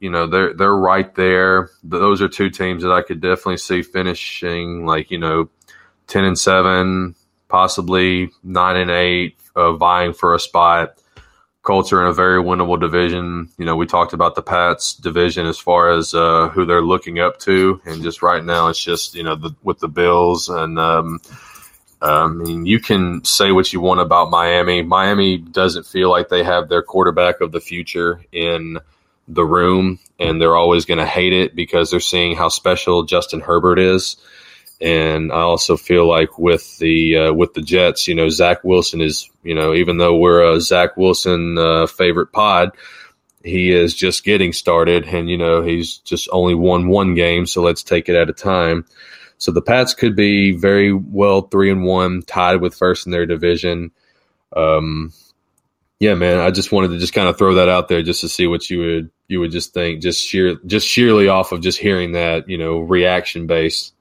you 0.00 0.10
know, 0.10 0.26
they're 0.26 0.52
they're 0.52 0.76
right 0.76 1.14
there. 1.14 1.70
Those 1.82 2.20
are 2.20 2.28
two 2.28 2.50
teams 2.50 2.82
that 2.82 2.92
I 2.92 3.02
could 3.02 3.20
definitely 3.20 3.58
see 3.58 3.82
finishing 3.82 4.84
like 4.84 5.10
you 5.10 5.18
know, 5.18 5.48
ten 6.06 6.24
and 6.24 6.38
seven, 6.38 7.14
possibly 7.48 8.30
nine 8.42 8.76
and 8.76 8.90
eight, 8.90 9.38
uh, 9.54 9.72
vying 9.72 10.12
for 10.12 10.34
a 10.34 10.40
spot. 10.40 10.98
Colts 11.66 11.92
are 11.92 12.00
in 12.00 12.06
a 12.06 12.12
very 12.12 12.40
winnable 12.40 12.80
division. 12.80 13.48
You 13.58 13.64
know, 13.66 13.74
we 13.74 13.86
talked 13.86 14.12
about 14.12 14.36
the 14.36 14.42
Pats 14.42 14.94
division 14.94 15.46
as 15.46 15.58
far 15.58 15.90
as 15.90 16.14
uh, 16.14 16.48
who 16.48 16.64
they're 16.64 16.80
looking 16.80 17.18
up 17.18 17.40
to, 17.40 17.80
and 17.84 18.04
just 18.04 18.22
right 18.22 18.42
now, 18.42 18.68
it's 18.68 18.82
just 18.82 19.16
you 19.16 19.24
know 19.24 19.34
the, 19.34 19.50
with 19.62 19.80
the 19.80 19.88
Bills 19.88 20.48
and. 20.48 20.78
Um, 20.78 21.20
I 22.00 22.28
mean, 22.28 22.66
you 22.66 22.78
can 22.78 23.24
say 23.24 23.52
what 23.52 23.72
you 23.72 23.80
want 23.80 24.00
about 24.00 24.30
Miami. 24.30 24.82
Miami 24.82 25.38
doesn't 25.38 25.86
feel 25.86 26.10
like 26.10 26.28
they 26.28 26.44
have 26.44 26.68
their 26.68 26.82
quarterback 26.82 27.40
of 27.40 27.52
the 27.52 27.60
future 27.60 28.22
in 28.30 28.78
the 29.26 29.44
room, 29.44 29.98
and 30.20 30.40
they're 30.40 30.54
always 30.54 30.84
going 30.84 30.98
to 30.98 31.06
hate 31.06 31.32
it 31.32 31.56
because 31.56 31.90
they're 31.90 32.00
seeing 32.00 32.36
how 32.36 32.50
special 32.50 33.04
Justin 33.04 33.40
Herbert 33.40 33.78
is. 33.78 34.18
And 34.80 35.32
I 35.32 35.40
also 35.40 35.76
feel 35.76 36.06
like 36.06 36.38
with 36.38 36.78
the 36.78 37.16
uh, 37.16 37.32
with 37.32 37.54
the 37.54 37.62
Jets, 37.62 38.08
you 38.08 38.14
know, 38.14 38.28
Zach 38.28 38.62
Wilson 38.62 39.00
is, 39.00 39.30
you 39.42 39.54
know, 39.54 39.72
even 39.74 39.96
though 39.96 40.16
we're 40.16 40.42
a 40.42 40.60
Zach 40.60 40.96
Wilson 40.96 41.56
uh, 41.56 41.86
favorite 41.86 42.32
pod, 42.32 42.72
he 43.42 43.70
is 43.70 43.94
just 43.94 44.24
getting 44.24 44.52
started, 44.52 45.04
and 45.06 45.30
you 45.30 45.38
know, 45.38 45.62
he's 45.62 45.98
just 45.98 46.28
only 46.30 46.54
won 46.54 46.88
one 46.88 47.14
game, 47.14 47.46
so 47.46 47.62
let's 47.62 47.82
take 47.82 48.08
it 48.08 48.16
at 48.16 48.28
a 48.28 48.34
time. 48.34 48.84
So 49.38 49.52
the 49.52 49.62
Pats 49.62 49.94
could 49.94 50.16
be 50.16 50.52
very 50.52 50.92
well 50.92 51.42
three 51.42 51.70
and 51.70 51.84
one, 51.84 52.22
tied 52.22 52.60
with 52.60 52.74
first 52.74 53.06
in 53.06 53.12
their 53.12 53.26
division. 53.26 53.92
Um, 54.54 55.12
yeah, 56.00 56.14
man, 56.14 56.38
I 56.38 56.50
just 56.50 56.72
wanted 56.72 56.88
to 56.88 56.98
just 56.98 57.14
kind 57.14 57.28
of 57.28 57.38
throw 57.38 57.54
that 57.54 57.68
out 57.68 57.88
there 57.88 58.02
just 58.02 58.20
to 58.20 58.28
see 58.28 58.46
what 58.46 58.68
you 58.68 58.78
would 58.78 59.10
you 59.28 59.40
would 59.40 59.52
just 59.52 59.72
think, 59.72 60.02
just 60.02 60.22
sheer 60.22 60.56
just 60.66 60.86
sheerly 60.86 61.28
off 61.28 61.52
of 61.52 61.60
just 61.60 61.78
hearing 61.78 62.12
that, 62.12 62.48
you 62.48 62.58
know, 62.58 62.80
reaction 62.80 63.46
based. 63.46 63.94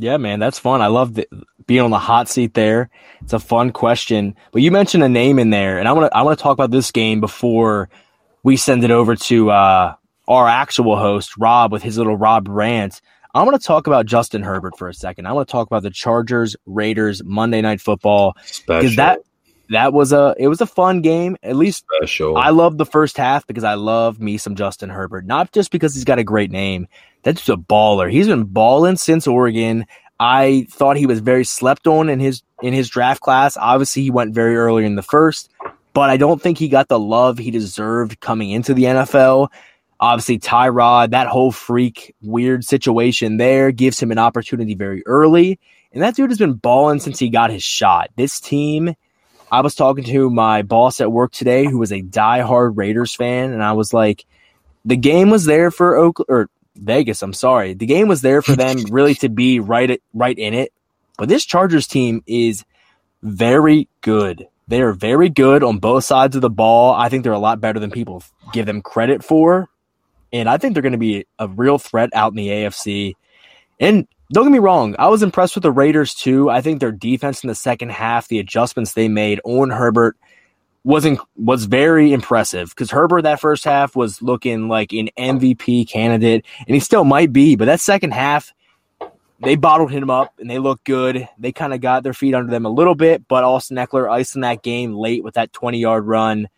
Yeah, 0.00 0.16
man, 0.16 0.40
that's 0.40 0.58
fun. 0.58 0.82
I 0.82 0.88
love 0.88 1.14
the, 1.14 1.28
being 1.66 1.82
on 1.82 1.90
the 1.90 1.98
hot 1.98 2.28
seat 2.28 2.54
there. 2.54 2.90
It's 3.22 3.32
a 3.32 3.38
fun 3.38 3.70
question. 3.70 4.34
But 4.52 4.62
you 4.62 4.70
mentioned 4.70 5.04
a 5.04 5.08
name 5.08 5.38
in 5.38 5.50
there, 5.50 5.78
and 5.78 5.86
I 5.86 5.92
want 5.92 6.10
to 6.10 6.16
I 6.16 6.22
want 6.22 6.38
to 6.38 6.42
talk 6.42 6.54
about 6.54 6.70
this 6.70 6.90
game 6.90 7.20
before 7.20 7.88
we 8.42 8.56
send 8.56 8.82
it 8.82 8.90
over 8.90 9.14
to 9.14 9.50
uh, 9.50 9.94
our 10.26 10.48
actual 10.48 10.96
host 10.96 11.36
Rob 11.36 11.72
with 11.72 11.82
his 11.82 11.98
little 11.98 12.16
Rob 12.16 12.48
rant. 12.48 13.00
I 13.32 13.42
want 13.44 13.60
to 13.60 13.64
talk 13.64 13.86
about 13.86 14.06
Justin 14.06 14.42
Herbert 14.42 14.76
for 14.76 14.88
a 14.88 14.94
second. 14.94 15.26
I 15.26 15.32
want 15.32 15.46
to 15.46 15.52
talk 15.52 15.68
about 15.68 15.82
the 15.82 15.90
Chargers 15.90 16.56
Raiders 16.66 17.22
Monday 17.22 17.60
Night 17.60 17.80
Football 17.80 18.36
because 18.66 18.96
that 18.96 19.20
that 19.70 19.92
was 19.92 20.12
a 20.12 20.34
it 20.38 20.48
was 20.48 20.60
a 20.60 20.66
fun 20.66 21.00
game. 21.00 21.36
At 21.42 21.56
least 21.56 21.84
Special. 21.96 22.36
I 22.36 22.50
love 22.50 22.76
the 22.76 22.86
first 22.86 23.16
half 23.16 23.46
because 23.46 23.64
I 23.64 23.74
love 23.74 24.20
me 24.20 24.36
some 24.36 24.54
Justin 24.54 24.90
Herbert. 24.90 25.26
Not 25.26 25.52
just 25.52 25.70
because 25.70 25.94
he's 25.94 26.04
got 26.04 26.18
a 26.18 26.24
great 26.24 26.50
name. 26.50 26.86
That's 27.22 27.38
just 27.38 27.48
a 27.48 27.56
baller. 27.56 28.10
He's 28.10 28.26
been 28.26 28.44
balling 28.44 28.96
since 28.96 29.26
Oregon. 29.26 29.86
I 30.18 30.66
thought 30.70 30.96
he 30.96 31.06
was 31.06 31.20
very 31.20 31.44
slept 31.44 31.86
on 31.86 32.08
in 32.08 32.20
his 32.20 32.42
in 32.62 32.74
his 32.74 32.88
draft 32.88 33.22
class. 33.22 33.56
Obviously, 33.56 34.02
he 34.02 34.10
went 34.10 34.34
very 34.34 34.56
early 34.56 34.84
in 34.84 34.96
the 34.96 35.02
first, 35.02 35.50
but 35.92 36.10
I 36.10 36.16
don't 36.16 36.42
think 36.42 36.58
he 36.58 36.68
got 36.68 36.88
the 36.88 36.98
love 36.98 37.38
he 37.38 37.50
deserved 37.50 38.20
coming 38.20 38.50
into 38.50 38.74
the 38.74 38.84
NFL. 38.84 39.48
Obviously, 40.00 40.38
Tyrod, 40.38 41.10
that 41.10 41.26
whole 41.26 41.52
freak 41.52 42.14
weird 42.22 42.64
situation 42.64 43.36
there 43.36 43.70
gives 43.70 44.00
him 44.00 44.10
an 44.10 44.18
opportunity 44.18 44.74
very 44.74 45.02
early. 45.06 45.58
And 45.92 46.02
that 46.02 46.16
dude 46.16 46.30
has 46.30 46.38
been 46.38 46.54
balling 46.54 47.00
since 47.00 47.18
he 47.18 47.28
got 47.28 47.50
his 47.50 47.62
shot. 47.62 48.10
This 48.16 48.40
team, 48.40 48.94
I 49.50 49.60
was 49.62 49.74
talking 49.74 50.04
to 50.04 50.30
my 50.30 50.62
boss 50.62 51.00
at 51.00 51.10
work 51.10 51.32
today 51.32 51.64
who 51.64 51.78
was 51.78 51.92
a 51.92 52.02
diehard 52.02 52.76
Raiders 52.76 53.14
fan, 53.14 53.52
and 53.52 53.62
I 53.62 53.72
was 53.72 53.92
like, 53.92 54.24
the 54.84 54.96
game 54.96 55.30
was 55.30 55.44
there 55.44 55.70
for 55.70 55.96
Oakland 55.96 56.26
or 56.28 56.48
Vegas, 56.76 57.22
I'm 57.22 57.32
sorry. 57.32 57.74
The 57.74 57.86
game 57.86 58.08
was 58.08 58.22
there 58.22 58.42
for 58.42 58.56
them 58.56 58.78
really 58.90 59.14
to 59.16 59.28
be 59.28 59.60
right 59.60 60.00
right 60.14 60.38
in 60.38 60.54
it. 60.54 60.72
But 61.18 61.28
this 61.28 61.44
Chargers 61.44 61.86
team 61.86 62.22
is 62.26 62.64
very 63.22 63.88
good. 64.00 64.48
They 64.68 64.80
are 64.80 64.92
very 64.92 65.28
good 65.28 65.62
on 65.64 65.78
both 65.78 66.04
sides 66.04 66.36
of 66.36 66.42
the 66.42 66.48
ball. 66.48 66.94
I 66.94 67.08
think 67.08 67.24
they're 67.24 67.32
a 67.32 67.38
lot 67.38 67.60
better 67.60 67.80
than 67.80 67.90
people 67.90 68.22
give 68.52 68.66
them 68.66 68.82
credit 68.82 69.24
for. 69.24 69.68
And 70.32 70.48
I 70.48 70.58
think 70.58 70.74
they're 70.74 70.82
going 70.82 70.92
to 70.92 70.98
be 70.98 71.26
a 71.38 71.48
real 71.48 71.76
threat 71.76 72.10
out 72.14 72.32
in 72.32 72.36
the 72.36 72.48
AFC. 72.48 73.14
And 73.80 74.06
don't 74.32 74.44
get 74.44 74.52
me 74.52 74.58
wrong, 74.58 74.94
I 74.98 75.08
was 75.08 75.22
impressed 75.22 75.56
with 75.56 75.62
the 75.62 75.72
Raiders 75.72 76.14
too. 76.14 76.50
I 76.50 76.60
think 76.60 76.80
their 76.80 76.92
defense 76.92 77.42
in 77.42 77.48
the 77.48 77.54
second 77.54 77.90
half, 77.90 78.28
the 78.28 78.38
adjustments 78.38 78.92
they 78.92 79.08
made 79.08 79.40
on 79.44 79.70
Herbert 79.70 80.16
wasn't 80.84 81.20
was 81.36 81.64
very 81.64 82.12
impressive 82.12 82.70
because 82.70 82.90
Herbert 82.90 83.22
that 83.22 83.40
first 83.40 83.64
half 83.64 83.94
was 83.96 84.22
looking 84.22 84.68
like 84.68 84.92
an 84.92 85.10
MVP 85.18 85.88
candidate, 85.88 86.46
and 86.66 86.74
he 86.74 86.80
still 86.80 87.04
might 87.04 87.32
be. 87.32 87.56
But 87.56 87.66
that 87.66 87.80
second 87.80 88.12
half, 88.12 88.52
they 89.40 89.56
bottled 89.56 89.90
him 89.90 90.10
up 90.10 90.32
and 90.38 90.48
they 90.48 90.58
looked 90.58 90.84
good. 90.84 91.28
They 91.38 91.52
kind 91.52 91.74
of 91.74 91.80
got 91.80 92.02
their 92.02 92.14
feet 92.14 92.34
under 92.34 92.50
them 92.50 92.66
a 92.66 92.70
little 92.70 92.94
bit, 92.94 93.26
but 93.26 93.42
Austin 93.42 93.78
Ekeler 93.78 94.10
icing 94.10 94.42
that 94.42 94.62
game 94.62 94.94
late 94.94 95.24
with 95.24 95.34
that 95.34 95.52
twenty 95.52 95.80
yard 95.80 96.06
run 96.06 96.48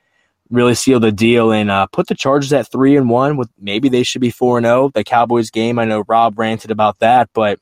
really 0.52 0.74
seal 0.74 1.00
the 1.00 1.10
deal 1.10 1.50
and 1.50 1.70
uh, 1.70 1.86
put 1.86 2.06
the 2.06 2.14
Chargers 2.14 2.52
at 2.52 2.70
three 2.70 2.96
and 2.96 3.08
one. 3.08 3.36
With 3.36 3.48
maybe 3.58 3.88
they 3.88 4.02
should 4.02 4.20
be 4.20 4.30
four 4.30 4.58
and 4.58 4.66
zero. 4.66 4.90
The 4.92 5.02
Cowboys 5.04 5.50
game, 5.50 5.78
I 5.78 5.84
know 5.84 6.04
Rob 6.06 6.38
ranted 6.38 6.70
about 6.70 6.98
that, 7.00 7.30
but 7.32 7.58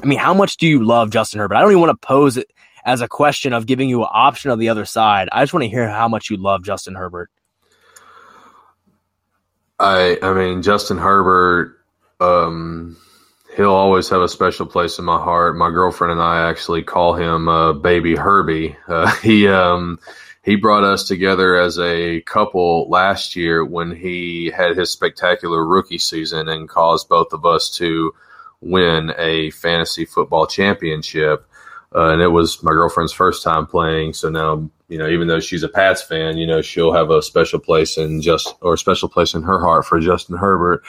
I 0.00 0.06
mean, 0.06 0.18
how 0.18 0.34
much 0.34 0.56
do 0.58 0.66
you 0.66 0.84
love 0.84 1.10
Justin 1.10 1.40
Herbert? 1.40 1.56
I 1.56 1.62
don't 1.62 1.70
even 1.70 1.80
want 1.80 2.00
to 2.00 2.06
pose 2.06 2.36
it 2.36 2.50
as 2.84 3.00
a 3.00 3.08
question 3.08 3.52
of 3.52 3.66
giving 3.66 3.88
you 3.88 4.02
an 4.02 4.10
option 4.12 4.50
of 4.50 4.58
the 4.58 4.68
other 4.68 4.84
side. 4.84 5.28
I 5.32 5.42
just 5.42 5.54
want 5.54 5.64
to 5.64 5.70
hear 5.70 5.88
how 5.88 6.08
much 6.08 6.30
you 6.30 6.36
love 6.36 6.62
Justin 6.62 6.94
Herbert. 6.94 7.30
I 9.80 10.18
I 10.22 10.34
mean 10.34 10.62
Justin 10.62 10.98
Herbert. 10.98 11.78
Um, 12.20 12.96
he'll 13.56 13.72
always 13.72 14.08
have 14.08 14.22
a 14.22 14.28
special 14.28 14.66
place 14.66 14.98
in 14.98 15.04
my 15.04 15.18
heart. 15.18 15.56
My 15.56 15.70
girlfriend 15.70 16.12
and 16.12 16.22
I 16.22 16.48
actually 16.48 16.82
call 16.82 17.14
him 17.14 17.48
uh, 17.48 17.72
Baby 17.72 18.14
Herbie. 18.14 18.76
Uh, 18.86 19.12
he 19.22 19.48
um, 19.48 19.98
he 20.44 20.56
brought 20.56 20.84
us 20.84 21.08
together 21.08 21.56
as 21.56 21.78
a 21.78 22.20
couple 22.20 22.86
last 22.90 23.34
year 23.34 23.64
when 23.64 23.96
he 23.96 24.52
had 24.54 24.76
his 24.76 24.90
spectacular 24.90 25.66
rookie 25.66 25.96
season 25.96 26.50
and 26.50 26.68
caused 26.68 27.08
both 27.08 27.32
of 27.32 27.46
us 27.46 27.70
to 27.76 28.12
win 28.60 29.14
a 29.16 29.50
fantasy 29.50 30.04
football 30.04 30.46
championship. 30.46 31.48
Uh, 31.94 32.10
and 32.10 32.20
it 32.20 32.28
was 32.28 32.62
my 32.62 32.72
girlfriend's 32.72 33.12
first 33.12 33.42
time 33.42 33.66
playing. 33.66 34.12
So 34.12 34.28
now, 34.28 34.68
you 34.88 34.98
know, 34.98 35.08
even 35.08 35.28
though 35.28 35.40
she's 35.40 35.62
a 35.62 35.68
Pats 35.68 36.02
fan, 36.02 36.36
you 36.36 36.46
know, 36.46 36.60
she'll 36.60 36.92
have 36.92 37.10
a 37.10 37.22
special 37.22 37.58
place 37.58 37.96
in 37.96 38.20
just 38.20 38.54
or 38.60 38.74
a 38.74 38.78
special 38.78 39.08
place 39.08 39.32
in 39.32 39.42
her 39.44 39.60
heart 39.60 39.86
for 39.86 39.98
Justin 39.98 40.36
Herbert. 40.36 40.82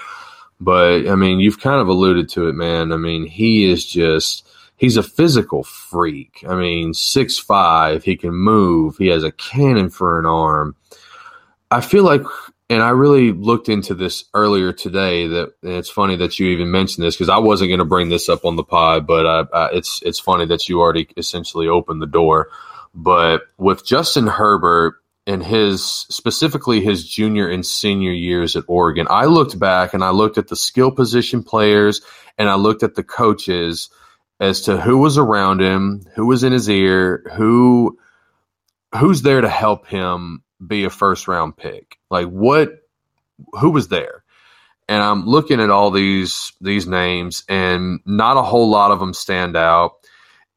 But 0.59 1.07
I 1.07 1.15
mean, 1.15 1.39
you've 1.39 1.61
kind 1.61 1.79
of 1.79 1.87
alluded 1.87 2.27
to 2.29 2.49
it, 2.49 2.53
man. 2.53 2.91
I 2.91 2.97
mean, 2.97 3.25
he 3.25 3.71
is 3.71 3.85
just 3.85 4.44
he's 4.77 4.97
a 4.97 5.03
physical 5.03 5.63
freak. 5.63 6.43
I 6.47 6.55
mean, 6.55 6.93
six 6.93 7.37
five, 7.37 8.03
he 8.03 8.15
can 8.15 8.33
move, 8.33 8.97
he 8.97 9.07
has 9.07 9.23
a 9.23 9.31
cannon 9.31 9.89
for 9.89 10.19
an 10.19 10.25
arm. 10.25 10.75
I 11.71 11.81
feel 11.81 12.03
like 12.03 12.21
and 12.69 12.81
I 12.81 12.89
really 12.89 13.31
looked 13.31 13.69
into 13.69 13.93
this 13.93 14.25
earlier 14.33 14.73
today. 14.73 15.27
That 15.27 15.53
it's 15.61 15.89
funny 15.89 16.15
that 16.17 16.39
you 16.39 16.47
even 16.47 16.71
mentioned 16.71 17.05
this 17.05 17.15
because 17.15 17.29
I 17.29 17.37
wasn't 17.37 17.69
going 17.69 17.79
to 17.79 17.85
bring 17.85 18.09
this 18.09 18.27
up 18.27 18.45
on 18.45 18.55
the 18.55 18.63
pod, 18.63 19.05
but 19.05 19.25
I, 19.25 19.57
I, 19.57 19.69
it's 19.73 20.01
it's 20.03 20.19
funny 20.19 20.45
that 20.47 20.67
you 20.67 20.79
already 20.79 21.07
essentially 21.17 21.67
opened 21.67 22.01
the 22.01 22.07
door. 22.07 22.49
But 22.93 23.43
with 23.57 23.85
Justin 23.85 24.25
Herbert 24.25 24.95
and 25.27 25.43
his 25.43 25.83
specifically 25.83 26.81
his 26.81 27.07
junior 27.07 27.47
and 27.47 27.65
senior 27.65 28.11
years 28.11 28.55
at 28.55 28.63
Oregon, 28.67 29.05
I 29.09 29.25
looked 29.25 29.59
back 29.59 29.93
and 29.93 30.03
I 30.03 30.09
looked 30.09 30.37
at 30.39 30.47
the 30.47 30.55
skill 30.55 30.91
position 30.91 31.43
players 31.43 32.01
and 32.37 32.49
I 32.49 32.55
looked 32.55 32.81
at 32.81 32.95
the 32.95 33.03
coaches 33.03 33.89
as 34.39 34.61
to 34.61 34.77
who 34.77 34.97
was 34.97 35.17
around 35.17 35.61
him, 35.61 36.03
who 36.15 36.25
was 36.25 36.43
in 36.43 36.53
his 36.53 36.69
ear, 36.69 37.23
who 37.35 37.97
who's 38.97 39.21
there 39.21 39.41
to 39.41 39.49
help 39.49 39.87
him 39.87 40.43
be 40.65 40.85
a 40.85 40.89
first 40.89 41.27
round 41.27 41.55
pick? 41.57 41.97
Like 42.09 42.27
what 42.27 42.79
who 43.59 43.71
was 43.71 43.87
there? 43.87 44.23
And 44.87 45.01
I'm 45.01 45.25
looking 45.25 45.59
at 45.59 45.69
all 45.69 45.91
these 45.91 46.53
these 46.61 46.87
names 46.87 47.43
and 47.49 47.99
not 48.05 48.37
a 48.37 48.43
whole 48.43 48.69
lot 48.69 48.91
of 48.91 48.99
them 48.99 49.13
stand 49.13 49.55
out. 49.55 49.93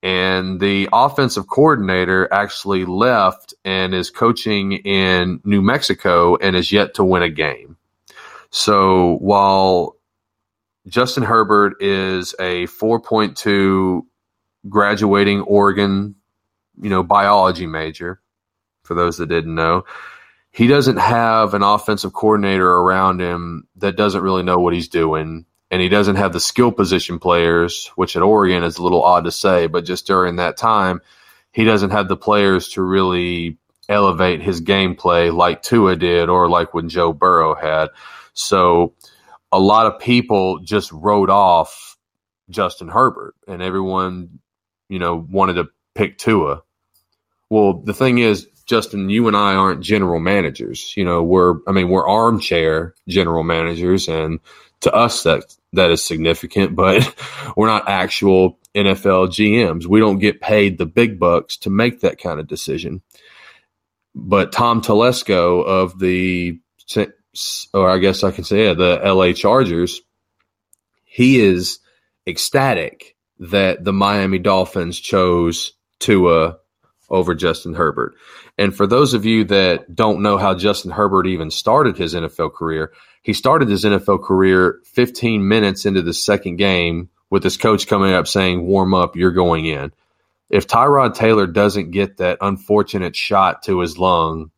And 0.01 0.61
the 0.61 0.89
offensive 0.93 1.49
coordinator 1.49 2.33
actually 2.33 2.85
left 2.85 3.55
and 3.65 3.93
is 3.95 4.11
coaching 4.11 4.73
in 4.73 5.41
New 5.45 5.61
Mexico 5.61 6.37
and 6.37 6.55
is 6.55 6.71
yet 6.71 6.95
to 6.95 7.05
win 7.05 7.23
a 7.23 7.29
game. 7.29 7.77
So 8.51 9.17
while 9.17 9.98
Justin 10.89 11.23
Herbert 11.23 11.83
is 11.83 12.35
a 12.41 12.67
4.2 12.67 14.03
graduating 14.69 15.43
Oregon, 15.43 16.15
you 16.81 16.91
know, 16.91 17.03
biology 17.03 17.67
major, 17.67 18.21
for 18.83 18.95
those 18.95 19.19
that 19.19 19.29
didn't 19.29 19.55
know. 19.55 19.85
He 20.51 20.67
doesn't 20.67 20.97
have 20.97 21.55
an 21.55 21.63
offensive 21.63 22.13
coordinator 22.13 22.69
around 22.69 23.21
him 23.21 23.69
that 23.77 23.97
doesn't 23.97 24.23
really 24.23 24.43
know 24.43 24.59
what 24.59 24.75
he's 24.75 24.89
doing. 24.89 25.45
And 25.71 25.83
he 25.83 25.91
doesn't 25.91 26.17
have 26.17 26.33
the 26.33 26.41
skill 26.41 26.73
position 26.73 27.19
players, 27.19 27.89
which 27.95 28.17
at 28.17 28.23
Oregon 28.23 28.65
is 28.65 28.79
a 28.79 28.83
little 28.83 29.03
odd 29.05 29.25
to 29.25 29.31
say, 29.31 29.67
but 29.67 29.85
just 29.85 30.07
during 30.07 30.37
that 30.37 30.57
time, 30.57 31.03
he 31.53 31.65
doesn't 31.65 31.91
have 31.91 32.09
the 32.09 32.17
players 32.17 32.71
to 32.71 32.83
really 32.83 33.59
elevate 33.89 34.41
his 34.41 34.63
gameplay 34.63 35.35
like 35.35 35.63
Tua 35.63 35.97
did 35.97 36.29
or 36.31 36.49
like 36.49 36.73
when 36.73 36.89
Joe 36.89 37.13
Burrow 37.13 37.55
had. 37.55 37.89
So 38.33 38.95
a 39.53 39.59
lot 39.59 39.87
of 39.87 40.01
people 40.01 40.61
just 40.61 40.93
wrote 40.93 41.31
off 41.31 41.97
Justin 42.51 42.89
Herbert 42.89 43.35
and 43.47 43.63
everyone, 43.63 44.41
you 44.89 44.99
know, 44.99 45.27
wanted 45.31 45.55
to 45.55 45.69
pick 45.95 46.19
Tua. 46.19 46.63
Well, 47.51 47.75
the 47.75 47.95
thing 47.95 48.19
is, 48.19 48.47
Justin, 48.67 49.09
you 49.09 49.27
and 49.29 49.37
I 49.37 49.55
aren't 49.55 49.83
general 49.83 50.21
managers. 50.21 50.95
You 50.97 51.05
know, 51.05 51.23
we're 51.23 51.57
I 51.67 51.73
mean, 51.73 51.89
we're 51.89 52.09
armchair 52.09 52.95
general 53.09 53.43
managers 53.43 54.09
and 54.09 54.41
to 54.81 54.93
us 54.93 55.23
that 55.23 55.57
that 55.73 55.91
is 55.91 56.05
significant, 56.05 56.77
but 56.77 57.15
we're 57.57 57.67
not 57.67 57.89
actual 57.89 58.59
NFL 58.75 59.29
GMs. 59.29 59.87
We 59.87 60.01
don't 60.01 60.19
get 60.19 60.41
paid 60.41 60.79
the 60.79 60.87
big 60.87 61.19
bucks 61.19 61.57
to 61.59 61.71
make 61.71 62.01
that 62.01 62.21
kind 62.21 62.39
of 62.39 62.47
decision. 62.47 63.03
But 64.15 64.53
Tom 64.53 64.83
Telesco 64.83 65.65
of 65.65 65.99
the 65.99 66.61
or 67.75 67.89
I 67.89 67.99
guess 67.99 68.25
I 68.25 68.31
can 68.31 68.45
say 68.45 68.67
yeah, 68.67 68.75
the 68.75 69.01
LA 69.05 69.33
Chargers, 69.33 70.01
he 71.05 71.41
is 71.41 71.81
ecstatic 72.27 73.17
that 73.39 73.85
the 73.85 73.93
Miami 73.93 74.39
Dolphins 74.39 74.99
chose 74.99 75.73
Tua 76.01 76.59
over 77.11 77.35
Justin 77.35 77.75
Herbert. 77.75 78.15
And 78.57 78.75
for 78.77 78.87
those 78.87 79.15
of 79.15 79.25
you 79.25 79.45
that 79.45 79.95
don't 79.95 80.23
know 80.23 80.37
how 80.37 80.55
Justin 80.55 80.91
Herbert 80.91 81.27
even 81.27 81.51
started 81.51 81.97
his 81.97 82.15
NFL 82.15 82.55
career, 82.55 82.93
he 83.23 83.33
started 83.33 83.69
his 83.69 83.85
NFL 83.85 84.23
career 84.23 84.81
15 84.85 85.47
minutes 85.47 85.87
into 85.87 86.03
the 86.03 86.13
second 86.13 86.57
game 86.57 87.09
with 87.31 87.45
his 87.45 87.57
coach 87.57 87.87
coming 87.87 88.13
up 88.13 88.27
saying, 88.27 88.67
warm 88.67 88.95
up, 88.95 89.17
you're 89.17 89.33
going 89.33 89.67
in. 89.67 89.93
If 90.51 90.67
Tyrod 90.67 91.15
Taylor 91.15 91.47
doesn't 91.47 91.91
get 91.91 92.19
that 92.19 92.39
unfortunate 92.41 93.15
shot 93.15 93.63
to 93.65 93.81
his 93.81 93.99
lung 93.99 94.51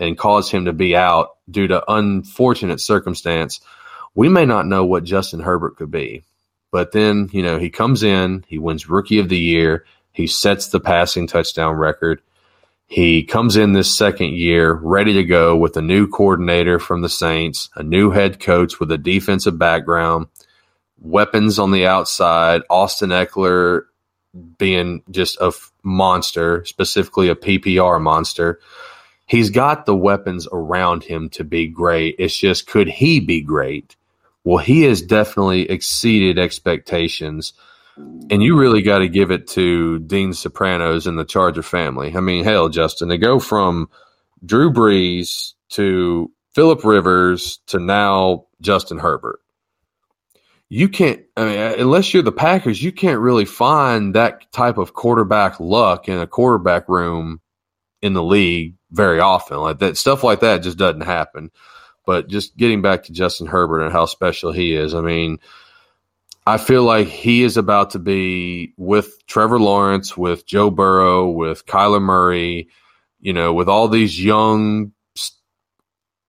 and 0.00 0.18
cause 0.18 0.50
him 0.50 0.64
to 0.64 0.72
be 0.72 0.96
out 0.96 1.36
due 1.50 1.66
to 1.68 1.92
unfortunate 1.92 2.80
circumstance, 2.80 3.60
we 4.14 4.28
may 4.28 4.44
not 4.44 4.66
know 4.66 4.84
what 4.84 5.04
Justin 5.04 5.40
Herbert 5.40 5.76
could 5.76 5.90
be. 5.90 6.24
But 6.70 6.92
then, 6.92 7.28
you 7.32 7.42
know, 7.42 7.58
he 7.58 7.70
comes 7.70 8.02
in, 8.02 8.44
he 8.48 8.58
wins 8.58 8.88
rookie 8.88 9.20
of 9.20 9.28
the 9.28 9.38
year, 9.38 9.84
he 10.12 10.26
sets 10.26 10.68
the 10.68 10.80
passing 10.80 11.26
touchdown 11.26 11.76
record. 11.76 12.20
He 12.86 13.24
comes 13.24 13.56
in 13.56 13.72
this 13.72 13.96
second 13.96 14.34
year 14.34 14.72
ready 14.72 15.14
to 15.14 15.24
go 15.24 15.56
with 15.56 15.76
a 15.76 15.82
new 15.82 16.06
coordinator 16.06 16.78
from 16.78 17.02
the 17.02 17.08
Saints, 17.08 17.70
a 17.74 17.82
new 17.82 18.10
head 18.10 18.40
coach 18.40 18.78
with 18.78 18.90
a 18.92 18.98
defensive 18.98 19.58
background, 19.58 20.26
weapons 20.98 21.58
on 21.58 21.70
the 21.70 21.86
outside, 21.86 22.62
Austin 22.68 23.10
Ekeler 23.10 23.82
being 24.58 25.02
just 25.10 25.40
a 25.40 25.52
monster, 25.82 26.64
specifically 26.64 27.28
a 27.28 27.36
PPR 27.36 28.00
monster. 28.00 28.60
He's 29.34 29.50
got 29.50 29.84
the 29.84 29.96
weapons 29.96 30.46
around 30.52 31.02
him 31.02 31.28
to 31.30 31.42
be 31.42 31.66
great. 31.66 32.14
It's 32.20 32.36
just, 32.36 32.68
could 32.68 32.86
he 32.86 33.18
be 33.18 33.40
great? 33.40 33.96
Well, 34.44 34.58
he 34.58 34.82
has 34.82 35.02
definitely 35.02 35.68
exceeded 35.68 36.38
expectations. 36.38 37.52
And 37.96 38.44
you 38.44 38.56
really 38.56 38.82
got 38.82 38.98
to 38.98 39.08
give 39.08 39.32
it 39.32 39.48
to 39.48 39.98
Dean 39.98 40.30
Spanos 40.30 41.08
and 41.08 41.18
the 41.18 41.24
Charger 41.24 41.64
family. 41.64 42.16
I 42.16 42.20
mean, 42.20 42.44
hell, 42.44 42.68
Justin, 42.68 43.08
to 43.08 43.18
go 43.18 43.40
from 43.40 43.90
Drew 44.46 44.72
Brees 44.72 45.54
to 45.70 46.30
Philip 46.54 46.84
Rivers 46.84 47.58
to 47.66 47.80
now 47.80 48.46
Justin 48.60 48.98
Herbert. 49.00 49.40
You 50.68 50.88
can't, 50.88 51.22
I 51.36 51.44
mean, 51.44 51.58
uh, 51.58 51.74
unless 51.78 52.14
you're 52.14 52.22
the 52.22 52.30
Packers, 52.30 52.80
you 52.80 52.92
can't 52.92 53.18
really 53.18 53.46
find 53.46 54.14
that 54.14 54.52
type 54.52 54.78
of 54.78 54.94
quarterback 54.94 55.58
luck 55.58 56.08
in 56.08 56.20
a 56.20 56.26
quarterback 56.28 56.88
room 56.88 57.40
in 58.04 58.12
the 58.12 58.22
league 58.22 58.74
very 58.90 59.18
often. 59.18 59.56
Like 59.56 59.78
that 59.78 59.96
stuff 59.96 60.22
like 60.22 60.40
that 60.40 60.62
just 60.62 60.76
doesn't 60.76 61.00
happen. 61.00 61.50
But 62.04 62.28
just 62.28 62.54
getting 62.54 62.82
back 62.82 63.04
to 63.04 63.12
Justin 63.12 63.46
Herbert 63.46 63.80
and 63.80 63.90
how 63.90 64.04
special 64.04 64.52
he 64.52 64.74
is, 64.74 64.94
I 64.94 65.00
mean, 65.00 65.38
I 66.46 66.58
feel 66.58 66.82
like 66.82 67.08
he 67.08 67.42
is 67.42 67.56
about 67.56 67.90
to 67.90 67.98
be 67.98 68.74
with 68.76 69.26
Trevor 69.26 69.58
Lawrence, 69.58 70.18
with 70.18 70.44
Joe 70.44 70.68
Burrow, 70.68 71.30
with 71.30 71.64
Kyler 71.64 72.02
Murray, 72.02 72.68
you 73.20 73.32
know, 73.32 73.54
with 73.54 73.70
all 73.70 73.88
these 73.88 74.22
young 74.22 74.92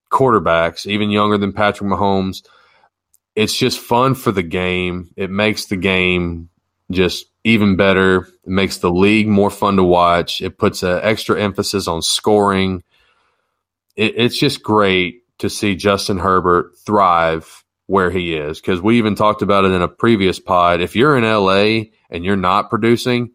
quarterbacks, 0.10 0.88
even 0.88 1.10
younger 1.10 1.38
than 1.38 1.52
Patrick 1.52 1.90
Mahomes. 1.90 2.48
It's 3.36 3.58
just 3.58 3.80
fun 3.80 4.16
for 4.16 4.32
the 4.32 4.44
game. 4.44 5.10
It 5.18 5.30
makes 5.30 5.66
the 5.66 5.76
game 5.76 6.48
just 6.90 7.26
even 7.46 7.76
better. 7.78 8.28
It 8.44 8.48
makes 8.48 8.80
the 8.80 8.92
league 8.92 9.28
more 9.28 9.52
fun 9.52 9.78
to 9.78 9.84
watch. 9.84 10.42
It 10.42 10.58
puts 10.58 10.84
an 10.84 11.00
extra 11.02 11.40
emphasis 11.40 11.88
on 11.88 12.02
scoring. 12.02 12.84
It, 13.96 14.16
it's 14.18 14.38
just 14.38 14.64
great 14.64 15.22
to 15.38 15.50
see 15.50 15.76
Justin 15.76 16.18
Herbert 16.18 16.72
thrive 16.86 17.64
where 17.88 18.10
he 18.10 18.34
is 18.34 18.60
because 18.60 18.82
we 18.82 18.98
even 18.98 19.14
talked 19.14 19.44
about 19.44 19.64
it 19.64 19.72
in 19.72 19.84
a 19.84 19.88
previous 19.88 20.40
pod. 20.40 20.82
If 20.82 20.96
you're 20.96 21.16
in 21.16 21.24
LA 21.24 21.92
and 22.10 22.26
you're 22.26 22.36
not 22.36 22.72
producing, 22.72 23.32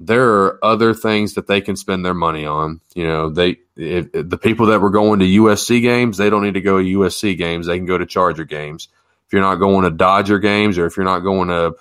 there 0.00 0.30
are 0.30 0.64
other 0.64 0.94
things 0.94 1.34
that 1.34 1.46
they 1.46 1.60
can 1.60 1.76
spend 1.76 2.02
their 2.02 2.14
money 2.14 2.46
on. 2.46 2.80
You 2.94 3.06
know, 3.06 3.28
they 3.28 3.58
if, 3.76 4.08
if 4.14 4.30
the 4.30 4.38
people 4.38 4.66
that 4.66 4.80
were 4.80 4.88
going 4.88 5.20
to 5.20 5.26
USC 5.26 5.82
games, 5.82 6.16
they 6.16 6.30
don't 6.30 6.42
need 6.42 6.54
to 6.54 6.62
go 6.62 6.78
to 6.78 6.84
USC 6.98 7.36
games. 7.36 7.66
They 7.66 7.76
can 7.76 7.86
go 7.86 7.98
to 7.98 8.06
Charger 8.06 8.46
games. 8.46 8.88
If 9.26 9.34
you're 9.34 9.42
not 9.42 9.56
going 9.56 9.84
to 9.84 9.90
Dodger 9.90 10.38
games 10.38 10.78
or 10.78 10.86
if 10.86 10.96
you're 10.96 11.04
not 11.04 11.20
going 11.20 11.48
to 11.48 11.74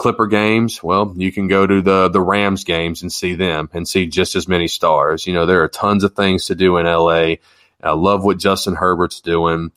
Clipper 0.00 0.28
games, 0.28 0.82
well, 0.82 1.12
you 1.14 1.30
can 1.30 1.46
go 1.46 1.66
to 1.66 1.82
the 1.82 2.08
the 2.08 2.22
Rams 2.22 2.64
games 2.64 3.02
and 3.02 3.12
see 3.12 3.34
them 3.34 3.68
and 3.74 3.86
see 3.86 4.06
just 4.06 4.34
as 4.34 4.48
many 4.48 4.66
stars. 4.66 5.26
You 5.26 5.34
know, 5.34 5.44
there 5.44 5.62
are 5.62 5.68
tons 5.68 6.04
of 6.04 6.14
things 6.14 6.46
to 6.46 6.54
do 6.54 6.78
in 6.78 6.86
LA. 6.86 7.34
I 7.82 7.92
love 7.92 8.24
what 8.24 8.38
Justin 8.38 8.76
Herbert's 8.76 9.20
doing. 9.20 9.72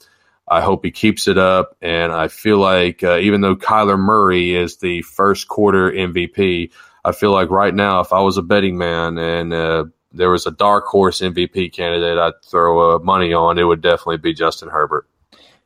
I 0.48 0.62
hope 0.62 0.86
he 0.86 0.91
keeps 0.91 1.28
it 1.28 1.38
up, 1.38 1.76
and 1.82 2.14
I 2.14 2.30
feel 2.30 2.58
like 2.58 3.04
uh, 3.04 3.18
even 3.18 3.41
though 3.41 3.58
Kyler 3.58 4.00
Murray 4.00 4.56
is 4.56 4.78
the 4.78 5.02
first 5.02 5.50
quarter 5.50 5.91
MVP, 5.91 6.72
I 7.04 7.12
feel 7.12 7.34
like 7.34 7.50
right 7.50 7.76
now, 7.76 8.00
if 8.00 8.14
I 8.14 8.22
was 8.22 8.38
a 8.38 8.41
betting 8.41 8.78
man 8.78 9.18
and 9.18 9.54
uh, 9.54 9.86
there 10.14 10.30
was 10.30 10.48
a 10.48 10.52
dark 10.52 10.86
horse 10.86 11.20
MVP 11.20 11.74
candidate 11.74 12.18
I'd 12.18 12.41
throw 12.45 12.95
uh, 12.95 13.00
money 13.00 13.34
on, 13.34 13.60
it 13.60 13.64
would 13.66 13.82
definitely 13.82 14.20
be 14.20 14.34
Justin 14.34 14.70
Herbert. 14.70 15.06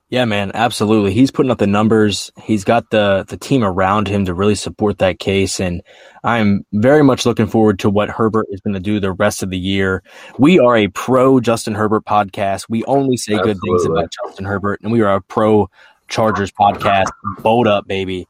Yeah, 0.09 0.23
man, 0.23 0.51
absolutely. 0.53 1.11
He's 1.11 1.31
putting 1.31 1.51
up 1.51 1.57
the 1.57 1.67
numbers. 1.67 2.31
He's 2.41 2.63
got 2.63 2.91
the 2.91 3.25
the 3.27 3.35
team 3.35 3.61
around 3.61 4.07
him 4.07 4.23
to 4.25 4.33
really 4.33 4.55
support 4.55 4.99
that 4.99 5.19
case, 5.19 5.59
and 5.59 5.81
I'm 6.23 6.65
very 6.71 7.03
much 7.03 7.25
looking 7.25 7.47
forward 7.47 7.79
to 7.79 7.89
what 7.89 8.09
Herbert 8.09 8.47
is 8.49 8.61
going 8.61 8.73
to 8.73 8.79
do 8.79 9.01
the 9.01 9.11
rest 9.11 9.43
of 9.43 9.49
the 9.49 9.57
year. 9.57 10.03
We 10.39 10.59
are 10.59 10.77
a 10.77 10.87
pro 10.87 11.41
Justin 11.41 11.75
Herbert 11.75 12.05
podcast. 12.05 12.67
We 12.69 12.85
only 12.85 13.17
say 13.17 13.33
absolutely. 13.33 13.53
good 13.53 13.61
things 13.61 13.85
about 13.85 14.13
Justin 14.23 14.45
Herbert, 14.45 14.79
and 14.81 14.93
we 14.93 15.01
are 15.01 15.13
a 15.13 15.21
pro 15.21 15.69
Chargers 16.07 16.53
podcast. 16.53 17.07
Bold 17.39 17.67
up, 17.67 17.85
baby. 17.85 18.29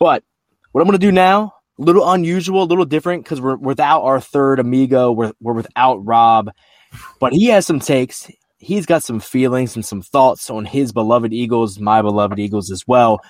But 0.00 0.24
what 0.72 0.80
I'm 0.80 0.88
going 0.88 0.98
to 0.98 1.06
do 1.06 1.12
now, 1.12 1.54
a 1.78 1.82
little 1.82 2.10
unusual, 2.10 2.64
a 2.64 2.64
little 2.64 2.84
different 2.84 3.22
because 3.22 3.40
we're 3.40 3.54
without 3.54 4.02
our 4.02 4.20
third 4.20 4.58
amigo. 4.58 5.12
We're 5.12 5.32
we're 5.40 5.52
without 5.52 6.04
Rob, 6.04 6.50
but 7.20 7.32
he 7.32 7.46
has 7.46 7.66
some 7.66 7.78
takes 7.78 8.28
he's 8.58 8.86
got 8.86 9.02
some 9.02 9.20
feelings 9.20 9.76
and 9.76 9.84
some 9.84 10.02
thoughts 10.02 10.50
on 10.50 10.64
his 10.64 10.92
beloved 10.92 11.32
Eagles, 11.32 11.78
my 11.78 12.02
beloved 12.02 12.38
Eagles 12.38 12.70
as 12.70 12.86
well, 12.86 13.20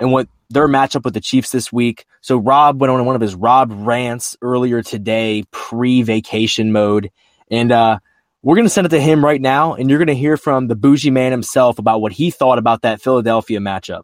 and 0.00 0.12
what 0.12 0.28
their 0.50 0.68
matchup 0.68 1.04
with 1.04 1.14
the 1.14 1.20
Chiefs 1.20 1.50
this 1.50 1.72
week. 1.72 2.04
So 2.20 2.36
Rob 2.36 2.80
went 2.80 2.90
on 2.90 3.04
one 3.06 3.14
of 3.14 3.22
his 3.22 3.34
Rob 3.34 3.70
rants 3.72 4.36
earlier 4.42 4.82
today, 4.82 5.44
pre-vacation 5.50 6.72
mode, 6.72 7.10
and 7.50 7.72
uh, 7.72 7.98
we're 8.42 8.56
gonna 8.56 8.68
send 8.68 8.86
it 8.86 8.90
to 8.90 9.00
him 9.00 9.24
right 9.24 9.40
now, 9.40 9.74
and 9.74 9.88
you're 9.88 9.98
gonna 9.98 10.14
hear 10.14 10.36
from 10.36 10.68
the 10.68 10.76
bougie 10.76 11.10
man 11.10 11.32
himself 11.32 11.78
about 11.78 12.00
what 12.00 12.12
he 12.12 12.30
thought 12.30 12.58
about 12.58 12.82
that 12.82 13.00
Philadelphia 13.00 13.60
matchup. 13.60 14.02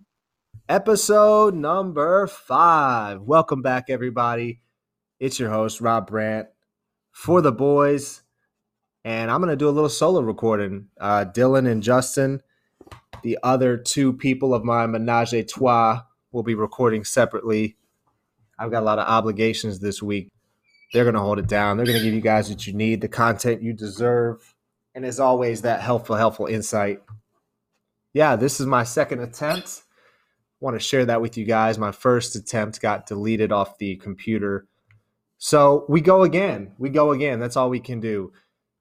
Episode 0.68 1.54
number 1.54 2.26
five. 2.26 3.22
Welcome 3.22 3.62
back, 3.62 3.86
everybody. 3.88 4.60
It's 5.18 5.38
your 5.38 5.50
host 5.50 5.80
Rob 5.80 6.06
Brandt 6.06 6.48
for 7.10 7.40
the 7.40 7.52
boys 7.52 8.22
and 9.08 9.30
I'm 9.30 9.40
to 9.48 9.56
do 9.56 9.70
a 9.70 9.72
little 9.72 9.88
solo 9.88 10.20
recording. 10.20 10.88
Uh, 11.00 11.24
Dylan 11.24 11.66
and 11.66 11.82
Justin, 11.82 12.42
the 13.22 13.38
other 13.42 13.78
two 13.78 14.12
people 14.12 14.52
of 14.52 14.64
my 14.64 14.86
menage 14.86 15.32
a 15.32 15.42
trois, 15.42 16.02
will 16.30 16.42
be 16.42 16.54
recording 16.54 17.04
separately. 17.04 17.78
I've 18.58 18.70
got 18.70 18.82
a 18.82 18.84
lot 18.84 18.98
of 18.98 19.08
obligations 19.08 19.78
this 19.78 20.02
week. 20.02 20.28
They're 20.92 21.04
to 21.14 21.20
hold 21.20 21.38
it 21.38 21.46
down. 21.46 21.78
They're 21.78 21.86
to 22.00 22.04
give 22.04 22.12
you 22.12 22.20
guys 22.20 22.50
what 22.50 22.66
you 22.66 22.74
need, 22.74 23.00
the 23.00 23.08
content 23.08 23.62
you 23.62 23.72
deserve, 23.72 24.54
and 24.94 25.06
as 25.06 25.18
always, 25.18 25.62
that 25.62 25.80
helpful, 25.80 26.16
helpful 26.16 26.44
insight. 26.44 27.00
Yeah, 28.12 28.36
this 28.36 28.60
is 28.60 28.66
my 28.66 28.84
second 28.84 29.20
attempt. 29.20 29.84
I 29.88 30.60
want 30.60 30.74
to 30.74 30.86
share 30.86 31.06
that 31.06 31.22
with 31.22 31.38
you 31.38 31.46
guys. 31.46 31.78
My 31.78 31.92
first 31.92 32.36
attempt 32.36 32.82
got 32.82 33.06
deleted 33.06 33.52
off 33.52 33.78
the 33.78 33.96
computer. 33.96 34.66
So 35.38 35.86
we 35.88 36.02
go 36.02 36.24
again. 36.24 36.72
We 36.76 36.90
go 36.90 37.12
again. 37.12 37.40
That's 37.40 37.56
all 37.56 37.70
we 37.70 37.80
can 37.80 38.00
do 38.00 38.32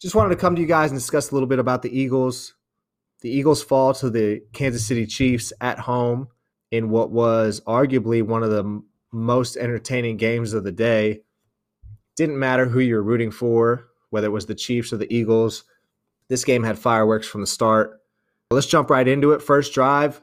just 0.02 0.15
wanted 0.15 0.30
to 0.30 0.41
come 0.41 0.56
to 0.56 0.61
you 0.61 0.68
guys 0.68 0.91
and 0.91 0.99
discuss 0.99 1.32
a 1.32 1.34
little 1.34 1.48
bit 1.48 1.60
about 1.60 1.82
the 1.82 1.98
Eagles. 1.98 2.53
The 3.22 3.30
Eagles 3.30 3.64
fall 3.64 3.94
to 3.95 4.10
the 4.10 4.44
Kansas 4.53 4.86
City 4.86 5.06
Chiefs 5.06 5.52
at 5.60 5.80
home 5.80 6.28
in 6.72 6.90
what 6.90 7.11
was 7.11 7.61
arguably 7.61 8.22
one 8.22 8.44
of 8.44 8.52
the 8.52 8.82
most 9.11 9.57
entertaining 9.57 10.18
games 10.18 10.53
of 10.53 10.64
the 10.64 10.72
day. 10.72 11.22
Didn't 12.15 12.40
matter 12.40 12.65
who 12.65 12.80
you're 12.80 13.02
rooting 13.02 13.32
for, 13.32 13.88
whether 14.10 14.28
it 14.28 14.32
was 14.32 14.45
the 14.45 14.56
Chiefs 14.56 14.94
or 14.94 14.98
the 14.98 15.11
Eagles. 15.14 15.64
This 16.28 16.44
game 16.44 16.64
had 16.64 16.78
fireworks 16.78 17.28
from 17.28 17.41
the 17.41 17.48
start. 17.48 18.02
Let's 18.52 18.68
jump 18.68 18.90
right 18.90 19.07
into 19.07 19.32
it. 19.32 19.41
First 19.41 19.74
drive, 19.74 20.22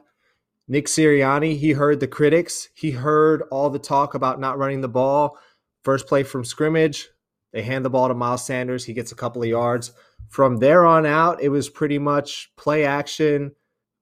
Nick 0.67 0.85
Sirianni, 0.85 1.57
he 1.57 1.71
heard 1.71 1.99
the 1.99 2.07
critics. 2.07 2.69
He 2.73 2.91
heard 2.91 3.43
all 3.51 3.69
the 3.69 3.79
talk 3.79 4.13
about 4.13 4.39
not 4.39 4.57
running 4.57 4.81
the 4.81 4.87
ball. 4.87 5.37
First 5.83 6.07
play 6.07 6.23
from 6.23 6.43
scrimmage, 6.43 7.09
they 7.55 7.61
hand 7.63 7.85
the 7.85 7.89
ball 7.89 8.09
to 8.09 8.13
Miles 8.13 8.45
Sanders. 8.45 8.83
He 8.83 8.91
gets 8.91 9.13
a 9.13 9.15
couple 9.15 9.41
of 9.41 9.47
yards. 9.47 9.93
From 10.27 10.57
there 10.57 10.85
on 10.85 11.05
out, 11.05 11.41
it 11.41 11.47
was 11.47 11.69
pretty 11.69 11.97
much 11.97 12.51
play 12.57 12.83
action 12.83 13.53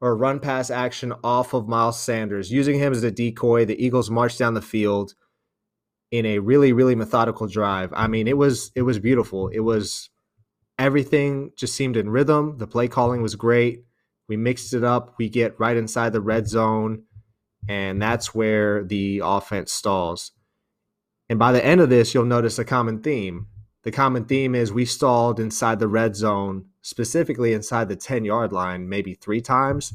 or 0.01 0.17
run 0.17 0.39
pass 0.39 0.71
action 0.71 1.13
off 1.23 1.53
of 1.53 1.67
Miles 1.67 1.99
Sanders, 1.99 2.51
using 2.51 2.79
him 2.79 2.91
as 2.91 3.03
a 3.03 3.11
decoy. 3.11 3.63
The 3.63 3.81
Eagles 3.81 4.09
marched 4.09 4.39
down 4.39 4.55
the 4.55 4.61
field 4.61 5.13
in 6.09 6.25
a 6.25 6.39
really, 6.39 6.73
really 6.73 6.95
methodical 6.95 7.45
drive. 7.45 7.93
I 7.95 8.07
mean, 8.07 8.27
it 8.27 8.37
was 8.39 8.71
it 8.75 8.81
was 8.81 8.97
beautiful. 8.97 9.49
It 9.49 9.59
was 9.59 10.09
everything 10.79 11.51
just 11.55 11.75
seemed 11.75 11.95
in 11.95 12.09
rhythm. 12.09 12.57
The 12.57 12.65
play 12.65 12.87
calling 12.87 13.21
was 13.21 13.35
great. 13.35 13.85
We 14.27 14.35
mixed 14.35 14.73
it 14.73 14.83
up. 14.83 15.13
We 15.19 15.29
get 15.29 15.59
right 15.59 15.77
inside 15.77 16.11
the 16.11 16.21
red 16.21 16.47
zone, 16.47 17.03
and 17.69 18.01
that's 18.01 18.33
where 18.33 18.83
the 18.83 19.21
offense 19.23 19.71
stalls. 19.71 20.31
And 21.29 21.39
by 21.39 21.51
the 21.51 21.65
end 21.65 21.81
of 21.81 21.89
this, 21.89 22.13
you'll 22.13 22.25
notice 22.25 22.59
a 22.59 22.65
common 22.65 23.01
theme. 23.01 23.47
The 23.83 23.91
common 23.91 24.25
theme 24.25 24.55
is 24.55 24.71
we 24.71 24.85
stalled 24.85 25.39
inside 25.39 25.79
the 25.79 25.87
red 25.87 26.15
zone, 26.15 26.65
specifically 26.81 27.53
inside 27.53 27.89
the 27.89 27.95
10 27.95 28.25
yard 28.25 28.53
line, 28.53 28.87
maybe 28.87 29.13
three 29.13 29.41
times. 29.41 29.93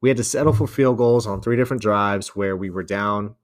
We 0.00 0.08
had 0.08 0.16
to 0.18 0.24
settle 0.24 0.52
for 0.52 0.66
field 0.66 0.98
goals 0.98 1.26
on 1.26 1.40
three 1.40 1.56
different 1.56 1.82
drives 1.82 2.36
where 2.36 2.56
we 2.56 2.70
were 2.70 2.82
down 2.82 3.34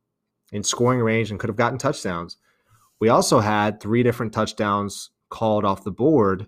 in 0.52 0.62
scoring 0.62 1.00
range 1.00 1.30
and 1.30 1.38
could 1.38 1.48
have 1.48 1.56
gotten 1.56 1.78
touchdowns. 1.78 2.36
We 3.00 3.08
also 3.08 3.40
had 3.40 3.80
three 3.80 4.02
different 4.02 4.32
touchdowns 4.32 5.10
called 5.28 5.64
off 5.64 5.84
the 5.84 5.90
board 5.90 6.46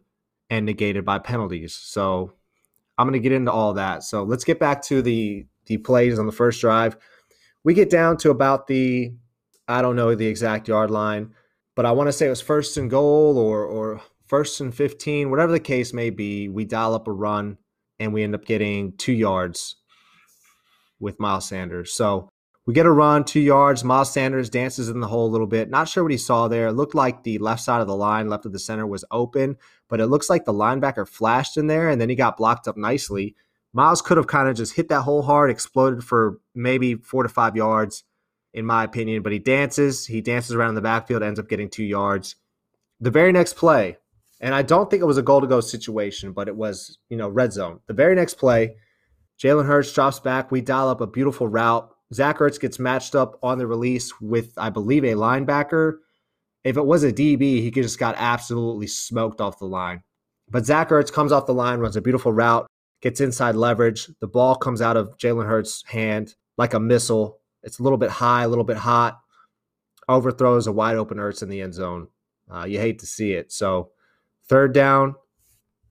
and 0.49 0.65
negated 0.65 1.05
by 1.05 1.19
penalties. 1.19 1.75
So 1.75 2.33
I'm 2.97 3.07
going 3.07 3.21
to 3.21 3.29
get 3.29 3.33
into 3.33 3.53
all 3.53 3.75
that. 3.75 4.05
So 4.05 4.23
let's 4.23 4.45
get 4.45 4.59
back 4.59 4.83
to 4.83 5.03
the 5.03 5.47
the 5.67 5.79
plays 5.79 6.19
on 6.19 6.27
the 6.27 6.33
first 6.33 6.61
drive. 6.61 6.97
We 7.65 7.75
get 7.75 7.91
down 7.91 8.17
to 8.19 8.31
about 8.31 8.69
the 8.69 9.13
I 9.68 9.82
don't 9.82 9.97
know 9.97 10.14
the 10.14 10.26
exact 10.26 10.68
yard 10.68 10.90
line, 10.90 11.34
but 11.74 11.86
I 11.86 11.93
want 11.93 12.09
to 12.09 12.12
say 12.12 12.26
it 12.26 12.30
was 12.30 12.40
first 12.40 12.76
and 12.76 12.90
goal 12.90 13.38
or 13.38 13.64
or 13.64 14.01
first 14.26 14.60
and 14.60 14.74
15, 14.74 15.30
whatever 15.30 15.52
the 15.52 15.60
case 15.60 15.93
may 15.93 16.10
be. 16.10 16.48
We 16.48 16.64
dial 16.64 16.94
up 16.94 17.06
a 17.09 17.12
run 17.12 17.59
and 17.98 18.12
we 18.12 18.22
end 18.22 18.34
up 18.34 18.44
getting 18.44 18.93
two 18.97 19.12
yards 19.12 19.76
with 21.01 21.20
Miles 21.20 21.47
Sanders. 21.48 21.93
So 21.93 22.28
We 22.66 22.74
get 22.74 22.86
a 22.86 22.90
run, 22.90 23.22
two 23.24 23.40
yards. 23.40 23.84
Miles 23.84 24.12
Sanders 24.12 24.51
dances 24.51 24.88
in 24.88 24.98
the 24.98 25.06
hole 25.06 25.26
a 25.28 25.30
little 25.30 25.47
bit. 25.47 25.70
Not 25.70 25.88
sure 25.88 26.02
what 26.02 26.10
he 26.10 26.18
saw 26.18 26.48
there. 26.48 26.68
It 26.68 26.72
looked 26.72 26.97
like 26.97 27.22
the 27.22 27.38
left 27.38 27.62
side 27.62 27.80
of 27.80 27.86
the 27.86 27.94
line, 27.94 28.28
left 28.28 28.44
of 28.44 28.52
the 28.52 28.59
center, 28.59 28.86
was 28.86 29.05
open, 29.12 29.56
but 29.88 30.01
it 30.01 30.06
looks 30.06 30.28
like 30.28 30.44
the 30.44 30.52
linebacker 30.52 31.06
flashed 31.06 31.56
in 31.56 31.68
there 31.68 31.88
and 31.88 32.01
then 32.01 32.09
he 32.09 32.16
got 32.16 32.36
blocked 32.36 32.66
up 32.66 32.76
nicely. 32.76 33.36
Miles 33.72 34.02
could 34.02 34.16
have 34.16 34.26
kind 34.26 34.48
of 34.48 34.56
just 34.56 34.74
hit 34.74 34.88
that 34.88 35.02
hole 35.02 35.22
hard, 35.22 35.51
exploded 35.51 36.02
for 36.02 36.40
maybe 36.55 36.94
four 36.94 37.22
to 37.22 37.28
five 37.28 37.55
yards, 37.55 38.02
in 38.57 38.66
my 38.66 38.83
opinion, 38.83 39.23
but 39.23 39.33
he 39.33 39.39
dances. 39.39 40.07
He 40.07 40.20
dances 40.20 40.55
around 40.55 40.70
in 40.70 40.74
the 40.74 40.81
backfield, 40.81 41.23
ends 41.23 41.39
up 41.39 41.49
getting 41.49 41.69
two 41.69 41.85
yards. 41.85 42.35
The 43.01 43.11
very 43.11 43.31
next 43.31 43.55
play, 43.55 43.99
and 44.41 44.55
I 44.55 44.62
don't 44.62 44.91
think 44.91 45.03
it 45.03 45.07
was 45.07 45.19
a 45.19 45.23
goal 45.23 45.43
to 45.43 45.47
go 45.47 45.61
situation, 45.61 46.33
but 46.33 46.49
it 46.49 46.57
was, 46.57 46.99
you 47.11 47.16
know, 47.16 47.28
red 47.28 47.53
zone. 47.53 47.81
The 47.87 47.95
very 47.95 48.15
next 48.15 48.35
play, 48.35 48.77
Jalen 49.39 49.66
Hurts 49.66 49.93
drops 49.93 50.20
back. 50.20 50.51
We 50.51 50.62
dial 50.62 50.89
up 50.89 51.03
a 51.03 51.07
beautiful 51.07 51.47
route. 51.47 51.91
Zach 52.15 52.39
Ertz 52.39 52.59
gets 52.59 52.78
matched 52.78 53.15
up 53.15 53.39
on 53.43 53.59
the 53.59 53.66
release 53.66 54.20
with, 54.20 54.53
I 54.57 54.70
believe, 54.70 55.05
a 55.05 55.15
linebacker. 55.15 55.99
If 56.65 56.77
it 56.77 56.87
was 56.87 57.05
a 57.05 57.12
DB, 57.12 57.41
he 57.61 57.70
just 57.70 57.99
got 57.99 58.15
absolutely 58.16 58.87
smoked 58.87 59.41
off 59.41 59.59
the 59.59 59.66
line. 59.66 60.03
But 60.49 60.65
Zach 60.65 60.89
Ertz 60.89 61.12
comes 61.12 61.33
off 61.33 61.47
the 61.47 61.55
line, 61.55 61.81
runs 61.81 61.97
a 61.97 62.01
beautiful 62.01 62.33
route, 62.33 62.66
gets 63.03 63.20
inside 63.20 63.57
leverage. 63.57 64.09
The 64.20 64.28
ball 64.28 64.55
comes 64.55 64.81
out 64.81 64.97
of 64.97 65.16
Jalen 65.19 65.47
Hurts' 65.47 65.85
hand 65.87 66.35
like 66.57 66.73
a 66.73 66.81
missile. 66.81 67.41
It's 67.66 67.80
a 67.80 67.82
little 67.82 67.98
bit 67.98 68.10
high, 68.10 68.44
a 68.44 68.48
little 68.48 68.64
bit 68.64 68.78
hot. 68.78 69.20
Overthrows 70.09 70.68
a 70.68 70.72
wide 70.72 70.97
open 70.97 71.18
Ertz 71.18 71.43
in 71.43 71.48
the 71.48 71.60
end 71.60 71.74
zone. 71.74 72.09
Uh, 72.51 72.64
you 72.64 72.78
hate 72.78 73.01
to 73.01 73.06
see 73.06 73.32
it. 73.32 73.52
So, 73.52 73.90
third 74.48 74.72
down, 74.72 75.16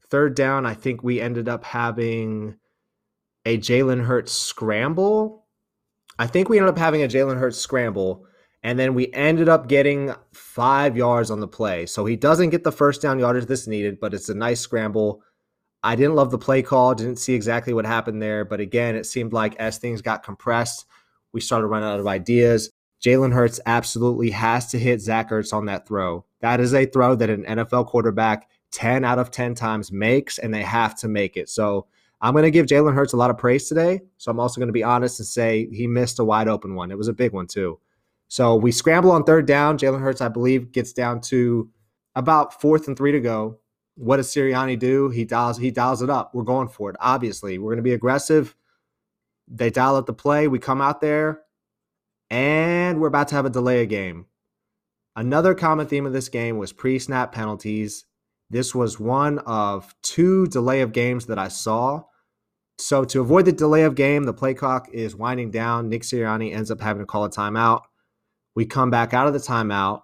third 0.09 0.35
down, 0.35 0.65
I 0.65 0.73
think 0.73 1.03
we 1.03 1.19
ended 1.19 1.49
up 1.49 1.65
having 1.65 2.55
a 3.45 3.57
Jalen 3.57 4.05
Hurts 4.05 4.31
scramble. 4.31 5.45
I 6.17 6.27
think 6.27 6.47
we 6.47 6.57
ended 6.57 6.69
up 6.69 6.77
having 6.77 7.03
a 7.03 7.07
Jalen 7.07 7.37
Hurts 7.37 7.57
scramble, 7.57 8.25
and 8.63 8.79
then 8.79 8.93
we 8.93 9.11
ended 9.11 9.49
up 9.49 9.67
getting 9.67 10.15
five 10.33 10.95
yards 10.95 11.29
on 11.29 11.41
the 11.41 11.47
play. 11.47 11.85
So 11.85 12.05
he 12.05 12.15
doesn't 12.15 12.51
get 12.51 12.63
the 12.63 12.71
first 12.71 13.01
down 13.01 13.19
yardage 13.19 13.47
that's 13.47 13.67
needed, 13.67 13.99
but 13.99 14.13
it's 14.13 14.29
a 14.29 14.33
nice 14.33 14.61
scramble. 14.61 15.21
I 15.83 15.97
didn't 15.97 16.15
love 16.15 16.31
the 16.31 16.37
play 16.37 16.63
call, 16.63 16.95
didn't 16.95 17.19
see 17.19 17.33
exactly 17.33 17.73
what 17.73 17.85
happened 17.85 18.21
there, 18.21 18.45
but 18.45 18.61
again, 18.61 18.95
it 18.95 19.05
seemed 19.05 19.33
like 19.33 19.55
as 19.57 19.77
things 19.77 20.01
got 20.01 20.23
compressed, 20.23 20.85
we 21.35 21.41
started 21.41 21.67
running 21.67 21.89
out 21.89 21.99
of 21.99 22.07
ideas. 22.07 22.71
Jalen 23.03 23.33
Hurts 23.33 23.59
absolutely 23.65 24.31
has 24.31 24.67
to 24.67 24.79
hit 24.79 25.01
Zach 25.01 25.29
Ertz 25.29 25.53
on 25.53 25.65
that 25.65 25.85
throw. 25.85 26.25
That 26.39 26.61
is 26.61 26.73
a 26.73 26.85
throw 26.85 27.13
that 27.15 27.29
an 27.29 27.43
NFL 27.43 27.87
quarterback 27.87 28.49
10 28.71 29.03
out 29.03 29.19
of 29.19 29.31
10 29.31 29.53
times 29.53 29.91
makes, 29.91 30.39
and 30.39 30.53
they 30.53 30.63
have 30.63 30.95
to 30.99 31.09
make 31.09 31.35
it. 31.35 31.49
So 31.49 31.87
I'm 32.21 32.33
going 32.33 32.43
to 32.43 32.51
give 32.51 32.67
Jalen 32.67 32.95
Hurts 32.95 33.11
a 33.11 33.17
lot 33.17 33.29
of 33.29 33.37
praise 33.37 33.67
today. 33.67 33.99
So 34.17 34.31
I'm 34.31 34.39
also 34.39 34.59
going 34.59 34.69
to 34.69 34.73
be 34.73 34.81
honest 34.81 35.19
and 35.19 35.27
say 35.27 35.67
he 35.71 35.87
missed 35.87 36.19
a 36.19 36.23
wide 36.23 36.47
open 36.47 36.73
one. 36.73 36.89
It 36.89 36.97
was 36.97 37.09
a 37.09 37.13
big 37.13 37.33
one, 37.33 37.47
too. 37.47 37.79
So 38.29 38.55
we 38.55 38.71
scramble 38.71 39.11
on 39.11 39.25
third 39.25 39.45
down. 39.45 39.77
Jalen 39.77 39.99
Hurts, 39.99 40.21
I 40.21 40.29
believe, 40.29 40.71
gets 40.71 40.93
down 40.93 41.19
to 41.21 41.69
about 42.15 42.59
fourth 42.61 42.87
and 42.87 42.97
three 42.97 43.11
to 43.11 43.19
go. 43.19 43.59
What 43.95 44.17
does 44.17 44.29
Sirianni 44.29 44.79
do? 44.79 45.09
He 45.09 45.25
dials 45.25 45.57
he 45.57 45.69
dials 45.69 46.01
it 46.01 46.09
up. 46.09 46.33
We're 46.33 46.43
going 46.43 46.69
for 46.69 46.89
it. 46.89 46.95
Obviously, 47.01 47.59
we're 47.59 47.71
going 47.71 47.77
to 47.77 47.83
be 47.83 47.93
aggressive. 47.93 48.55
They 49.47 49.69
dial 49.69 49.95
up 49.95 50.05
the 50.05 50.13
play. 50.13 50.47
We 50.47 50.59
come 50.59 50.81
out 50.81 51.01
there, 51.01 51.41
and 52.29 52.99
we're 52.99 53.07
about 53.07 53.27
to 53.29 53.35
have 53.35 53.45
a 53.45 53.49
delay 53.49 53.81
a 53.81 53.85
game. 53.85 54.25
Another 55.15 55.53
common 55.53 55.87
theme 55.87 56.05
of 56.05 56.13
this 56.13 56.29
game 56.29 56.57
was 56.57 56.73
pre-snap 56.73 57.31
penalties. 57.31 58.05
This 58.49 58.75
was 58.75 58.99
one 58.99 59.39
of 59.39 59.95
two 60.03 60.47
delay 60.47 60.81
of 60.81 60.91
games 60.91 61.27
that 61.27 61.39
I 61.39 61.47
saw. 61.47 62.03
So 62.77 63.05
to 63.05 63.21
avoid 63.21 63.45
the 63.45 63.53
delay 63.53 63.83
of 63.83 63.95
game, 63.95 64.25
the 64.25 64.33
play 64.33 64.53
clock 64.53 64.89
is 64.91 65.15
winding 65.15 65.51
down. 65.51 65.89
Nick 65.89 66.01
Sirianni 66.01 66.53
ends 66.53 66.69
up 66.69 66.81
having 66.81 67.01
to 67.01 67.05
call 67.05 67.23
a 67.23 67.29
timeout. 67.29 67.83
We 68.55 68.65
come 68.65 68.89
back 68.89 69.13
out 69.13 69.27
of 69.27 69.33
the 69.33 69.39
timeout 69.39 70.01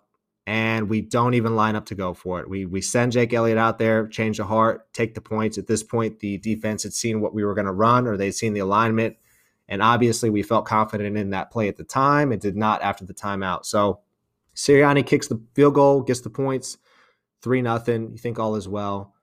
and 0.47 0.89
we 0.89 1.01
don't 1.01 1.33
even 1.33 1.55
line 1.55 1.75
up 1.75 1.85
to 1.87 1.95
go 1.95 2.13
for 2.13 2.39
it. 2.39 2.49
We 2.49 2.65
we 2.65 2.81
send 2.81 3.11
Jake 3.11 3.33
Elliott 3.33 3.57
out 3.57 3.77
there, 3.77 4.07
change 4.07 4.37
the 4.37 4.45
heart, 4.45 4.91
take 4.93 5.13
the 5.13 5.21
points. 5.21 5.57
At 5.57 5.67
this 5.67 5.83
point, 5.83 6.19
the 6.19 6.37
defense 6.37 6.83
had 6.83 6.93
seen 6.93 7.21
what 7.21 7.33
we 7.33 7.43
were 7.43 7.53
going 7.53 7.67
to 7.67 7.71
run 7.71 8.07
or 8.07 8.17
they'd 8.17 8.31
seen 8.31 8.53
the 8.53 8.59
alignment. 8.61 9.17
And 9.71 9.81
obviously, 9.81 10.29
we 10.29 10.43
felt 10.43 10.65
confident 10.65 11.17
in 11.17 11.31
that 11.31 11.49
play 11.49 11.67
at 11.67 11.77
the 11.77 11.83
time. 11.83 12.31
It 12.31 12.41
did 12.41 12.55
not 12.55 12.83
after 12.83 13.05
the 13.05 13.13
timeout. 13.13 13.65
So 13.65 14.01
Sirianni 14.53 15.05
kicks 15.07 15.27
the 15.27 15.41
field 15.55 15.73
goal, 15.73 16.01
gets 16.01 16.21
the 16.21 16.29
points 16.29 16.77
three 17.41 17.61
nothing. 17.61 18.11
You 18.11 18.17
think 18.17 18.37
all 18.37 18.55
is 18.55 18.67
well. 18.67 19.15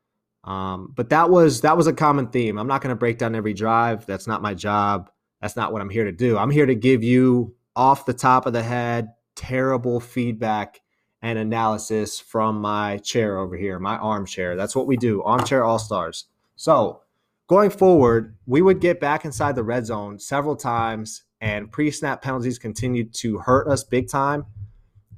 Um, 0.44 0.92
but 0.96 1.10
that 1.10 1.30
was 1.30 1.60
that 1.60 1.76
was 1.76 1.86
a 1.86 1.92
common 1.92 2.28
theme. 2.28 2.58
I'm 2.58 2.66
not 2.66 2.80
going 2.80 2.90
to 2.90 2.96
break 2.96 3.18
down 3.18 3.34
every 3.34 3.54
drive. 3.54 4.06
That's 4.06 4.26
not 4.26 4.42
my 4.42 4.54
job. 4.54 5.10
That's 5.42 5.54
not 5.54 5.72
what 5.72 5.82
I'm 5.82 5.90
here 5.90 6.04
to 6.04 6.12
do. 6.12 6.38
I'm 6.38 6.50
here 6.50 6.66
to 6.66 6.74
give 6.74 7.04
you 7.04 7.54
off 7.76 8.06
the 8.06 8.14
top 8.14 8.46
of 8.46 8.52
the 8.54 8.62
head 8.62 9.10
terrible 9.36 10.00
feedback 10.00 10.80
and 11.22 11.38
analysis 11.38 12.18
from 12.18 12.60
my 12.60 12.98
chair 12.98 13.38
over 13.38 13.56
here, 13.56 13.78
my 13.78 13.96
armchair. 13.96 14.56
That's 14.56 14.74
what 14.74 14.86
we 14.86 14.96
do, 14.96 15.22
armchair 15.22 15.64
all 15.64 15.78
stars. 15.78 16.24
So 16.56 17.02
going 17.48 17.70
forward, 17.70 18.36
we 18.46 18.62
would 18.62 18.80
get 18.80 19.00
back 19.00 19.24
inside 19.24 19.56
the 19.56 19.64
red 19.64 19.86
zone 19.86 20.18
several 20.18 20.54
times, 20.54 21.24
and 21.40 21.72
pre 21.72 21.90
snap 21.90 22.22
penalties 22.22 22.58
continued 22.58 23.12
to 23.14 23.38
hurt 23.38 23.66
us 23.68 23.82
big 23.82 24.08
time. 24.08 24.46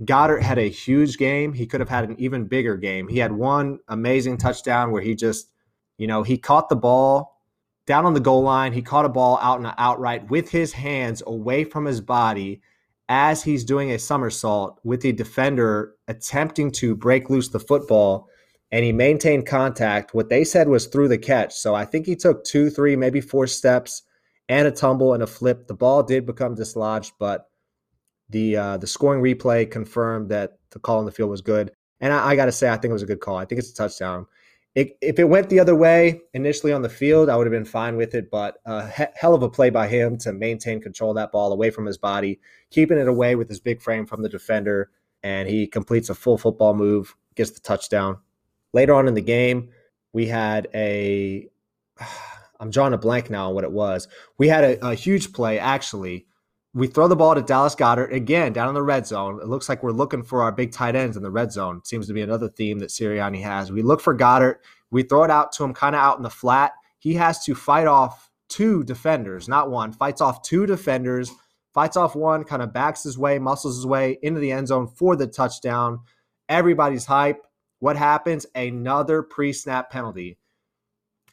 Goedert 0.04 0.42
had 0.42 0.58
a 0.58 0.70
huge 0.70 1.18
game. 1.18 1.52
He 1.52 1.66
could 1.66 1.80
have 1.80 1.90
had 1.90 2.04
an 2.08 2.16
even 2.18 2.46
bigger 2.46 2.76
game. 2.76 3.08
He 3.08 3.18
had 3.18 3.32
one 3.32 3.80
amazing 3.88 4.38
touchdown 4.38 4.92
where 4.92 5.02
he 5.02 5.14
just, 5.14 5.50
you 5.98 6.06
know, 6.06 6.22
he 6.22 6.38
caught 6.38 6.70
the 6.70 6.76
ball 6.76 7.38
down 7.84 8.06
on 8.06 8.14
the 8.14 8.20
goal 8.20 8.42
line. 8.42 8.72
He 8.72 8.80
caught 8.80 9.04
a 9.04 9.10
ball 9.10 9.38
out 9.42 9.58
and 9.58 9.70
outright 9.76 10.30
with 10.30 10.48
his 10.48 10.72
hands 10.72 11.22
away 11.26 11.64
from 11.64 11.84
his 11.84 12.00
body 12.00 12.62
as 13.10 13.42
he's 13.42 13.64
doing 13.64 13.90
a 13.90 13.98
somersault 13.98 14.80
with 14.84 15.02
the 15.02 15.12
defender 15.12 15.96
attempting 16.08 16.70
to 16.70 16.94
break 16.94 17.28
loose 17.28 17.48
the 17.48 17.60
football. 17.60 18.28
And 18.72 18.84
he 18.84 18.92
maintained 18.92 19.46
contact. 19.46 20.14
What 20.14 20.28
they 20.28 20.44
said 20.44 20.68
was 20.68 20.86
through 20.86 21.08
the 21.08 21.18
catch. 21.18 21.54
So 21.54 21.74
I 21.74 21.84
think 21.84 22.06
he 22.06 22.14
took 22.14 22.44
two, 22.44 22.70
three, 22.70 22.94
maybe 22.94 23.20
four 23.20 23.46
steps 23.46 24.02
and 24.48 24.66
a 24.66 24.70
tumble 24.70 25.14
and 25.14 25.22
a 25.22 25.26
flip. 25.26 25.66
The 25.66 25.74
ball 25.74 26.02
did 26.02 26.26
become 26.26 26.54
dislodged, 26.54 27.12
but 27.18 27.48
the 28.30 28.56
uh, 28.56 28.76
the 28.78 28.86
scoring 28.86 29.22
replay 29.22 29.70
confirmed 29.70 30.28
that 30.30 30.58
the 30.70 30.78
call 30.78 30.98
on 30.98 31.04
the 31.04 31.12
field 31.12 31.30
was 31.30 31.40
good, 31.40 31.72
and 32.00 32.12
I, 32.12 32.30
I 32.30 32.36
got 32.36 32.46
to 32.46 32.52
say 32.52 32.68
I 32.68 32.76
think 32.76 32.90
it 32.90 32.92
was 32.92 33.02
a 33.02 33.06
good 33.06 33.20
call. 33.20 33.36
I 33.36 33.44
think 33.44 33.58
it's 33.58 33.70
a 33.70 33.74
touchdown. 33.74 34.26
It, 34.76 34.96
if 35.00 35.18
it 35.18 35.28
went 35.28 35.50
the 35.50 35.58
other 35.58 35.74
way 35.74 36.20
initially 36.32 36.72
on 36.72 36.82
the 36.82 36.88
field, 36.88 37.28
I 37.28 37.36
would 37.36 37.46
have 37.46 37.52
been 37.52 37.64
fine 37.64 37.96
with 37.96 38.14
it. 38.14 38.30
But 38.30 38.58
a 38.66 38.88
he- 38.88 39.04
hell 39.14 39.34
of 39.34 39.42
a 39.42 39.50
play 39.50 39.70
by 39.70 39.88
him 39.88 40.16
to 40.18 40.32
maintain 40.32 40.80
control 40.80 41.10
of 41.10 41.16
that 41.16 41.32
ball 41.32 41.52
away 41.52 41.70
from 41.70 41.86
his 41.86 41.98
body, 41.98 42.40
keeping 42.70 42.98
it 42.98 43.08
away 43.08 43.34
with 43.34 43.48
his 43.48 43.60
big 43.60 43.82
frame 43.82 44.06
from 44.06 44.22
the 44.22 44.28
defender, 44.28 44.90
and 45.24 45.48
he 45.48 45.66
completes 45.66 46.08
a 46.08 46.14
full 46.14 46.38
football 46.38 46.74
move, 46.74 47.16
gets 47.34 47.50
the 47.50 47.60
touchdown. 47.60 48.18
Later 48.72 48.94
on 48.94 49.08
in 49.08 49.14
the 49.14 49.22
game, 49.22 49.70
we 50.12 50.26
had 50.26 50.68
a. 50.74 51.48
I'm 52.60 52.70
drawing 52.70 52.92
a 52.92 52.98
blank 52.98 53.30
now 53.30 53.48
on 53.48 53.54
what 53.54 53.64
it 53.64 53.72
was. 53.72 54.06
We 54.36 54.48
had 54.48 54.64
a, 54.64 54.88
a 54.88 54.94
huge 54.94 55.32
play 55.32 55.58
actually 55.58 56.26
we 56.72 56.86
throw 56.86 57.08
the 57.08 57.16
ball 57.16 57.34
to 57.34 57.42
Dallas 57.42 57.74
Goedert 57.74 58.12
again 58.12 58.52
down 58.52 58.68
in 58.68 58.74
the 58.74 58.82
red 58.82 59.06
zone. 59.06 59.40
It 59.40 59.48
looks 59.48 59.68
like 59.68 59.82
we're 59.82 59.90
looking 59.90 60.22
for 60.22 60.42
our 60.42 60.52
big 60.52 60.72
tight 60.72 60.94
ends 60.94 61.16
in 61.16 61.22
the 61.22 61.30
red 61.30 61.50
zone. 61.50 61.82
seems 61.84 62.06
to 62.06 62.12
be 62.12 62.22
another 62.22 62.48
theme 62.48 62.78
that 62.78 62.90
Sirianni 62.90 63.42
has. 63.42 63.72
We 63.72 63.82
look 63.82 64.00
for 64.00 64.16
Goedert. 64.16 64.56
We 64.90 65.02
throw 65.02 65.24
it 65.24 65.30
out 65.30 65.52
to 65.52 65.64
him 65.64 65.74
kind 65.74 65.96
of 65.96 66.00
out 66.00 66.16
in 66.16 66.22
the 66.22 66.30
flat. 66.30 66.72
He 66.98 67.14
has 67.14 67.44
to 67.44 67.54
fight 67.54 67.86
off 67.86 68.30
two 68.48 68.84
defenders, 68.84 69.48
not 69.48 69.70
one. 69.70 69.92
Fights 69.92 70.20
off 70.20 70.42
two 70.42 70.66
defenders, 70.66 71.32
fights 71.74 71.96
off 71.96 72.14
one, 72.14 72.44
kind 72.44 72.62
of 72.62 72.72
backs 72.72 73.02
his 73.02 73.18
way, 73.18 73.38
muscles 73.38 73.76
his 73.76 73.86
way 73.86 74.18
into 74.22 74.38
the 74.38 74.52
end 74.52 74.68
zone 74.68 74.86
for 74.86 75.16
the 75.16 75.26
touchdown. 75.26 76.00
Everybody's 76.48 77.06
hype. 77.06 77.44
What 77.80 77.96
happens? 77.96 78.46
Another 78.54 79.22
pre-snap 79.22 79.90
penalty. 79.90 80.38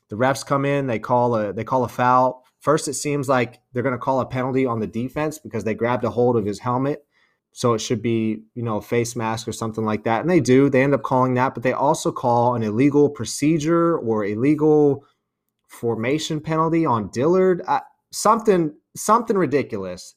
The 0.10 0.16
refs 0.16 0.46
come 0.46 0.66
in, 0.66 0.88
they 0.88 1.00
call 1.00 1.36
a 1.36 1.54
they 1.54 1.64
call 1.64 1.84
a 1.84 1.90
foul 1.90 2.44
First, 2.60 2.88
it 2.88 2.96
seems 2.96 3.30
like 3.30 3.62
they're 3.72 3.84
going 3.84 3.94
to 3.94 4.00
call 4.00 4.20
a 4.20 4.26
penalty 4.26 4.66
on 4.66 4.80
the 4.80 4.88
defense 4.88 5.40
because 5.40 5.64
they 5.64 5.74
grabbed 5.74 6.04
a 6.04 6.10
hold 6.10 6.36
of 6.36 6.46
his 6.46 6.60
helmet. 6.60 7.06
So 7.54 7.74
it 7.74 7.80
should 7.80 8.02
be, 8.02 8.44
you 8.56 8.64
know, 8.64 8.78
a 8.78 8.82
face 8.82 9.16
mask 9.16 9.48
or 9.48 9.52
something 9.52 9.86
like 9.86 10.04
that. 10.04 10.22
And 10.22 10.30
they 10.30 10.40
do. 10.40 10.70
They 10.70 10.84
end 10.84 10.94
up 10.94 11.04
calling 11.04 11.34
that, 11.36 11.54
but 11.54 11.64
they 11.64 11.74
also 11.74 12.12
call 12.12 12.56
an 12.56 12.64
illegal 12.64 13.10
procedure 13.10 13.98
or 13.98 14.26
illegal 14.26 15.06
formation 15.68 16.40
penalty 16.40 16.86
on 16.86 17.10
Dillard. 17.10 17.62
I, 17.68 17.82
something, 18.12 18.74
something 18.96 19.38
ridiculous. 19.38 20.16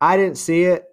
I 0.00 0.16
didn't 0.16 0.38
see 0.38 0.64
it. 0.64 0.84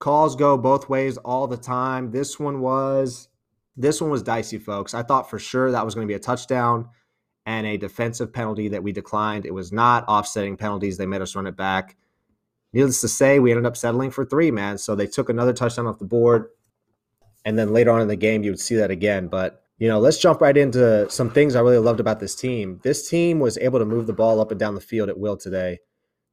Calls 0.00 0.36
go 0.36 0.58
both 0.58 0.88
ways 0.88 1.16
all 1.18 1.46
the 1.46 1.56
time. 1.56 2.10
This 2.10 2.38
one 2.38 2.60
was, 2.60 3.28
this 3.76 4.00
one 4.00 4.10
was 4.10 4.22
dicey, 4.22 4.58
folks. 4.58 4.94
I 4.94 5.02
thought 5.02 5.30
for 5.30 5.38
sure 5.38 5.70
that 5.70 5.84
was 5.84 5.94
going 5.94 6.06
to 6.06 6.10
be 6.10 6.16
a 6.16 6.20
touchdown 6.20 6.88
and 7.46 7.66
a 7.66 7.76
defensive 7.76 8.32
penalty 8.32 8.68
that 8.68 8.82
we 8.82 8.92
declined. 8.92 9.46
It 9.46 9.54
was 9.54 9.72
not 9.72 10.04
offsetting 10.06 10.56
penalties. 10.56 10.96
They 10.96 11.06
made 11.06 11.22
us 11.22 11.34
run 11.34 11.46
it 11.46 11.56
back. 11.56 11.96
Needless 12.72 13.00
to 13.00 13.08
say, 13.08 13.38
we 13.38 13.50
ended 13.50 13.66
up 13.66 13.76
settling 13.76 14.10
for 14.10 14.24
three, 14.24 14.50
man. 14.50 14.78
So 14.78 14.94
they 14.94 15.06
took 15.06 15.28
another 15.28 15.52
touchdown 15.52 15.86
off 15.86 15.98
the 15.98 16.04
board. 16.04 16.48
And 17.44 17.58
then 17.58 17.72
later 17.72 17.90
on 17.90 18.00
in 18.00 18.08
the 18.08 18.16
game, 18.16 18.42
you 18.42 18.50
would 18.50 18.60
see 18.60 18.76
that 18.76 18.90
again. 18.90 19.28
But, 19.28 19.62
you 19.78 19.88
know, 19.88 19.98
let's 19.98 20.18
jump 20.18 20.40
right 20.40 20.56
into 20.56 21.10
some 21.10 21.30
things 21.30 21.56
I 21.56 21.60
really 21.60 21.78
loved 21.78 22.00
about 22.00 22.20
this 22.20 22.34
team. 22.34 22.80
This 22.82 23.08
team 23.08 23.40
was 23.40 23.58
able 23.58 23.78
to 23.80 23.84
move 23.84 24.06
the 24.06 24.12
ball 24.12 24.40
up 24.40 24.50
and 24.50 24.60
down 24.60 24.74
the 24.74 24.80
field 24.80 25.08
at 25.08 25.18
will 25.18 25.36
today. 25.36 25.80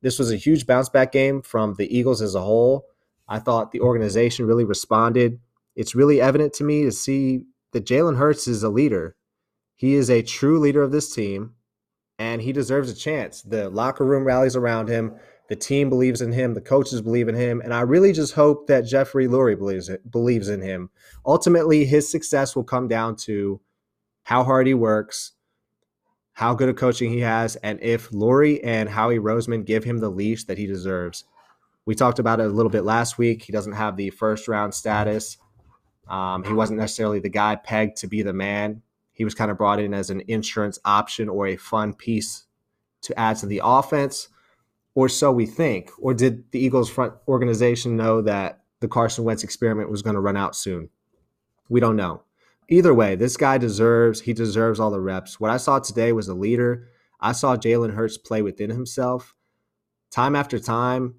this 0.01 0.19
was 0.19 0.31
a 0.31 0.37
huge 0.37 0.65
bounce 0.65 0.87
back 0.87 1.11
game 1.11 1.41
from 1.41 1.73
the 1.75 1.97
Eagles 1.97 2.21
as 2.21 2.35
a 2.35 2.41
whole. 2.41 2.85
I 3.27 3.39
thought 3.39 3.71
the 3.71 3.81
organization 3.81 4.45
really 4.45 4.63
responded. 4.63 5.39
It's 5.80 5.95
really 5.95 6.19
evident 6.19 6.51
to 6.56 6.65
me 6.65 6.84
to 6.84 6.91
see 6.91 7.45
that 7.72 7.85
Jalen 7.85 8.18
Hurts 8.18 8.49
is 8.49 8.64
a 8.64 8.69
leader. 8.69 9.15
He 9.77 9.93
is 9.93 10.10
a 10.10 10.22
true 10.22 10.60
leader 10.60 10.84
of 10.84 10.91
this 10.91 11.15
team, 11.15 11.53
and 12.18 12.41
he 12.41 12.51
deserves 12.51 12.91
a 12.91 12.93
chance. 12.93 13.41
The 13.43 13.69
locker 13.69 14.03
room 14.03 14.26
rallies 14.26 14.57
around 14.57 14.89
him. 14.89 15.15
The 15.47 15.56
team 15.56 15.88
believes 15.88 16.19
in 16.19 16.34
him. 16.34 16.53
The 16.53 16.60
coaches 16.60 17.01
believe 17.01 17.30
in 17.30 17.35
him, 17.35 17.61
and 17.61 17.73
I 17.73 17.80
really 17.80 18.11
just 18.11 18.34
hope 18.34 18.68
that 18.68 18.81
Jeffrey 18.81 19.26
Lurie 19.26 19.57
believes 19.57 19.88
it, 19.88 20.11
believes 20.11 20.49
in 20.49 20.61
him. 20.61 20.89
Ultimately, 21.26 21.85
his 21.85 22.11
success 22.11 22.57
will 22.57 22.65
come 22.65 22.89
down 22.89 23.15
to 23.27 23.61
how 24.23 24.43
hard 24.43 24.68
he 24.68 24.73
works, 24.73 25.31
how 26.34 26.56
good 26.56 26.68
of 26.68 26.76
coaching 26.76 27.10
he 27.10 27.22
has, 27.22 27.56
and 27.56 27.81
if 27.81 28.10
Lurie 28.10 28.60
and 28.65 28.89
Howie 28.89 29.18
Roseman 29.18 29.65
give 29.65 29.85
him 29.85 29.99
the 29.99 30.11
leash 30.11 30.43
that 30.43 30.57
he 30.57 30.68
deserves. 30.68 31.23
We 31.85 31.95
talked 31.95 32.19
about 32.19 32.41
it 32.41 32.47
a 32.47 32.53
little 32.53 32.69
bit 32.69 32.84
last 32.84 33.18
week. 33.18 33.43
He 33.43 33.53
doesn't 33.53 33.72
have 33.72 33.95
the 33.95 34.10
first 34.10 34.49
round 34.49 34.73
status. 34.73 35.38
Um, 36.10 36.44
he 36.44 36.53
wasn't 36.53 36.80
necessarily 36.80 37.19
the 37.19 37.30
guy 37.30 37.56
pegged 37.56 37.98
to 37.98 38.07
be 38.07 38.22
the 38.22 38.34
man. 38.34 38.81
He 39.14 39.23
was 39.23 39.36
kind 39.36 39.52
of 39.52 39.57
brought 39.57 39.80
in 39.80 39.94
as 39.94 40.10
an 40.10 40.23
insurance 40.27 40.80
option 40.84 41.30
or 41.30 41.48
a 41.48 41.56
fun 41.56 41.94
piece 41.94 42.45
to 43.02 43.18
add 43.18 43.38
to 43.38 43.45
the 43.45 43.61
offense 43.64 44.30
or 44.95 45.07
so 45.07 45.31
we 45.31 45.45
think. 45.45 45.91
Or 45.99 46.14
did 46.14 46.52
the 46.52 46.60
Eagles 46.60 46.90
front 46.90 47.14
organization 47.27 47.95
know 47.95 48.22
that 48.22 48.64
the 48.80 48.88
Carson 48.88 49.23
Wentz 49.23 49.44
experiment 49.44 49.91
was 49.91 50.02
going 50.02 50.15
to 50.15 50.22
run 50.22 50.38
out 50.38 50.56
soon? 50.56 50.90
We 51.69 51.80
don't 51.80 51.95
know. 51.95 52.23
Either 52.69 52.94
way, 52.94 53.15
this 53.15 53.38
guy 53.38 53.57
deserves, 53.57 54.22
he 54.22 54.34
deserves 54.34 54.80
all 54.80 54.91
the 54.91 54.99
reps. 54.99 55.40
What 55.40 55.52
I 55.52 55.57
saw 55.57 55.80
today 55.80 56.11
was 56.11 56.27
a 56.27 56.34
leader. 56.34 56.88
I 57.19 57.31
saw 57.31 57.56
Jalen 57.56 57.95
Hurts 57.95 58.18
play 58.18 58.41
within 58.41 58.69
himself. 58.69 59.36
Time 60.11 60.36
after 60.36 60.60
time, 60.60 61.18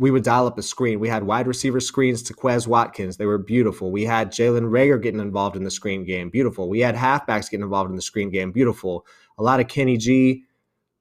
we 0.00 0.10
would 0.10 0.24
dial 0.24 0.46
up 0.46 0.56
a 0.56 0.62
screen. 0.62 0.98
We 0.98 1.10
had 1.10 1.24
wide 1.24 1.46
receiver 1.46 1.78
screens 1.78 2.22
to 2.22 2.32
Quez 2.32 2.66
Watkins. 2.66 3.18
They 3.18 3.26
were 3.26 3.36
beautiful. 3.36 3.92
We 3.92 4.06
had 4.06 4.32
Jalen 4.32 4.70
Reagor 4.70 5.00
getting 5.00 5.20
involved 5.20 5.56
in 5.56 5.64
the 5.64 5.70
screen 5.70 6.06
game. 6.06 6.30
Beautiful. 6.30 6.70
We 6.70 6.80
had 6.80 6.94
halfbacks 6.94 7.50
getting 7.50 7.64
involved 7.64 7.90
in 7.90 7.96
the 7.96 8.02
screen 8.02 8.30
game. 8.30 8.50
Beautiful. 8.50 9.04
A 9.36 9.42
lot 9.42 9.60
of 9.60 9.68
Kenny 9.68 9.98
G. 9.98 10.44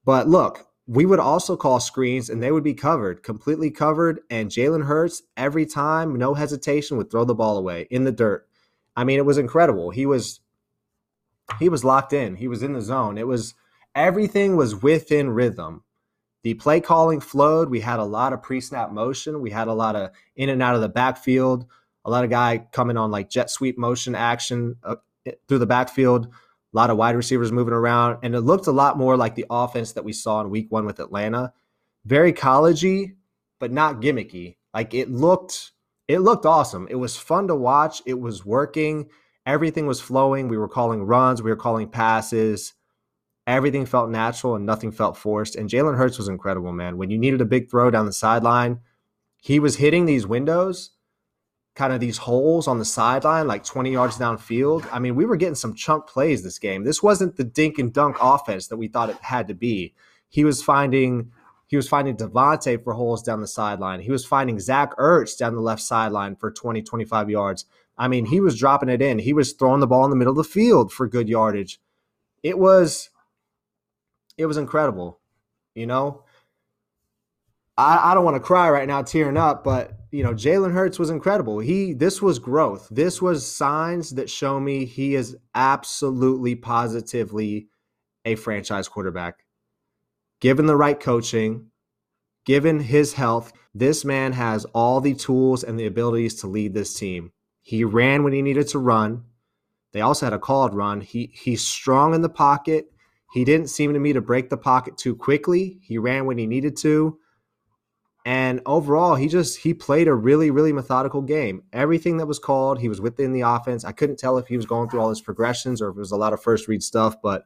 But 0.04 0.28
look, 0.28 0.68
we 0.86 1.06
would 1.06 1.22
also 1.22 1.56
call 1.56 1.80
screens 1.80 2.30
and 2.30 2.44
they 2.44 2.52
would 2.52 2.64
be 2.64 2.74
covered, 2.74 3.24
completely 3.24 3.72
covered. 3.72 4.20
And 4.30 4.52
Jalen 4.52 4.84
Hurts, 4.84 5.24
every 5.38 5.66
time, 5.66 6.18
no 6.18 6.34
hesitation, 6.34 6.98
would 6.98 7.10
throw 7.10 7.24
the 7.24 7.34
ball 7.34 7.58
away 7.58 7.88
in 7.90 8.04
the 8.04 8.12
dirt. 8.12 8.50
I 8.98 9.06
mean, 9.06 9.18
it 9.18 9.26
was 9.26 9.38
incredible. 9.38 9.92
He 9.92 10.06
was 10.06 10.42
he 11.58 11.70
was 11.70 11.86
locked 11.86 12.12
in. 12.12 12.36
He 12.36 12.50
was 12.50 12.64
in 12.64 12.74
the 12.74 12.82
zone. 12.82 13.18
It 13.18 13.28
was 13.28 13.54
everything 13.96 14.58
was 14.58 14.76
within 14.76 15.30
rhythm. 15.30 15.86
The 16.44 16.54
play 16.54 16.80
calling 16.80 17.20
flowed. 17.20 17.70
We 17.70 17.82
had 17.82 18.00
a 18.00 18.04
lot 18.04 18.34
of 18.34 18.42
pre-snap 18.42 18.92
motion. 18.92 19.42
We 19.42 19.50
had 19.52 19.68
a 19.68 19.74
lot 19.74 19.96
of 19.96 20.12
in 20.36 20.50
and 20.50 20.64
out 20.64 20.76
of 20.76 20.82
the 20.82 20.90
backfield. 20.90 21.66
A 22.06 22.10
lot 22.10 22.24
of 22.24 22.30
guy 22.30 22.66
coming 22.72 22.98
on 22.98 23.12
like 23.12 23.30
jet 23.30 23.50
sweep 23.50 23.78
motion 23.78 24.16
action 24.16 24.78
uh, 24.84 24.96
through 25.48 25.60
the 25.60 25.66
backfield 25.66 26.30
a 26.74 26.78
lot 26.78 26.90
of 26.90 26.98
wide 26.98 27.16
receivers 27.16 27.52
moving 27.52 27.74
around, 27.74 28.20
and 28.22 28.36
it 28.36 28.42
looked 28.42 28.68
a 28.68 28.72
lot 28.72 28.98
more 28.98 29.18
like 29.18 29.36
the 29.36 29.46
offense 29.50 29.94
that 29.94 30.04
we 30.04 30.14
saw 30.14 30.42
in 30.42 30.50
week 30.50 30.68
one 30.72 30.86
with 30.86 31.00
Atlanta. 31.00 31.52
Very 32.06 32.32
collegey, 32.32 33.16
but 33.60 33.72
not 33.72 34.02
gimmicky. 34.02 34.58
Like 34.74 34.94
it 34.94 35.10
looked, 35.10 35.72
it 36.08 36.20
looked 36.20 36.46
awesome. 36.46 36.88
It 36.90 36.96
was 36.96 37.18
fun 37.18 37.48
to 37.48 37.56
watch. 37.56 38.04
It 38.06 38.20
was 38.20 38.46
working. 38.46 39.10
Everything 39.48 39.88
was 39.88 40.00
flowing. 40.00 40.48
We 40.48 40.58
were 40.58 40.68
calling 40.68 41.04
runs, 41.04 41.42
we 41.42 41.50
were 41.50 41.56
calling 41.56 41.90
passes. 41.90 42.74
Everything 43.50 43.86
felt 43.86 44.10
natural 44.10 44.56
and 44.56 44.66
nothing 44.66 44.92
felt 44.92 45.18
forced. 45.18 45.56
And 45.56 45.70
Jalen 45.70 45.98
Hurts 45.98 46.18
was 46.18 46.28
incredible, 46.28 46.72
man. 46.72 46.98
When 46.98 47.10
you 47.10 47.18
needed 47.18 47.42
a 47.42 47.46
big 47.46 47.70
throw 47.70 47.90
down 47.90 48.06
the 48.06 48.14
sideline, 48.14 48.80
he 49.38 49.60
was 49.60 49.78
hitting 49.78 50.06
these 50.06 50.28
windows 50.28 50.92
kind 51.80 51.94
of 51.94 52.02
these 52.02 52.18
holes 52.18 52.68
on 52.68 52.78
the 52.78 52.84
sideline, 52.84 53.48
like 53.48 53.64
20 53.64 53.92
yards 53.92 54.18
downfield. 54.18 54.86
I 54.92 55.00
mean, 55.00 55.16
we 55.16 55.26
were 55.26 55.38
getting 55.38 55.56
some 55.56 55.74
chunk 55.74 56.08
plays 56.08 56.44
this 56.44 56.60
game. 56.60 56.84
This 56.84 57.02
wasn't 57.02 57.38
the 57.38 57.46
dink 57.46 57.80
and 57.80 57.94
dunk 57.94 58.18
offense 58.20 58.68
that 58.68 58.76
we 58.76 58.90
thought 58.90 59.10
it 59.10 59.18
had 59.22 59.48
to 59.48 59.54
be. 59.54 59.94
He 60.28 60.44
was 60.44 60.62
finding 60.62 61.32
he 61.68 61.78
was 61.78 61.88
finding 61.88 62.18
DeVonta 62.18 62.84
for 62.84 62.94
holes 62.94 63.24
down 63.24 63.42
the 63.42 63.48
sideline. 63.48 64.02
He 64.02 64.12
was 64.12 64.26
finding 64.26 64.60
Zach 64.60 64.94
Ertz 64.98 65.38
down 65.38 65.56
the 65.56 65.62
left 65.62 65.84
sideline 65.84 66.36
for 66.36 66.52
20, 66.52 66.82
25 66.82 67.30
yards. 67.30 67.66
I 67.96 68.08
mean, 68.08 68.26
he 68.26 68.42
was 68.42 68.58
dropping 68.58 68.90
it 68.90 69.04
in. 69.04 69.20
He 69.20 69.34
was 69.34 69.54
throwing 69.54 69.80
the 69.80 69.88
ball 69.88 70.04
in 70.04 70.10
the 70.10 70.16
middle 70.16 70.32
of 70.32 70.38
the 70.38 70.52
field 70.52 70.92
for 70.92 71.08
good 71.08 71.30
yardage. 71.30 71.80
It 72.42 72.58
was 72.58 73.12
it 74.40 74.46
was 74.46 74.58
incredible. 74.58 75.20
You 75.76 75.86
know, 75.86 76.24
I, 77.78 78.12
I 78.12 78.14
don't 78.14 78.24
want 78.24 78.36
to 78.36 78.42
cry 78.42 78.70
right 78.70 78.88
now, 78.88 79.04
tearing 79.04 79.38
up, 79.38 79.64
but 79.64 79.92
you 80.12 80.24
know, 80.24 80.34
Jalen 80.34 80.72
Hurts 80.72 80.98
was 80.98 81.10
incredible. 81.10 81.60
He 81.60 81.94
this 81.94 82.22
was 82.22 82.40
growth. 82.40 82.88
This 82.90 83.22
was 83.22 83.46
signs 83.46 84.12
that 84.12 84.30
show 84.30 84.60
me 84.60 84.86
he 84.86 85.14
is 85.14 85.38
absolutely 85.54 86.56
positively 86.56 87.68
a 88.26 88.36
franchise 88.36 88.88
quarterback. 88.88 89.44
Given 90.40 90.66
the 90.66 90.78
right 90.78 91.00
coaching, 91.00 91.68
given 92.46 92.80
his 92.80 93.14
health, 93.14 93.52
this 93.76 94.06
man 94.06 94.32
has 94.32 94.66
all 94.74 95.02
the 95.02 95.14
tools 95.14 95.64
and 95.66 95.78
the 95.78 95.86
abilities 95.86 96.36
to 96.36 96.48
lead 96.48 96.74
this 96.74 96.94
team. 96.94 97.34
He 97.62 97.84
ran 97.84 98.24
when 98.24 98.34
he 98.34 98.42
needed 98.42 98.70
to 98.70 98.80
run. 98.80 99.26
They 99.92 100.02
also 100.02 100.26
had 100.26 100.34
a 100.34 100.40
called 100.40 100.74
run. 100.74 101.02
He 101.02 101.30
he's 101.34 101.62
strong 101.62 102.14
in 102.14 102.22
the 102.22 102.30
pocket. 102.30 102.92
He 103.32 103.46
didn't 103.46 103.70
seem 103.70 103.94
to 103.94 104.00
me 104.00 104.14
to 104.14 104.22
break 104.22 104.50
the 104.50 104.58
pocket 104.58 104.98
too 104.98 105.16
quickly. 105.16 105.80
He 105.82 105.98
ran 105.98 106.26
when 106.26 106.38
he 106.38 106.48
needed 106.48 106.76
to. 106.78 107.20
And 108.26 108.62
overall, 108.66 109.16
he 109.16 109.28
just 109.28 109.60
he 109.60 109.74
played 109.74 110.08
a 110.08 110.14
really 110.14 110.52
really 110.52 110.74
methodical 110.74 111.22
game. 111.22 111.64
Everything 111.72 112.18
that 112.18 112.26
was 112.26 112.40
called, 112.40 112.80
he 112.80 112.90
was 112.90 113.00
within 113.00 113.32
the 113.32 113.42
offense. 113.42 113.86
I 113.86 113.92
couldn't 113.92 114.20
tell 114.20 114.38
if 114.38 114.48
he 114.48 114.58
was 114.58 114.66
going 114.66 114.90
through 114.90 115.02
all 115.02 115.10
his 115.10 115.22
progressions 115.22 115.82
or 115.82 115.90
if 115.90 115.96
it 115.96 116.00
was 116.00 116.12
a 116.12 116.18
lot 116.18 116.34
of 116.34 116.42
first 116.42 116.68
read 116.68 116.84
stuff, 116.84 117.16
but 117.22 117.46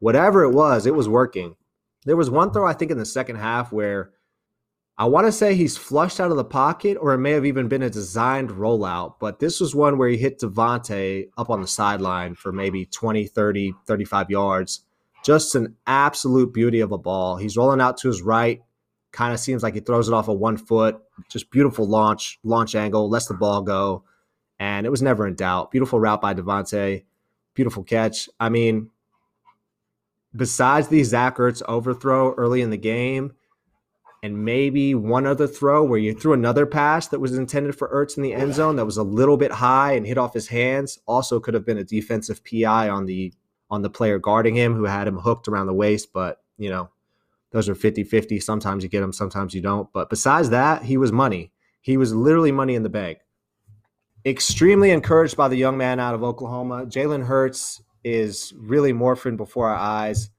whatever 0.00 0.42
it 0.42 0.52
was, 0.52 0.86
it 0.86 0.94
was 0.94 1.08
working. 1.08 1.56
There 2.04 2.16
was 2.16 2.30
one 2.30 2.52
throw 2.52 2.66
I 2.66 2.74
think 2.74 2.90
in 2.90 2.98
the 2.98 3.06
second 3.06 3.36
half 3.36 3.72
where 3.72 4.10
I 4.96 5.06
want 5.06 5.26
to 5.26 5.32
say 5.32 5.56
he's 5.56 5.76
flushed 5.76 6.20
out 6.20 6.30
of 6.30 6.36
the 6.36 6.44
pocket, 6.44 6.96
or 7.00 7.14
it 7.14 7.18
may 7.18 7.32
have 7.32 7.44
even 7.44 7.66
been 7.66 7.82
a 7.82 7.90
designed 7.90 8.50
rollout. 8.50 9.14
But 9.18 9.40
this 9.40 9.58
was 9.58 9.74
one 9.74 9.98
where 9.98 10.08
he 10.08 10.16
hit 10.16 10.38
DeVonta 10.38 11.28
up 11.36 11.50
on 11.50 11.60
the 11.60 11.66
sideline 11.66 12.36
for 12.36 12.52
maybe 12.52 12.86
20, 12.86 13.26
30, 13.26 13.74
35 13.86 14.30
yards. 14.30 14.83
Just 15.24 15.54
an 15.54 15.76
absolute 15.86 16.52
beauty 16.52 16.80
of 16.80 16.92
a 16.92 16.98
ball. 16.98 17.36
He's 17.36 17.56
rolling 17.56 17.80
out 17.80 17.96
to 17.98 18.08
his 18.08 18.22
right 18.22 18.60
kind 19.14 19.32
of 19.32 19.38
seems 19.38 19.62
like 19.62 19.74
he 19.74 19.80
throws 19.80 20.08
it 20.08 20.14
off 20.14 20.28
of 20.28 20.38
one 20.38 20.56
foot. 20.56 21.00
Just 21.30 21.50
beautiful 21.50 21.86
launch, 21.86 22.40
launch 22.42 22.74
angle, 22.74 23.08
lets 23.08 23.26
the 23.26 23.34
ball 23.34 23.62
go. 23.62 24.02
And 24.58 24.84
it 24.84 24.90
was 24.90 25.02
never 25.02 25.26
in 25.26 25.36
doubt. 25.36 25.70
Beautiful 25.70 26.00
route 26.00 26.20
by 26.20 26.34
DeVonta. 26.34 27.04
Beautiful 27.54 27.84
catch. 27.84 28.28
I 28.40 28.48
mean, 28.48 28.90
besides 30.34 30.88
the 30.88 31.02
Zach 31.04 31.36
Ertz 31.36 31.62
overthrow 31.68 32.34
early 32.34 32.60
in 32.60 32.70
the 32.70 32.76
game, 32.76 33.34
and 34.24 34.44
maybe 34.44 34.94
one 34.94 35.26
other 35.26 35.46
throw 35.46 35.84
where 35.84 35.98
you 35.98 36.12
threw 36.14 36.32
another 36.32 36.66
pass 36.66 37.08
that 37.08 37.20
was 37.20 37.36
intended 37.36 37.76
for 37.76 37.88
Ertz 37.88 38.16
in 38.16 38.22
the 38.22 38.34
end 38.34 38.54
zone 38.54 38.76
that 38.76 38.86
was 38.86 38.96
a 38.96 39.02
little 39.02 39.36
bit 39.36 39.52
high 39.52 39.92
and 39.92 40.06
hit 40.06 40.18
off 40.18 40.34
his 40.34 40.48
hands. 40.48 40.98
Also 41.06 41.38
could 41.38 41.54
have 41.54 41.66
been 41.66 41.78
a 41.78 41.84
defensive 41.84 42.42
PI 42.44 42.88
on 42.88 43.04
the 43.04 43.32
on 43.74 43.82
the 43.82 43.90
player 43.90 44.18
guarding 44.18 44.54
him 44.54 44.74
who 44.74 44.84
had 44.84 45.06
him 45.06 45.18
hooked 45.18 45.48
around 45.48 45.66
the 45.66 45.74
waist, 45.74 46.12
but 46.12 46.40
you 46.56 46.70
know, 46.70 46.88
those 47.50 47.68
are 47.68 47.74
50 47.74 48.04
50. 48.04 48.40
Sometimes 48.40 48.82
you 48.82 48.88
get 48.88 49.00
them, 49.00 49.12
sometimes 49.12 49.54
you 49.54 49.60
don't. 49.60 49.92
But 49.92 50.10
besides 50.10 50.50
that, 50.50 50.82
he 50.82 50.96
was 50.96 51.12
money. 51.12 51.52
He 51.80 51.96
was 51.96 52.14
literally 52.14 52.52
money 52.52 52.74
in 52.74 52.82
the 52.82 52.88
bank. 52.88 53.18
Extremely 54.24 54.90
encouraged 54.90 55.36
by 55.36 55.48
the 55.48 55.56
young 55.56 55.76
man 55.76 56.00
out 56.00 56.14
of 56.14 56.22
Oklahoma. 56.24 56.86
Jalen 56.86 57.26
Hurts 57.26 57.82
is 58.02 58.52
really 58.56 58.92
morphing 58.92 59.36
before 59.36 59.68
our 59.68 59.76
eyes. 59.76 60.30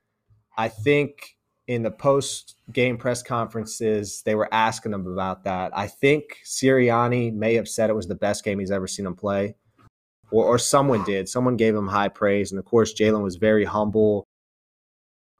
I 0.57 0.69
think 0.69 1.35
in 1.67 1.83
the 1.83 1.91
post 1.91 2.55
game 2.71 2.97
press 2.97 3.23
conferences, 3.23 4.21
they 4.23 4.35
were 4.35 4.53
asking 4.53 4.93
him 4.93 5.07
about 5.07 5.43
that. 5.43 5.75
I 5.75 5.87
think 5.87 6.37
Sirianni 6.45 7.33
may 7.33 7.55
have 7.55 7.67
said 7.67 7.89
it 7.89 7.95
was 7.95 8.07
the 8.07 8.15
best 8.15 8.43
game 8.43 8.59
he's 8.59 8.71
ever 8.71 8.87
seen 8.87 9.05
him 9.05 9.15
play, 9.15 9.55
or, 10.31 10.45
or 10.45 10.57
someone 10.57 11.03
did. 11.03 11.29
Someone 11.29 11.57
gave 11.57 11.75
him 11.75 11.87
high 11.87 12.09
praise. 12.09 12.51
And 12.51 12.59
of 12.59 12.65
course, 12.65 12.93
Jalen 12.93 13.23
was 13.23 13.35
very 13.35 13.65
humble 13.65 14.27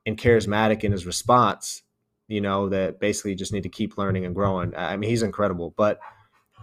and 0.05 0.17
charismatic 0.17 0.83
in 0.83 0.91
his 0.91 1.05
response, 1.05 1.83
you 2.27 2.41
know, 2.41 2.69
that 2.69 2.99
basically 2.99 3.35
just 3.35 3.53
need 3.53 3.63
to 3.63 3.69
keep 3.69 3.97
learning 3.97 4.25
and 4.25 4.35
growing. 4.35 4.73
I 4.75 4.95
mean, 4.97 5.09
he's 5.09 5.23
incredible, 5.23 5.73
but 5.75 5.99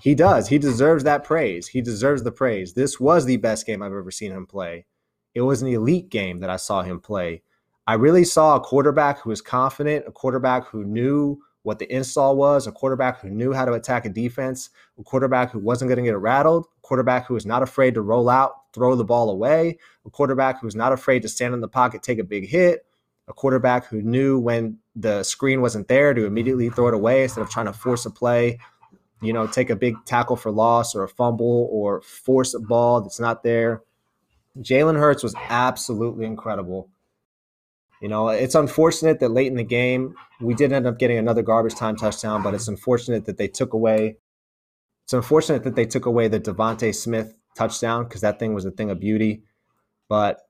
he 0.01 0.15
does. 0.15 0.49
He 0.49 0.59
deserves 0.59 1.05
that 1.05 1.25
praise. 1.25 1.67
He 1.67 1.81
deserves 1.81 2.23
the 2.23 2.33
praise. 2.33 2.75
This 2.75 2.99
was 2.99 3.25
the 3.25 3.37
best 3.37 3.67
game 3.67 3.83
I've 3.83 3.93
ever 3.93 4.11
seen 4.11 4.33
him 4.33 4.47
play. 4.47 4.87
It 5.35 5.43
was 5.43 5.63
an 5.63 5.69
elite 5.69 6.09
game 6.09 6.41
that 6.41 6.51
I 6.51 6.57
saw 6.57 6.83
him 6.83 7.01
play. 7.01 7.43
I 7.87 7.95
really 7.95 8.25
saw 8.25 8.57
a 8.57 8.61
quarterback 8.61 9.21
who 9.21 9.31
was 9.31 9.41
confident, 9.41 10.05
a 10.07 10.13
quarterback 10.13 10.67
who 10.67 10.85
knew 10.85 11.41
what 11.63 11.79
the 11.79 11.93
install 11.93 12.37
was, 12.37 12.67
a 12.67 12.73
quarterback 12.73 13.21
who 13.21 13.31
knew 13.31 13.53
how 13.53 13.65
to 13.65 13.73
attack 13.73 14.05
a 14.05 14.09
defense, 14.09 14.71
a 14.99 15.03
quarterback 15.03 15.51
who 15.53 15.59
wasn't 15.59 15.89
going 15.89 16.03
to 16.03 16.11
get 16.11 16.19
rattled, 16.19 16.65
a 16.65 16.81
quarterback 16.81 17.27
who 17.27 17.35
was 17.35 17.47
not 17.47 17.63
afraid 17.63 17.95
to 17.95 18.03
roll 18.03 18.29
out, 18.29 18.53
throw 18.73 18.97
the 18.97 19.05
ball 19.05 19.31
away, 19.31 19.79
a 20.05 20.11
quarterback 20.11 20.61
who 20.61 20.67
was 20.67 20.75
not 20.75 20.93
afraid 20.93 21.23
to 21.23 21.29
stand 21.29 21.55
in 21.55 21.61
the 21.61 21.69
pocket, 21.69 22.03
take 22.03 22.19
a 22.19 22.25
big 22.25 22.49
hit, 22.49 22.85
a 23.29 23.33
quarterback 23.33 23.87
who 23.87 24.03
knew 24.03 24.39
when 24.39 24.79
the 24.97 25.23
screen 25.23 25.61
wasn't 25.61 25.89
there 25.89 26.13
to 26.13 26.27
immediately 26.27 26.69
throw 26.69 26.89
it 26.89 26.95
away 26.95 27.23
instead 27.23 27.43
of 27.43 27.51
trying 27.51 27.67
to 27.67 27.73
force 27.73 28.05
a 28.07 28.11
play, 28.11 28.59
you 29.21 29.33
know, 29.33 29.47
take 29.47 29.71
a 29.71 29.77
big 29.77 29.95
tackle 30.05 30.37
for 30.37 30.51
loss 30.51 30.95
or 30.95 31.05
a 31.05 31.09
fumble 31.09 31.69
or 31.71 32.01
force 32.03 32.55
a 32.55 32.61
ball 32.61 33.01
that's 33.01 33.21
not 33.21 33.45
there. 33.45 33.83
Jalen 34.59 34.99
Hurts 34.99 35.23
was 35.23 35.35
absolutely 35.49 36.27
incredible. 36.27 36.91
You 38.03 38.09
know, 38.09 38.31
it's 38.31 38.57
unfortunate 38.57 39.21
that 39.21 39.29
late 39.29 39.47
in 39.47 39.55
the 39.55 39.63
game 39.63 40.17
we 40.41 40.55
did 40.55 40.73
end 40.73 40.89
up 40.89 40.99
getting 40.99 41.19
another 41.19 41.41
garbage 41.41 41.77
time 41.77 41.95
touchdown, 41.95 42.43
but 42.43 42.53
it's 42.53 42.67
unfortunate 42.67 43.27
that 43.27 43.39
they 43.39 43.47
took 43.47 43.75
away. 43.75 44.17
It's 45.05 45.13
unfortunate 45.13 45.63
that 45.63 45.77
they 45.77 45.87
took 45.87 46.07
away 46.07 46.27
the 46.27 46.41
DeVonta 46.41 46.93
Smith 46.93 47.33
touchdown 47.57 48.03
because 48.03 48.23
that 48.23 48.41
thing 48.41 48.55
was 48.55 48.65
a 48.65 48.73
thing 48.73 48.91
of 48.91 48.99
beauty. 48.99 49.45
But 50.09 50.41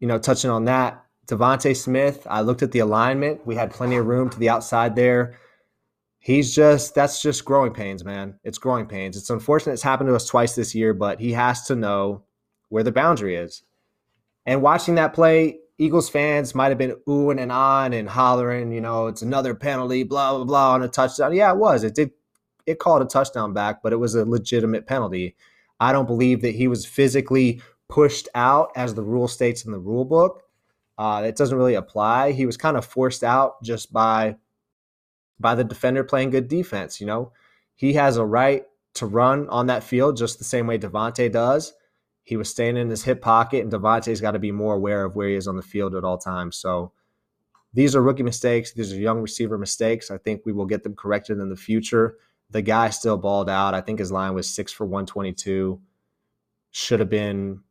you 0.00 0.08
know, 0.08 0.18
touching 0.18 0.50
on 0.50 0.64
that, 0.64 1.04
DeVonta 1.28 1.76
Smith, 1.76 2.26
I 2.28 2.40
looked 2.40 2.64
at 2.64 2.72
the 2.72 2.80
alignment. 2.80 3.46
We 3.46 3.54
had 3.54 3.70
plenty 3.70 3.94
of 3.94 4.06
room 4.06 4.28
to 4.30 4.38
the 4.38 4.48
outside 4.48 4.96
there. 4.96 5.38
He's 6.18 6.52
just 6.52 6.92
that's 6.92 7.22
just 7.22 7.44
growing 7.44 7.72
pains, 7.72 8.04
man. 8.04 8.40
It's 8.42 8.58
growing 8.58 8.86
pains. 8.86 9.16
It's 9.16 9.30
unfortunate 9.30 9.74
it's 9.74 9.82
happened 9.82 10.08
to 10.08 10.16
us 10.16 10.26
twice 10.26 10.56
this 10.56 10.74
year, 10.74 10.92
but 10.92 11.20
he 11.20 11.34
has 11.34 11.62
to 11.66 11.76
know 11.76 12.24
where 12.68 12.82
the 12.82 12.90
boundary 12.90 13.36
is. 13.36 13.62
And 14.44 14.60
watching 14.60 14.96
that 14.96 15.14
play, 15.14 15.58
Eagles 15.78 16.08
fans 16.08 16.54
might 16.54 16.68
have 16.68 16.78
been 16.78 16.96
oohing 17.06 17.40
and 17.40 17.52
on 17.52 17.92
and 17.92 18.08
hollering, 18.08 18.72
you 18.72 18.80
know, 18.80 19.06
it's 19.06 19.22
another 19.22 19.54
penalty, 19.54 20.02
blah, 20.02 20.34
blah, 20.34 20.44
blah, 20.44 20.72
on 20.74 20.82
a 20.82 20.88
touchdown. 20.88 21.34
Yeah, 21.34 21.52
it 21.52 21.58
was. 21.58 21.84
It 21.84 21.94
did 21.94 22.10
it 22.66 22.78
called 22.78 23.00
a 23.00 23.06
touchdown 23.06 23.54
back, 23.54 23.82
but 23.82 23.92
it 23.92 23.96
was 23.96 24.14
a 24.14 24.24
legitimate 24.24 24.86
penalty. 24.86 25.36
I 25.80 25.92
don't 25.92 26.06
believe 26.06 26.42
that 26.42 26.54
he 26.54 26.68
was 26.68 26.84
physically 26.84 27.62
pushed 27.88 28.28
out 28.34 28.72
as 28.76 28.94
the 28.94 29.02
rule 29.02 29.28
states 29.28 29.64
in 29.64 29.72
the 29.72 29.78
rule 29.78 30.04
book. 30.04 30.42
Uh, 30.98 31.22
it 31.24 31.36
doesn't 31.36 31.56
really 31.56 31.74
apply. 31.74 32.32
He 32.32 32.44
was 32.44 32.56
kind 32.56 32.76
of 32.76 32.84
forced 32.84 33.24
out 33.24 33.62
just 33.62 33.92
by 33.92 34.36
by 35.40 35.54
the 35.54 35.62
defender 35.62 36.02
playing 36.02 36.30
good 36.30 36.48
defense. 36.48 37.00
You 37.00 37.06
know, 37.06 37.32
he 37.76 37.92
has 37.94 38.16
a 38.16 38.24
right 38.24 38.64
to 38.94 39.06
run 39.06 39.48
on 39.48 39.66
that 39.66 39.84
field 39.84 40.16
just 40.16 40.38
the 40.38 40.44
same 40.44 40.66
way 40.66 40.78
DeVonta 40.78 41.30
does. 41.30 41.72
He 42.28 42.36
was 42.36 42.50
staying 42.50 42.76
in 42.76 42.90
his 42.90 43.04
hip 43.04 43.22
pocket, 43.22 43.62
and 43.62 43.72
DeVonta's 43.72 44.20
got 44.20 44.32
to 44.32 44.38
be 44.38 44.52
more 44.52 44.74
aware 44.74 45.02
of 45.06 45.16
where 45.16 45.28
he 45.28 45.34
is 45.34 45.48
on 45.48 45.56
the 45.56 45.62
field 45.62 45.94
at 45.94 46.04
all 46.04 46.18
times. 46.18 46.58
So 46.58 46.92
these 47.72 47.96
are 47.96 48.02
rookie 48.02 48.22
mistakes. 48.22 48.70
These 48.72 48.92
are 48.92 48.96
young 48.96 49.20
receiver 49.20 49.56
mistakes. 49.56 50.10
I 50.10 50.18
think 50.18 50.42
we 50.44 50.52
will 50.52 50.66
get 50.66 50.82
them 50.82 50.94
corrected 50.94 51.38
in 51.38 51.48
the 51.48 51.56
future. 51.56 52.18
The 52.50 52.60
guy 52.60 52.90
still 52.90 53.16
balled 53.16 53.48
out. 53.48 53.72
I 53.72 53.80
think 53.80 53.98
his 53.98 54.12
line 54.12 54.34
was 54.34 54.46
six 54.46 54.70
for 54.70 54.84
122. 54.84 55.80
Should 56.70 57.00
have 57.00 57.08
been 57.08 57.62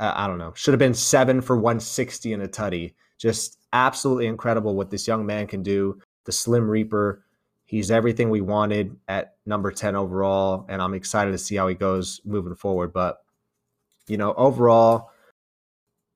I 0.00 0.26
don't 0.26 0.38
know, 0.38 0.52
should 0.56 0.74
have 0.74 0.80
been 0.80 0.92
seven 0.92 1.40
for 1.40 1.54
160 1.54 2.32
in 2.32 2.40
a 2.40 2.48
tutty. 2.48 2.94
Just 3.16 3.58
absolutely 3.72 4.26
incredible 4.26 4.74
what 4.74 4.90
this 4.90 5.06
young 5.06 5.24
man 5.24 5.46
can 5.46 5.62
do. 5.62 6.00
The 6.24 6.32
Slim 6.32 6.68
Reaper. 6.68 7.22
He's 7.64 7.92
everything 7.92 8.28
we 8.28 8.40
wanted 8.40 8.96
at 9.06 9.36
number 9.46 9.70
10 9.70 9.94
overall. 9.94 10.66
And 10.68 10.82
I'm 10.82 10.94
excited 10.94 11.30
to 11.30 11.38
see 11.38 11.54
how 11.54 11.68
he 11.68 11.76
goes 11.76 12.20
moving 12.24 12.56
forward. 12.56 12.92
But, 12.92 13.18
you 14.08 14.16
know, 14.16 14.34
overall, 14.34 15.10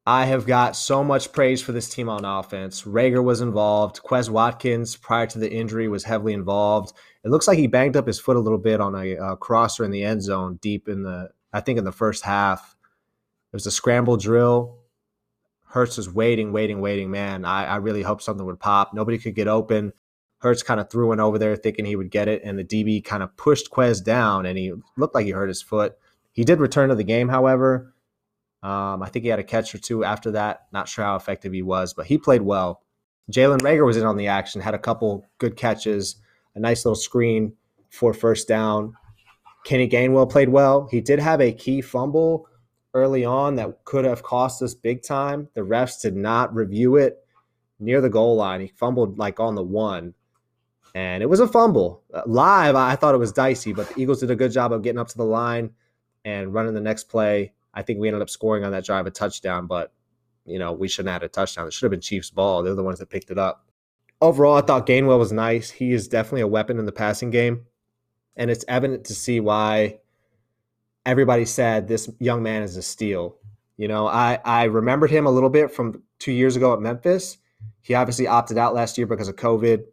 I 0.04 0.26
have 0.26 0.46
got 0.46 0.74
so 0.74 1.04
much 1.04 1.32
praise 1.32 1.62
for 1.62 1.70
this 1.70 1.88
team 1.88 2.08
on 2.08 2.24
offense. 2.24 2.82
Reagor 2.82 3.22
was 3.22 3.40
involved. 3.40 4.00
Quez 4.02 4.28
Watkins, 4.28 4.96
prior 4.96 5.28
to 5.28 5.38
the 5.38 5.52
injury, 5.52 5.86
was 5.86 6.04
heavily 6.04 6.32
involved. 6.32 6.92
It 7.24 7.30
looks 7.30 7.46
like 7.46 7.58
he 7.58 7.68
banged 7.68 7.96
up 7.96 8.08
his 8.08 8.18
foot 8.18 8.36
a 8.36 8.40
little 8.40 8.58
bit 8.58 8.80
on 8.80 8.96
a, 8.96 9.12
a 9.12 9.36
crosser 9.36 9.84
in 9.84 9.92
the 9.92 10.02
end 10.02 10.22
zone 10.22 10.58
deep 10.60 10.88
in 10.88 11.04
the, 11.04 11.30
I 11.52 11.60
think, 11.60 11.78
in 11.78 11.84
the 11.84 11.92
first 11.92 12.24
half. 12.24 12.74
It 13.52 13.56
was 13.56 13.66
a 13.66 13.70
scramble 13.70 14.16
drill. 14.16 14.78
Hurts 15.68 15.96
was 15.98 16.12
waiting, 16.12 16.52
waiting, 16.52 16.80
waiting. 16.80 17.10
Man, 17.10 17.44
I, 17.44 17.64
I 17.66 17.76
really 17.76 18.02
hope 18.02 18.22
something 18.22 18.44
would 18.44 18.58
pop. 18.58 18.92
Nobody 18.92 19.18
could 19.18 19.36
get 19.36 19.46
open. 19.46 19.92
Hurts 20.38 20.64
kind 20.64 20.80
of 20.80 20.90
threw 20.90 21.08
one 21.08 21.20
over 21.20 21.38
there 21.38 21.54
thinking 21.54 21.84
he 21.84 21.94
would 21.94 22.10
get 22.10 22.26
it, 22.26 22.42
and 22.44 22.58
the 22.58 22.64
DB 22.64 23.04
kind 23.04 23.22
of 23.22 23.36
pushed 23.36 23.70
Quez 23.70 24.02
down, 24.02 24.46
and 24.46 24.58
he 24.58 24.72
looked 24.96 25.14
like 25.14 25.26
he 25.26 25.30
hurt 25.30 25.48
his 25.48 25.62
foot. 25.62 25.94
He 26.32 26.44
did 26.44 26.60
return 26.60 26.88
to 26.88 26.94
the 26.94 27.04
game, 27.04 27.28
however. 27.28 27.94
Um, 28.62 29.02
I 29.02 29.08
think 29.08 29.24
he 29.24 29.28
had 29.28 29.38
a 29.38 29.44
catch 29.44 29.74
or 29.74 29.78
two 29.78 30.04
after 30.04 30.30
that. 30.32 30.66
Not 30.72 30.88
sure 30.88 31.04
how 31.04 31.16
effective 31.16 31.52
he 31.52 31.62
was, 31.62 31.94
but 31.94 32.06
he 32.06 32.16
played 32.16 32.42
well. 32.42 32.82
Jalen 33.30 33.60
Reagor 33.60 33.86
was 33.86 33.96
in 33.96 34.06
on 34.06 34.16
the 34.16 34.28
action, 34.28 34.60
had 34.60 34.74
a 34.74 34.78
couple 34.78 35.26
good 35.38 35.56
catches, 35.56 36.16
a 36.54 36.60
nice 36.60 36.84
little 36.84 36.96
screen 36.96 37.54
for 37.90 38.12
first 38.12 38.48
down. 38.48 38.94
Kenny 39.64 39.88
Gainwell 39.88 40.30
played 40.30 40.48
well. 40.48 40.88
He 40.90 41.00
did 41.00 41.18
have 41.18 41.40
a 41.40 41.52
key 41.52 41.80
fumble 41.80 42.48
early 42.94 43.24
on 43.24 43.56
that 43.56 43.84
could 43.84 44.04
have 44.04 44.22
cost 44.22 44.62
us 44.62 44.74
big 44.74 45.02
time. 45.02 45.48
The 45.54 45.62
refs 45.62 46.00
did 46.00 46.16
not 46.16 46.54
review 46.54 46.96
it 46.96 47.18
near 47.78 48.00
the 48.00 48.10
goal 48.10 48.36
line. 48.36 48.60
He 48.60 48.68
fumbled 48.68 49.18
like 49.18 49.40
on 49.40 49.54
the 49.54 49.62
one, 49.62 50.14
and 50.94 51.22
it 51.22 51.28
was 51.28 51.40
a 51.40 51.48
fumble. 51.48 52.02
Uh, 52.12 52.22
live, 52.26 52.74
I 52.74 52.96
thought 52.96 53.14
it 53.14 53.18
was 53.18 53.32
dicey, 53.32 53.72
but 53.72 53.88
the 53.88 54.00
Eagles 54.00 54.20
did 54.20 54.30
a 54.30 54.36
good 54.36 54.52
job 54.52 54.72
of 54.72 54.82
getting 54.82 54.98
up 54.98 55.08
to 55.08 55.16
the 55.16 55.24
line 55.24 55.70
and 56.24 56.52
running 56.52 56.74
the 56.74 56.80
next 56.80 57.04
play. 57.04 57.52
I 57.74 57.82
think 57.82 57.98
we 57.98 58.08
ended 58.08 58.22
up 58.22 58.30
scoring 58.30 58.64
on 58.64 58.72
that 58.72 58.84
drive 58.84 59.06
a 59.06 59.10
touchdown, 59.10 59.66
but 59.66 59.92
you 60.44 60.58
know 60.58 60.72
we 60.72 60.88
shouldn't 60.88 61.12
have 61.12 61.22
had 61.22 61.26
a 61.26 61.32
touchdown. 61.32 61.66
It 61.66 61.72
should 61.72 61.86
have 61.86 61.90
been 61.90 62.00
Chiefs' 62.00 62.30
ball. 62.30 62.62
They're 62.62 62.74
the 62.74 62.82
ones 62.82 62.98
that 62.98 63.10
picked 63.10 63.30
it 63.30 63.38
up. 63.38 63.66
Overall, 64.20 64.56
I 64.56 64.60
thought 64.60 64.86
Gainwell 64.86 65.18
was 65.18 65.32
nice. 65.32 65.70
He 65.70 65.92
is 65.92 66.06
definitely 66.08 66.42
a 66.42 66.46
weapon 66.46 66.78
in 66.78 66.86
the 66.86 66.92
passing 66.92 67.30
game, 67.30 67.66
and 68.36 68.50
it's 68.50 68.64
evident 68.68 69.04
to 69.06 69.14
see 69.14 69.40
why 69.40 69.98
everybody 71.04 71.44
said 71.44 71.88
this 71.88 72.08
young 72.18 72.42
man 72.42 72.62
is 72.62 72.76
a 72.76 72.82
steal. 72.82 73.36
You 73.76 73.88
know, 73.88 74.06
I 74.06 74.38
I 74.44 74.64
remembered 74.64 75.10
him 75.10 75.26
a 75.26 75.30
little 75.30 75.50
bit 75.50 75.72
from 75.72 76.02
two 76.18 76.32
years 76.32 76.56
ago 76.56 76.72
at 76.72 76.80
Memphis. 76.80 77.38
He 77.80 77.94
obviously 77.94 78.26
opted 78.26 78.58
out 78.58 78.74
last 78.74 78.96
year 78.96 79.06
because 79.06 79.28
of 79.28 79.36
COVID 79.36 79.84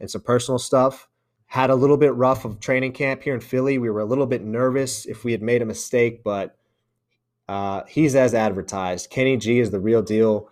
and 0.00 0.10
some 0.10 0.22
personal 0.22 0.58
stuff. 0.58 1.08
Had 1.54 1.70
a 1.70 1.76
little 1.76 1.96
bit 1.96 2.12
rough 2.16 2.44
of 2.44 2.58
training 2.58 2.94
camp 2.94 3.22
here 3.22 3.32
in 3.32 3.40
Philly. 3.40 3.78
We 3.78 3.88
were 3.88 4.00
a 4.00 4.04
little 4.04 4.26
bit 4.26 4.42
nervous 4.42 5.06
if 5.06 5.22
we 5.22 5.30
had 5.30 5.40
made 5.40 5.62
a 5.62 5.64
mistake, 5.64 6.24
but 6.24 6.56
uh, 7.48 7.84
he's 7.86 8.16
as 8.16 8.34
advertised. 8.34 9.08
Kenny 9.08 9.36
G 9.36 9.60
is 9.60 9.70
the 9.70 9.78
real 9.78 10.02
deal. 10.02 10.48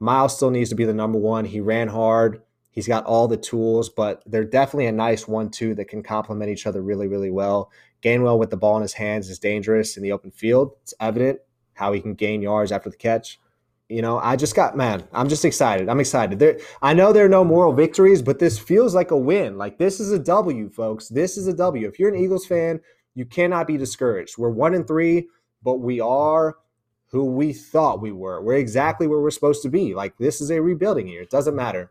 Miles 0.00 0.34
still 0.34 0.48
needs 0.48 0.70
to 0.70 0.74
be 0.74 0.86
the 0.86 0.94
number 0.94 1.18
one. 1.18 1.44
He 1.44 1.60
ran 1.60 1.88
hard. 1.88 2.40
He's 2.70 2.88
got 2.88 3.04
all 3.04 3.28
the 3.28 3.36
tools, 3.36 3.90
but 3.90 4.22
they're 4.24 4.42
definitely 4.42 4.86
a 4.86 4.92
nice 4.92 5.28
one-two 5.28 5.74
that 5.74 5.88
can 5.88 6.02
complement 6.02 6.50
each 6.50 6.66
other 6.66 6.80
really, 6.80 7.08
really 7.08 7.30
well. 7.30 7.70
Gainwell 8.02 8.38
with 8.38 8.48
the 8.48 8.56
ball 8.56 8.76
in 8.76 8.82
his 8.82 8.94
hands 8.94 9.28
is 9.28 9.38
dangerous 9.38 9.98
in 9.98 10.02
the 10.02 10.12
open 10.12 10.30
field. 10.30 10.72
It's 10.80 10.94
evident 10.98 11.40
how 11.74 11.92
he 11.92 12.00
can 12.00 12.14
gain 12.14 12.40
yards 12.40 12.72
after 12.72 12.88
the 12.88 12.96
catch. 12.96 13.38
You 13.88 14.02
know, 14.02 14.18
I 14.18 14.36
just 14.36 14.54
got 14.54 14.76
man. 14.76 15.04
I'm 15.12 15.28
just 15.28 15.44
excited. 15.44 15.88
I'm 15.88 16.00
excited. 16.00 16.38
There, 16.38 16.58
I 16.82 16.92
know 16.92 17.12
there 17.12 17.24
are 17.24 17.30
no 17.30 17.44
moral 17.44 17.72
victories, 17.72 18.20
but 18.20 18.38
this 18.38 18.58
feels 18.58 18.94
like 18.94 19.10
a 19.10 19.16
win. 19.16 19.56
Like 19.56 19.78
this 19.78 19.98
is 19.98 20.12
a 20.12 20.18
W, 20.18 20.68
folks. 20.68 21.08
This 21.08 21.36
is 21.38 21.46
a 21.46 21.54
W. 21.54 21.88
If 21.88 21.98
you're 21.98 22.14
an 22.14 22.20
Eagles 22.20 22.46
fan, 22.46 22.80
you 23.14 23.24
cannot 23.24 23.66
be 23.66 23.78
discouraged. 23.78 24.36
We're 24.36 24.50
one 24.50 24.74
and 24.74 24.86
three, 24.86 25.28
but 25.62 25.80
we 25.80 26.00
are 26.00 26.58
who 27.10 27.24
we 27.24 27.54
thought 27.54 28.02
we 28.02 28.12
were. 28.12 28.42
We're 28.42 28.56
exactly 28.56 29.06
where 29.06 29.20
we're 29.20 29.30
supposed 29.30 29.62
to 29.62 29.70
be. 29.70 29.94
Like 29.94 30.18
this 30.18 30.42
is 30.42 30.50
a 30.50 30.60
rebuilding 30.60 31.08
year. 31.08 31.22
It 31.22 31.30
doesn't 31.30 31.56
matter. 31.56 31.90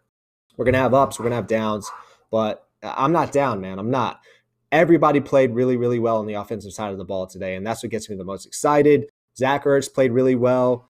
We're 0.56 0.66
gonna 0.66 0.78
have 0.78 0.94
ups. 0.94 1.18
We're 1.18 1.26
gonna 1.26 1.36
have 1.36 1.48
downs, 1.48 1.90
but 2.30 2.68
uh, 2.84 2.94
I'm 2.96 3.12
not 3.12 3.32
down, 3.32 3.60
man. 3.60 3.80
I'm 3.80 3.92
not 3.92 4.22
everybody 4.72 5.20
played 5.20 5.52
really, 5.54 5.78
really 5.78 6.00
well 6.00 6.18
on 6.18 6.26
the 6.26 6.34
offensive 6.34 6.74
side 6.74 6.92
of 6.92 6.98
the 6.98 7.06
ball 7.06 7.28
today. 7.28 7.56
And 7.56 7.66
that's 7.66 7.84
what 7.84 7.92
gets 7.92 8.10
me 8.10 8.16
the 8.16 8.24
most 8.24 8.46
excited. 8.46 9.08
Zach 9.38 9.66
Ertz 9.66 9.92
played 9.94 10.12
really 10.12 10.36
well. 10.36 10.90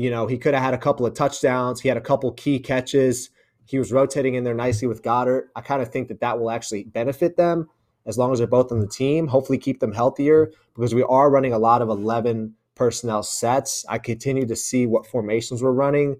You 0.00 0.10
know, 0.10 0.26
he 0.26 0.38
could 0.38 0.54
have 0.54 0.62
had 0.62 0.72
a 0.72 0.78
couple 0.78 1.04
of 1.04 1.12
touchdowns. 1.12 1.80
He 1.80 1.88
had 1.88 1.98
a 1.98 2.00
couple 2.00 2.32
key 2.32 2.58
catches. 2.58 3.28
He 3.66 3.78
was 3.78 3.92
rotating 3.92 4.34
in 4.34 4.44
there 4.44 4.54
nicely 4.54 4.88
with 4.88 5.02
Goedert. 5.02 5.48
I 5.54 5.60
kind 5.60 5.82
of 5.82 5.92
think 5.92 6.08
that 6.08 6.20
that 6.20 6.40
will 6.40 6.50
actually 6.50 6.84
benefit 6.84 7.36
them 7.36 7.68
as 8.06 8.16
long 8.16 8.32
as 8.32 8.38
they're 8.38 8.46
both 8.48 8.72
on 8.72 8.80
the 8.80 8.88
team. 8.88 9.26
Hopefully, 9.26 9.58
keep 9.58 9.78
them 9.80 9.92
healthier 9.92 10.52
because 10.74 10.94
we 10.94 11.02
are 11.02 11.30
running 11.30 11.52
a 11.52 11.58
lot 11.58 11.82
of 11.82 11.90
11 11.90 12.54
personnel 12.74 13.22
sets. 13.22 13.84
I 13.90 13.98
continue 13.98 14.46
to 14.46 14.56
see 14.56 14.86
what 14.86 15.06
formations 15.06 15.62
we're 15.62 15.72
running. 15.72 16.16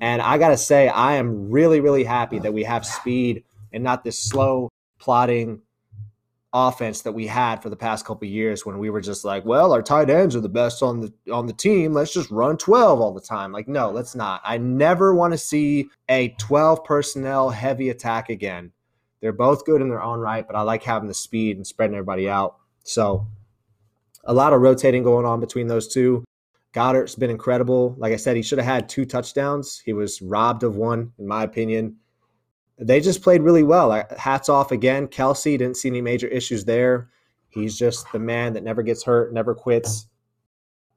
And 0.00 0.22
I 0.22 0.38
got 0.38 0.50
to 0.50 0.56
say, 0.56 0.86
I 0.88 1.16
am 1.16 1.50
really, 1.50 1.80
really 1.80 2.04
happy 2.04 2.38
that 2.38 2.54
we 2.54 2.62
have 2.62 2.86
speed 2.86 3.42
and 3.72 3.82
not 3.82 4.04
this 4.04 4.16
slow, 4.16 4.70
plotting, 5.00 5.60
offense 6.52 7.02
that 7.02 7.12
we 7.12 7.26
had 7.26 7.62
for 7.62 7.68
the 7.68 7.76
past 7.76 8.06
couple 8.06 8.26
years 8.26 8.64
when 8.64 8.78
we 8.78 8.88
were 8.88 9.00
just 9.00 9.24
like, 9.24 9.44
well, 9.44 9.72
our 9.72 9.82
tight 9.82 10.08
ends 10.08 10.34
are 10.34 10.40
the 10.40 10.48
best 10.48 10.82
on 10.82 11.00
the 11.00 11.12
on 11.32 11.46
the 11.46 11.52
team. 11.52 11.92
Let's 11.92 12.12
just 12.12 12.30
run 12.30 12.56
12 12.56 13.00
all 13.00 13.12
the 13.12 13.20
time. 13.20 13.52
Like, 13.52 13.68
no, 13.68 13.90
let's 13.90 14.14
not. 14.14 14.40
I 14.44 14.58
never 14.58 15.14
want 15.14 15.32
to 15.32 15.38
see 15.38 15.88
a 16.08 16.28
12 16.38 16.84
personnel 16.84 17.50
heavy 17.50 17.90
attack 17.90 18.30
again. 18.30 18.72
They're 19.20 19.32
both 19.32 19.64
good 19.64 19.82
in 19.82 19.88
their 19.88 20.02
own 20.02 20.20
right, 20.20 20.46
but 20.46 20.56
I 20.56 20.62
like 20.62 20.82
having 20.82 21.08
the 21.08 21.14
speed 21.14 21.56
and 21.56 21.66
spreading 21.66 21.96
everybody 21.96 22.28
out. 22.28 22.56
So 22.84 23.26
a 24.24 24.32
lot 24.32 24.52
of 24.52 24.60
rotating 24.60 25.02
going 25.02 25.26
on 25.26 25.40
between 25.40 25.66
those 25.66 25.88
two. 25.88 26.24
Goedert's 26.72 27.14
been 27.16 27.30
incredible. 27.30 27.94
Like 27.98 28.12
I 28.12 28.16
said, 28.16 28.36
he 28.36 28.42
should 28.42 28.58
have 28.58 28.66
had 28.66 28.88
two 28.88 29.04
touchdowns. 29.04 29.80
He 29.84 29.92
was 29.92 30.22
robbed 30.22 30.62
of 30.62 30.76
one, 30.76 31.12
in 31.18 31.26
my 31.26 31.42
opinion 31.42 31.96
they 32.78 33.00
just 33.00 33.22
played 33.22 33.42
really 33.42 33.62
well. 33.62 34.06
Hats 34.16 34.48
off 34.48 34.72
again. 34.72 35.08
Kelce 35.08 35.58
didn't 35.58 35.76
see 35.76 35.88
any 35.88 36.00
major 36.00 36.28
issues 36.28 36.64
there. 36.64 37.10
He's 37.48 37.78
just 37.78 38.10
the 38.12 38.18
man 38.18 38.52
that 38.52 38.62
never 38.62 38.82
gets 38.82 39.04
hurt, 39.04 39.32
never 39.32 39.54
quits. 39.54 40.06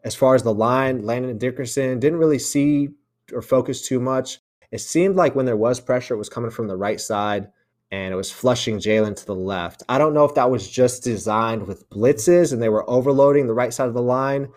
As 0.03 0.15
far 0.15 0.35
as 0.35 0.43
the 0.43 0.53
line, 0.53 1.05
Landon 1.05 1.37
Dickerson 1.37 1.99
didn't 1.99 2.19
really 2.19 2.39
see 2.39 2.89
or 3.33 3.41
focus 3.41 3.87
too 3.87 3.99
much. 3.99 4.39
it 4.71 4.79
seemed 4.79 5.15
like 5.15 5.35
when 5.35 5.45
there 5.45 5.57
was 5.57 5.79
pressure, 5.79 6.13
it 6.13 6.17
was 6.17 6.29
coming 6.29 6.51
from 6.51 6.67
the 6.67 6.77
right 6.77 6.99
side 6.99 7.49
and 7.91 8.13
it 8.13 8.17
was 8.17 8.31
flushing 8.31 8.77
Jalen 8.77 9.17
to 9.17 9.25
the 9.25 9.35
left. 9.35 9.83
I 9.89 9.97
don't 9.97 10.13
know 10.13 10.23
if 10.23 10.35
that 10.35 10.49
was 10.49 10.69
just 10.69 11.03
designed 11.03 11.67
with 11.67 11.89
blitzes 11.89 12.53
and 12.53 12.61
they 12.61 12.69
were 12.69 12.89
overloading 12.89 13.47
the 13.47 13.53
right 13.53 13.73
side 13.73 13.89
of 13.89 13.93
the 13.93 14.01
line 14.01 14.47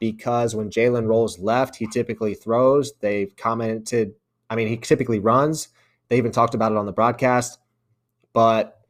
because 0.00 0.54
when 0.54 0.70
Jalen 0.70 1.06
rolls 1.06 1.38
left, 1.38 1.76
he 1.76 1.86
typically 1.86 2.34
throws. 2.34 2.92
They've 3.00 3.34
commented, 3.36 4.14
I 4.48 4.56
mean, 4.56 4.68
he 4.68 4.76
typically 4.78 5.20
runs. 5.20 5.68
They 6.08 6.16
even 6.18 6.32
talked 6.32 6.54
about 6.54 6.72
it 6.72 6.78
on 6.78 6.86
the 6.86 6.92
broadcast. 6.92 7.58
But, 8.32 8.80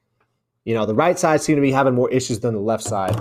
you 0.65 0.75
know, 0.75 0.87
the 0.87 0.95
right 0.95 1.19
side 1.19 1.41
seemed 1.41 1.57
to 1.57 1.63
be 1.63 1.73
having 1.73 1.95
more 1.95 2.11
issues 2.11 2.41
than 2.41 2.55
the 2.55 2.61
left 2.61 2.85
side. 2.85 3.19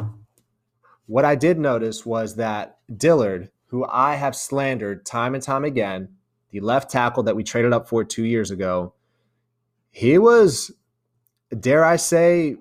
What 1.05 1.25
I 1.25 1.35
did 1.35 1.57
notice 1.57 2.05
was 2.05 2.35
that 2.35 2.79
Dillard, 2.95 3.49
who 3.67 3.85
I 3.85 4.15
have 4.15 4.35
slandered 4.35 5.05
time 5.05 5.33
and 5.33 5.43
time 5.43 5.63
again, 5.63 6.09
the 6.51 6.59
left 6.59 6.91
tackle 6.91 7.23
that 7.23 7.35
we 7.35 7.43
traded 7.43 7.73
up 7.73 7.87
for 7.87 8.03
two 8.03 8.25
years 8.25 8.51
ago, 8.51 8.93
he 9.89 10.17
was, 10.17 10.71
dare 11.57 11.83
I 11.83 11.95
say, 11.95 12.57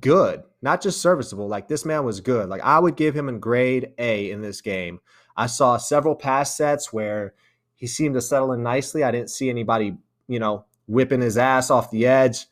good, 0.00 0.42
not 0.62 0.80
just 0.80 1.00
serviceable. 1.00 1.48
Like 1.48 1.68
this 1.68 1.84
man 1.84 2.04
was 2.04 2.20
good. 2.20 2.48
Like 2.48 2.62
I 2.62 2.78
would 2.78 2.96
give 2.96 3.16
him 3.16 3.28
a 3.28 3.32
grade 3.32 3.92
A 3.98 4.30
in 4.30 4.40
this 4.40 4.60
game. 4.60 5.00
I 5.36 5.46
saw 5.46 5.76
several 5.76 6.14
pass 6.14 6.56
sets 6.56 6.92
where 6.92 7.34
he 7.74 7.86
seemed 7.86 8.14
to 8.14 8.20
settle 8.20 8.52
in 8.52 8.62
nicely. 8.62 9.02
I 9.02 9.10
didn't 9.10 9.30
see 9.30 9.50
anybody, 9.50 9.96
you 10.28 10.38
know, 10.38 10.64
whipping 10.90 11.20
his 11.20 11.38
ass 11.38 11.70
off 11.70 11.90
the 11.90 12.04
edge. 12.06 12.46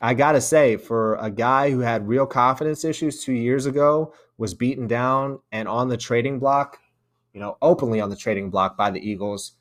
I 0.00 0.14
got 0.14 0.32
to 0.32 0.40
say, 0.40 0.76
for 0.76 1.14
a 1.14 1.30
guy 1.30 1.70
who 1.70 1.78
had 1.78 2.08
real 2.08 2.26
confidence 2.26 2.84
issues 2.84 3.22
two 3.22 3.32
years 3.32 3.66
ago, 3.66 4.12
was 4.36 4.52
beaten 4.52 4.88
down 4.88 5.38
and 5.52 5.68
on 5.68 5.88
the 5.88 5.96
trading 5.96 6.40
block, 6.40 6.80
you 7.32 7.38
know, 7.38 7.56
openly 7.62 8.00
on 8.00 8.10
the 8.10 8.16
trading 8.16 8.50
block 8.50 8.76
by 8.76 8.90
the 8.90 8.98
Eagles, 8.98 9.52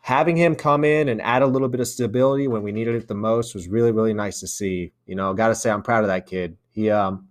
having 0.00 0.36
him 0.36 0.54
come 0.54 0.84
in 0.84 1.08
and 1.08 1.20
add 1.20 1.42
a 1.42 1.46
little 1.46 1.68
bit 1.68 1.80
of 1.80 1.88
stability 1.88 2.46
when 2.46 2.62
we 2.62 2.70
needed 2.70 2.94
it 2.94 3.08
the 3.08 3.14
most 3.14 3.52
was 3.54 3.66
really, 3.66 3.90
really 3.90 4.14
nice 4.14 4.38
to 4.38 4.46
see. 4.46 4.92
You 5.06 5.16
know, 5.16 5.34
got 5.34 5.48
to 5.48 5.56
say, 5.56 5.70
I'm 5.70 5.82
proud 5.82 6.04
of 6.04 6.08
that 6.08 6.26
kid. 6.26 6.56
He, 6.70 6.88
um, 6.88 7.26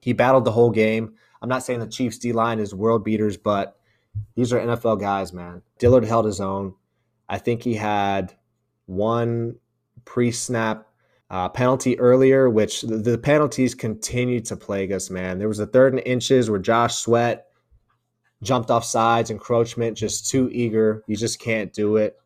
he 0.00 0.12
battled 0.12 0.44
the 0.44 0.52
whole 0.52 0.70
game. 0.70 1.14
I'm 1.42 1.48
not 1.48 1.64
saying 1.64 1.80
the 1.80 1.88
Chiefs 1.88 2.18
D 2.18 2.32
line 2.32 2.60
is 2.60 2.72
world 2.72 3.04
beaters, 3.04 3.36
but 3.36 3.76
these 4.36 4.52
are 4.52 4.60
NFL 4.60 5.00
guys, 5.00 5.32
man. 5.32 5.62
Dillard 5.80 6.04
held 6.04 6.24
his 6.24 6.40
own. 6.40 6.74
I 7.28 7.38
think 7.38 7.64
he 7.64 7.74
had 7.74 8.34
one 8.88 9.54
pre 10.04 10.32
snap 10.32 10.86
uh, 11.30 11.48
penalty 11.48 11.98
earlier, 12.00 12.48
which 12.48 12.82
the, 12.82 12.96
the 12.96 13.18
penalties 13.18 13.74
continue 13.74 14.40
to 14.40 14.56
plague 14.56 14.92
us, 14.92 15.10
man. 15.10 15.38
There 15.38 15.48
was 15.48 15.60
a 15.60 15.66
third 15.66 15.92
and 15.92 16.02
inches 16.04 16.50
where 16.50 16.58
Josh 16.58 16.96
Sweat 16.96 17.46
jumped 18.42 18.70
off 18.70 18.84
sides, 18.84 19.30
encroachment, 19.30 19.96
just 19.96 20.28
too 20.28 20.48
eager. 20.52 21.04
You 21.06 21.16
just 21.16 21.40
can't 21.40 21.72
do 21.72 21.96
it. 21.96 22.16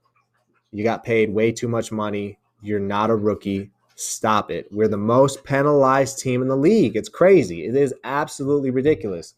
You 0.70 0.84
got 0.84 1.04
paid 1.04 1.32
way 1.32 1.52
too 1.52 1.68
much 1.68 1.92
money. 1.92 2.38
You're 2.62 2.80
not 2.80 3.10
a 3.10 3.16
rookie. 3.16 3.70
Stop 3.96 4.50
it. 4.50 4.68
We're 4.70 4.88
the 4.88 4.96
most 4.96 5.44
penalized 5.44 6.18
team 6.18 6.42
in 6.42 6.48
the 6.48 6.56
league. 6.56 6.96
It's 6.96 7.08
crazy. 7.08 7.66
It 7.66 7.76
is 7.76 7.94
absolutely 8.04 8.70
ridiculous. 8.70 9.34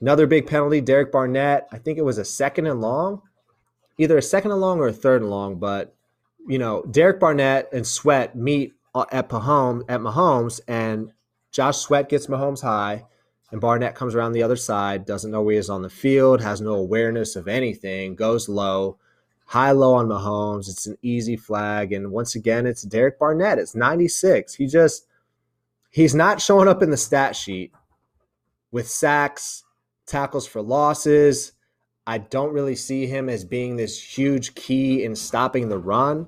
Another 0.00 0.26
big 0.26 0.46
penalty, 0.46 0.80
Derek 0.80 1.12
Barnett. 1.12 1.68
I 1.72 1.78
think 1.78 1.98
it 1.98 2.04
was 2.04 2.18
a 2.18 2.24
second 2.24 2.66
and 2.66 2.80
long, 2.80 3.22
either 3.98 4.18
a 4.18 4.22
second 4.22 4.50
and 4.50 4.60
long 4.60 4.78
or 4.78 4.88
a 4.88 4.92
third 4.92 5.22
and 5.22 5.30
long. 5.30 5.56
But 5.56 5.94
you 6.46 6.58
know, 6.58 6.82
Derek 6.90 7.20
Barnett 7.20 7.72
and 7.72 7.86
Sweat 7.86 8.36
meet 8.36 8.74
uh, 8.94 9.04
at 9.12 9.28
Mahomes, 9.28 9.84
at 9.88 10.00
Mahomes, 10.00 10.60
and 10.68 11.12
Josh 11.50 11.78
Sweat 11.78 12.08
gets 12.08 12.26
Mahomes 12.26 12.62
high, 12.62 13.04
and 13.50 13.60
Barnett 13.60 13.94
comes 13.94 14.14
around 14.14 14.32
the 14.32 14.42
other 14.42 14.56
side, 14.56 15.04
doesn't 15.04 15.30
know 15.30 15.46
he 15.48 15.56
is 15.56 15.70
on 15.70 15.82
the 15.82 15.90
field, 15.90 16.40
has 16.40 16.60
no 16.60 16.74
awareness 16.74 17.36
of 17.36 17.48
anything, 17.48 18.14
goes 18.14 18.48
low, 18.48 18.98
high 19.46 19.70
low 19.72 19.94
on 19.94 20.08
Mahomes. 20.08 20.68
It's 20.68 20.86
an 20.86 20.96
easy 21.02 21.36
flag, 21.36 21.92
and 21.92 22.10
once 22.10 22.34
again, 22.34 22.66
it's 22.66 22.82
Derek 22.82 23.18
Barnett. 23.18 23.58
It's 23.58 23.74
96. 23.74 24.54
He 24.54 24.66
just 24.66 25.06
he's 25.90 26.14
not 26.14 26.40
showing 26.40 26.68
up 26.68 26.82
in 26.82 26.90
the 26.90 26.96
stat 26.96 27.36
sheet 27.36 27.72
with 28.70 28.88
sacks, 28.88 29.64
tackles 30.06 30.46
for 30.46 30.62
losses. 30.62 31.52
I 32.06 32.18
don't 32.18 32.52
really 32.52 32.74
see 32.74 33.06
him 33.06 33.28
as 33.28 33.44
being 33.44 33.76
this 33.76 34.02
huge 34.02 34.56
key 34.56 35.04
in 35.04 35.14
stopping 35.14 35.68
the 35.68 35.78
run 35.78 36.26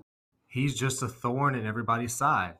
he's 0.55 0.77
just 0.77 1.03
a 1.03 1.09
thorn 1.09 1.57
in 1.57 1.67
everybody's 1.67 2.15
side. 2.15 2.55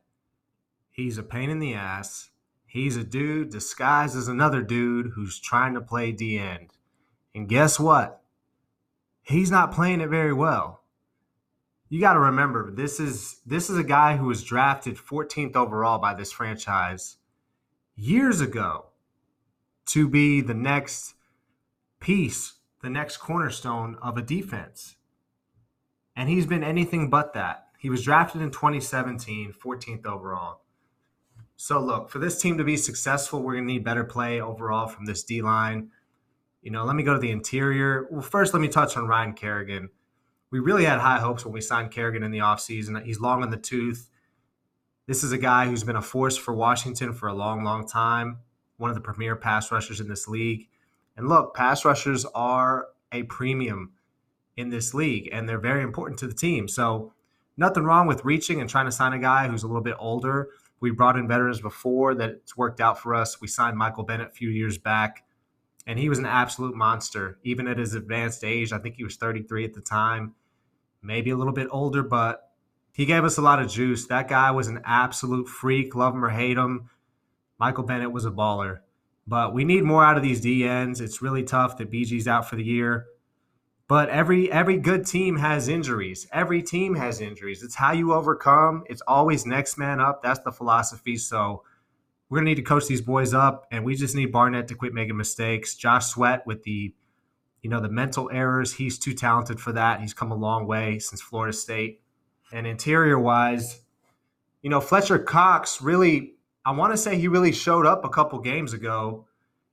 He's 0.91 1.17
a 1.17 1.23
pain 1.23 1.49
in 1.49 1.61
the 1.61 1.75
ass. 1.75 2.31
He's 2.67 2.97
a 2.97 3.05
dude 3.05 3.51
disguised 3.51 4.17
as 4.17 4.27
another 4.27 4.63
dude 4.63 5.13
who's 5.15 5.39
trying 5.39 5.75
to 5.75 5.81
play 5.81 6.11
D 6.11 6.37
end. 6.37 6.71
And 7.37 7.49
guess 7.49 7.79
what? 7.79 8.21
He's 9.23 9.49
not 9.49 9.71
playing 9.71 10.01
it 10.01 10.09
very 10.09 10.33
well. 10.33 10.83
You 11.89 12.01
got 12.01 12.15
to 12.15 12.19
remember 12.19 12.73
this 12.73 12.99
is 12.99 13.41
this 13.47 13.71
is 13.71 13.79
a 13.79 13.85
guy 13.85 14.17
who 14.17 14.27
was 14.27 14.43
drafted 14.43 14.97
14th 14.97 15.55
overall 15.55 16.01
by 16.01 16.15
this 16.15 16.33
franchise 16.33 17.19
years 17.95 18.41
ago 18.41 18.87
to 19.87 20.09
be 20.09 20.41
the 20.41 20.53
next 20.53 21.15
piece, 22.01 22.55
the 22.83 22.91
next 22.91 23.19
cornerstone 23.19 23.97
of 24.03 24.19
a 24.19 24.23
defense. 24.23 24.97
And 26.17 26.29
he's 26.29 26.47
been 26.47 26.65
anything 26.65 27.09
but 27.09 27.35
that. 27.35 27.64
He 27.85 27.91
was 27.91 28.03
drafted 28.03 28.41
in 28.41 28.51
2017, 28.51 29.53
14th 29.53 30.07
overall. 30.07 30.63
So 31.55 31.79
look, 31.79 32.09
for 32.09 32.19
this 32.19 32.41
team 32.41 32.57
to 32.57 32.65
be 32.65 32.79
successful, 32.79 33.43
we're 33.43 33.57
going 33.57 33.67
to 33.67 33.73
need 33.75 33.85
better 33.85 34.05
play 34.05 34.41
overall 34.41 34.87
from 34.87 35.05
this 35.05 35.23
D 35.23 35.43
line. 35.43 35.91
You 36.63 36.71
know, 36.71 36.87
let 36.87 36.97
me 36.97 37.03
go 37.03 37.13
to 37.13 37.19
the 37.19 37.31
interior. 37.31 38.09
Well, 38.11 38.23
first, 38.23 38.55
let 38.55 38.63
me 38.63 38.69
touch 38.69 38.97
on 38.97 39.07
Ryan 39.07 39.35
Kerrigan. 39.35 39.91
We 40.51 40.61
really 40.61 40.87
had 40.87 40.99
high 40.99 41.19
hopes 41.19 41.45
when 41.45 41.53
we 41.53 41.61
signed 41.61 41.91
Kerrigan 41.91 42.23
in 42.23 42.31
the 42.31 42.39
offseason. 42.39 43.05
He's 43.05 43.21
long 43.21 43.43
in 43.43 43.51
the 43.51 43.59
tooth. 43.59 44.09
This 45.07 45.23
is 45.23 45.33
a 45.33 45.37
guy 45.37 45.67
who's 45.67 45.85
been 45.85 45.95
a 45.95 46.01
force 46.01 46.39
for 46.39 46.55
Washington 46.55 47.13
for 47.13 47.29
a 47.29 47.35
long, 47.35 47.65
long 47.65 47.87
time, 47.87 48.39
one 48.79 48.89
of 48.89 48.97
the 48.97 49.03
premier 49.03 49.37
pass 49.37 49.71
rushers 49.71 50.01
in 50.01 50.09
this 50.09 50.27
league. 50.27 50.69
And 51.19 51.29
look, 51.29 51.55
pass 51.55 51.85
rushers 51.85 52.25
are 52.35 52.87
a 53.13 53.25
premium 53.25 53.93
in 54.57 54.71
this 54.71 54.95
league, 54.95 55.29
and 55.31 55.47
they're 55.47 55.59
very 55.59 55.83
important 55.83 56.19
to 56.21 56.27
the 56.27 56.33
team. 56.33 56.67
So 56.67 57.13
nothing 57.57 57.85
wrong 57.85 58.07
with 58.07 58.25
reaching 58.25 58.61
and 58.61 58.69
trying 58.69 58.87
to 58.87 58.93
sign 58.93 59.13
a 59.13 59.19
guy 59.19 59.49
who's 59.49 59.63
a 59.63 59.67
little 59.67 59.83
bit 59.83 59.97
older. 59.99 60.49
We 60.81 60.91
brought 60.91 61.17
in 61.17 61.29
veterans 61.29 61.61
before 61.61 62.15
that 62.17 62.31
it's 62.31 62.57
worked 62.57 62.81
out 62.81 62.99
for 62.99 63.15
us. 63.15 63.41
We 63.41 63.49
signed 63.49 63.77
Michael 63.77 64.05
Bennett 64.05 64.29
a 64.29 64.33
few 64.33 64.51
years 64.51 64.79
back, 64.79 65.25
and 65.87 65.99
he 65.99 66.09
was 66.09 66.19
an 66.19 66.27
absolute 66.27 66.75
monster, 66.75 67.39
even 67.43 67.67
at 67.69 67.79
his 67.79 67.95
advanced 67.95 68.45
age. 68.45 68.73
I 68.73 68.79
think 68.79 68.97
he 68.97 69.05
was 69.05 69.17
33 69.17 69.65
at 69.65 69.75
the 69.75 69.81
time, 69.81 70.35
maybe 71.03 71.31
a 71.31 71.37
little 71.37 71.53
bit 71.53 71.69
older, 71.71 72.03
but 72.03 72.51
he 72.93 73.07
gave 73.07 73.25
us 73.25 73.39
a 73.39 73.43
lot 73.43 73.61
of 73.61 73.71
juice. 73.71 74.07
That 74.07 74.29
guy 74.29 74.51
was 74.51 74.69
an 74.69 74.81
absolute 74.85 75.49
freak, 75.49 75.95
love 75.95 76.15
him 76.15 76.25
or 76.25 76.31
hate 76.31 76.57
him. 76.57 76.91
Michael 77.59 77.85
Bennett 77.85 78.13
was 78.13 78.25
a 78.25 78.31
baller. 78.31 78.81
But 79.27 79.55
we 79.55 79.65
need 79.65 79.85
more 79.85 80.05
out 80.05 80.17
of 80.17 80.23
these 80.23 80.41
DNs. 80.41 81.01
It's 81.01 81.23
really 81.23 81.45
tough 81.45 81.79
that 81.79 81.91
BG's 81.91 82.29
out 82.29 82.49
for 82.49 82.57
the 82.57 82.65
year. 82.65 83.07
But 83.87 84.09
every 84.09 84.51
every 84.51 84.79
good 84.79 85.07
team 85.07 85.37
has 85.37 85.69
injuries. 85.69 86.27
Every 86.33 86.63
team 86.63 86.95
has 86.95 87.21
injuries. 87.21 87.63
It's 87.63 87.75
how 87.75 87.93
you 87.93 88.15
overcome. 88.15 88.85
It's 88.89 89.03
always 89.07 89.45
next 89.45 89.77
man 89.77 90.01
up. 90.01 90.23
That's 90.23 90.41
the 90.41 90.53
philosophy. 90.53 91.17
So 91.19 91.63
we're 92.29 92.39
gonna 92.39 92.51
need 92.51 92.55
to 92.57 92.63
coach 92.63 92.87
these 92.87 93.03
boys 93.03 93.35
up, 93.35 93.67
and 93.71 93.85
we 93.85 93.95
just 93.95 94.17
need 94.17 94.33
Barnett 94.33 94.69
to 94.69 94.75
quit 94.75 94.95
making 94.95 95.17
mistakes. 95.17 95.75
Josh 95.75 96.07
Sweat 96.07 96.47
with 96.47 96.63
the, 96.63 96.95
you 97.61 97.69
know, 97.69 97.81
the 97.81 97.91
mental 97.91 98.31
errors. 98.33 98.73
He's 98.73 98.99
too 98.99 99.13
talented 99.13 99.61
for 99.61 99.73
that. 99.73 100.01
He's 100.01 100.15
come 100.15 100.33
a 100.33 100.37
long 100.37 100.67
way 100.67 100.99
since 100.99 101.21
Florida 101.21 101.53
State. 101.53 102.01
And 102.53 102.67
interior 102.67 103.19
wise, 103.19 103.81
you 104.63 104.71
know, 104.71 104.81
Fletcher 104.81 105.19
Cox 105.19 105.83
really. 105.83 106.33
I 106.67 106.71
want 106.71 106.95
to 106.95 106.97
say 106.97 107.19
he 107.19 107.29
really 107.29 107.53
showed 107.53 107.85
up 107.85 108.07
a 108.07 108.09
couple 108.09 108.39
games 108.39 108.73
ago. 108.73 109.27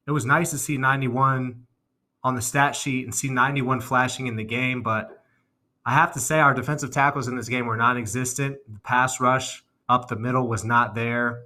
It 0.05 0.11
was 0.11 0.25
nice 0.25 0.51
to 0.51 0.57
see 0.57 0.77
91 0.77 1.65
on 2.23 2.35
the 2.35 2.41
stat 2.41 2.75
sheet 2.75 3.05
and 3.05 3.13
see 3.13 3.29
91 3.29 3.81
flashing 3.81 4.27
in 4.27 4.35
the 4.35 4.43
game, 4.43 4.83
but 4.83 5.21
I 5.85 5.93
have 5.93 6.13
to 6.13 6.19
say 6.19 6.39
our 6.39 6.53
defensive 6.53 6.91
tackles 6.91 7.27
in 7.27 7.35
this 7.35 7.49
game 7.49 7.65
were 7.65 7.77
non-existent. 7.77 8.57
The 8.71 8.79
pass 8.79 9.19
rush 9.19 9.63
up 9.89 10.07
the 10.07 10.15
middle 10.15 10.47
was 10.47 10.63
not 10.63 10.93
there. 10.93 11.43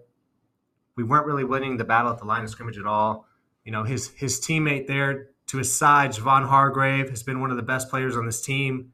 We 0.97 1.03
weren't 1.03 1.25
really 1.25 1.45
winning 1.45 1.77
the 1.77 1.85
battle 1.85 2.11
at 2.11 2.19
the 2.19 2.25
line 2.25 2.43
of 2.43 2.49
scrimmage 2.49 2.77
at 2.77 2.85
all. 2.85 3.27
You 3.63 3.71
know, 3.71 3.83
his 3.83 4.09
his 4.09 4.39
teammate 4.39 4.87
there 4.87 5.29
to 5.47 5.57
his 5.57 5.75
side, 5.75 6.11
Javon 6.11 6.47
Hargrave, 6.47 7.09
has 7.09 7.23
been 7.23 7.39
one 7.39 7.51
of 7.51 7.57
the 7.57 7.63
best 7.63 7.89
players 7.89 8.15
on 8.15 8.25
this 8.25 8.41
team. 8.41 8.93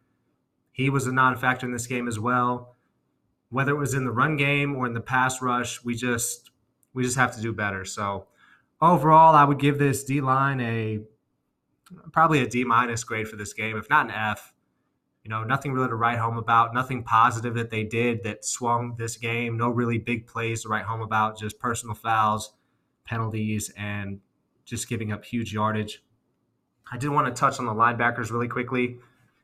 He 0.72 0.90
was 0.90 1.08
a 1.08 1.12
non-factor 1.12 1.66
in 1.66 1.74
this 1.74 1.88
game 1.88 2.08
as 2.08 2.20
well. 2.20 2.76
Whether 3.50 3.72
it 3.72 3.80
was 3.80 3.94
in 3.94 4.06
the 4.06 4.12
run 4.12 4.38
game 4.38 4.76
or 4.76 4.86
in 4.86 4.94
the 4.94 5.02
pass 5.02 5.42
rush, 5.42 5.84
we 5.84 5.96
just 5.96 6.52
we 6.94 7.04
just 7.04 7.18
have 7.18 7.36
to 7.36 7.42
do 7.42 7.52
better. 7.52 7.84
So 7.84 8.28
overall, 8.82 9.36
I 9.36 9.44
would 9.44 9.60
give 9.60 9.78
this 9.78 10.04
D 10.04 10.22
line 10.22 10.62
a 10.62 11.02
probably 12.12 12.42
a 12.42 12.48
D 12.48 12.64
minus 12.64 13.04
grade 13.04 13.28
for 13.28 13.36
this 13.36 13.54
game, 13.54 13.78
if 13.78 13.90
not 13.90 14.06
an 14.06 14.12
F. 14.12 14.54
You 15.24 15.30
know, 15.30 15.44
nothing 15.44 15.74
really 15.74 15.90
to 15.90 15.96
write 15.96 16.18
home 16.18 16.38
about, 16.38 16.74
nothing 16.74 17.04
positive 17.04 17.54
that 17.54 17.70
they 17.70 17.84
did 17.84 18.24
that 18.24 18.44
swung 18.44 18.96
this 18.98 19.18
game, 19.18 19.56
no 19.56 19.70
really 19.70 20.00
big 20.00 20.26
plays 20.26 20.64
to 20.64 20.70
write 20.70 20.86
home 20.86 21.02
about, 21.02 21.38
just 21.38 21.60
personal 21.60 21.94
fouls, 21.94 22.54
penalties, 23.06 23.72
and 23.78 24.20
just 24.66 24.90
giving 24.90 25.12
up 25.12 25.24
huge 25.24 25.54
yardage. 25.54 26.04
I 26.92 26.98
did 26.98 27.10
want 27.10 27.28
to 27.28 27.40
touch 27.40 27.60
on 27.60 27.66
the 27.66 27.74
linebackers 27.74 28.32
really 28.32 28.48
quickly. 28.48 28.98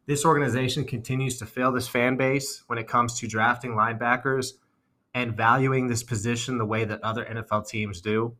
this 0.07 0.26
organization 0.26 0.86
continues 0.86 1.38
to 1.38 1.45
fail 1.45 1.72
this 1.72 1.88
fan 1.88 2.15
base 2.15 2.64
when 2.68 2.80
it 2.80 2.88
comes 2.88 3.19
to 3.19 3.28
drafting 3.28 3.72
linebackers 3.72 4.53
and 5.14 5.36
valuing 5.36 5.88
this 5.88 6.02
position 6.02 6.57
the 6.57 6.65
way 6.65 6.86
that 6.86 7.03
other 7.03 7.26
NFL 7.26 7.68
teams 7.68 8.02
do. 8.02 8.36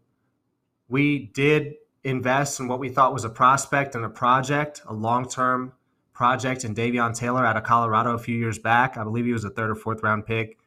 We 0.88 1.30
did 1.34 1.74
invest 2.08 2.60
in 2.60 2.68
what 2.68 2.80
we 2.80 2.90
thought 2.90 3.14
was 3.14 3.26
a 3.26 3.30
prospect 3.30 3.96
and 3.96 4.06
a 4.06 4.10
project, 4.10 4.82
a 4.88 4.94
long 4.94 5.28
term 5.28 5.74
project 6.14 6.64
in 6.64 6.74
Davion 6.74 7.16
Taylor 7.16 7.46
out 7.46 7.58
of 7.58 7.64
Colorado 7.64 8.12
a 8.12 8.18
few 8.18 8.38
years 8.38 8.58
back. 8.58 8.98
I 8.98 9.04
believe 9.04 9.26
he 9.26 9.34
was 9.34 9.44
a 9.44 9.50
third 9.50 9.70
or 9.70 9.76
fourth 9.76 10.02
round 10.02 10.26
pick. 10.26 10.58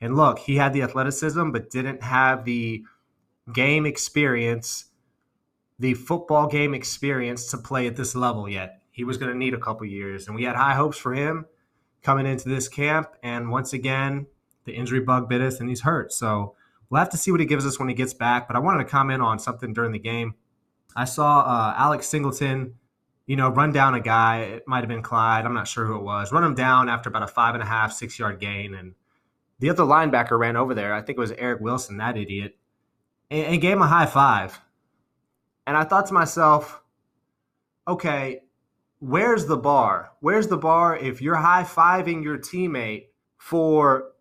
And 0.00 0.14
look, 0.14 0.38
he 0.38 0.56
had 0.56 0.72
the 0.72 0.82
athleticism, 0.82 1.50
but 1.50 1.70
didn't 1.70 2.02
have 2.02 2.44
the 2.44 2.84
game 3.52 3.86
experience, 3.86 4.86
the 5.78 5.94
football 5.94 6.46
game 6.46 6.74
experience 6.74 7.50
to 7.50 7.58
play 7.58 7.86
at 7.86 7.96
this 7.96 8.14
level 8.14 8.48
yet. 8.48 8.82
He 8.90 9.04
was 9.04 9.16
going 9.16 9.32
to 9.32 9.38
need 9.38 9.54
a 9.54 9.58
couple 9.58 9.86
years. 9.86 10.26
And 10.26 10.36
we 10.36 10.44
had 10.44 10.56
high 10.56 10.74
hopes 10.74 10.98
for 10.98 11.14
him 11.14 11.46
coming 12.02 12.26
into 12.26 12.48
this 12.48 12.68
camp. 12.68 13.08
And 13.22 13.50
once 13.50 13.72
again, 13.72 14.26
the 14.64 14.74
injury 14.74 15.00
bug 15.00 15.28
bit 15.28 15.40
us 15.40 15.58
and 15.58 15.68
he's 15.68 15.82
hurt. 15.82 16.12
So 16.12 16.54
we'll 16.90 16.98
have 16.98 17.10
to 17.10 17.16
see 17.16 17.30
what 17.30 17.40
he 17.40 17.46
gives 17.46 17.66
us 17.66 17.78
when 17.78 17.88
he 17.88 17.94
gets 17.94 18.14
back. 18.14 18.46
But 18.46 18.56
I 18.56 18.60
wanted 18.60 18.84
to 18.84 18.90
comment 18.90 19.22
on 19.22 19.38
something 19.38 19.72
during 19.72 19.92
the 19.92 19.98
game. 19.98 20.34
I 20.96 21.04
saw 21.04 21.40
uh, 21.40 21.74
Alex 21.76 22.08
Singleton, 22.08 22.74
you 23.26 23.36
know, 23.36 23.50
run 23.50 23.70
down 23.70 23.94
a 23.94 24.00
guy. 24.00 24.40
It 24.40 24.64
might 24.66 24.80
have 24.80 24.88
been 24.88 25.02
Clyde. 25.02 25.44
I'm 25.44 25.54
not 25.54 25.68
sure 25.68 25.84
who 25.84 25.96
it 25.96 26.02
was. 26.02 26.32
Run 26.32 26.42
him 26.42 26.54
down 26.54 26.88
after 26.88 27.10
about 27.10 27.22
a 27.22 27.26
five 27.26 27.54
and 27.54 27.62
a 27.62 27.66
half, 27.66 27.92
six 27.92 28.18
yard 28.18 28.40
gain. 28.40 28.74
And 28.74 28.94
the 29.58 29.68
other 29.68 29.82
linebacker 29.82 30.38
ran 30.38 30.56
over 30.56 30.74
there. 30.74 30.94
I 30.94 31.02
think 31.02 31.18
it 31.18 31.20
was 31.20 31.32
Eric 31.32 31.60
Wilson, 31.60 31.98
that 31.98 32.16
idiot, 32.16 32.56
and, 33.30 33.46
and 33.46 33.60
gave 33.60 33.74
him 33.74 33.82
a 33.82 33.86
high 33.86 34.06
five. 34.06 34.58
And 35.66 35.76
I 35.76 35.84
thought 35.84 36.06
to 36.06 36.14
myself, 36.14 36.82
okay, 37.86 38.40
where's 39.00 39.46
the 39.46 39.56
bar? 39.56 40.12
Where's 40.20 40.48
the 40.48 40.56
bar 40.56 40.96
if 40.96 41.20
you're 41.20 41.34
high 41.34 41.64
fiving 41.64 42.24
your 42.24 42.38
teammate 42.38 43.08
for 43.36 44.12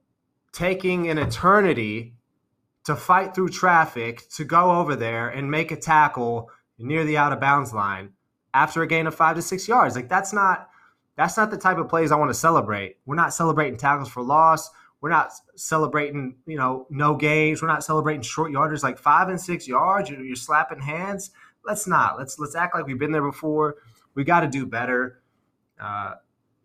taking 0.51 1.09
an 1.09 1.17
eternity 1.17 2.15
to 2.85 2.95
fight 2.95 3.33
through 3.33 3.49
traffic 3.49 4.27
to 4.29 4.43
go 4.43 4.71
over 4.71 4.95
there 4.95 5.29
and 5.29 5.49
make 5.49 5.71
a 5.71 5.75
tackle 5.75 6.49
near 6.77 7.03
the 7.03 7.17
out 7.17 7.33
of 7.33 7.39
bounds 7.39 7.73
line 7.73 8.11
after 8.53 8.81
a 8.81 8.87
gain 8.87 9.07
of 9.07 9.15
five 9.15 9.35
to 9.35 9.41
six 9.41 9.67
yards. 9.67 9.95
Like 9.95 10.09
that's 10.09 10.33
not 10.33 10.69
that's 11.15 11.37
not 11.37 11.51
the 11.51 11.57
type 11.57 11.77
of 11.77 11.87
plays 11.87 12.11
I 12.11 12.17
want 12.17 12.29
to 12.29 12.35
celebrate. 12.35 12.97
We're 13.05 13.15
not 13.15 13.33
celebrating 13.33 13.77
tackles 13.77 14.09
for 14.09 14.21
loss. 14.21 14.69
We're 15.01 15.09
not 15.09 15.31
celebrating, 15.55 16.37
you 16.45 16.57
know, 16.57 16.87
no 16.89 17.15
gains. 17.15 17.61
We're 17.61 17.67
not 17.67 17.83
celebrating 17.83 18.21
short 18.21 18.51
yarders 18.51 18.83
like 18.83 18.97
five 18.97 19.29
and 19.29 19.39
six 19.39 19.67
yards. 19.67 20.09
You're, 20.09 20.23
you're 20.23 20.35
slapping 20.35 20.79
hands. 20.79 21.31
Let's 21.63 21.87
not. 21.87 22.17
Let's 22.17 22.39
let's 22.39 22.55
act 22.55 22.75
like 22.75 22.85
we've 22.85 22.99
been 22.99 23.11
there 23.11 23.21
before. 23.21 23.75
We 24.13 24.23
got 24.23 24.41
to 24.41 24.47
do 24.47 24.65
better. 24.65 25.21
Uh, 25.79 26.15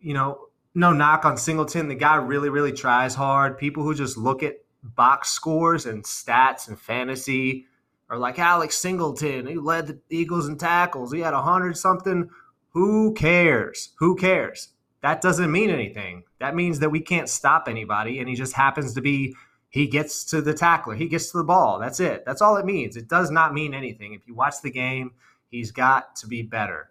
you 0.01 0.15
know, 0.15 0.47
no 0.75 0.93
knock 0.93 1.25
on 1.25 1.37
Singleton. 1.37 1.89
The 1.89 1.95
guy 1.95 2.17
really, 2.17 2.49
really 2.49 2.73
tries 2.73 3.15
hard. 3.15 3.59
People 3.59 3.83
who 3.83 3.95
just 3.95 4.17
look 4.17 4.43
at 4.43 4.57
box 4.83 5.31
scores 5.31 5.87
and 5.87 6.05
stats 6.05 6.69
and 6.69 6.79
fantasy 6.79 7.67
or 8.11 8.19
like 8.19 8.39
Alex 8.39 8.77
Singleton, 8.77 9.47
he 9.47 9.55
led 9.55 9.87
the 9.87 9.99
Eagles 10.11 10.49
in 10.49 10.59
tackles. 10.59 11.13
He 11.13 11.21
had 11.21 11.33
a 11.33 11.43
hundred 11.43 11.77
something. 11.77 12.29
Who 12.73 13.15
cares? 13.15 13.91
Who 13.99 14.17
cares? 14.17 14.69
That 15.01 15.23
doesn't 15.23 15.51
mean 15.51 15.71
anything. 15.71 16.25
That 16.41 16.55
means 16.55 16.81
that 16.81 16.91
we 16.91 17.01
can't 17.01 17.29
stop 17.29 17.69
anybody, 17.69 18.19
and 18.19 18.29
he 18.29 18.35
just 18.35 18.55
happens 18.55 18.95
to 18.95 19.01
be. 19.01 19.35
He 19.69 19.87
gets 19.87 20.25
to 20.25 20.43
the 20.43 20.53
tackler. 20.53 20.97
He 20.97 21.07
gets 21.07 21.31
to 21.31 21.39
the 21.39 21.45
ball. 21.45 21.79
That's 21.79 22.01
it. 22.01 22.25
That's 22.27 22.43
all 22.43 22.57
it 22.57 22.67
means. 22.67 22.97
It 22.97 23.09
does 23.09 23.31
not 23.31 23.55
mean 23.55 23.73
anything. 23.73 24.15
If 24.15 24.27
you 24.27 24.35
watch 24.35 24.57
the 24.63 24.71
game, 24.71 25.13
he's 25.49 25.71
got 25.71 26.17
to 26.17 26.27
be 26.27 26.43
better. 26.43 26.91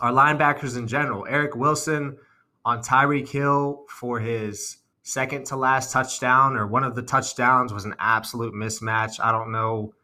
Our 0.00 0.10
linebackers 0.10 0.76
in 0.76 0.88
general, 0.88 1.26
Eric 1.28 1.54
Wilson 1.54 2.16
on 2.64 2.82
Tyreek 2.82 3.28
Hill 3.28 3.84
for 3.88 4.18
his 4.18 4.78
second 5.02 5.46
to 5.46 5.56
last 5.56 5.92
touchdown 5.92 6.56
or 6.56 6.66
one 6.66 6.84
of 6.84 6.94
the 6.94 7.02
touchdowns 7.02 7.72
was 7.72 7.84
an 7.84 7.94
absolute 7.98 8.54
mismatch. 8.54 9.20
I 9.22 9.30
don't 9.30 9.52
know 9.52 9.94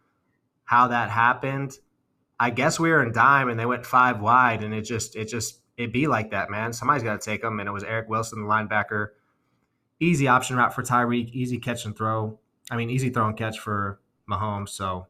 how 0.67 0.89
that 0.89 1.09
happened. 1.11 1.73
I 2.39 2.51
guess 2.51 2.79
we 2.79 2.91
were 2.91 3.03
in 3.03 3.13
dime 3.13 3.49
and 3.49 3.59
they 3.59 3.65
went 3.65 3.87
five 3.87 4.21
wide, 4.21 4.63
and 4.63 4.75
it 4.75 4.83
just 4.83 5.17
it 5.17 5.27
just 5.27 5.61
it 5.79 5.93
be 5.93 6.07
like 6.07 6.31
that, 6.33 6.51
man. 6.51 6.73
Somebody's 6.73 7.03
got 7.03 7.21
to 7.21 7.25
take 7.25 7.41
them, 7.41 7.59
and 7.59 7.69
it 7.69 7.73
was 7.73 7.85
Eric 7.85 8.09
Wilson, 8.09 8.43
the 8.43 8.49
linebacker. 8.49 9.09
Easy 9.99 10.29
option 10.29 10.57
route 10.57 10.75
for 10.75 10.83
Tyreek, 10.83 11.31
easy 11.31 11.59
catch 11.59 11.87
and 11.87 11.97
throw. 11.97 12.39
I 12.71 12.77
mean, 12.77 12.91
easy 12.91 13.09
throw 13.09 13.27
and 13.27 13.37
catch 13.37 13.59
for 13.59 14.01
Mahomes. 14.29 14.71
So, 14.71 15.07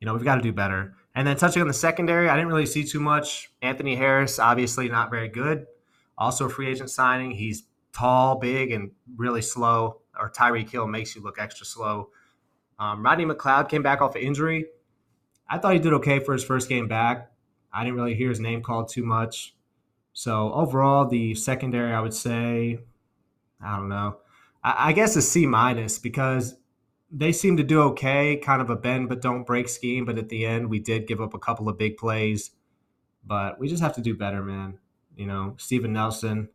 you 0.00 0.06
know, 0.06 0.14
we've 0.14 0.24
got 0.24 0.34
to 0.34 0.42
do 0.42 0.52
better. 0.52 0.94
And 1.14 1.26
then 1.26 1.36
touching 1.36 1.62
on 1.62 1.68
the 1.68 1.74
secondary, 1.74 2.28
I 2.28 2.34
didn't 2.34 2.48
really 2.48 2.66
see 2.66 2.84
too 2.84 3.00
much. 3.00 3.50
Anthony 3.62 3.96
Harris, 3.96 4.38
obviously 4.38 4.88
not 4.90 5.10
very 5.10 5.28
good. 5.28 5.64
Also 6.18 6.48
free 6.48 6.68
agent 6.68 6.90
signing. 6.90 7.30
He's 7.30 7.62
tall, 7.94 8.38
big, 8.38 8.72
and 8.72 8.90
really 9.16 9.40
slow. 9.40 10.02
Or 10.18 10.30
Tyreek 10.30 10.70
Hill 10.70 10.86
makes 10.86 11.16
you 11.16 11.22
look 11.22 11.38
extra 11.38 11.64
slow. 11.64 12.10
Um, 12.78 13.02
Rodney 13.04 13.24
McLeod 13.24 13.68
came 13.68 13.82
back 13.82 14.00
off 14.02 14.14
an 14.14 14.22
injury. 14.22 14.66
I 15.48 15.58
thought 15.58 15.72
he 15.72 15.78
did 15.78 15.92
okay 15.94 16.18
for 16.18 16.32
his 16.32 16.44
first 16.44 16.68
game 16.68 16.88
back. 16.88 17.30
I 17.72 17.84
didn't 17.84 17.96
really 17.96 18.14
hear 18.14 18.28
his 18.28 18.40
name 18.40 18.62
called 18.62 18.88
too 18.88 19.04
much. 19.04 19.54
So 20.12 20.52
overall, 20.52 21.06
the 21.06 21.34
secondary, 21.34 21.92
I 21.92 22.00
would 22.00 22.14
say, 22.14 22.78
I 23.62 23.76
don't 23.76 23.88
know. 23.88 24.18
I, 24.64 24.88
I 24.88 24.92
guess 24.92 25.16
a 25.16 25.22
C 25.22 25.46
minus 25.46 25.98
because 25.98 26.56
they 27.10 27.32
seem 27.32 27.56
to 27.58 27.62
do 27.62 27.82
okay, 27.82 28.36
kind 28.36 28.60
of 28.60 28.70
a 28.70 28.76
bend 28.76 29.08
but 29.08 29.22
don't 29.22 29.46
break 29.46 29.68
scheme. 29.68 30.04
But 30.04 30.18
at 30.18 30.28
the 30.28 30.46
end, 30.46 30.70
we 30.70 30.78
did 30.78 31.06
give 31.06 31.20
up 31.20 31.34
a 31.34 31.38
couple 31.38 31.68
of 31.68 31.78
big 31.78 31.96
plays. 31.96 32.50
But 33.24 33.58
we 33.58 33.68
just 33.68 33.82
have 33.82 33.94
to 33.94 34.00
do 34.00 34.14
better, 34.16 34.42
man. 34.42 34.78
You 35.16 35.26
know, 35.26 35.54
Steven 35.58 35.92
Nelson, 35.92 36.48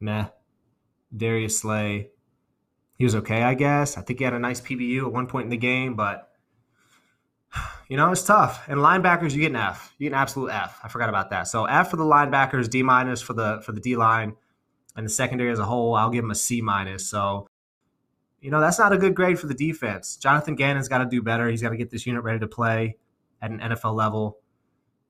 meh. 0.00 0.26
Darius 1.14 1.60
Slay, 1.60 2.10
he 2.94 3.04
was 3.04 3.14
okay, 3.16 3.42
I 3.42 3.54
guess. 3.54 3.96
I 3.96 4.02
think 4.02 4.18
he 4.18 4.24
had 4.24 4.34
a 4.34 4.38
nice 4.38 4.60
PBU 4.60 5.06
at 5.06 5.12
one 5.12 5.26
point 5.26 5.44
in 5.44 5.50
the 5.50 5.56
game, 5.56 5.94
but 5.94 6.30
you 7.88 7.96
know, 7.96 8.12
it's 8.12 8.22
tough. 8.22 8.68
And 8.68 8.78
linebackers, 8.80 9.32
you 9.32 9.40
get 9.40 9.50
an 9.50 9.56
F. 9.56 9.94
You 9.98 10.08
get 10.08 10.14
an 10.14 10.20
absolute 10.20 10.50
F. 10.50 10.80
I 10.82 10.88
forgot 10.88 11.08
about 11.08 11.30
that. 11.30 11.48
So 11.48 11.64
F 11.64 11.90
for 11.90 11.96
the 11.96 12.04
linebackers, 12.04 12.70
D 12.70 12.82
minus 12.82 13.20
for 13.20 13.32
the 13.32 13.62
for 13.64 13.72
the 13.72 13.80
D 13.80 13.96
line, 13.96 14.34
and 14.96 15.06
the 15.06 15.10
secondary 15.10 15.50
as 15.50 15.58
a 15.58 15.64
whole, 15.64 15.94
I'll 15.94 16.10
give 16.10 16.22
them 16.22 16.30
a 16.30 16.36
C 16.36 16.60
minus. 16.60 17.08
So, 17.08 17.46
you 18.40 18.50
know, 18.50 18.60
that's 18.60 18.78
not 18.78 18.92
a 18.92 18.98
good 18.98 19.14
grade 19.14 19.38
for 19.38 19.46
the 19.46 19.54
defense. 19.54 20.16
Jonathan 20.16 20.54
Gannon's 20.54 20.88
got 20.88 20.98
to 20.98 21.06
do 21.06 21.22
better. 21.22 21.48
He's 21.48 21.62
got 21.62 21.70
to 21.70 21.76
get 21.76 21.90
this 21.90 22.06
unit 22.06 22.22
ready 22.22 22.40
to 22.40 22.48
play 22.48 22.96
at 23.40 23.50
an 23.50 23.60
NFL 23.60 23.94
level. 23.94 24.38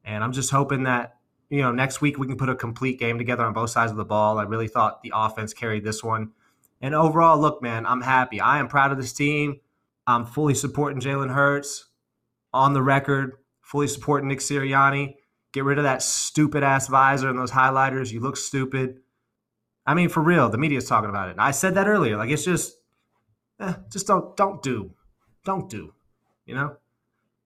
And 0.05 0.23
I'm 0.23 0.33
just 0.33 0.51
hoping 0.51 0.85
that, 0.85 1.17
you 1.49 1.63
know, 1.63 1.73
next 1.73 2.01
week 2.01 2.19
we 2.19 2.27
can 2.27 2.37
put 2.37 2.49
a 2.49 2.55
complete 2.55 2.99
game 2.99 3.19
together 3.19 3.45
on 3.45 3.53
both 3.53 3.71
sides 3.71 3.91
of 3.91 3.97
the 3.97 4.05
ball. 4.05 4.39
I 4.39 4.45
really 4.45 4.69
thought 4.69 5.03
the 5.03 5.13
offense 5.15 5.53
carried 5.55 5.85
this 5.85 6.03
one. 6.03 6.33
And 6.83 6.97
overall, 6.97 7.39
look, 7.39 7.63
man, 7.63 7.87
I'm 7.87 8.01
happy. 8.01 8.41
I 8.41 8.59
am 8.59 8.67
proud 8.67 8.91
of 8.91 8.99
this 8.99 9.13
team. 9.13 9.61
I'm 10.07 10.27
fully 10.27 10.55
supporting 10.55 11.01
Jalen 11.01 11.33
Hurts 11.33 11.87
on 12.53 12.73
the 12.73 12.83
record, 12.83 13.37
fully 13.61 13.87
supporting 13.87 14.29
Nick 14.29 14.41
Sirianni. 14.41 15.15
Get 15.53 15.65
rid 15.65 15.79
of 15.79 15.85
that 15.85 16.03
stupid 16.03 16.65
ass 16.65 16.89
visor 16.89 17.31
and 17.31 17.39
those 17.39 17.53
highlighters. 17.53 18.11
You 18.11 18.21
look 18.21 18.37
stupid. 18.37 18.99
I 19.87 19.95
mean, 19.95 20.09
for 20.09 20.23
real, 20.23 20.49
the 20.49 20.59
media's 20.59 20.89
talking 20.89 21.11
about 21.11 21.29
it. 21.29 21.37
I 21.39 21.53
said 21.53 21.75
that 21.75 21.87
earlier. 21.87 22.17
Like 22.17 22.31
it's 22.31 22.45
just, 22.45 22.75
eh, 23.61 23.75
just 23.91 24.07
don't 24.07 24.37
don't 24.37 24.63
do, 24.63 24.93
don't 25.45 25.69
do, 25.69 25.95
you 26.47 26.55
know. 26.55 26.77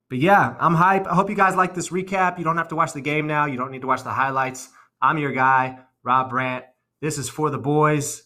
But 0.08 0.18
yeah, 0.18 0.54
I'm 0.60 0.74
hype. 0.74 1.06
I 1.06 1.14
hope 1.14 1.28
you 1.28 1.36
guys 1.36 1.56
like 1.56 1.74
this 1.74 1.88
recap. 1.88 2.38
You 2.38 2.44
don't 2.44 2.58
have 2.58 2.68
to 2.68 2.76
watch 2.76 2.92
the 2.92 3.00
game 3.00 3.26
now. 3.26 3.46
You 3.46 3.56
don't 3.56 3.70
need 3.70 3.80
to 3.80 3.86
watch 3.86 4.04
the 4.04 4.10
highlights. 4.10 4.68
I'm 5.02 5.18
your 5.18 5.32
guy, 5.32 5.80
Rob 6.02 6.30
Brandt. 6.30 6.64
This 7.00 7.18
is 7.18 7.28
for 7.28 7.50
the 7.50 7.58
boys. 7.58 8.22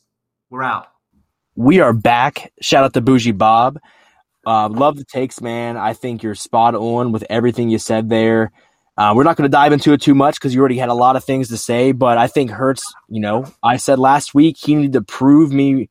We're 0.51 0.62
out. 0.62 0.89
We 1.61 1.81
are 1.81 1.93
back. 1.93 2.55
Shout 2.62 2.85
out 2.85 2.95
to 2.95 3.03
Boujee 3.03 3.37
Bob. 3.37 3.78
Uh, 4.47 4.70
love 4.70 4.97
the 4.97 5.05
takes, 5.05 5.43
man. 5.43 5.77
I 5.77 5.93
think 5.93 6.23
you're 6.23 6.35
spot 6.35 6.74
on 6.74 7.12
with 7.12 7.23
everything 7.28 7.69
you 7.69 7.78
said 7.78 8.09
there. 8.09 8.51
Uh, 8.97 9.12
we're 9.15 9.24
not 9.24 9.37
going 9.37 9.45
to 9.45 9.55
dive 9.55 9.74
into 9.74 9.93
it 9.93 10.01
too 10.01 10.15
much 10.15 10.37
because 10.37 10.55
you 10.55 10.61
already 10.61 10.78
had 10.78 10.89
a 10.89 10.95
lot 10.95 11.16
of 11.16 11.24
things 11.24 11.49
to 11.49 11.59
say, 11.59 11.93
but 11.93 12.16
I 12.16 12.28
think 12.28 12.51
Hurts, 12.51 12.82
you 13.11 13.20
know, 13.20 13.45
I 13.62 13.77
said 13.77 13.99
last 13.99 14.32
week 14.35 14.57
he 14.59 14.74
needed 14.74 14.95
to 14.95 15.03
prove 15.03 15.53
me, 15.53 15.91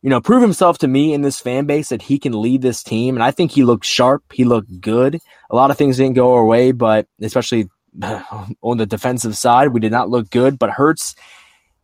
you 0.00 0.10
know, 0.10 0.20
prove 0.20 0.42
himself 0.42 0.78
to 0.78 0.86
me 0.86 1.12
in 1.12 1.22
this 1.22 1.40
fan 1.40 1.66
base 1.66 1.88
that 1.88 2.02
he 2.02 2.16
can 2.20 2.40
lead 2.40 2.62
this 2.62 2.84
team. 2.84 3.16
And 3.16 3.24
I 3.24 3.32
think 3.32 3.50
he 3.50 3.64
looked 3.64 3.86
sharp. 3.86 4.22
He 4.32 4.44
looked 4.44 4.80
good. 4.80 5.18
A 5.50 5.56
lot 5.56 5.72
of 5.72 5.76
things 5.76 5.96
didn't 5.96 6.14
go 6.14 6.34
our 6.34 6.44
way, 6.44 6.70
but 6.70 7.08
especially 7.20 7.68
on 8.62 8.76
the 8.76 8.86
defensive 8.86 9.36
side, 9.36 9.72
we 9.72 9.80
did 9.80 9.90
not 9.90 10.08
look 10.08 10.30
good. 10.30 10.56
But 10.56 10.70
Hurts 10.70 11.16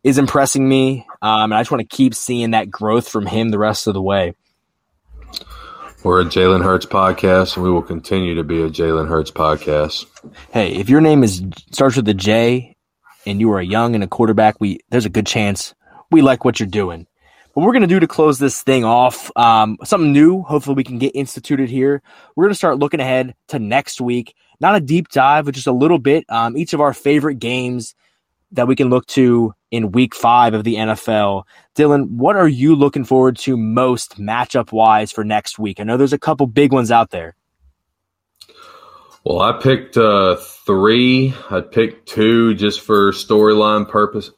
is 0.03 0.17
impressing 0.17 0.67
me. 0.67 1.05
Um, 1.21 1.51
and 1.51 1.55
I 1.55 1.61
just 1.61 1.71
want 1.71 1.87
to 1.87 1.95
keep 1.95 2.15
seeing 2.15 2.51
that 2.51 2.71
growth 2.71 3.07
from 3.07 3.25
him 3.25 3.49
the 3.49 3.59
rest 3.59 3.87
of 3.87 3.93
the 3.93 4.01
way. 4.01 4.33
We're 6.03 6.21
a 6.21 6.25
Jalen 6.25 6.63
Hurts 6.63 6.87
podcast, 6.87 7.55
and 7.55 7.63
we 7.63 7.69
will 7.69 7.83
continue 7.83 8.33
to 8.35 8.43
be 8.43 8.63
a 8.63 8.69
Jalen 8.69 9.07
Hurts 9.07 9.29
podcast. 9.29 10.07
Hey, 10.51 10.73
if 10.73 10.89
your 10.89 10.99
name 10.99 11.23
is 11.23 11.43
starts 11.71 11.95
with 11.95 12.07
a 12.07 12.15
J, 12.15 12.75
and 13.27 13.39
you 13.39 13.51
are 13.51 13.59
a 13.59 13.65
young 13.65 13.93
and 13.93 14.03
a 14.03 14.07
quarterback, 14.07 14.59
we 14.59 14.79
there's 14.89 15.05
a 15.05 15.09
good 15.09 15.27
chance 15.27 15.75
we 16.09 16.23
like 16.23 16.43
what 16.43 16.59
you're 16.59 16.67
doing. 16.67 17.05
What 17.53 17.65
we're 17.65 17.73
gonna 17.73 17.85
do 17.85 17.99
to 17.99 18.07
close 18.07 18.39
this 18.39 18.63
thing 18.63 18.83
off, 18.83 19.29
um, 19.35 19.77
something 19.83 20.11
new. 20.11 20.41
Hopefully, 20.41 20.75
we 20.75 20.83
can 20.83 20.97
get 20.97 21.15
instituted 21.15 21.69
here. 21.69 22.01
We're 22.35 22.45
gonna 22.45 22.55
start 22.55 22.79
looking 22.79 22.99
ahead 22.99 23.35
to 23.49 23.59
next 23.59 24.01
week. 24.01 24.33
Not 24.59 24.75
a 24.75 24.79
deep 24.79 25.09
dive, 25.09 25.45
but 25.45 25.53
just 25.53 25.67
a 25.67 25.71
little 25.71 25.99
bit. 25.99 26.25
Um, 26.29 26.57
each 26.57 26.73
of 26.73 26.81
our 26.81 26.93
favorite 26.95 27.37
games 27.37 27.93
that 28.51 28.67
we 28.67 28.75
can 28.75 28.89
look 28.89 29.05
to 29.07 29.53
in 29.71 29.91
week 29.91 30.13
five 30.13 30.53
of 30.53 30.63
the 30.63 30.75
NFL. 30.75 31.43
Dylan, 31.75 32.09
what 32.09 32.35
are 32.35 32.47
you 32.47 32.75
looking 32.75 33.05
forward 33.05 33.37
to 33.39 33.55
most 33.55 34.19
matchup 34.19 34.71
wise 34.71 35.11
for 35.11 35.23
next 35.23 35.57
week? 35.57 35.79
I 35.79 35.83
know 35.83 35.97
there's 35.97 36.13
a 36.13 36.19
couple 36.19 36.47
big 36.47 36.73
ones 36.73 36.91
out 36.91 37.11
there. 37.11 37.35
Well, 39.23 39.39
I 39.39 39.59
picked 39.61 39.97
uh, 39.97 40.35
three. 40.35 41.35
I 41.51 41.61
picked 41.61 42.07
two 42.07 42.55
just 42.55 42.81
for 42.81 43.11
storyline 43.11 43.87
purpose 43.87 44.31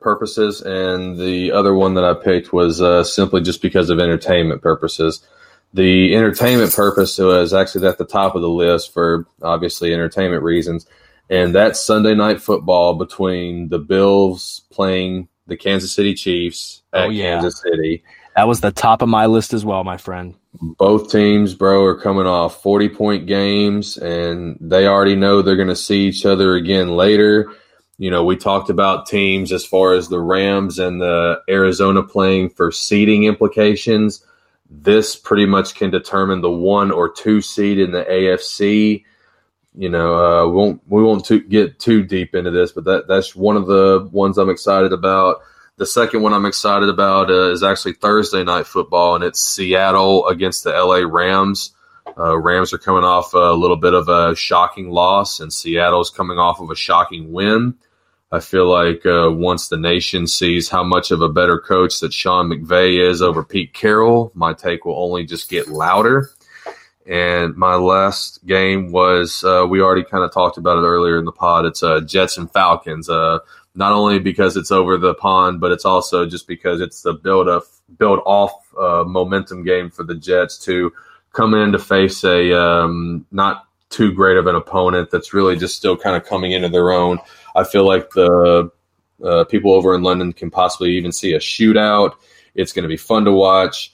purposes, 0.00 0.62
and 0.62 1.18
the 1.18 1.52
other 1.52 1.74
one 1.74 1.94
that 1.94 2.04
I 2.04 2.14
picked 2.14 2.50
was 2.50 2.80
uh, 2.80 3.04
simply 3.04 3.42
just 3.42 3.60
because 3.60 3.90
of 3.90 4.00
entertainment 4.00 4.62
purposes. 4.62 5.26
The 5.74 6.14
entertainment 6.14 6.72
purpose 6.72 7.18
was 7.18 7.52
actually 7.52 7.86
at 7.86 7.98
the 7.98 8.06
top 8.06 8.34
of 8.34 8.40
the 8.40 8.48
list 8.48 8.94
for 8.94 9.26
obviously 9.42 9.92
entertainment 9.92 10.42
reasons, 10.42 10.86
and 11.30 11.54
that's 11.54 11.80
Sunday 11.80 12.14
night 12.14 12.40
football 12.40 12.94
between 12.94 13.68
the 13.68 13.78
Bills 13.78 14.62
playing 14.70 15.28
the 15.46 15.56
Kansas 15.56 15.92
City 15.92 16.14
Chiefs 16.14 16.82
oh, 16.92 16.98
at 17.00 17.06
oh, 17.06 17.10
yeah. 17.10 17.34
Kansas 17.34 17.62
City. 17.62 18.02
That 18.36 18.48
was 18.48 18.60
the 18.60 18.72
top 18.72 19.02
of 19.02 19.08
my 19.08 19.26
list 19.26 19.54
as 19.54 19.64
well, 19.64 19.84
my 19.84 19.96
friend 19.96 20.34
both 20.60 21.10
teams, 21.10 21.54
bro, 21.54 21.84
are 21.84 21.98
coming 21.98 22.26
off 22.26 22.62
40 22.62 22.88
point 22.90 23.26
games 23.26 23.96
and 23.96 24.56
they 24.60 24.86
already 24.86 25.16
know 25.16 25.42
they're 25.42 25.56
going 25.56 25.68
to 25.68 25.76
see 25.76 26.06
each 26.06 26.24
other 26.24 26.54
again 26.54 26.90
later. 26.90 27.50
You 27.98 28.10
know, 28.10 28.24
we 28.24 28.36
talked 28.36 28.70
about 28.70 29.06
teams 29.06 29.52
as 29.52 29.64
far 29.64 29.94
as 29.94 30.08
the 30.08 30.20
Rams 30.20 30.78
and 30.78 31.00
the 31.00 31.40
Arizona 31.48 32.02
playing 32.02 32.50
for 32.50 32.72
seeding 32.72 33.24
implications. 33.24 34.24
This 34.68 35.16
pretty 35.16 35.46
much 35.46 35.74
can 35.74 35.90
determine 35.90 36.40
the 36.40 36.50
one 36.50 36.90
or 36.90 37.12
two 37.12 37.40
seed 37.40 37.78
in 37.78 37.92
the 37.92 38.04
AFC. 38.04 39.04
You 39.76 39.88
know, 39.88 40.14
uh, 40.14 40.46
we 40.46 40.54
won't 40.54 40.82
we 40.88 41.02
won't 41.02 41.48
get 41.48 41.80
too 41.80 42.04
deep 42.04 42.34
into 42.34 42.50
this, 42.50 42.72
but 42.72 42.84
that 42.84 43.08
that's 43.08 43.34
one 43.34 43.56
of 43.56 43.66
the 43.66 44.08
ones 44.12 44.38
I'm 44.38 44.50
excited 44.50 44.92
about. 44.92 45.42
The 45.76 45.86
second 45.86 46.22
one 46.22 46.32
I'm 46.32 46.46
excited 46.46 46.88
about 46.88 47.30
uh, 47.30 47.50
is 47.50 47.64
actually 47.64 47.94
Thursday 47.94 48.44
night 48.44 48.66
football, 48.66 49.16
and 49.16 49.24
it's 49.24 49.40
Seattle 49.40 50.28
against 50.28 50.62
the 50.62 50.70
LA 50.70 50.98
Rams. 50.98 51.72
Uh, 52.16 52.38
Rams 52.38 52.72
are 52.72 52.78
coming 52.78 53.02
off 53.02 53.34
a 53.34 53.52
little 53.52 53.76
bit 53.76 53.94
of 53.94 54.08
a 54.08 54.36
shocking 54.36 54.90
loss, 54.90 55.40
and 55.40 55.52
Seattle's 55.52 56.10
coming 56.10 56.38
off 56.38 56.60
of 56.60 56.70
a 56.70 56.76
shocking 56.76 57.32
win. 57.32 57.74
I 58.30 58.40
feel 58.40 58.66
like 58.66 59.04
uh, 59.06 59.30
once 59.32 59.68
the 59.68 59.76
nation 59.76 60.26
sees 60.26 60.68
how 60.68 60.84
much 60.84 61.10
of 61.10 61.20
a 61.20 61.28
better 61.28 61.58
coach 61.58 62.00
that 62.00 62.12
Sean 62.12 62.48
McVay 62.48 63.00
is 63.00 63.22
over 63.22 63.44
Pete 63.44 63.72
Carroll, 63.72 64.30
my 64.34 64.52
take 64.52 64.84
will 64.84 65.02
only 65.02 65.24
just 65.24 65.48
get 65.48 65.68
louder. 65.68 66.30
And 67.06 67.54
my 67.56 67.74
last 67.74 68.44
game 68.46 68.90
was 68.90 69.44
uh, 69.44 69.66
we 69.68 69.80
already 69.80 70.04
kind 70.04 70.24
of 70.24 70.32
talked 70.32 70.56
about 70.56 70.78
it 70.78 70.86
earlier 70.86 71.18
in 71.18 71.24
the 71.24 71.32
pod. 71.32 71.66
It's 71.66 71.82
uh, 71.82 72.00
Jets 72.00 72.38
and 72.38 72.50
Falcons. 72.50 73.10
Uh, 73.10 73.40
not 73.74 73.92
only 73.92 74.18
because 74.18 74.56
it's 74.56 74.70
over 74.70 74.96
the 74.96 75.14
pond, 75.14 75.60
but 75.60 75.72
it's 75.72 75.84
also 75.84 76.26
just 76.26 76.46
because 76.46 76.80
it's 76.80 77.02
the 77.02 77.12
build 77.12 77.48
up, 77.48 77.64
build 77.98 78.20
off 78.24 78.52
uh, 78.78 79.04
momentum 79.04 79.64
game 79.64 79.90
for 79.90 80.04
the 80.04 80.14
Jets 80.14 80.56
to 80.58 80.92
come 81.32 81.54
in 81.54 81.72
to 81.72 81.78
face 81.78 82.24
a 82.24 82.58
um, 82.58 83.26
not 83.32 83.66
too 83.90 84.12
great 84.12 84.36
of 84.36 84.46
an 84.46 84.54
opponent 84.54 85.10
that's 85.10 85.34
really 85.34 85.56
just 85.56 85.76
still 85.76 85.96
kind 85.96 86.16
of 86.16 86.24
coming 86.24 86.52
into 86.52 86.68
their 86.68 86.90
own. 86.90 87.18
I 87.54 87.64
feel 87.64 87.86
like 87.86 88.10
the 88.10 88.70
uh, 89.22 89.44
people 89.44 89.72
over 89.72 89.94
in 89.94 90.02
London 90.02 90.32
can 90.32 90.50
possibly 90.50 90.90
even 90.96 91.12
see 91.12 91.34
a 91.34 91.38
shootout. 91.38 92.12
It's 92.54 92.72
going 92.72 92.84
to 92.84 92.88
be 92.88 92.96
fun 92.96 93.24
to 93.24 93.32
watch. 93.32 93.93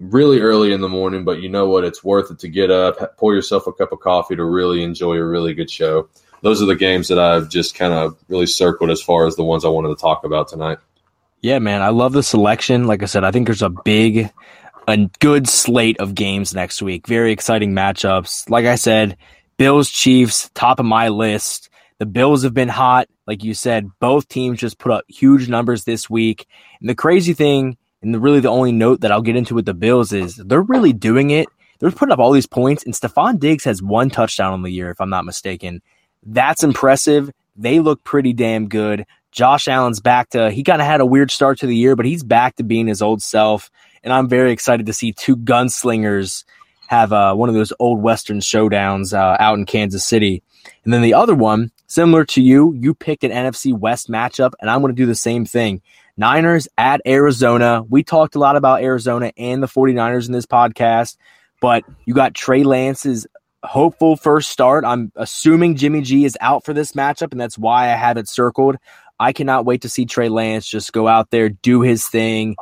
Really 0.00 0.40
early 0.40 0.72
in 0.72 0.80
the 0.80 0.88
morning, 0.88 1.24
but 1.24 1.40
you 1.40 1.48
know 1.48 1.68
what? 1.68 1.84
It's 1.84 2.02
worth 2.02 2.30
it 2.30 2.38
to 2.40 2.48
get 2.48 2.70
up, 2.70 3.16
pour 3.18 3.34
yourself 3.34 3.66
a 3.66 3.72
cup 3.72 3.92
of 3.92 4.00
coffee 4.00 4.34
to 4.34 4.44
really 4.44 4.82
enjoy 4.82 5.16
a 5.16 5.24
really 5.24 5.54
good 5.54 5.70
show 5.70 6.08
those 6.42 6.62
are 6.62 6.66
the 6.66 6.76
games 6.76 7.08
that 7.08 7.18
I've 7.18 7.48
just 7.48 7.74
kind 7.74 7.92
of 7.92 8.16
really 8.28 8.46
circled 8.46 8.90
as 8.90 9.02
far 9.02 9.26
as 9.26 9.36
the 9.36 9.44
ones 9.44 9.64
I 9.64 9.68
wanted 9.68 9.88
to 9.88 9.96
talk 9.96 10.24
about 10.24 10.48
tonight. 10.48 10.78
Yeah, 11.42 11.58
man, 11.58 11.82
I 11.82 11.88
love 11.88 12.12
the 12.12 12.22
selection. 12.22 12.86
Like 12.86 13.02
I 13.02 13.06
said, 13.06 13.24
I 13.24 13.30
think 13.30 13.46
there's 13.46 13.62
a 13.62 13.70
big, 13.70 14.30
a 14.86 14.96
good 15.20 15.48
slate 15.48 15.98
of 15.98 16.14
games 16.14 16.54
next 16.54 16.82
week. 16.82 17.06
Very 17.06 17.32
exciting 17.32 17.72
matchups. 17.72 18.48
Like 18.50 18.66
I 18.66 18.74
said, 18.74 19.16
Bills 19.56 19.90
Chiefs 19.90 20.50
top 20.54 20.80
of 20.80 20.86
my 20.86 21.08
list. 21.08 21.68
The 21.98 22.06
Bills 22.06 22.42
have 22.44 22.54
been 22.54 22.68
hot, 22.68 23.08
like 23.26 23.44
you 23.44 23.52
said. 23.52 23.90
Both 24.00 24.28
teams 24.28 24.58
just 24.58 24.78
put 24.78 24.92
up 24.92 25.04
huge 25.08 25.48
numbers 25.48 25.84
this 25.84 26.08
week. 26.08 26.46
And 26.80 26.88
the 26.88 26.94
crazy 26.94 27.34
thing, 27.34 27.76
and 28.02 28.14
the, 28.14 28.20
really 28.20 28.40
the 28.40 28.48
only 28.48 28.72
note 28.72 29.00
that 29.00 29.12
I'll 29.12 29.22
get 29.22 29.36
into 29.36 29.54
with 29.54 29.66
the 29.66 29.74
Bills 29.74 30.12
is 30.12 30.36
they're 30.36 30.62
really 30.62 30.92
doing 30.92 31.30
it. 31.30 31.48
They're 31.78 31.90
putting 31.90 32.12
up 32.12 32.18
all 32.18 32.32
these 32.32 32.46
points, 32.46 32.84
and 32.84 32.94
Stefon 32.94 33.38
Diggs 33.38 33.64
has 33.64 33.82
one 33.82 34.10
touchdown 34.10 34.52
on 34.52 34.62
the 34.62 34.70
year, 34.70 34.90
if 34.90 35.00
I'm 35.00 35.10
not 35.10 35.24
mistaken. 35.24 35.80
That's 36.24 36.62
impressive. 36.62 37.30
They 37.56 37.80
look 37.80 38.04
pretty 38.04 38.32
damn 38.32 38.68
good. 38.68 39.06
Josh 39.32 39.68
Allen's 39.68 40.00
back 40.00 40.30
to, 40.30 40.50
he 40.50 40.62
kind 40.62 40.82
of 40.82 40.86
had 40.86 41.00
a 41.00 41.06
weird 41.06 41.30
start 41.30 41.58
to 41.60 41.66
the 41.66 41.76
year, 41.76 41.96
but 41.96 42.06
he's 42.06 42.22
back 42.22 42.56
to 42.56 42.64
being 42.64 42.86
his 42.86 43.00
old 43.00 43.22
self. 43.22 43.70
And 44.02 44.12
I'm 44.12 44.28
very 44.28 44.52
excited 44.52 44.86
to 44.86 44.92
see 44.92 45.12
two 45.12 45.36
gunslingers 45.36 46.44
have 46.88 47.12
uh, 47.12 47.34
one 47.34 47.48
of 47.48 47.54
those 47.54 47.72
old 47.78 48.02
Western 48.02 48.40
showdowns 48.40 49.16
uh, 49.16 49.36
out 49.38 49.58
in 49.58 49.64
Kansas 49.64 50.04
City. 50.04 50.42
And 50.84 50.92
then 50.92 51.02
the 51.02 51.14
other 51.14 51.34
one, 51.34 51.70
similar 51.86 52.24
to 52.26 52.42
you, 52.42 52.74
you 52.74 52.94
picked 52.94 53.24
an 53.24 53.30
NFC 53.30 53.72
West 53.72 54.10
matchup, 54.10 54.52
and 54.60 54.68
I'm 54.68 54.80
going 54.80 54.94
to 54.94 55.00
do 55.00 55.06
the 55.06 55.14
same 55.14 55.44
thing. 55.44 55.82
Niners 56.20 56.68
at 56.76 57.00
Arizona. 57.06 57.82
We 57.88 58.04
talked 58.04 58.34
a 58.34 58.38
lot 58.38 58.54
about 58.54 58.82
Arizona 58.82 59.32
and 59.38 59.62
the 59.62 59.66
49ers 59.66 60.26
in 60.26 60.32
this 60.32 60.44
podcast, 60.44 61.16
but 61.62 61.82
you 62.04 62.12
got 62.12 62.34
Trey 62.34 62.62
Lance's 62.62 63.26
hopeful 63.62 64.16
first 64.16 64.50
start. 64.50 64.84
I'm 64.84 65.10
assuming 65.16 65.76
Jimmy 65.76 66.02
G 66.02 66.26
is 66.26 66.36
out 66.42 66.62
for 66.62 66.74
this 66.74 66.92
matchup, 66.92 67.32
and 67.32 67.40
that's 67.40 67.56
why 67.56 67.84
I 67.84 67.96
have 67.96 68.18
it 68.18 68.28
circled. 68.28 68.76
I 69.18 69.32
cannot 69.32 69.64
wait 69.64 69.80
to 69.82 69.88
see 69.88 70.04
Trey 70.04 70.28
Lance 70.28 70.66
just 70.66 70.92
go 70.92 71.08
out 71.08 71.30
there, 71.30 71.48
do 71.48 71.80
his 71.80 72.06
thing, 72.06 72.54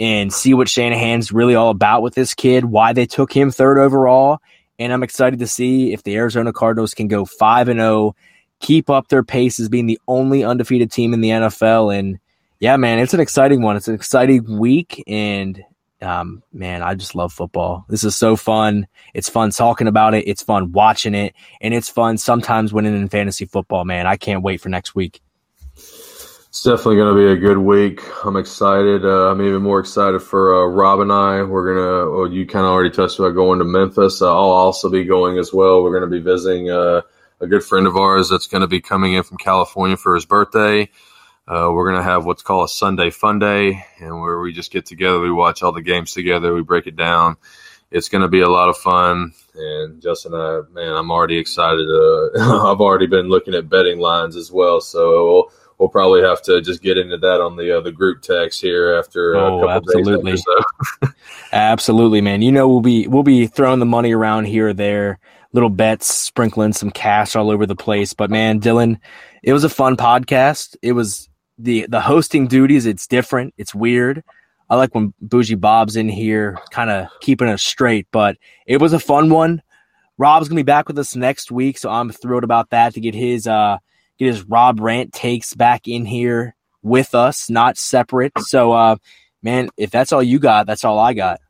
and 0.00 0.32
see 0.32 0.52
what 0.52 0.68
Shanahan's 0.68 1.30
really 1.30 1.54
all 1.54 1.70
about 1.70 2.02
with 2.02 2.14
this 2.14 2.34
kid, 2.34 2.64
why 2.64 2.92
they 2.92 3.06
took 3.06 3.32
him 3.32 3.52
third 3.52 3.78
overall. 3.78 4.40
And 4.80 4.92
I'm 4.92 5.04
excited 5.04 5.38
to 5.38 5.46
see 5.46 5.92
if 5.92 6.02
the 6.02 6.16
Arizona 6.16 6.52
Cardinals 6.52 6.94
can 6.94 7.06
go 7.06 7.24
5 7.24 7.68
and 7.68 7.78
0, 7.78 8.16
keep 8.58 8.90
up 8.90 9.06
their 9.06 9.22
pace 9.22 9.60
as 9.60 9.68
being 9.68 9.86
the 9.86 10.00
only 10.08 10.42
undefeated 10.42 10.90
team 10.90 11.14
in 11.14 11.20
the 11.20 11.30
NFL. 11.30 11.96
And 11.96 12.18
yeah, 12.64 12.78
man, 12.78 12.98
it's 12.98 13.12
an 13.12 13.20
exciting 13.20 13.60
one. 13.60 13.76
It's 13.76 13.88
an 13.88 13.94
exciting 13.94 14.58
week. 14.58 15.04
And 15.06 15.62
um, 16.00 16.42
man, 16.50 16.82
I 16.82 16.94
just 16.94 17.14
love 17.14 17.30
football. 17.30 17.84
This 17.90 18.04
is 18.04 18.16
so 18.16 18.36
fun. 18.36 18.86
It's 19.12 19.28
fun 19.28 19.50
talking 19.50 19.86
about 19.86 20.14
it. 20.14 20.26
It's 20.26 20.42
fun 20.42 20.72
watching 20.72 21.14
it, 21.14 21.34
and 21.60 21.74
it's 21.74 21.90
fun 21.90 22.16
sometimes 22.16 22.72
winning 22.72 22.96
in 22.96 23.10
fantasy 23.10 23.44
football. 23.44 23.84
Man, 23.84 24.06
I 24.06 24.16
can't 24.16 24.42
wait 24.42 24.62
for 24.62 24.70
next 24.70 24.94
week. 24.94 25.20
It's 25.74 26.62
definitely 26.62 26.96
going 26.96 27.14
to 27.14 27.20
be 27.20 27.32
a 27.32 27.36
good 27.36 27.58
week. 27.58 28.00
I'm 28.24 28.36
excited. 28.36 29.04
Uh, 29.04 29.30
I'm 29.30 29.42
even 29.42 29.60
more 29.60 29.80
excited 29.80 30.22
for 30.22 30.54
uh, 30.54 30.66
Rob 30.66 31.00
and 31.00 31.12
I. 31.12 31.42
We're 31.42 31.74
gonna. 31.74 32.10
Well, 32.10 32.32
you 32.32 32.46
kind 32.46 32.64
of 32.64 32.72
already 32.72 32.88
touched 32.88 33.18
about 33.18 33.32
going 33.34 33.58
to 33.58 33.66
Memphis. 33.66 34.22
Uh, 34.22 34.30
I'll 34.30 34.38
also 34.38 34.88
be 34.88 35.04
going 35.04 35.36
as 35.36 35.52
well. 35.52 35.82
We're 35.82 35.98
going 35.98 36.10
to 36.10 36.16
be 36.16 36.24
visiting 36.24 36.70
uh, 36.70 37.02
a 37.40 37.46
good 37.46 37.62
friend 37.62 37.86
of 37.86 37.98
ours 37.98 38.30
that's 38.30 38.46
going 38.46 38.62
to 38.62 38.68
be 38.68 38.80
coming 38.80 39.12
in 39.12 39.22
from 39.22 39.36
California 39.36 39.98
for 39.98 40.14
his 40.14 40.24
birthday. 40.24 40.88
Uh, 41.46 41.68
we're 41.70 41.90
going 41.90 42.02
to 42.02 42.08
have 42.10 42.24
what's 42.24 42.42
called 42.42 42.64
a 42.64 42.72
Sunday 42.72 43.10
Fun 43.10 43.38
Day, 43.38 43.84
and 43.98 44.18
where 44.18 44.40
we 44.40 44.52
just 44.52 44.72
get 44.72 44.86
together, 44.86 45.20
we 45.20 45.30
watch 45.30 45.62
all 45.62 45.72
the 45.72 45.82
games 45.82 46.12
together, 46.12 46.54
we 46.54 46.62
break 46.62 46.86
it 46.86 46.96
down. 46.96 47.36
It's 47.90 48.08
going 48.08 48.22
to 48.22 48.28
be 48.28 48.40
a 48.40 48.48
lot 48.48 48.70
of 48.70 48.78
fun. 48.78 49.34
And 49.54 50.00
Justin, 50.00 50.34
I, 50.34 50.62
man, 50.72 50.94
I'm 50.94 51.10
already 51.10 51.36
excited. 51.36 51.86
Uh, 51.86 52.70
I've 52.72 52.80
already 52.80 53.06
been 53.06 53.28
looking 53.28 53.54
at 53.54 53.68
betting 53.68 53.98
lines 53.98 54.36
as 54.36 54.50
well, 54.50 54.80
so 54.80 55.26
we'll, 55.26 55.52
we'll 55.78 55.88
probably 55.90 56.22
have 56.22 56.40
to 56.44 56.62
just 56.62 56.82
get 56.82 56.96
into 56.96 57.18
that 57.18 57.42
on 57.42 57.56
the 57.56 57.76
uh, 57.76 57.80
the 57.82 57.92
group 57.92 58.22
text 58.22 58.62
here 58.62 58.94
after 58.94 59.36
oh, 59.36 59.58
a 59.58 59.66
couple 59.66 59.90
absolutely. 59.90 60.38
So. 60.38 61.08
absolutely, 61.52 62.22
man. 62.22 62.40
You 62.40 62.52
know 62.52 62.68
we'll 62.68 62.80
be 62.80 63.06
we'll 63.06 63.22
be 63.22 63.48
throwing 63.48 63.80
the 63.80 63.86
money 63.86 64.12
around 64.12 64.46
here 64.46 64.68
or 64.68 64.72
there, 64.72 65.18
little 65.52 65.70
bets, 65.70 66.06
sprinkling 66.06 66.72
some 66.72 66.90
cash 66.90 67.36
all 67.36 67.50
over 67.50 67.66
the 67.66 67.76
place. 67.76 68.14
But 68.14 68.30
man, 68.30 68.60
Dylan, 68.60 68.98
it 69.42 69.52
was 69.52 69.62
a 69.62 69.68
fun 69.68 69.98
podcast. 69.98 70.74
It 70.82 70.92
was 70.92 71.28
the 71.58 71.86
the 71.88 72.00
hosting 72.00 72.46
duties 72.46 72.86
it's 72.86 73.06
different. 73.06 73.54
It's 73.56 73.74
weird. 73.74 74.22
I 74.70 74.76
like 74.76 74.94
when 74.94 75.12
Boujee 75.24 75.60
Bob's 75.60 75.96
in 75.96 76.08
here 76.08 76.58
kind 76.70 76.90
of 76.90 77.08
keeping 77.20 77.48
us 77.48 77.62
straight 77.62 78.06
but 78.10 78.36
it 78.66 78.80
was 78.80 78.92
a 78.92 78.98
fun 78.98 79.30
one. 79.30 79.62
Rob's 80.16 80.48
gonna 80.48 80.58
be 80.58 80.62
back 80.62 80.88
with 80.88 80.98
us 80.98 81.16
next 81.16 81.50
week 81.50 81.76
so 81.76 81.90
i'm 81.90 82.10
thrilled 82.10 82.44
about 82.44 82.70
that 82.70 82.94
to 82.94 83.00
get 83.00 83.14
his 83.14 83.46
uh 83.46 83.78
get 84.18 84.26
his 84.26 84.44
rob 84.44 84.80
rant 84.80 85.12
takes 85.12 85.54
back 85.54 85.88
in 85.88 86.06
here 86.06 86.54
with 86.82 87.14
us 87.14 87.50
not 87.50 87.76
separate. 87.76 88.32
So 88.38 88.72
uh 88.72 88.96
man 89.42 89.70
if 89.76 89.90
that's 89.90 90.12
all 90.12 90.22
you 90.22 90.38
got 90.38 90.66
that's 90.66 90.84
all 90.84 90.98
i 90.98 91.14
got 91.14 91.40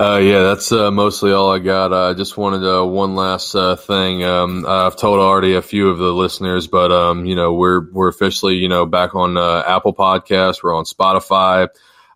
uh, 0.00 0.20
yeah, 0.22 0.42
that's 0.42 0.72
uh, 0.72 0.90
mostly 0.90 1.32
all 1.32 1.52
I 1.52 1.58
got. 1.58 1.92
I 1.92 2.14
just 2.14 2.36
wanted 2.36 2.64
uh, 2.64 2.84
one 2.84 3.14
last 3.14 3.54
uh, 3.54 3.76
thing. 3.76 4.24
Um, 4.24 4.64
I've 4.66 4.96
told 4.96 5.20
already 5.20 5.54
a 5.54 5.62
few 5.62 5.88
of 5.88 5.98
the 5.98 6.12
listeners, 6.12 6.66
but 6.66 6.92
um, 6.92 7.24
you 7.24 7.34
know 7.34 7.52
we're 7.52 7.90
we're 7.90 8.08
officially 8.08 8.56
you 8.56 8.68
know 8.68 8.86
back 8.86 9.14
on 9.14 9.36
uh, 9.36 9.64
Apple 9.66 9.94
Podcasts. 9.94 10.62
We're 10.62 10.74
on 10.74 10.84
Spotify. 10.84 11.68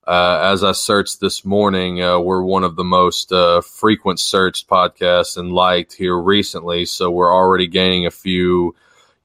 Uh, 0.06 0.50
as 0.52 0.62
I 0.62 0.70
searched 0.70 1.20
this 1.20 1.44
morning, 1.44 1.96
we're 1.96 2.42
one 2.42 2.62
of 2.62 2.76
the 2.76 2.84
most 2.84 3.32
frequent 3.64 4.20
searched 4.20 4.68
podcasts 4.68 5.36
and 5.36 5.52
liked 5.52 5.94
here 5.94 6.16
recently. 6.16 6.84
So 6.84 7.10
we're 7.10 7.34
already 7.34 7.66
gaining 7.66 8.06
a 8.06 8.12
few 8.12 8.76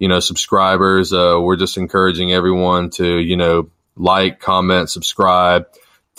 you 0.01 0.07
know, 0.07 0.19
subscribers. 0.19 1.13
Uh, 1.13 1.37
we're 1.39 1.55
just 1.55 1.77
encouraging 1.77 2.33
everyone 2.33 2.89
to, 2.89 3.19
you 3.19 3.37
know, 3.37 3.69
like, 3.95 4.39
comment, 4.39 4.89
subscribe, 4.89 5.67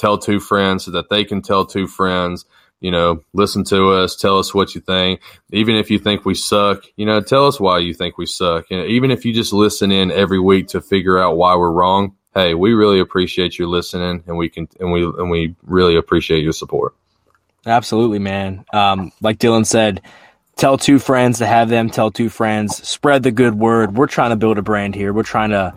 tell 0.03 0.19
two 0.19 0.41
friends 0.41 0.85
so 0.85 0.91
that 0.91 1.09
they 1.09 1.25
can 1.25 1.41
tell 1.41 1.65
two 1.65 1.87
friends. 1.87 2.45
You 2.81 2.91
know, 2.91 3.23
listen 3.33 3.63
to 3.67 3.93
us, 3.93 4.17
tell 4.17 4.41
us 4.41 4.53
what 4.53 4.75
you 4.75 4.81
think. 4.81 5.21
Even 5.53 5.77
if 5.77 5.89
you 5.89 6.01
think 6.01 6.25
we 6.25 6.35
suck, 6.35 6.83
you 6.97 7.07
know, 7.07 7.21
tell 7.21 7.47
us 7.47 7.61
why 7.61 7.79
you 7.79 7.95
think 7.95 8.19
we 8.19 8.27
suck. 8.27 8.69
Know, 8.73 8.85
even 8.85 9.13
if 9.13 9.25
you 9.25 9.33
just 9.33 9.53
listen 9.53 9.93
in 9.93 10.11
every 10.11 10.41
week 10.41 10.67
to 10.69 10.81
figure 10.81 11.17
out 11.17 11.37
why 11.37 11.55
we're 11.55 11.71
wrong, 11.71 12.17
hey, 12.35 12.55
we 12.55 12.73
really 12.73 12.99
appreciate 12.99 13.57
you 13.57 13.69
listening, 13.69 14.25
and 14.27 14.37
we 14.37 14.49
can 14.49 14.69
and 14.81 14.91
we 14.91 15.05
and 15.05 15.31
we 15.31 15.55
really 15.63 15.95
appreciate 15.95 16.43
your 16.43 16.53
support. 16.53 16.95
Absolutely, 17.65 18.19
man. 18.19 18.65
Um, 18.73 19.13
like 19.21 19.39
Dylan 19.39 19.65
said, 19.65 20.03
tell 20.57 20.77
two 20.77 20.99
friends 20.99 21.39
to 21.39 21.47
have 21.47 21.69
them 21.69 21.89
tell 21.89 22.11
two 22.11 22.29
friends. 22.29 22.77
Spread 22.89 23.23
the 23.23 23.31
good 23.31 23.55
word. 23.55 23.95
We're 23.95 24.09
trying 24.09 24.31
to 24.31 24.37
build 24.37 24.59
a 24.59 24.63
brand 24.63 24.97
here. 24.97 25.13
We're 25.13 25.23
trying 25.23 25.51
to 25.51 25.73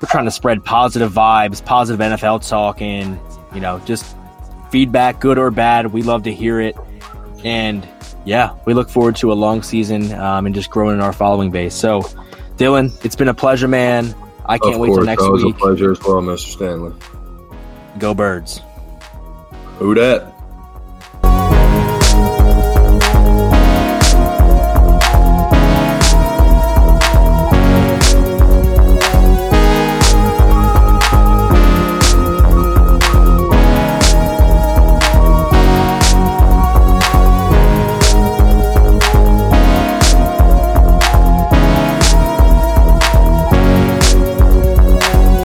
we're 0.00 0.08
trying 0.08 0.24
to 0.24 0.30
spread 0.30 0.64
positive 0.64 1.12
vibes, 1.12 1.64
positive 1.64 2.00
NFL 2.00 2.48
talk, 2.48 2.80
and 2.80 3.18
you 3.54 3.60
know, 3.60 3.78
just 3.80 4.16
feedback, 4.70 5.20
good 5.20 5.38
or 5.38 5.50
bad. 5.50 5.92
We 5.92 6.02
love 6.02 6.24
to 6.24 6.32
hear 6.32 6.60
it, 6.60 6.76
and 7.44 7.86
yeah, 8.24 8.56
we 8.64 8.74
look 8.74 8.88
forward 8.88 9.16
to 9.16 9.32
a 9.32 9.34
long 9.34 9.62
season 9.62 10.12
um, 10.12 10.46
and 10.46 10.54
just 10.54 10.70
growing 10.70 11.00
our 11.00 11.12
following 11.12 11.50
base. 11.50 11.74
So, 11.74 12.02
Dylan, 12.56 13.04
it's 13.04 13.16
been 13.16 13.28
a 13.28 13.34
pleasure, 13.34 13.68
man. 13.68 14.14
I 14.46 14.58
can't 14.58 14.78
wait 14.78 14.88
till 14.88 15.04
next 15.04 15.22
that 15.22 15.30
was 15.30 15.44
week. 15.44 15.56
a 15.56 15.58
pleasure 15.58 15.92
as 15.92 16.00
well, 16.00 16.20
Mr. 16.22 16.52
Stanley. 16.52 16.94
Go 17.98 18.14
birds. 18.14 18.60
Who 19.78 19.94
dat? 19.94 20.34